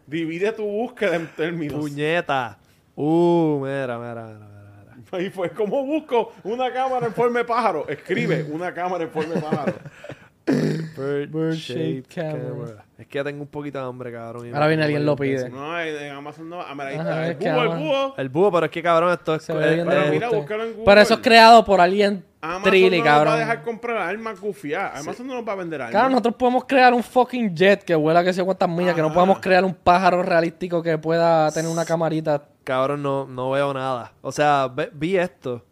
Divide 0.05 0.51
tu 0.51 0.63
búsqueda 0.65 1.15
en 1.15 1.27
términos. 1.27 1.79
Puñeta. 1.79 2.57
Uh, 2.95 3.59
mira, 3.63 3.97
mira, 3.97 4.13
mira, 4.15 4.27
mira, 4.27 4.95
mira. 5.11 5.21
Y 5.23 5.29
fue 5.29 5.49
como 5.51 5.85
busco 5.85 6.33
una 6.43 6.71
cámara 6.73 7.07
en 7.07 7.13
forma 7.13 7.39
de 7.39 7.45
pájaro. 7.45 7.87
Escribe 7.87 8.43
una 8.51 8.73
cámara 8.73 9.03
en 9.05 9.09
forma 9.11 9.35
de 9.35 9.41
pájaro. 9.41 9.73
Bird, 10.45 11.29
Bird 11.31 11.53
shaped 11.55 12.07
shaped 12.09 12.13
camera. 12.15 12.49
camera. 12.49 12.85
Es 12.97 13.07
que 13.07 13.17
ya 13.19 13.23
tengo 13.23 13.41
un 13.41 13.47
poquito 13.47 13.79
de 13.79 13.85
hambre, 13.85 14.11
cabrón. 14.11 14.47
Ahora 14.47 14.59
no- 14.61 14.67
viene 14.67 14.83
alguien 14.83 15.05
lo 15.05 15.15
pide. 15.15 15.49
No, 15.49 15.79
en 15.79 15.95
en 15.95 16.11
Amazon 16.13 16.49
no. 16.49 16.59
Ah, 16.61 16.73
mira, 16.73 16.87
ahí 16.89 16.95
Ajá, 16.97 17.27
está. 17.29 17.47
El 17.49 17.53
búho, 17.55 17.61
el 17.73 17.79
búho. 17.79 18.13
El 18.17 18.29
búho, 18.29 18.51
pero 18.51 18.65
es 18.65 18.71
que 18.71 18.83
cabrón, 18.83 19.11
esto 19.13 19.35
es... 19.35 19.43
Se 19.43 19.53
eh, 19.53 19.55
pero 19.85 20.01
de 20.05 20.11
mira, 20.11 20.29
búscalo 20.29 20.63
en 20.63 20.69
Google. 20.71 20.85
Pero 20.85 21.01
eso 21.01 21.13
es 21.15 21.19
creado 21.21 21.63
por 21.63 21.79
alguien 21.79 22.23
Amazon 22.41 22.63
trilly, 22.63 22.89
no 22.89 22.97
nos 22.97 23.05
va 23.07 23.11
a 23.11 23.15
cabrón. 23.17 23.39
dejar 23.39 23.63
comprar 23.63 23.97
armas 23.97 24.39
gufiadas. 24.41 24.99
Amazon 25.01 25.27
no 25.27 25.35
nos 25.35 25.47
va 25.47 25.51
a 25.53 25.55
vender 25.55 25.81
armas. 25.81 25.91
Claro, 25.91 26.09
nosotros 26.09 26.35
podemos 26.35 26.65
crear 26.65 26.93
un 26.93 27.03
fucking 27.03 27.55
jet 27.55 27.83
que 27.83 27.95
vuela 27.95 28.23
que 28.23 28.33
sé 28.33 28.43
cuántas 28.43 28.67
millas, 28.69 28.95
que 28.95 29.01
no 29.01 29.13
podemos 29.13 29.39
crear 29.39 29.63
un 29.63 29.73
pájaro 29.75 30.21
realístico 30.23 30.81
que 30.81 30.97
pueda 30.97 31.51
tener 31.51 31.71
una 31.71 31.85
camarita. 31.85 32.43
Cabrón, 32.63 33.01
no, 33.03 33.25
no 33.25 33.51
veo 33.51 33.73
nada. 33.73 34.11
O 34.21 34.31
sea, 34.31 34.67
ve- 34.67 34.89
vi 34.93 35.17
esto. 35.17 35.63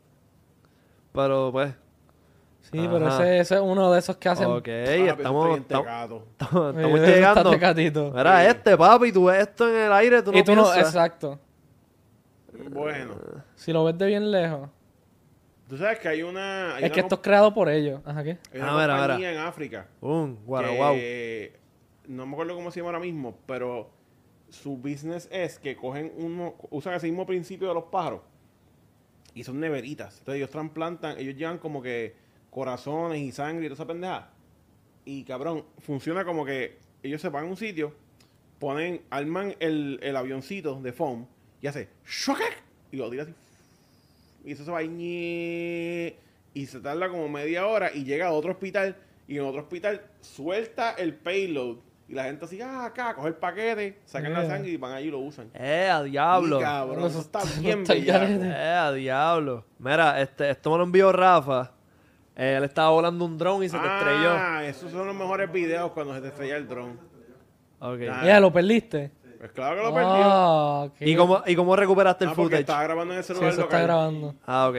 Pero 1.13 1.49
pues... 1.51 1.74
Sí, 2.72 2.88
pero 2.91 3.07
ese, 3.07 3.39
ese 3.39 3.55
es 3.55 3.61
uno 3.61 3.91
de 3.91 3.99
esos 3.99 4.17
que 4.17 4.30
hacen. 4.30 4.45
Ok, 4.45 4.55
Papi, 4.57 4.72
eso 4.78 5.05
estamos... 5.15 5.57
está 5.57 5.82
bien 5.82 5.88
estamos-. 5.89 6.24
Estamos, 6.32 6.76
estamos 6.76 6.99
llegando. 7.55 8.11
Mira 8.11 8.47
este, 8.47 8.78
papi, 8.78 9.11
tú 9.11 9.26
ves 9.26 9.41
esto 9.47 9.67
en 9.70 9.76
el 9.86 9.93
aire, 9.93 10.22
tú 10.22 10.32
no 10.32 10.38
y 10.38 10.43
tú 10.43 10.55
no, 10.55 10.74
exacto. 10.76 11.39
Bueno. 12.70 13.15
Si 13.55 13.74
lo 13.74 13.84
ves 13.86 13.97
de 13.97 14.05
bien 14.05 14.30
lejos. 14.32 14.70
Tú 15.67 15.78
sabes 15.78 15.99
que 15.99 16.07
hay 16.07 16.24
una. 16.24 16.76
Hay 16.76 16.86
Es 16.86 16.91
que 16.91 16.99
esto 16.99 17.15
es 17.15 17.22
creado 17.22 17.53
por 17.53 17.70
ellos. 17.70 18.01
Ajá, 18.05 18.24
¿qué? 18.24 18.38
Hay 18.53 18.59
una 18.59 18.72
Ah, 18.72 18.82
mira, 18.82 18.97
compañía 18.97 19.32
en 19.32 19.38
África. 19.39 19.88
Un 20.01 20.39
guau, 20.45 20.63
que, 20.63 20.76
guau. 20.76 22.15
No 22.15 22.26
me 22.26 22.34
acuerdo 22.34 22.55
cómo 22.55 22.72
se 22.72 22.80
llama 22.80 22.89
ahora 22.89 22.99
mismo, 22.99 23.38
pero 23.45 23.91
su 24.49 24.78
business 24.78 25.28
es 25.32 25.59
que 25.59 25.76
cogen 25.76 26.11
uno, 26.17 26.55
usan 26.72 26.95
ese 26.95 27.07
mismo 27.07 27.26
principio 27.26 27.67
de 27.67 27.76
los 27.76 27.84
pájaros 27.86 28.22
y 29.36 29.43
son 29.43 29.59
neveritas. 29.59 30.17
Entonces 30.17 30.38
ellos 30.38 30.49
trasplantan, 30.49 31.20
ellos 31.20 31.36
llevan 31.36 31.59
como 31.59 31.84
que 31.84 32.15
corazones 32.49 33.19
y 33.21 33.31
sangre 33.31 33.65
y 33.65 33.69
toda 33.69 33.75
esa 33.75 33.87
pendeja. 33.87 34.29
Y 35.05 35.23
cabrón, 35.23 35.65
funciona 35.79 36.25
como 36.25 36.45
que 36.45 36.77
ellos 37.03 37.21
se 37.21 37.29
van 37.29 37.45
a 37.45 37.47
un 37.47 37.57
sitio, 37.57 37.93
ponen, 38.59 39.01
arman 39.09 39.55
el, 39.59 39.99
el 40.01 40.15
avioncito 40.15 40.81
de 40.81 40.91
foam 40.91 41.25
y 41.61 41.67
hace 41.67 41.89
¡shuacac! 42.05 42.61
y 42.91 42.97
lo 42.97 43.09
tira 43.09 43.23
así. 43.23 43.33
Y 44.43 44.53
eso 44.53 44.65
se 44.65 44.71
va 44.71 44.81
y 44.83 46.15
y 46.53 46.65
se 46.65 46.79
tarda 46.79 47.09
como 47.09 47.29
media 47.29 47.67
hora 47.67 47.91
y 47.93 48.03
llega 48.03 48.27
a 48.27 48.31
otro 48.31 48.51
hospital 48.51 48.95
y 49.27 49.37
en 49.37 49.45
otro 49.45 49.61
hospital 49.61 50.01
suelta 50.21 50.91
el 50.91 51.13
payload 51.13 51.77
y 52.07 52.15
la 52.15 52.23
gente 52.23 52.45
así, 52.45 52.59
ah, 52.59 52.85
acá, 52.85 53.13
coge 53.13 53.27
el 53.27 53.35
paquete, 53.35 53.99
sacan 54.03 54.33
la 54.33 54.41
Yeah. 54.41 54.49
sangre 54.49 54.71
y 54.71 54.77
van 54.77 54.93
allí 54.93 55.09
y 55.09 55.11
lo 55.11 55.19
usan. 55.19 55.51
Eh, 55.53 55.87
a 55.91 56.01
diablo. 56.01 56.59
Y, 56.59 56.63
cabrón, 56.63 57.05
eso 57.05 57.19
está 57.19 57.41
bien. 57.59 57.83
Eh, 57.89 58.51
a 58.51 58.91
diablo. 58.91 59.63
Mira, 59.77 60.19
este, 60.19 60.49
esto 60.49 60.71
me 60.71 60.77
lo 60.79 60.83
envió 60.85 61.11
Rafa. 61.11 61.71
Eh, 62.39 62.55
él 62.55 62.63
estaba 62.63 62.89
volando 62.91 63.25
un 63.25 63.37
dron 63.37 63.61
y 63.63 63.67
se 63.69 63.77
te 63.77 63.85
estrelló. 63.85 64.31
Ah, 64.31 64.63
esos 64.65 64.89
son 64.91 65.05
los 65.07 65.15
mejores 65.15 65.51
videos 65.51 65.91
cuando 65.91 66.13
se 66.15 66.21
te 66.21 66.27
estrella 66.29 66.55
el 66.55 66.67
dron. 66.69 66.97
Ok. 67.79 67.99
Ah. 68.09 68.21
Ya, 68.25 68.39
lo 68.39 68.51
perdiste. 68.53 69.11
Pues 69.39 69.51
claro 69.51 69.75
que 69.75 69.83
lo 69.83 69.93
perdió. 69.93 70.11
Ah, 70.13 70.83
ok. 70.85 70.95
¿Y, 71.01 71.15
cómo, 71.17 71.43
¿Y 71.45 71.55
cómo 71.55 71.75
recuperaste 71.75 72.23
el 72.23 72.29
Ah, 72.29 72.33
porque 72.33 72.43
footage? 72.55 72.61
estaba 72.61 72.83
grabando 72.83 73.13
en 73.13 73.17
el 73.17 73.23
Sí, 73.23 73.27
celular 73.27 73.49
eso 73.51 73.61
está 73.61 73.79
local. 73.79 73.83
grabando. 73.87 74.35
Ah, 74.45 74.69
ok. 74.69 74.75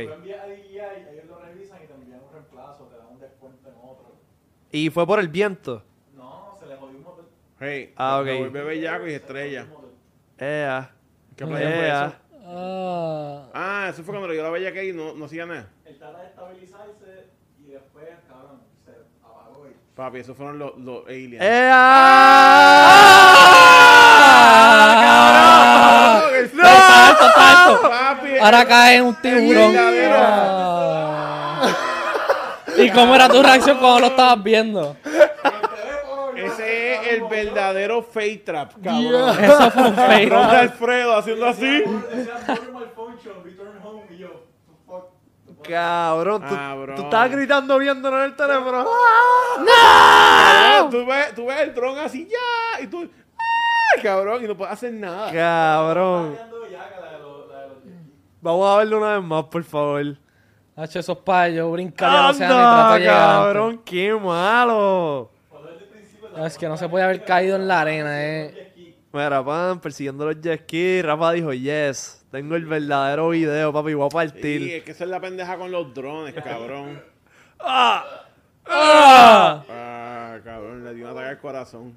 ¿Y 4.72 4.88
fue 4.90 5.06
por 5.06 5.18
el 5.20 5.28
viento? 5.28 5.82
Hey, 7.62 7.92
Ah, 7.96 8.20
ok. 8.20 8.24
me 8.26 8.38
vuelve 8.38 8.62
bellaco 8.64 9.06
y 9.06 9.11
se 9.11 9.16
estrella. 9.16 9.66
Ea. 10.38 10.90
¿Qué 11.36 11.46
playa 11.46 11.70
fue 11.76 11.88
eso? 11.88 12.14
Ah, 12.46 13.48
Ah, 13.52 13.86
eso 13.90 14.02
fue 14.02 14.12
cuando 14.14 14.28
le 14.28 14.34
dio 14.34 14.42
la 14.42 14.48
bellaca 14.50 14.82
y 14.82 14.92
no, 14.94 15.12
no 15.14 15.26
hacía 15.26 15.44
nada. 15.44 15.68
Papi, 20.01 20.20
esos 20.20 20.35
fueron 20.35 20.59
los, 20.59 20.78
los 20.78 21.07
aliens. 21.07 21.45
¡Ea! 21.45 21.70
¡Ah! 21.74 23.03
Está 26.43 27.09
alto, 27.11 27.26
está 27.26 27.64
alto. 27.64 27.83
Papi, 27.83 28.39
Ahora 28.39 28.64
cae 28.64 28.97
en 28.97 29.05
un 29.05 29.14
tiburón. 29.16 29.76
Ah. 30.11 31.66
¿Y 32.78 32.89
cómo 32.93 33.14
era 33.14 33.28
tu 33.28 33.43
reacción 33.43 33.76
cuando 33.76 34.01
lo 34.01 34.07
estabas 34.07 34.43
viendo? 34.43 34.97
ese 36.35 36.95
es 36.95 37.07
el 37.09 37.24
verdadero 37.24 38.03
fake 38.03 38.45
trap, 38.45 38.72
cabrón. 38.83 39.45
Eso 39.45 39.70
fue 39.70 39.83
un 39.83 39.97
fake. 39.97 40.31
Cabrón 40.31 40.51
de 40.51 40.57
Alfredo 40.57 41.14
haciendo 41.14 41.47
así. 41.47 41.85
Cabrón, 45.62 46.42
tú, 46.48 46.54
Cabrón. 46.54 46.96
tú 46.96 47.02
estabas 47.02 47.30
gritando 47.30 47.78
viéndolo 47.78 48.18
en 48.18 48.24
el 48.24 48.36
teléfono. 48.36 48.84
Cabrón, 48.84 50.90
Tú 50.90 51.06
ves, 51.06 51.34
tú 51.34 51.46
ves 51.46 51.61
el 51.61 51.74
dron 51.74 51.98
así, 51.98 52.26
ya. 52.26 52.80
Y 52.82 52.86
tú, 52.86 53.08
¡ah! 53.36 54.00
cabrón, 54.02 54.44
y 54.44 54.48
no 54.48 54.56
puedes 54.56 54.72
hacer 54.72 54.92
nada. 54.92 55.32
Cabrón. 55.32 56.36
Vamos 58.42 58.70
a 58.70 58.76
verlo 58.78 58.98
una 58.98 59.14
vez 59.18 59.22
más, 59.22 59.44
por 59.44 59.62
favor. 59.64 60.16
Hacho, 60.76 60.98
esos 60.98 61.18
payos, 61.18 61.70
brincar 61.72 62.08
al 62.11 62.30
océano 62.30 62.54
y 62.54 62.56
tratar 62.56 62.80
¡Anda, 62.80 62.94
de 62.94 63.00
llegar 63.00 63.18
antes. 63.18 63.44
cabrón! 63.44 63.82
¡Qué 63.84 64.14
malo! 64.14 65.30
No, 66.36 66.46
Es 66.46 66.56
que 66.56 66.68
no 66.68 66.76
se 66.78 66.88
puede 66.88 67.04
haber 67.04 67.22
caído 67.24 67.56
en 67.56 67.68
la 67.68 67.80
arena, 67.82 68.24
eh. 68.24 68.96
Mira, 69.12 69.44
pan, 69.44 69.78
persiguiendo 69.80 70.24
los 70.24 70.40
jet 70.40 70.62
skis. 70.62 71.04
Rafa 71.04 71.32
dijo, 71.32 71.52
yes. 71.52 72.19
Tengo 72.31 72.55
el 72.57 72.64
verdadero 72.66 73.31
video, 73.31 73.72
papi. 73.72 73.95
Voy 73.95 74.07
a 74.07 74.11
Sí, 74.11 74.14
partir. 74.14 74.70
es 74.74 74.85
que 74.85 74.91
esa 74.93 75.05
es 75.05 75.11
la 75.11 75.20
pendeja 75.20 75.57
con 75.57 75.70
los 75.70 75.93
drones, 75.93 76.35
cabrón. 76.35 77.03
¡Ah! 77.61 78.05
Ah, 78.66 80.39
cabrón, 80.45 80.85
le 80.85 80.95
dio 80.95 81.07
un 81.07 81.11
ataque 81.12 81.28
al 81.31 81.39
corazón. 81.41 81.97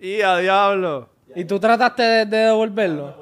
¡Y 0.00 0.20
a 0.22 0.36
diablo! 0.38 1.08
¿Y 1.34 1.44
tú 1.44 1.60
trataste 1.60 2.02
de, 2.02 2.26
de 2.26 2.36
devolverlo? 2.36 3.14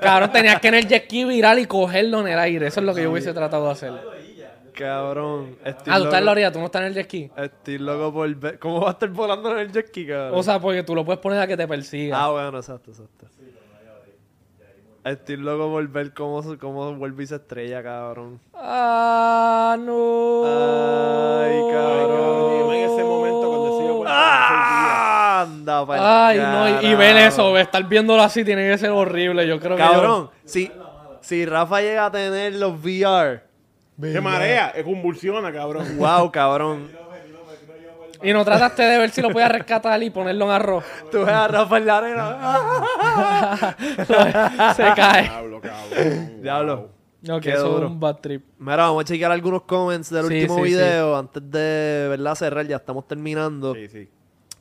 Cabrón, 0.00 0.30
tenías 0.32 0.60
que 0.60 0.68
en 0.68 0.74
el 0.74 0.86
jet 0.86 1.04
ski 1.04 1.24
viral 1.24 1.58
y 1.58 1.66
cogerlo 1.66 2.20
en 2.20 2.28
el 2.28 2.38
aire. 2.38 2.66
Eso 2.66 2.80
es 2.80 2.86
lo 2.86 2.94
que 2.94 3.02
yo 3.02 3.10
hubiese 3.10 3.32
tratado 3.32 3.64
de 3.66 3.72
hacer. 3.72 3.92
Cabrón. 4.84 5.56
Estoy 5.64 5.92
Ah, 5.92 5.96
tú 5.98 6.04
estás 6.04 6.04
en 6.04 6.10
la 6.10 6.20
loco, 6.20 6.30
orilla, 6.32 6.52
tú 6.52 6.58
no 6.58 6.64
estás 6.66 6.80
en 6.82 6.86
el 6.88 6.94
jet 6.94 7.04
ski. 7.06 7.30
estoy 7.36 7.78
loco 7.78 8.12
por 8.12 8.34
ver. 8.34 8.58
¿Cómo 8.58 8.80
va 8.80 8.88
a 8.88 8.92
estar 8.92 9.08
volando 9.10 9.52
en 9.52 9.58
el 9.58 9.72
jet 9.72 9.88
ski, 9.88 10.06
cabrón? 10.06 10.38
O 10.38 10.42
sea, 10.42 10.58
porque 10.60 10.82
tú 10.82 10.94
lo 10.94 11.04
puedes 11.04 11.20
poner 11.20 11.38
a 11.40 11.46
que 11.46 11.56
te 11.56 11.66
persiga. 11.68 12.22
Ah, 12.24 12.30
bueno, 12.30 12.58
exacto, 12.58 12.90
exacto. 12.90 13.26
Estoy 15.02 15.38
loco 15.38 15.70
por 15.70 15.88
ver 15.88 16.12
cómo, 16.12 16.42
cómo 16.58 16.94
vuelve 16.94 17.24
y 17.24 17.26
se 17.26 17.36
estrella, 17.36 17.82
cabrón. 17.82 18.38
Ah, 18.54 19.74
no. 19.80 20.42
Ay, 20.44 21.58
cabrón. 21.72 22.08
Cabrón, 22.10 22.74
en 22.74 22.90
ese 22.90 23.04
momento 23.04 23.48
cuando 23.48 23.78
se 23.78 23.86
que 23.86 24.04
¡Ah! 24.06 25.40
Anda, 25.42 25.86
pa'l 25.86 26.00
Ay, 26.02 26.38
no, 26.38 26.82
y, 26.82 26.92
y 26.92 26.94
ver 26.96 27.16
eso, 27.16 27.56
estar 27.56 27.82
viéndolo 27.88 28.22
así 28.22 28.44
tiene 28.44 28.68
que 28.70 28.76
ser 28.76 28.90
horrible. 28.90 29.46
Yo 29.48 29.58
creo 29.58 29.74
que. 29.76 29.82
yo- 29.82 29.90
Cabrón, 29.90 30.30
si, 30.44 30.70
si 31.22 31.46
Rafa 31.46 31.80
llega 31.80 32.04
a 32.06 32.10
tener 32.10 32.56
los 32.56 32.72
VR, 32.84 33.42
Se 34.00 34.20
marea, 34.20 34.70
es 34.70 34.84
convulsiona, 34.84 35.52
cabrón. 35.52 35.86
wow, 35.98 36.30
cabrón. 36.30 36.88
Y 38.22 38.32
no 38.34 38.44
trataste 38.44 38.82
de 38.82 38.98
ver 38.98 39.10
si 39.10 39.22
lo 39.22 39.30
podías 39.30 39.50
rescatar 39.50 40.02
y 40.02 40.10
ponerlo 40.10 40.44
en 40.44 40.50
arroz. 40.50 40.84
Tú 41.10 41.20
ves 41.20 41.28
a 41.34 41.48
Rafa 41.48 41.78
en 41.78 41.86
la 41.86 41.96
arena. 41.98 43.76
Se 44.76 44.82
cae. 44.94 45.22
Diablo, 45.22 45.60
cabrón. 45.60 46.42
Diablo. 46.42 46.90
Ok, 47.28 47.42
Qué 47.42 47.50
eso 47.52 47.68
duro. 47.68 47.86
es 47.86 47.92
un 47.92 48.00
bad 48.00 48.16
trip. 48.16 48.44
Mira, 48.58 48.76
vamos 48.76 49.02
a 49.02 49.04
chequear 49.06 49.30
algunos 49.32 49.62
comments 49.62 50.10
del 50.10 50.26
Sí, 50.26 50.34
último 50.42 50.56
sí, 50.56 50.62
video 50.62 51.16
antes 51.16 51.42
de 51.50 52.06
verla 52.10 52.34
cerrar. 52.34 52.66
Ya 52.66 52.76
estamos 52.76 53.06
terminando. 53.06 53.74
Sí, 53.74 53.88
sí. 53.88 54.08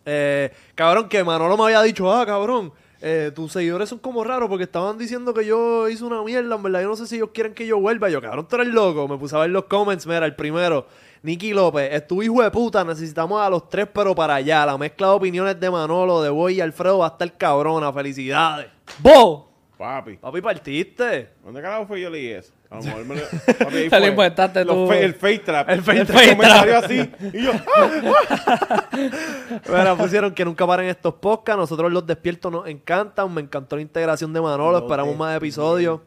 Eh, 0.06 0.52
cabrón, 0.76 1.08
que 1.10 1.24
Manolo 1.24 1.56
me 1.58 1.64
había 1.66 1.82
dicho, 1.82 2.12
ah, 2.14 2.26
cabrón, 2.26 2.72
eh, 3.02 3.32
tus 3.34 3.54
seguidores 3.54 3.88
son 3.88 4.00
como 4.00 4.24
raros 4.24 4.50
porque 4.50 4.66
estaban 4.66 4.98
diciendo 4.98 5.34
que 5.34 5.46
yo 5.46 5.88
hice 5.88 6.04
una 6.04 6.22
mierda, 6.22 6.56
en 6.56 6.64
verdad. 6.64 6.82
Yo 6.82 6.90
no 6.90 6.96
sé 6.96 7.08
si 7.08 7.16
ellos 7.16 7.30
quieren 7.34 7.54
que 7.54 7.66
yo 7.66 7.80
vuelva. 7.80 8.10
Y 8.10 8.14
yo, 8.14 8.22
cabrón, 8.22 8.48
tú 8.48 8.56
eres 8.58 8.68
loco. 8.68 9.08
Me 9.08 9.18
puse 9.18 9.36
a 9.36 9.40
ver 9.40 9.50
los 9.50 9.66
comments. 9.66 10.06
Mira, 10.06 10.26
el 10.26 10.36
primero, 10.36 10.86
Nicky 11.24 11.54
López, 11.54 11.90
es 11.94 12.08
tu 12.08 12.22
hijo 12.22 12.44
de 12.44 12.52
puta. 12.52 12.84
Necesitamos 12.84 13.42
a 13.42 13.50
los 13.50 13.70
tres, 13.70 13.88
pero 13.94 14.14
para 14.14 14.36
allá. 14.36 14.66
La 14.66 14.78
mezcla 14.78 15.08
de 15.08 15.14
opiniones 15.14 15.60
de 15.60 15.72
Manolo, 15.72 16.22
de 16.22 16.30
Boy 16.30 16.56
y 16.56 16.62
Alfredo 16.62 16.98
va 17.00 17.08
a 17.08 17.10
estar 17.10 17.38
cabrona. 17.38 17.94
Felicidades. 17.94 18.68
¡Bo! 19.00 19.50
Papi. 19.78 20.18
Papi, 20.18 20.42
partiste. 20.42 21.30
¿Dónde 21.44 21.62
carajo 21.62 21.88
fue 21.88 22.02
yo 22.02 22.10
leí 22.10 22.28
eso? 22.28 22.54
A 22.72 22.76
lo 22.78 22.82
mejor 22.84 23.06
me 23.06 23.16
lo... 23.16 23.22
Papi, 23.58 23.76
ahí 23.78 23.84
Te 23.86 23.90
fue. 23.90 24.00
lo 24.00 24.08
inventaste 24.08 24.64
Los 24.66 24.76
tú. 24.76 24.88
fe- 24.90 25.04
el 25.04 25.14
face 25.16 25.40
trap. 25.40 25.70
El 25.70 25.82
face 25.82 26.06
trap. 26.06 26.30
comentario 26.30 26.78
así. 26.78 27.12
Y 27.34 27.42
yo, 27.44 27.52
¡ah! 27.76 28.88
Mira, 29.70 29.96
pusieron 29.96 30.34
que 30.34 30.46
nunca 30.46 30.66
paren 30.68 30.88
estos 30.88 31.14
podcasts. 31.16 31.58
Nosotros 31.60 31.92
los 31.92 32.06
despiertos 32.06 32.52
nos 32.52 32.68
encantan. 32.68 33.34
Me 33.34 33.42
encantó 33.42 33.76
la 33.76 33.82
integración 33.82 34.32
de 34.34 34.42
Manolo. 34.42 34.78
Esperamos 34.78 35.16
más 35.18 35.36
episodios. 35.36 36.02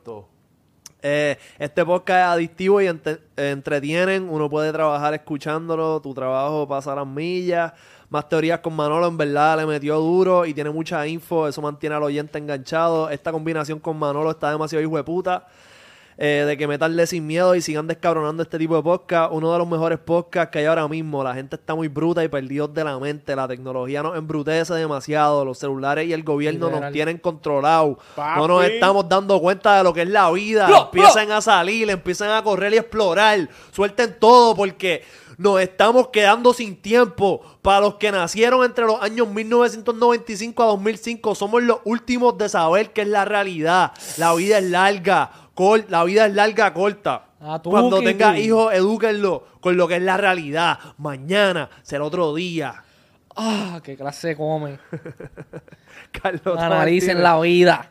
Eh, 1.05 1.37
este 1.59 1.85
podcast 1.85 2.19
es 2.21 2.27
adictivo 2.27 2.81
y 2.81 2.87
ente- 2.87 3.19
entretienen. 3.37 4.29
Uno 4.31 4.49
puede 4.49 4.73
trabajar 4.73 5.15
escuchándolo. 5.15 6.01
Tu 6.01 6.15
trabajo 6.15 6.69
pasa 6.69 6.95
las 6.95 7.07
millas. 7.07 7.73
Más 8.09 8.29
teorías 8.29 8.61
con 8.61 8.77
Manolo, 8.77 9.07
en 9.09 9.17
verdad 9.17 9.57
le 9.57 9.65
metió 9.65 9.99
duro 9.99 10.45
y 10.45 10.53
tiene 10.53 10.69
mucha 10.69 11.07
info. 11.07 11.49
Eso 11.49 11.63
mantiene 11.63 11.97
al 11.97 12.03
oyente 12.03 12.37
enganchado. 12.39 13.09
Esta 13.09 13.33
combinación 13.33 13.79
con 13.81 13.99
Manolo 13.99 14.31
está 14.31 14.51
demasiado 14.51 14.85
hijo 14.85 14.97
de 14.99 15.03
puta. 15.03 15.47
Eh, 16.19 16.45
de 16.47 16.57
que 16.59 16.67
metanle 16.69 17.07
sin 17.07 17.27
miedo 17.27 17.55
y 17.55 17.63
sigan 17.63 17.87
descabronando 17.87 18.43
este 18.43 18.59
tipo 18.59 18.77
de 18.77 18.83
podcast. 18.83 19.33
Uno 19.33 19.53
de 19.53 19.59
los 19.59 19.67
mejores 19.67 19.99
podcasts 19.99 20.51
que 20.53 20.59
hay 20.59 20.67
ahora 20.67 20.87
mismo. 20.87 21.25
La 21.25 21.35
gente 21.35 21.57
está 21.57 21.75
muy 21.75 21.89
bruta 21.89 22.23
y 22.23 22.29
perdidos 22.29 22.73
de 22.75 22.85
la 22.85 22.99
mente. 22.99 23.35
La 23.35 23.49
tecnología 23.49 24.03
nos 24.03 24.17
embrutece 24.17 24.75
demasiado. 24.75 25.45
Los 25.45 25.59
celulares 25.59 26.07
y 26.07 26.13
el 26.13 26.23
gobierno 26.23 26.71
nos 26.71 26.93
tienen 26.93 27.19
controlados. 27.19 27.97
No 28.17 28.47
nos 28.47 28.65
estamos 28.65 29.09
dando 29.09 29.41
cuenta 29.41 29.79
de 29.79 29.85
lo 29.85 29.93
que 29.93 30.03
es 30.03 30.09
la 30.09 30.31
vida. 30.31 30.67
Blo, 30.67 30.85
empiezan 30.85 31.31
a 31.33 31.41
salir, 31.41 31.89
empiezan 31.89 32.31
a 32.31 32.43
correr 32.43 32.75
y 32.75 32.77
explorar. 32.79 33.49
Suelten 33.71 34.17
todo 34.19 34.55
porque 34.55 35.03
nos 35.39 35.61
estamos 35.61 36.09
quedando 36.09 36.53
sin 36.55 36.77
tiempo. 36.81 37.41
Para 37.63 37.81
los 37.81 37.95
que 37.97 38.11
nacieron 38.13 38.65
entre 38.65 38.85
los 38.87 39.01
años 39.03 39.29
1995 39.29 40.63
a 40.63 40.67
2005, 40.67 41.35
somos 41.35 41.63
los 41.63 41.79
últimos 41.85 42.37
de 42.39 42.49
saber 42.49 42.93
qué 42.93 43.03
es 43.03 43.09
la 43.09 43.25
realidad. 43.25 43.93
La 44.19 44.35
vida 44.35 44.59
es 44.59 44.65
larga. 44.65 45.31
cor- 45.55 45.85
la 45.89 46.05
vida 46.05 46.27
es 46.27 46.35
larga, 46.35 46.73
corta. 46.75 47.27
Ah, 47.41 47.61
tú, 47.63 47.71
Cuando 47.71 47.99
Kiki. 47.99 48.13
tengas 48.13 48.39
hijos, 48.39 48.73
edúquenlo 48.73 49.45
con 49.61 49.77
lo 49.77 49.89
que 49.89 49.97
es 49.97 50.03
la 50.03 50.17
realidad. 50.17 50.79
Mañana 50.99 51.69
será 51.83 52.05
otro 52.05 52.35
día. 52.35 52.85
Ah, 53.35 53.81
qué 53.83 53.97
clase 53.97 54.37
come. 54.37 54.79
Carlos 56.13 56.59
Analicen 56.59 57.21
Martínez. 57.21 57.23
la 57.23 57.41
vida. 57.41 57.91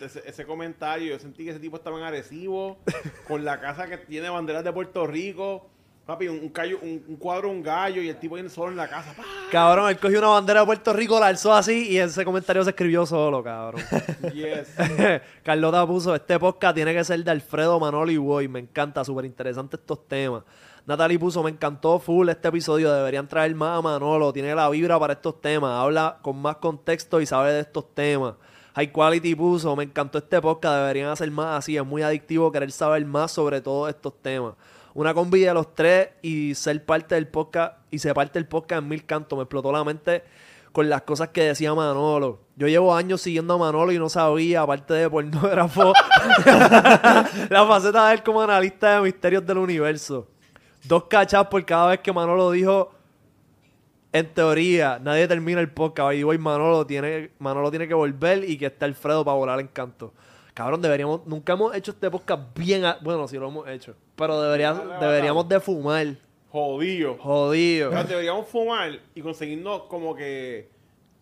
Ese, 0.00 0.22
ese 0.26 0.44
comentario, 0.44 1.12
yo 1.14 1.18
sentí 1.18 1.44
que 1.44 1.50
ese 1.50 1.60
tipo 1.60 1.76
estaba 1.76 1.98
en 1.98 2.04
agresivo. 2.04 2.78
Con 3.26 3.44
la 3.44 3.60
casa 3.60 3.86
que 3.86 3.96
tiene 3.98 4.28
banderas 4.28 4.62
de 4.64 4.72
Puerto 4.72 5.06
Rico. 5.06 5.70
Papi, 6.06 6.28
un, 6.28 6.52
callo- 6.52 6.78
un, 6.82 7.02
un 7.08 7.16
cuadro, 7.16 7.48
un 7.50 7.62
gallo 7.62 8.02
y 8.02 8.10
el 8.10 8.16
tipo 8.16 8.34
viene 8.34 8.50
solo 8.50 8.70
en 8.72 8.76
la 8.76 8.86
casa. 8.88 9.14
¡pah! 9.16 9.22
Cabrón, 9.50 9.88
él 9.88 9.98
cogió 9.98 10.18
una 10.18 10.28
bandera 10.28 10.60
de 10.60 10.66
Puerto 10.66 10.92
Rico, 10.92 11.18
la 11.18 11.28
alzó 11.28 11.54
así 11.54 11.88
y 11.88 11.96
ese 11.96 12.24
comentario 12.26 12.62
se 12.62 12.70
escribió 12.70 13.06
solo, 13.06 13.42
cabrón. 13.42 13.82
Yes. 14.34 14.68
Carlota 15.42 15.86
puso, 15.86 16.14
este 16.14 16.38
podcast 16.38 16.74
tiene 16.74 16.92
que 16.92 17.02
ser 17.04 17.24
de 17.24 17.30
Alfredo, 17.30 17.80
Manolo 17.80 18.10
y 18.10 18.18
Boy. 18.18 18.48
Me 18.48 18.58
encanta, 18.58 19.02
súper 19.02 19.24
interesante 19.24 19.76
estos 19.76 20.06
temas. 20.06 20.42
Natalie 20.86 21.18
puso, 21.18 21.42
me 21.42 21.50
encantó 21.50 21.98
full 21.98 22.28
este 22.28 22.48
episodio. 22.48 22.92
Deberían 22.92 23.26
traer 23.26 23.54
más 23.54 23.78
a 23.78 23.80
Manolo. 23.80 24.30
Tiene 24.34 24.54
la 24.54 24.68
vibra 24.68 24.98
para 25.00 25.14
estos 25.14 25.40
temas. 25.40 25.70
Habla 25.72 26.18
con 26.20 26.36
más 26.36 26.56
contexto 26.56 27.22
y 27.22 27.26
sabe 27.26 27.54
de 27.54 27.60
estos 27.60 27.94
temas. 27.94 28.34
High 28.74 28.92
Quality 28.92 29.34
puso, 29.34 29.74
me 29.74 29.84
encantó 29.84 30.18
este 30.18 30.38
podcast. 30.42 30.76
Deberían 30.76 31.08
hacer 31.08 31.30
más 31.30 31.60
así. 31.60 31.78
Es 31.78 31.84
muy 31.86 32.02
adictivo 32.02 32.52
querer 32.52 32.70
saber 32.70 33.06
más 33.06 33.32
sobre 33.32 33.62
todos 33.62 33.88
estos 33.88 34.20
temas. 34.20 34.52
Una 34.94 35.12
combi 35.12 35.40
de 35.40 35.52
los 35.52 35.74
tres 35.74 36.10
y 36.22 36.54
ser 36.54 36.84
parte 36.84 37.16
del 37.16 37.26
podcast 37.26 37.78
y 37.90 37.98
se 37.98 38.14
parte 38.14 38.38
el 38.38 38.46
podcast 38.46 38.82
en 38.82 38.88
mil 38.88 39.04
cantos. 39.04 39.36
Me 39.36 39.42
explotó 39.42 39.72
la 39.72 39.82
mente 39.82 40.22
con 40.70 40.88
las 40.88 41.02
cosas 41.02 41.28
que 41.28 41.42
decía 41.42 41.74
Manolo. 41.74 42.40
Yo 42.56 42.68
llevo 42.68 42.94
años 42.94 43.20
siguiendo 43.20 43.54
a 43.54 43.58
Manolo 43.58 43.92
y 43.92 43.98
no 43.98 44.08
sabía, 44.08 44.62
aparte 44.62 44.94
de 44.94 45.10
pornógrafo, 45.10 45.92
la 47.48 47.66
faceta 47.66 48.08
de 48.08 48.14
él 48.14 48.22
como 48.22 48.42
analista 48.42 48.96
de 48.96 49.02
misterios 49.02 49.44
del 49.44 49.58
universo. 49.58 50.28
Dos 50.84 51.04
cachas 51.04 51.46
por 51.46 51.64
cada 51.64 51.88
vez 51.88 52.00
que 52.00 52.12
Manolo 52.12 52.50
dijo, 52.52 52.92
en 54.12 54.32
teoría, 54.32 55.00
nadie 55.02 55.26
termina 55.26 55.60
el 55.60 55.70
podcast. 55.70 56.14
Y 56.14 56.22
voy, 56.22 56.38
Manolo 56.38 56.86
tiene, 56.86 57.32
Manolo 57.40 57.70
tiene 57.70 57.88
que 57.88 57.94
volver 57.94 58.48
y 58.48 58.56
que 58.56 58.66
esté 58.66 58.84
Alfredo 58.84 59.24
para 59.24 59.36
volar 59.36 59.58
en 59.58 59.66
canto. 59.66 60.12
Cabrón, 60.54 60.80
deberíamos, 60.80 61.26
nunca 61.26 61.54
hemos 61.54 61.74
hecho 61.74 61.90
este 61.90 62.08
podcast 62.10 62.42
bien, 62.56 62.84
a- 62.84 62.98
bueno, 63.02 63.26
sí 63.26 63.36
lo 63.36 63.48
hemos 63.48 63.68
hecho, 63.68 63.94
pero 64.14 64.40
debería- 64.40 64.72
deberíamos 65.00 65.48
de 65.48 65.58
fumar, 65.60 66.06
Jodido. 66.50 67.16
jodido. 67.18 67.90
Pero 67.90 68.04
deberíamos 68.04 68.46
fumar 68.46 69.00
y 69.14 69.20
conseguirnos 69.20 69.82
como 69.84 70.14
que 70.14 70.70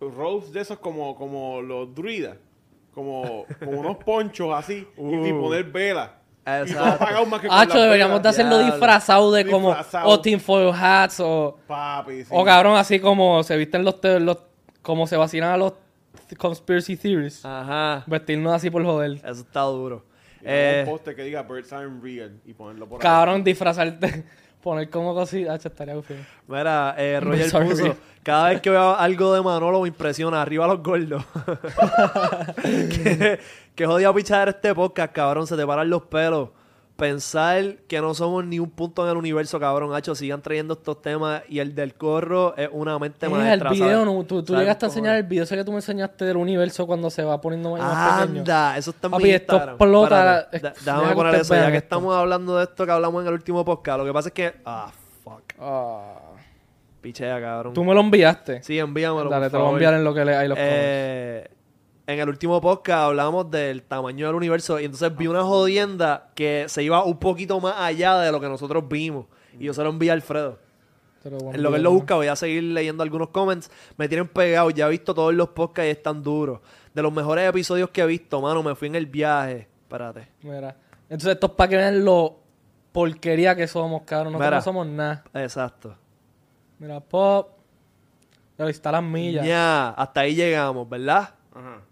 roast 0.01 0.53
de 0.53 0.61
esos 0.61 0.79
como, 0.79 1.15
como 1.17 1.63
los 1.63 1.95
druidas. 1.95 2.37
Como, 2.95 3.47
como 3.59 3.81
unos 3.81 3.97
ponchos 4.05 4.53
así 4.55 4.87
y- 4.99 5.01
y, 5.29 5.33
Uh. 5.33 5.41
poner 5.41 5.65
velas. 5.65 6.11
Y 6.47 6.51
Exacto. 6.71 7.25
más 7.27 7.41
que 7.41 7.49
con 7.49 7.57
Hacho, 7.57 7.75
las 7.75 7.83
deberíamos 7.85 8.17
de 8.17 8.19
velas. 8.21 8.35
hacerlo 8.35 8.59
diablo. 8.59 8.75
disfrazado 8.75 9.33
de 9.33 9.47
como 9.51 9.69
Disfrazado. 9.69 10.09
o 10.11 10.21
tinfoil 10.21 10.71
hats 10.75 11.21
o 11.21 11.57
Papi, 11.67 12.25
sí. 12.25 12.31
o 12.31 12.45
cabrón 12.45 12.77
así 12.77 13.01
como 13.01 13.43
se 13.45 13.57
visten 13.57 13.83
los, 13.85 13.99
te- 14.01 14.21
los 14.21 14.37
como 14.83 15.07
se 15.07 15.17
vacilan 15.17 15.53
a 15.53 15.57
los 15.57 15.73
conspiracy 16.39 16.97
theories. 16.97 17.45
Ajá, 17.45 18.05
Vestirnos 18.07 18.53
así 18.53 18.71
por 18.71 18.85
joder. 18.85 19.13
eso 19.25 19.41
está 19.43 19.61
duro. 19.63 20.05
Eh, 20.45 20.83
un 20.87 20.93
poste 20.93 21.15
que 21.15 21.23
diga 21.23 21.43
Birds 21.43 21.73
Aren't 21.73 22.03
Real 22.03 22.33
y 22.45 22.53
ponerlo 22.53 22.89
por 22.89 22.99
ahí. 22.99 23.03
Cabrón, 23.03 23.45
disfrazarte, 23.45 24.25
poner 24.63 24.91
como 24.91 25.15
cosita, 25.15 25.55
Hacho, 25.55 25.69
estaría 25.69 26.01
feo. 26.03 26.17
Mira, 26.49 26.95
eh, 26.99 27.21
Roger 27.23 27.49
Sorry. 27.49 27.69
puso, 27.69 27.97
cada 28.25 28.49
vez 28.49 28.61
que 28.61 28.71
veo 28.71 28.95
algo 28.97 29.35
de 29.35 29.41
Manolo 29.43 29.83
me 29.83 29.89
impresiona, 29.89 30.43
arriba 30.43 30.67
los 30.67 30.83
gordos. 30.83 31.25
que, 32.63 33.39
que 33.75 33.87
jodida 33.87 34.13
pichar 34.13 34.49
este 34.49 34.75
podcast, 34.75 35.13
cabrón, 35.13 35.47
se 35.47 35.57
te 35.57 35.67
paran 35.67 35.89
los 35.89 36.03
pelos. 36.03 36.49
Pensar 36.97 37.77
que 37.89 38.01
no 38.01 38.15
somos 38.15 38.45
ni 38.45 38.59
un 38.59 38.71
punto 38.71 39.03
en 39.05 39.11
el 39.11 39.17
universo, 39.17 39.59
cabrón, 39.59 39.95
hacho, 39.95 40.15
sigan 40.15 40.41
trayendo 40.43 40.75
estos 40.75 41.01
temas 41.03 41.43
y 41.49 41.59
el 41.59 41.75
del 41.75 41.95
corro 41.95 42.55
es 42.57 42.69
una 42.71 42.99
mente 42.99 43.29
maestra. 43.29 43.71
el 43.71 43.75
video, 43.75 44.01
¿sabes? 44.05 44.07
no, 44.07 44.25
tú, 44.25 44.43
tú 44.43 44.53
¿Sabes 44.53 44.61
llegaste 44.61 44.87
a 44.87 44.89
enseñar 44.89 45.15
es? 45.17 45.23
el 45.23 45.27
video 45.27 45.45
ese 45.45 45.57
que 45.57 45.65
tú 45.65 45.71
me 45.73 45.79
enseñaste 45.79 46.25
del 46.27 46.37
universo 46.37 46.87
cuando 46.87 47.11
se 47.11 47.25
va 47.25 47.41
poniendo 47.41 47.71
más 47.77 48.21
pequeño. 48.21 48.41
Anda, 48.41 48.77
eso 48.77 48.91
está 48.91 49.07
en 49.09 49.11
Papi, 49.11 49.23
mi 49.25 49.31
esto 49.31 49.57
explota. 49.57 50.49
Es- 50.53 50.63
deja 50.63 50.75
déjame 50.85 51.15
poner 51.15 51.35
eso, 51.37 51.55
ya 51.55 51.71
que 51.71 51.77
esto. 51.79 51.85
estamos 51.87 52.15
hablando 52.15 52.57
de 52.59 52.65
esto 52.65 52.85
que 52.87 52.93
hablamos 52.93 53.23
en 53.23 53.29
el 53.29 53.35
último 53.35 53.65
podcast. 53.65 53.99
Lo 53.99 54.05
que 54.05 54.13
pasa 54.13 54.29
es 54.29 54.35
que... 54.35 54.55
Ah, 54.65 54.93
fuck. 55.25 55.43
Ah. 55.59 56.19
Pichea, 57.01 57.41
cabrón. 57.41 57.75
Tú 57.75 57.83
me 57.83 57.95
lo 57.95 58.01
enviaste. 58.01 58.63
Sí, 58.63 58.79
envíamelo, 58.79 59.29
Dale, 59.29 59.47
por 59.47 59.51
te 59.51 59.57
lo 59.59 59.65
voy 59.65 59.71
a 59.71 59.73
enviar 59.73 59.95
en 59.95 60.05
lo 60.05 60.15
que 60.15 60.25
le 60.25 60.37
hay 60.37 60.47
los. 60.47 60.57
Eh, 60.61 61.51
en 62.07 62.19
el 62.19 62.29
último 62.29 62.61
podcast 62.61 63.05
hablamos 63.05 63.51
del 63.51 63.83
tamaño 63.83 64.27
del 64.27 64.35
universo 64.35 64.81
y 64.81 64.85
entonces 64.85 65.17
vi 65.17 65.29
una 65.29 65.43
jodienda 65.43 66.31
que 66.35 66.67
se 66.69 66.83
iba 66.83 67.05
un 67.05 67.19
poquito 67.19 67.61
más 67.61 67.75
allá 67.79 68.19
de 68.19 68.33
lo 68.33 68.41
que 68.41 68.49
nosotros 68.49 68.89
vimos. 68.89 69.27
Y 69.59 69.67
yo 69.67 69.75
se 69.75 69.83
lo 69.83 69.91
envié 69.91 70.11
a 70.11 70.15
Alfredo. 70.15 70.59
En 71.25 71.63
lo 71.63 71.71
que 71.71 71.77
él 71.77 71.83
lo 71.83 71.93
busca, 71.93 72.17
voy 72.17 72.27
a 72.27 72.35
seguir 72.35 72.65
leyendo 72.65 73.03
algunos 73.03 73.29
comments. 73.29 73.71
Me 73.97 74.09
tienen 74.09 74.27
pegado, 74.27 74.71
ya 74.71 74.87
he 74.87 74.91
visto 74.91 75.15
todos 75.15 75.33
los 75.33 75.51
podcasts 75.51 75.87
y 75.89 75.91
están 75.91 76.23
duros. 76.23 76.61
De 76.93 77.03
los 77.03 77.13
mejores 77.13 77.49
episodios 77.49 77.91
que 77.91 78.01
he 78.01 78.07
visto, 78.07 78.41
mano, 78.41 78.63
me 78.63 78.75
fui 78.75 78.89
en 78.89 78.97
el 78.97 79.07
viaje. 79.07 79.69
Espérate. 79.83 80.29
Mira. 80.43 80.77
Entonces, 81.05 81.35
esto 81.35 81.47
es 81.47 81.53
para 81.53 81.69
que 81.69 81.77
vean 81.77 82.05
lo 82.05 82.41
porquería 82.91 83.55
que 83.55 83.69
somos, 83.69 84.03
cabrón. 84.03 84.33
Nosotros 84.33 84.49
Mira. 84.49 84.57
no 84.57 84.63
somos 84.63 84.87
nada. 84.89 85.25
Exacto. 85.35 85.95
Mira, 86.79 86.99
pop. 86.99 87.51
Pero 88.57 88.69
está 88.69 88.91
las 88.91 89.03
millas. 89.03 89.47
Ya, 89.47 89.91
hasta 89.91 90.23
ahí 90.23 90.35
llegamos, 90.35 90.89
¿verdad? 90.89 91.35
Ajá. 91.55 91.83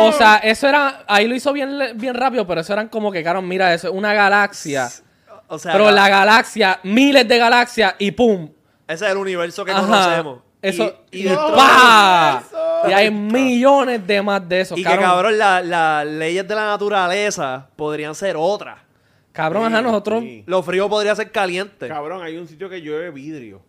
O 0.00 0.12
sea, 0.12 0.36
eso 0.36 0.68
era. 0.68 1.02
Ahí 1.06 1.26
lo 1.28 1.34
hizo 1.34 1.52
bien, 1.52 1.78
bien 1.96 2.14
rápido, 2.14 2.46
pero 2.46 2.60
eso 2.60 2.72
eran 2.72 2.88
como 2.88 3.10
que, 3.12 3.22
cabrón, 3.22 3.46
mira, 3.48 3.74
eso 3.74 3.88
es 3.88 3.94
una 3.94 4.14
galaxia. 4.14 4.88
O 5.48 5.58
sea, 5.58 5.72
Pero 5.72 5.90
la 5.90 6.08
galaxia, 6.08 6.78
miles 6.82 7.26
de 7.26 7.38
galaxias 7.38 7.94
y 7.98 8.10
¡pum! 8.12 8.50
ese 8.86 9.04
es 9.06 9.10
el 9.12 9.16
universo 9.18 9.64
que 9.64 9.72
Ajá. 9.72 9.80
conocemos. 9.80 10.40
Eso, 10.60 10.92
y, 11.10 11.18
y, 11.18 11.20
y 11.20 11.24
dentro- 11.24 11.54
¡pa! 11.54 12.42
Y 12.88 12.92
hay 12.92 13.10
millones 13.10 14.06
de 14.06 14.20
más 14.22 14.46
de 14.48 14.60
esos, 14.60 14.78
y 14.78 14.82
que 14.82 14.88
cabrón. 14.88 15.04
cabrón, 15.08 15.38
la- 15.38 15.62
las 15.62 16.06
leyes 16.06 16.46
de 16.46 16.54
la 16.54 16.66
naturaleza 16.66 17.68
podrían 17.76 18.14
ser 18.14 18.36
otras. 18.38 18.78
Cabrón, 19.32 19.66
ajá, 19.72 19.80
nosotros. 19.82 20.20
Sí. 20.22 20.42
Lo 20.46 20.62
frío 20.62 20.88
podría 20.88 21.14
ser 21.14 21.30
caliente. 21.30 21.86
Cabrón, 21.88 22.22
hay 22.22 22.36
un 22.36 22.46
sitio 22.48 22.68
que 22.68 22.80
llueve 22.80 23.10
vidrio. 23.10 23.62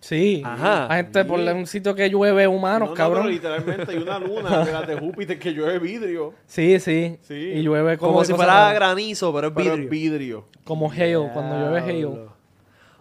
Sí. 0.00 0.42
Ajá. 0.44 0.86
Hay 0.90 1.02
gente 1.04 1.24
por 1.26 1.38
un 1.38 1.66
sitio 1.66 1.94
que 1.94 2.08
llueve 2.08 2.46
humanos, 2.48 2.88
No, 2.88 2.94
no, 2.94 2.96
cabrón. 2.96 3.22
pero 3.24 3.32
literalmente 3.34 3.92
hay 3.92 3.98
una 3.98 4.18
luna 4.18 4.64
de 4.86 4.96
Júpiter 4.98 5.38
que 5.38 5.52
llueve 5.52 5.78
vidrio. 5.78 6.34
Sí, 6.46 6.80
sí, 6.80 7.18
Sí. 7.22 7.34
Y 7.34 7.62
llueve 7.62 7.98
como, 7.98 8.12
Como 8.12 8.24
si 8.24 8.32
fuera 8.32 8.72
granizo, 8.72 9.32
pero 9.34 9.48
es 9.48 9.52
Pero 9.54 9.70
vidrio. 9.76 9.84
es 9.84 9.90
vidrio. 9.90 10.44
Como 10.64 10.90
hail, 10.90 11.28
cuando 11.32 11.56
llueve 11.58 11.80
hail. 11.80 12.08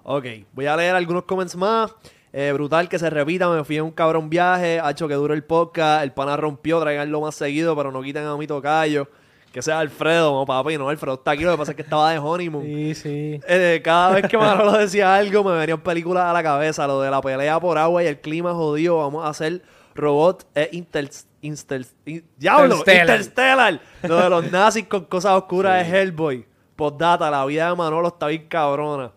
Ok, 0.04 0.26
voy 0.54 0.66
a 0.66 0.76
leer 0.76 0.96
algunos 0.96 1.24
comments 1.24 1.56
más. 1.56 1.94
Eh, 2.32 2.52
brutal 2.54 2.88
que 2.90 3.00
se 3.00 3.10
repita, 3.10 3.50
me 3.50 3.64
fui 3.64 3.78
en 3.78 3.84
un 3.86 3.92
cabrón 3.92 4.30
viaje, 4.30 4.80
ha 4.80 4.92
hecho 4.92 5.08
que 5.08 5.16
dure 5.16 5.34
el 5.34 5.44
podcast, 5.44 6.04
el 6.04 6.12
pana 6.12 6.38
rompió, 6.38 6.80
traiganlo 6.80 7.22
más 7.22 7.34
seguido, 7.34 7.76
pero 7.76 7.92
no 7.92 8.04
quiten 8.04 8.24
a 8.26 8.38
mi 8.38 8.46
tocayo. 8.46 9.08
Que 9.52 9.62
sea 9.64 9.80
Alfredo, 9.80 10.32
no 10.34 10.46
papi, 10.46 10.78
no, 10.78 10.90
Alfredo 10.90 11.16
está 11.16 11.32
aquí, 11.32 11.44
lo 11.44 11.52
que 11.52 11.58
pasa 11.58 11.72
es 11.72 11.76
que 11.76 11.82
estaba 11.82 12.12
de 12.12 12.20
honeymoon. 12.20 12.64
Sí, 12.64 12.94
sí. 12.96 13.40
Eh, 13.48 13.82
cada 13.84 14.12
vez 14.12 14.28
que 14.28 14.38
Manolo 14.38 14.74
decía 14.74 15.16
algo 15.16 15.44
me 15.44 15.54
venían 15.58 15.82
películas 15.82 16.26
a 16.26 16.34
la 16.34 16.44
cabeza, 16.44 16.86
lo 16.86 17.02
de 17.02 17.10
la 17.10 17.20
pelea 17.22 17.60
por 17.60 17.78
agua 17.78 18.04
y 18.04 18.08
el 18.08 18.20
clima 18.20 18.54
jodido, 18.54 18.98
vamos 19.00 19.26
a 19.26 19.30
hacer 19.30 19.64
robot 19.96 20.46
e 20.54 20.70
inter, 20.74 21.10
inter- 21.42 21.86
in- 22.06 22.24
diablo, 22.38 22.76
Interstellar. 22.78 23.20
Interstellar. 23.22 23.82
Lo 24.04 24.18
de 24.18 24.30
los 24.30 24.52
nazis 24.52 24.86
con 24.86 25.06
cosas 25.06 25.32
oscuras 25.34 25.84
de 25.90 25.98
Hellboy. 26.00 26.46
Postdata, 26.76 27.30
la 27.32 27.44
vida 27.46 27.70
de 27.70 27.76
Manolo 27.76 28.08
está 28.10 28.28
bien 28.28 28.48
cabrona. 28.48 29.12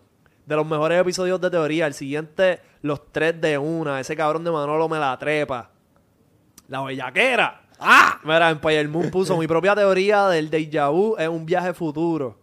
De 0.45 0.55
los 0.55 0.65
mejores 0.65 0.99
episodios 0.99 1.39
de 1.39 1.49
teoría, 1.51 1.85
el 1.87 1.93
siguiente, 1.93 2.59
los 2.81 3.11
tres 3.11 3.39
de 3.39 3.57
una, 3.57 3.99
ese 3.99 4.15
cabrón 4.15 4.43
de 4.43 4.51
Manolo 4.51 4.89
me 4.89 4.97
la 4.97 5.15
trepa. 5.17 5.69
La 6.67 6.81
bellaquera. 6.81 7.61
¡Ah! 7.83 8.19
Mira, 8.23 8.49
Empire 8.49 8.87
Moon 8.87 9.09
puso 9.11 9.37
mi 9.37 9.47
propia 9.47 9.75
teoría 9.75 10.27
del 10.27 10.49
déjà 10.49 10.89
vu 10.91 11.15
es 11.17 11.27
un 11.27 11.45
viaje 11.45 11.73
futuro. 11.73 12.37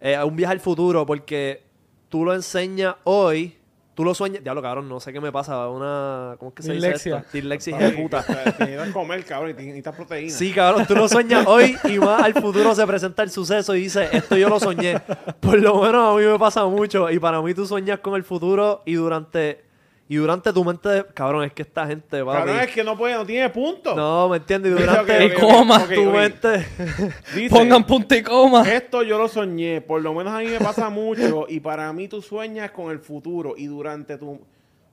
Eh, 0.00 0.18
un 0.22 0.34
viaje 0.36 0.52
al 0.52 0.60
futuro 0.60 1.04
porque 1.06 1.62
tú 2.08 2.24
lo 2.24 2.34
enseñas 2.34 2.96
hoy, 3.04 3.56
tú 3.94 4.02
lo 4.04 4.14
sueñas... 4.14 4.42
Diablo, 4.42 4.62
cabrón, 4.62 4.88
no 4.88 4.98
sé 4.98 5.12
qué 5.12 5.20
me 5.20 5.30
pasa. 5.30 5.68
Una... 5.68 6.34
¿Cómo 6.38 6.48
es 6.50 6.54
que 6.54 6.62
se 6.62 6.72
Dislexia. 6.72 7.16
dice 7.16 7.26
esto? 7.26 7.36
Dislexia, 7.36 7.76
de 7.76 7.90
puta. 7.90 8.24
Necesitas 8.58 8.88
comer, 8.90 9.24
cabrón, 9.24 9.50
y 9.50 9.54
te- 9.54 9.62
necesitas 9.62 9.94
proteína. 9.94 10.30
Sí, 10.32 10.52
cabrón, 10.52 10.86
tú 10.86 10.94
lo 10.94 11.06
sueñas 11.08 11.46
hoy 11.46 11.76
y 11.84 11.98
más 11.98 12.22
al 12.22 12.34
futuro 12.34 12.74
se 12.74 12.86
presenta 12.86 13.22
el 13.22 13.30
suceso 13.30 13.74
y 13.76 13.82
dice, 13.82 14.08
esto 14.10 14.36
yo 14.36 14.48
lo 14.48 14.58
soñé. 14.58 14.98
Por 15.40 15.60
lo 15.60 15.80
menos 15.82 16.14
a 16.16 16.18
mí 16.18 16.24
me 16.26 16.38
pasa 16.38 16.64
mucho 16.66 17.10
y 17.10 17.18
para 17.18 17.40
mí 17.42 17.52
tú 17.54 17.66
sueñas 17.66 18.00
con 18.00 18.14
el 18.14 18.24
futuro 18.24 18.82
y 18.86 18.94
durante 18.94 19.68
y 20.12 20.16
durante 20.16 20.52
tu 20.52 20.64
mente, 20.64 20.88
de- 20.88 21.06
cabrón, 21.06 21.44
es 21.44 21.52
que 21.52 21.62
esta 21.62 21.86
gente, 21.86 22.24
papi, 22.24 22.38
Cabrón, 22.38 22.58
es 22.58 22.70
que 22.72 22.82
no 22.82 22.98
puede, 22.98 23.14
no 23.14 23.24
tiene 23.24 23.48
punto. 23.48 23.94
no, 23.94 24.28
¿me 24.28 24.38
entiendes? 24.38 24.72
Y 24.72 24.74
durante 24.82 25.16
ok, 25.16 25.22
Y 25.22 25.32
ok, 25.32 25.40
coma. 25.40 25.86
tu 25.86 26.04
mente, 26.10 26.66
Dice, 27.36 27.48
Pongan 27.48 27.84
punto 27.84 28.14
y 28.16 28.22
coma. 28.24 28.68
Esto 28.68 29.04
yo 29.04 29.18
lo 29.18 29.28
soñé, 29.28 29.80
por 29.80 30.02
lo 30.02 30.12
menos 30.12 30.32
a 30.34 30.40
mí 30.40 30.46
me 30.48 30.58
pasa 30.58 30.90
mucho 30.90 31.46
y 31.48 31.60
para 31.60 31.92
mí 31.92 32.08
tú 32.08 32.20
sueñas 32.20 32.72
con 32.72 32.90
el 32.90 32.98
futuro 32.98 33.54
y 33.56 33.66
durante 33.66 34.18
tu, 34.18 34.40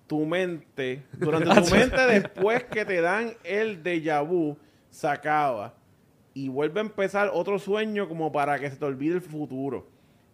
tu 0.06 0.24
mente, 0.26 1.04
durante 1.14 1.50
tu 1.62 1.72
mente 1.76 2.06
después 2.06 2.66
que 2.66 2.86
te 2.86 3.02
dan 3.02 3.34
el 3.44 3.82
déjà 3.84 4.22
vu, 4.24 4.56
se 4.92 5.08
acaba 5.08 5.74
y 6.36 6.48
vuelve 6.50 6.80
a 6.80 6.84
empezar 6.84 7.32
otro 7.34 7.58
sueño 7.58 8.08
como 8.08 8.32
para 8.32 8.60
que 8.60 8.70
se 8.70 8.76
te 8.76 8.86
olvide 8.86 9.16
el 9.16 9.22
futuro. 9.22 9.88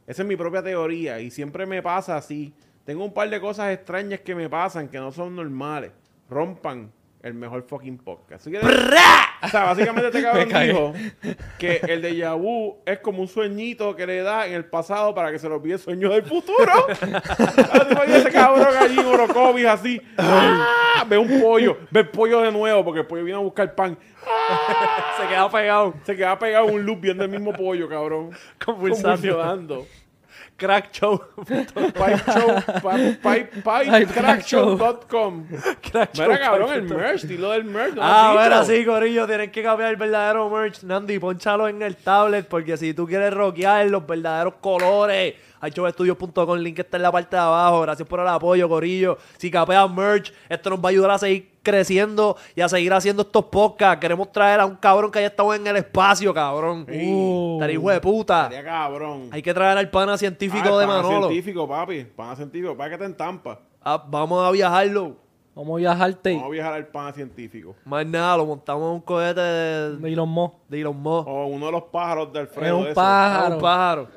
Esa 0.06 0.24
es 0.24 0.28
mi 0.28 0.36
propia 0.36 0.62
teoría 0.62 1.22
y 1.22 1.32
siempre 1.32 1.66
me 1.66 1.82
pasa 1.82 2.18
así. 2.18 2.54
Tengo 2.86 3.06
un 3.06 3.14
par 3.14 3.30
de 3.30 3.40
cosas 3.40 3.74
extrañas 3.74 4.20
que 4.22 4.36
me 4.36 4.50
pasan 4.50 4.90
que 4.90 4.98
no 4.98 5.12
son 5.12 5.36
normales. 5.36 5.92
Rompan 6.30 6.92
el 7.22 7.34
mejor 7.34 7.64
fucking 7.64 7.98
podcast. 8.00 8.46
Que- 8.48 8.58
o 8.58 9.48
sea, 9.48 9.64
básicamente 9.64 10.08
este 10.08 10.22
cabrón 10.24 10.50
dijo 10.50 10.94
que 11.58 11.78
el 11.88 12.02
déjà 12.04 12.38
vu 12.38 12.78
es 12.86 13.00
como 13.00 13.22
un 13.22 13.28
sueñito 13.30 13.96
que 13.96 14.06
le 14.06 14.22
da 14.22 14.46
en 14.48 14.54
el 14.54 14.66
pasado 14.66 15.16
para 15.16 15.32
que 15.32 15.40
se 15.40 15.48
le 15.48 15.56
olvide 15.56 15.76
el 15.76 15.80
sueño 15.80 16.10
del 16.10 16.24
futuro. 16.24 16.72
Así 16.90 18.12
ese 18.12 18.30
cabrón 18.32 18.68
allí 18.78 19.00
en 19.00 19.06
Orocovis 19.06 19.66
así. 19.66 20.02
¡Ah! 20.18 21.06
Ve 21.08 21.18
un 21.18 21.42
pollo, 21.42 21.78
ve 21.92 22.02
el 22.02 22.10
pollo 22.10 22.42
de 22.42 22.52
nuevo 22.52 22.84
porque 22.84 23.02
el 23.02 23.06
pollo 23.08 23.24
viene 23.24 23.40
a 23.40 23.44
buscar 23.44 23.74
pan. 23.76 23.98
se 25.20 25.28
queda 25.28 25.50
pegado, 25.50 25.94
Se 26.06 26.16
queda 26.16 26.38
pegado 26.40 26.66
un 26.66 26.86
loop 26.86 27.00
viendo 27.02 27.24
el 27.24 27.30
mismo 27.30 27.54
pollo, 27.54 27.88
cabrón. 27.90 28.32
convulsando. 28.64 29.10
Convulsionando. 29.16 29.86
Crack 30.56 30.92
show. 30.94 31.20
Pipe 31.48 32.22
show, 32.32 32.56
pi- 32.82 33.18
pipe, 33.22 33.62
pipe, 33.64 34.06
crackshow.com. 34.14 35.46
Crack 35.92 36.14
show. 36.16 36.28
Mira, 36.28 36.40
cabrón, 36.40 36.74
el 36.74 36.84
merch, 36.84 37.24
dilo 37.24 37.52
del 37.52 37.64
merch. 37.66 37.96
¿no 37.96 38.02
Ah, 38.04 38.32
bueno, 38.34 38.64
sí, 38.64 38.86
Corillo, 38.86 39.26
tienen 39.28 39.52
que 39.52 39.64
cambiar 39.64 39.90
el 39.90 39.96
verdadero 39.98 40.50
merch, 40.50 40.84
Nandi, 40.84 41.20
ponchalo 41.20 41.68
en 41.68 41.82
el 41.82 41.96
tablet, 41.96 42.48
porque 42.48 42.78
si 42.78 42.94
tú 42.94 43.08
quieres 43.08 43.34
rockear 43.34 43.88
los 43.88 44.06
verdaderos 44.06 44.54
colores, 44.62 45.34
HVstudios.com, 45.64 46.58
link 46.58 46.80
está 46.80 46.98
en 46.98 47.04
la 47.04 47.12
parte 47.12 47.36
de 47.36 47.42
abajo, 47.42 47.82
gracias 47.82 48.08
por 48.08 48.20
el 48.20 48.28
apoyo, 48.28 48.68
Corillo. 48.68 49.18
Si 49.38 49.50
capeas 49.50 49.90
merch, 49.90 50.34
esto 50.50 50.70
nos 50.72 50.80
va 50.80 50.86
a 50.86 50.90
ayudar 50.90 51.12
a 51.12 51.18
seguir 51.18 51.52
creciendo 51.64 52.36
y 52.56 52.62
a 52.62 52.68
seguir 52.68 52.92
haciendo 52.94 53.22
estos 53.22 53.46
podcasts. 53.46 54.00
Queremos 54.02 54.32
traer 54.32 54.60
a 54.60 54.66
un 54.66 54.76
cabrón 54.76 55.10
que 55.12 55.20
haya 55.20 55.28
estado 55.30 55.54
en 55.54 55.66
el 55.66 55.78
espacio, 55.78 56.34
cabrón. 56.34 56.86
Sí. 56.90 57.10
Uh, 57.12 57.54
estaría 57.56 57.76
hijo 57.76 57.90
de 57.90 58.02
puta. 58.02 58.44
Estaría 58.44 58.64
cabrón. 58.64 59.30
Hay 59.32 59.42
que 59.42 59.54
traer 59.54 59.78
al 59.78 59.90
pana 59.90 60.14
Ah, 60.14 60.18
científico 60.18 60.68
el 60.68 60.80
de 60.80 60.86
pana 60.88 61.02
Manolo. 61.02 61.28
científico, 61.30 61.68
papi. 61.68 62.04
Pana 62.06 62.36
científico. 62.36 62.76
Para 62.76 62.90
que 62.90 62.98
te 62.98 63.06
entampa. 63.06 63.60
Ah, 63.82 64.04
vamos 64.08 64.46
a 64.46 64.52
viajarlo. 64.52 65.16
Vamos 65.56 65.76
a 65.76 65.78
viajarte. 65.78 66.32
Vamos 66.34 66.48
a 66.48 66.52
viajar 66.52 66.74
al 66.74 66.88
pana 66.88 67.14
científico. 67.14 67.76
Más 67.86 68.06
nada, 68.08 68.36
lo 68.38 68.46
montamos 68.48 68.84
en 68.90 68.96
un 68.96 69.02
cohete 69.02 69.40
de, 69.40 69.98
De 69.98 70.12
Elon 70.14 70.28
Musk. 70.28 70.56
de 70.68 70.82
Elon 70.82 70.98
Musk. 70.98 71.28
O 71.28 71.46
uno 71.46 71.68
de 71.68 71.72
los 71.72 71.84
pájaros 71.84 72.34
del 72.34 72.44
Es 72.44 72.50
Alfredo. 72.50 72.78
un. 72.80 72.88
Ah, 72.88 72.94
pájaro. 72.96 73.56
un 73.56 73.62
pájaro. 73.62 74.08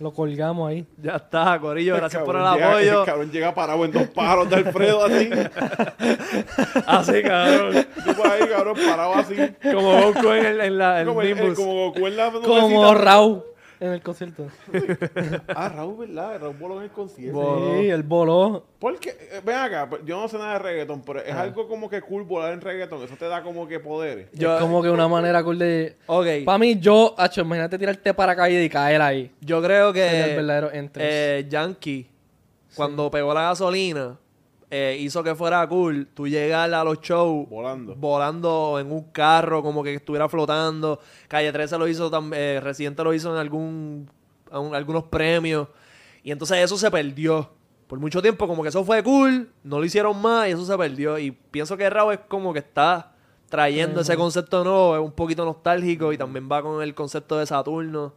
Lo 0.00 0.12
colgamos 0.12 0.70
ahí. 0.70 0.86
Ya 1.02 1.16
está, 1.16 1.58
Corillo, 1.60 1.96
gracias 1.96 2.22
por 2.22 2.36
el 2.36 2.42
llega- 2.42 2.70
apoyo. 2.70 3.00
El 3.00 3.06
cabrón 3.06 3.30
llega 3.32 3.54
parado 3.54 3.84
en 3.84 3.90
dos 3.92 4.06
pájaros 4.08 4.48
de 4.48 4.56
Alfredo 4.56 5.04
así. 5.04 5.30
Así, 6.86 7.22
cabrón. 7.22 7.86
Tú 8.04 8.14
por 8.14 8.26
ahí, 8.30 8.42
cabrón, 8.48 8.76
parado 8.86 9.14
así. 9.14 9.34
Como 9.72 10.00
Goku 10.00 10.28
en, 10.32 10.46
el, 10.46 10.60
en 10.60 10.78
la, 10.78 11.00
el 11.00 11.06
Como, 11.08 11.22
el, 11.22 11.54
como 11.54 11.74
Goku 11.90 12.06
en 12.06 12.16
la 12.16 12.30
Como. 12.30 12.94
Raúl 12.94 13.42
en 13.80 13.92
el 13.92 14.02
concierto. 14.02 14.46
Ah, 15.54 15.68
Raúl, 15.68 16.06
¿verdad? 16.06 16.40
Raúl 16.40 16.56
voló 16.58 16.78
en 16.78 16.84
el 16.84 16.90
concierto. 16.90 17.38
Voló. 17.38 17.80
Sí, 17.80 17.88
él 17.88 18.02
voló. 18.02 18.64
Porque, 18.78 19.10
eh, 19.10 19.40
ven 19.44 19.56
acá, 19.56 19.88
yo 20.04 20.20
no 20.20 20.28
sé 20.28 20.36
nada 20.38 20.54
de 20.54 20.58
reggaeton, 20.60 21.02
pero 21.02 21.20
es 21.20 21.32
algo 21.32 21.68
como 21.68 21.88
que 21.88 22.00
cool 22.00 22.24
volar 22.24 22.52
en 22.52 22.60
reggaeton. 22.60 23.02
Eso 23.02 23.14
te 23.16 23.26
da 23.26 23.42
como 23.42 23.66
que 23.68 23.78
poderes. 23.80 24.28
Yo- 24.32 24.54
es 24.56 24.60
como 24.60 24.82
que 24.82 24.90
una 24.90 25.08
manera 25.08 25.42
cool 25.44 25.58
de... 25.58 25.96
Ok, 26.06 26.26
Para 26.44 26.58
mí, 26.58 26.78
yo, 26.80 27.14
hacho, 27.16 27.40
imagínate 27.42 27.78
tirarte 27.78 28.12
para 28.14 28.34
caída 28.34 28.62
y 28.62 28.68
caer 28.68 29.00
ahí. 29.02 29.32
yo 29.40 29.62
creo 29.62 29.92
Sería 29.92 30.24
el 30.24 30.30
que 30.30 30.36
verdadero 30.36 30.72
entrance. 30.72 31.38
eh, 31.40 31.46
Yankee, 31.48 32.08
cuando 32.74 33.10
pegó 33.10 33.32
la 33.34 33.42
gasolina, 33.42 34.16
eh, 34.70 34.96
hizo 35.00 35.22
que 35.22 35.34
fuera 35.34 35.66
cool 35.68 36.08
tú 36.12 36.28
llegar 36.28 36.72
a 36.74 36.84
los 36.84 37.00
shows 37.00 37.48
Volando. 37.48 37.94
volando 37.96 38.78
en 38.78 38.92
un 38.92 39.04
carro, 39.12 39.62
como 39.62 39.82
que 39.82 39.94
estuviera 39.94 40.28
flotando. 40.28 41.00
Calle 41.28 41.50
13 41.52 41.78
lo 41.78 41.88
hizo, 41.88 42.10
tam- 42.10 42.32
eh, 42.34 42.60
Residente 42.62 43.02
lo 43.02 43.14
hizo 43.14 43.32
en 43.32 43.38
algún, 43.38 44.10
algunos 44.50 45.04
premios. 45.04 45.68
Y 46.22 46.30
entonces 46.32 46.58
eso 46.58 46.76
se 46.76 46.90
perdió. 46.90 47.50
Por 47.86 47.98
mucho 47.98 48.20
tiempo, 48.20 48.46
como 48.46 48.62
que 48.62 48.68
eso 48.68 48.84
fue 48.84 49.02
cool, 49.02 49.50
no 49.64 49.78
lo 49.78 49.84
hicieron 49.86 50.20
más 50.20 50.46
y 50.48 50.50
eso 50.50 50.66
se 50.66 50.76
perdió. 50.76 51.18
Y 51.18 51.30
pienso 51.30 51.74
que 51.78 51.88
Raúl 51.88 52.12
es 52.12 52.20
como 52.28 52.52
que 52.52 52.58
está 52.58 53.14
trayendo 53.48 54.02
ese 54.02 54.14
concepto 54.14 54.62
nuevo, 54.62 54.94
es 54.94 55.00
un 55.02 55.12
poquito 55.12 55.42
nostálgico 55.46 56.12
y 56.12 56.18
también 56.18 56.46
va 56.52 56.60
con 56.60 56.82
el 56.82 56.94
concepto 56.94 57.38
de 57.38 57.46
Saturno. 57.46 58.12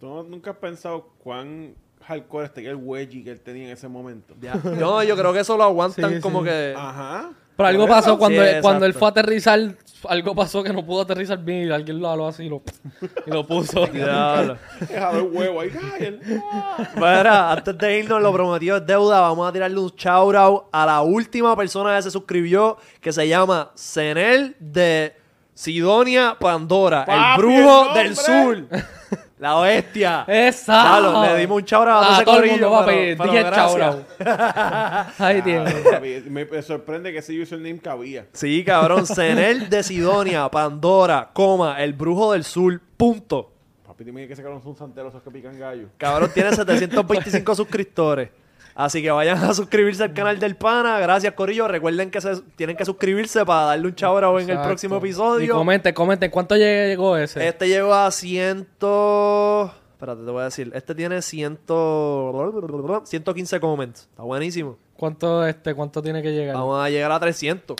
¿Tú 0.00 0.24
nunca 0.24 0.50
has 0.50 0.56
pensado 0.56 1.10
cuán 1.22 1.76
hardcore 2.02 2.46
estaría 2.46 2.70
el 2.70 2.76
wedgie 2.76 3.24
que 3.24 3.30
él 3.30 3.40
tenía 3.40 3.64
en 3.64 3.70
ese 3.70 3.88
momento? 3.88 4.34
Ya. 4.40 4.54
No, 4.54 5.02
yo 5.02 5.16
creo 5.16 5.32
que 5.32 5.40
eso 5.40 5.56
lo 5.56 5.64
aguantan 5.64 6.14
Sí, 6.14 6.20
como 6.20 6.40
sí. 6.40 6.46
que... 6.46 6.74
Ajá. 6.76 7.30
Pero 7.56 7.68
algo 7.68 7.86
pasó 7.86 8.18
cuando, 8.18 8.42
Sí, 8.42 8.48
él, 8.48 8.62
cuando 8.62 8.86
él 8.86 8.94
fue 8.94 9.08
a 9.08 9.10
aterrizar. 9.10 9.60
Algo 10.08 10.34
pasó 10.34 10.62
que 10.64 10.72
no 10.72 10.84
pudo 10.84 11.02
aterrizar 11.02 11.38
bien 11.38 11.68
y 11.68 11.70
alguien 11.70 12.00
lo 12.00 12.08
habló 12.08 12.26
así 12.26 12.44
y 12.44 12.48
lo, 12.48 12.62
y 13.26 13.30
lo 13.30 13.46
puso. 13.46 13.86
Dejaba 13.86 15.18
el 15.18 15.22
huevo 15.30 15.60
ahí. 15.60 15.70
Ah. 16.50 16.88
Mira, 16.96 17.52
antes 17.52 17.78
de 17.78 17.98
irnos, 17.98 18.20
lo 18.22 18.32
prometido 18.32 18.78
es 18.78 18.86
deuda. 18.86 19.20
Vamos 19.20 19.48
a 19.48 19.52
tirarle 19.52 19.78
un 19.78 19.90
shout 19.90 20.34
out 20.34 20.64
a 20.72 20.86
la 20.86 21.02
última 21.02 21.54
persona 21.54 21.94
que 21.96 22.02
se 22.02 22.10
suscribió, 22.10 22.78
que 23.00 23.12
se 23.12 23.28
llama 23.28 23.70
Senel 23.74 24.56
de 24.58 25.14
Sidonia 25.54 26.36
Pandora, 26.40 27.04
Papi, 27.04 27.42
el 27.42 27.46
brujo 27.46 27.88
el 27.88 27.94
del 27.94 28.16
sur. 28.16 28.66
La 29.42 29.60
bestia. 29.60 30.24
¡Esa! 30.28 30.82
Claro, 30.82 31.22
le 31.34 31.36
dimos 31.40 31.56
un 31.62 31.74
out 31.74 31.88
a 31.88 32.00
a 32.12 32.14
ese 32.14 32.24
todo 32.24 32.42
el 32.44 32.50
mundo, 32.52 32.70
papi. 32.70 32.92
pero- 32.92 33.16
pero 33.18 33.32
Dije 33.32 33.42
gracias. 33.44 33.76
shout 33.76 34.06
Ahí 35.18 35.42
tiene. 35.42 35.70
Papi, 35.72 36.22
me, 36.30 36.62
sorprende 36.62 37.10
que 37.12 37.18
ese 37.18 37.42
username 37.42 37.80
cabía. 37.80 38.26
Sí, 38.32 38.62
cabrón. 38.64 39.04
Senel 39.04 39.68
de 39.68 39.82
Sidonia 39.82 40.48
Pandora, 40.48 41.30
coma, 41.32 41.82
el 41.82 41.92
brujo 41.92 42.32
del 42.34 42.44
sur, 42.44 42.80
punto. 42.96 43.50
Papi, 43.84 44.04
dime 44.04 44.28
que 44.28 44.36
sacaron 44.36 44.62
un 44.64 44.76
santero 44.76 45.08
esos 45.08 45.20
que 45.24 45.30
pican 45.32 45.58
gallo. 45.58 45.88
Cabrón, 45.98 46.30
tiene 46.32 46.54
725 46.54 47.54
suscriptores. 47.56 48.30
Así 48.74 49.02
que 49.02 49.10
vayan 49.10 49.38
a 49.38 49.54
suscribirse 49.54 50.02
al 50.02 50.14
canal 50.14 50.38
del 50.38 50.56
pana. 50.56 50.98
Gracias, 50.98 51.34
Corillo. 51.34 51.68
Recuerden 51.68 52.10
que 52.10 52.20
se, 52.20 52.40
tienen 52.56 52.76
que 52.76 52.84
suscribirse 52.84 53.44
para 53.44 53.66
darle 53.66 53.88
un 53.88 53.94
chabro 53.94 54.38
en 54.40 54.48
el 54.48 54.60
próximo 54.60 54.96
Y 54.96 54.98
episodio. 54.98 55.54
comenten, 55.54 55.94
comenten. 55.94 56.30
¿Cuánto 56.30 56.56
llegó 56.56 57.16
ese? 57.16 57.46
Este 57.46 57.68
llegó 57.68 57.94
a 57.94 58.10
100. 58.10 58.60
Espérate, 58.60 60.24
te 60.24 60.30
voy 60.30 60.40
a 60.40 60.44
decir. 60.44 60.70
Este 60.74 60.94
tiene 60.94 61.22
100... 61.22 61.60
115 63.04 63.60
comments. 63.60 64.08
Está 64.10 64.22
buenísimo. 64.22 64.76
¿Cuánto, 64.96 65.46
este, 65.46 65.74
¿Cuánto 65.74 66.02
tiene 66.02 66.22
que 66.22 66.32
llegar? 66.32 66.54
Vamos 66.54 66.84
a 66.84 66.88
llegar 66.88 67.12
a 67.12 67.20
300. 67.20 67.76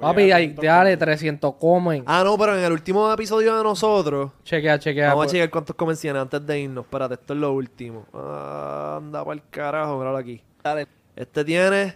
Papi, 0.00 0.32
ahí, 0.32 0.54
dale 0.54 0.96
300 0.96 1.54
comen. 1.54 2.04
Ah, 2.06 2.22
no, 2.24 2.36
pero 2.36 2.56
en 2.56 2.64
el 2.64 2.72
último 2.72 3.12
episodio 3.12 3.56
de 3.56 3.62
nosotros. 3.62 4.32
Chequea, 4.44 4.78
chequea. 4.78 5.08
Vamos 5.08 5.22
a 5.22 5.24
pues. 5.24 5.32
chequear 5.32 5.50
cuántos 5.50 6.00
tiene 6.00 6.18
antes 6.18 6.46
de 6.46 6.60
irnos. 6.60 6.84
Espérate, 6.84 7.14
esto 7.14 7.32
es 7.32 7.40
lo 7.40 7.52
último. 7.52 8.06
Ah, 8.12 8.96
anda 8.98 9.24
para 9.24 9.34
el 9.34 9.42
carajo, 9.48 9.98
míralo 9.98 10.18
aquí. 10.18 10.42
Dale. 10.62 10.86
Este 11.14 11.44
tiene 11.44 11.94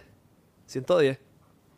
110. 0.65 1.19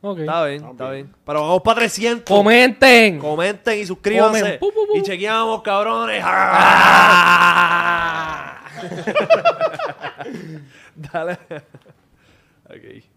Ok. 0.01 0.19
Está 0.19 0.45
bien, 0.45 0.65
está 0.65 0.91
bien. 0.91 1.13
Pero 1.25 1.41
vamos 1.41 1.61
para 1.61 1.79
300. 1.79 2.25
Comenten. 2.25 3.19
Comenten 3.19 3.79
y 3.79 3.85
suscríbanse. 3.85 4.39
Comen. 4.39 4.59
Pu, 4.59 4.73
pu, 4.73 4.87
pu. 4.87 4.97
Y 4.97 5.03
chequeamos, 5.03 5.61
cabrones. 5.61 6.23
Ah. 6.35 8.59
Dale. 10.95 11.37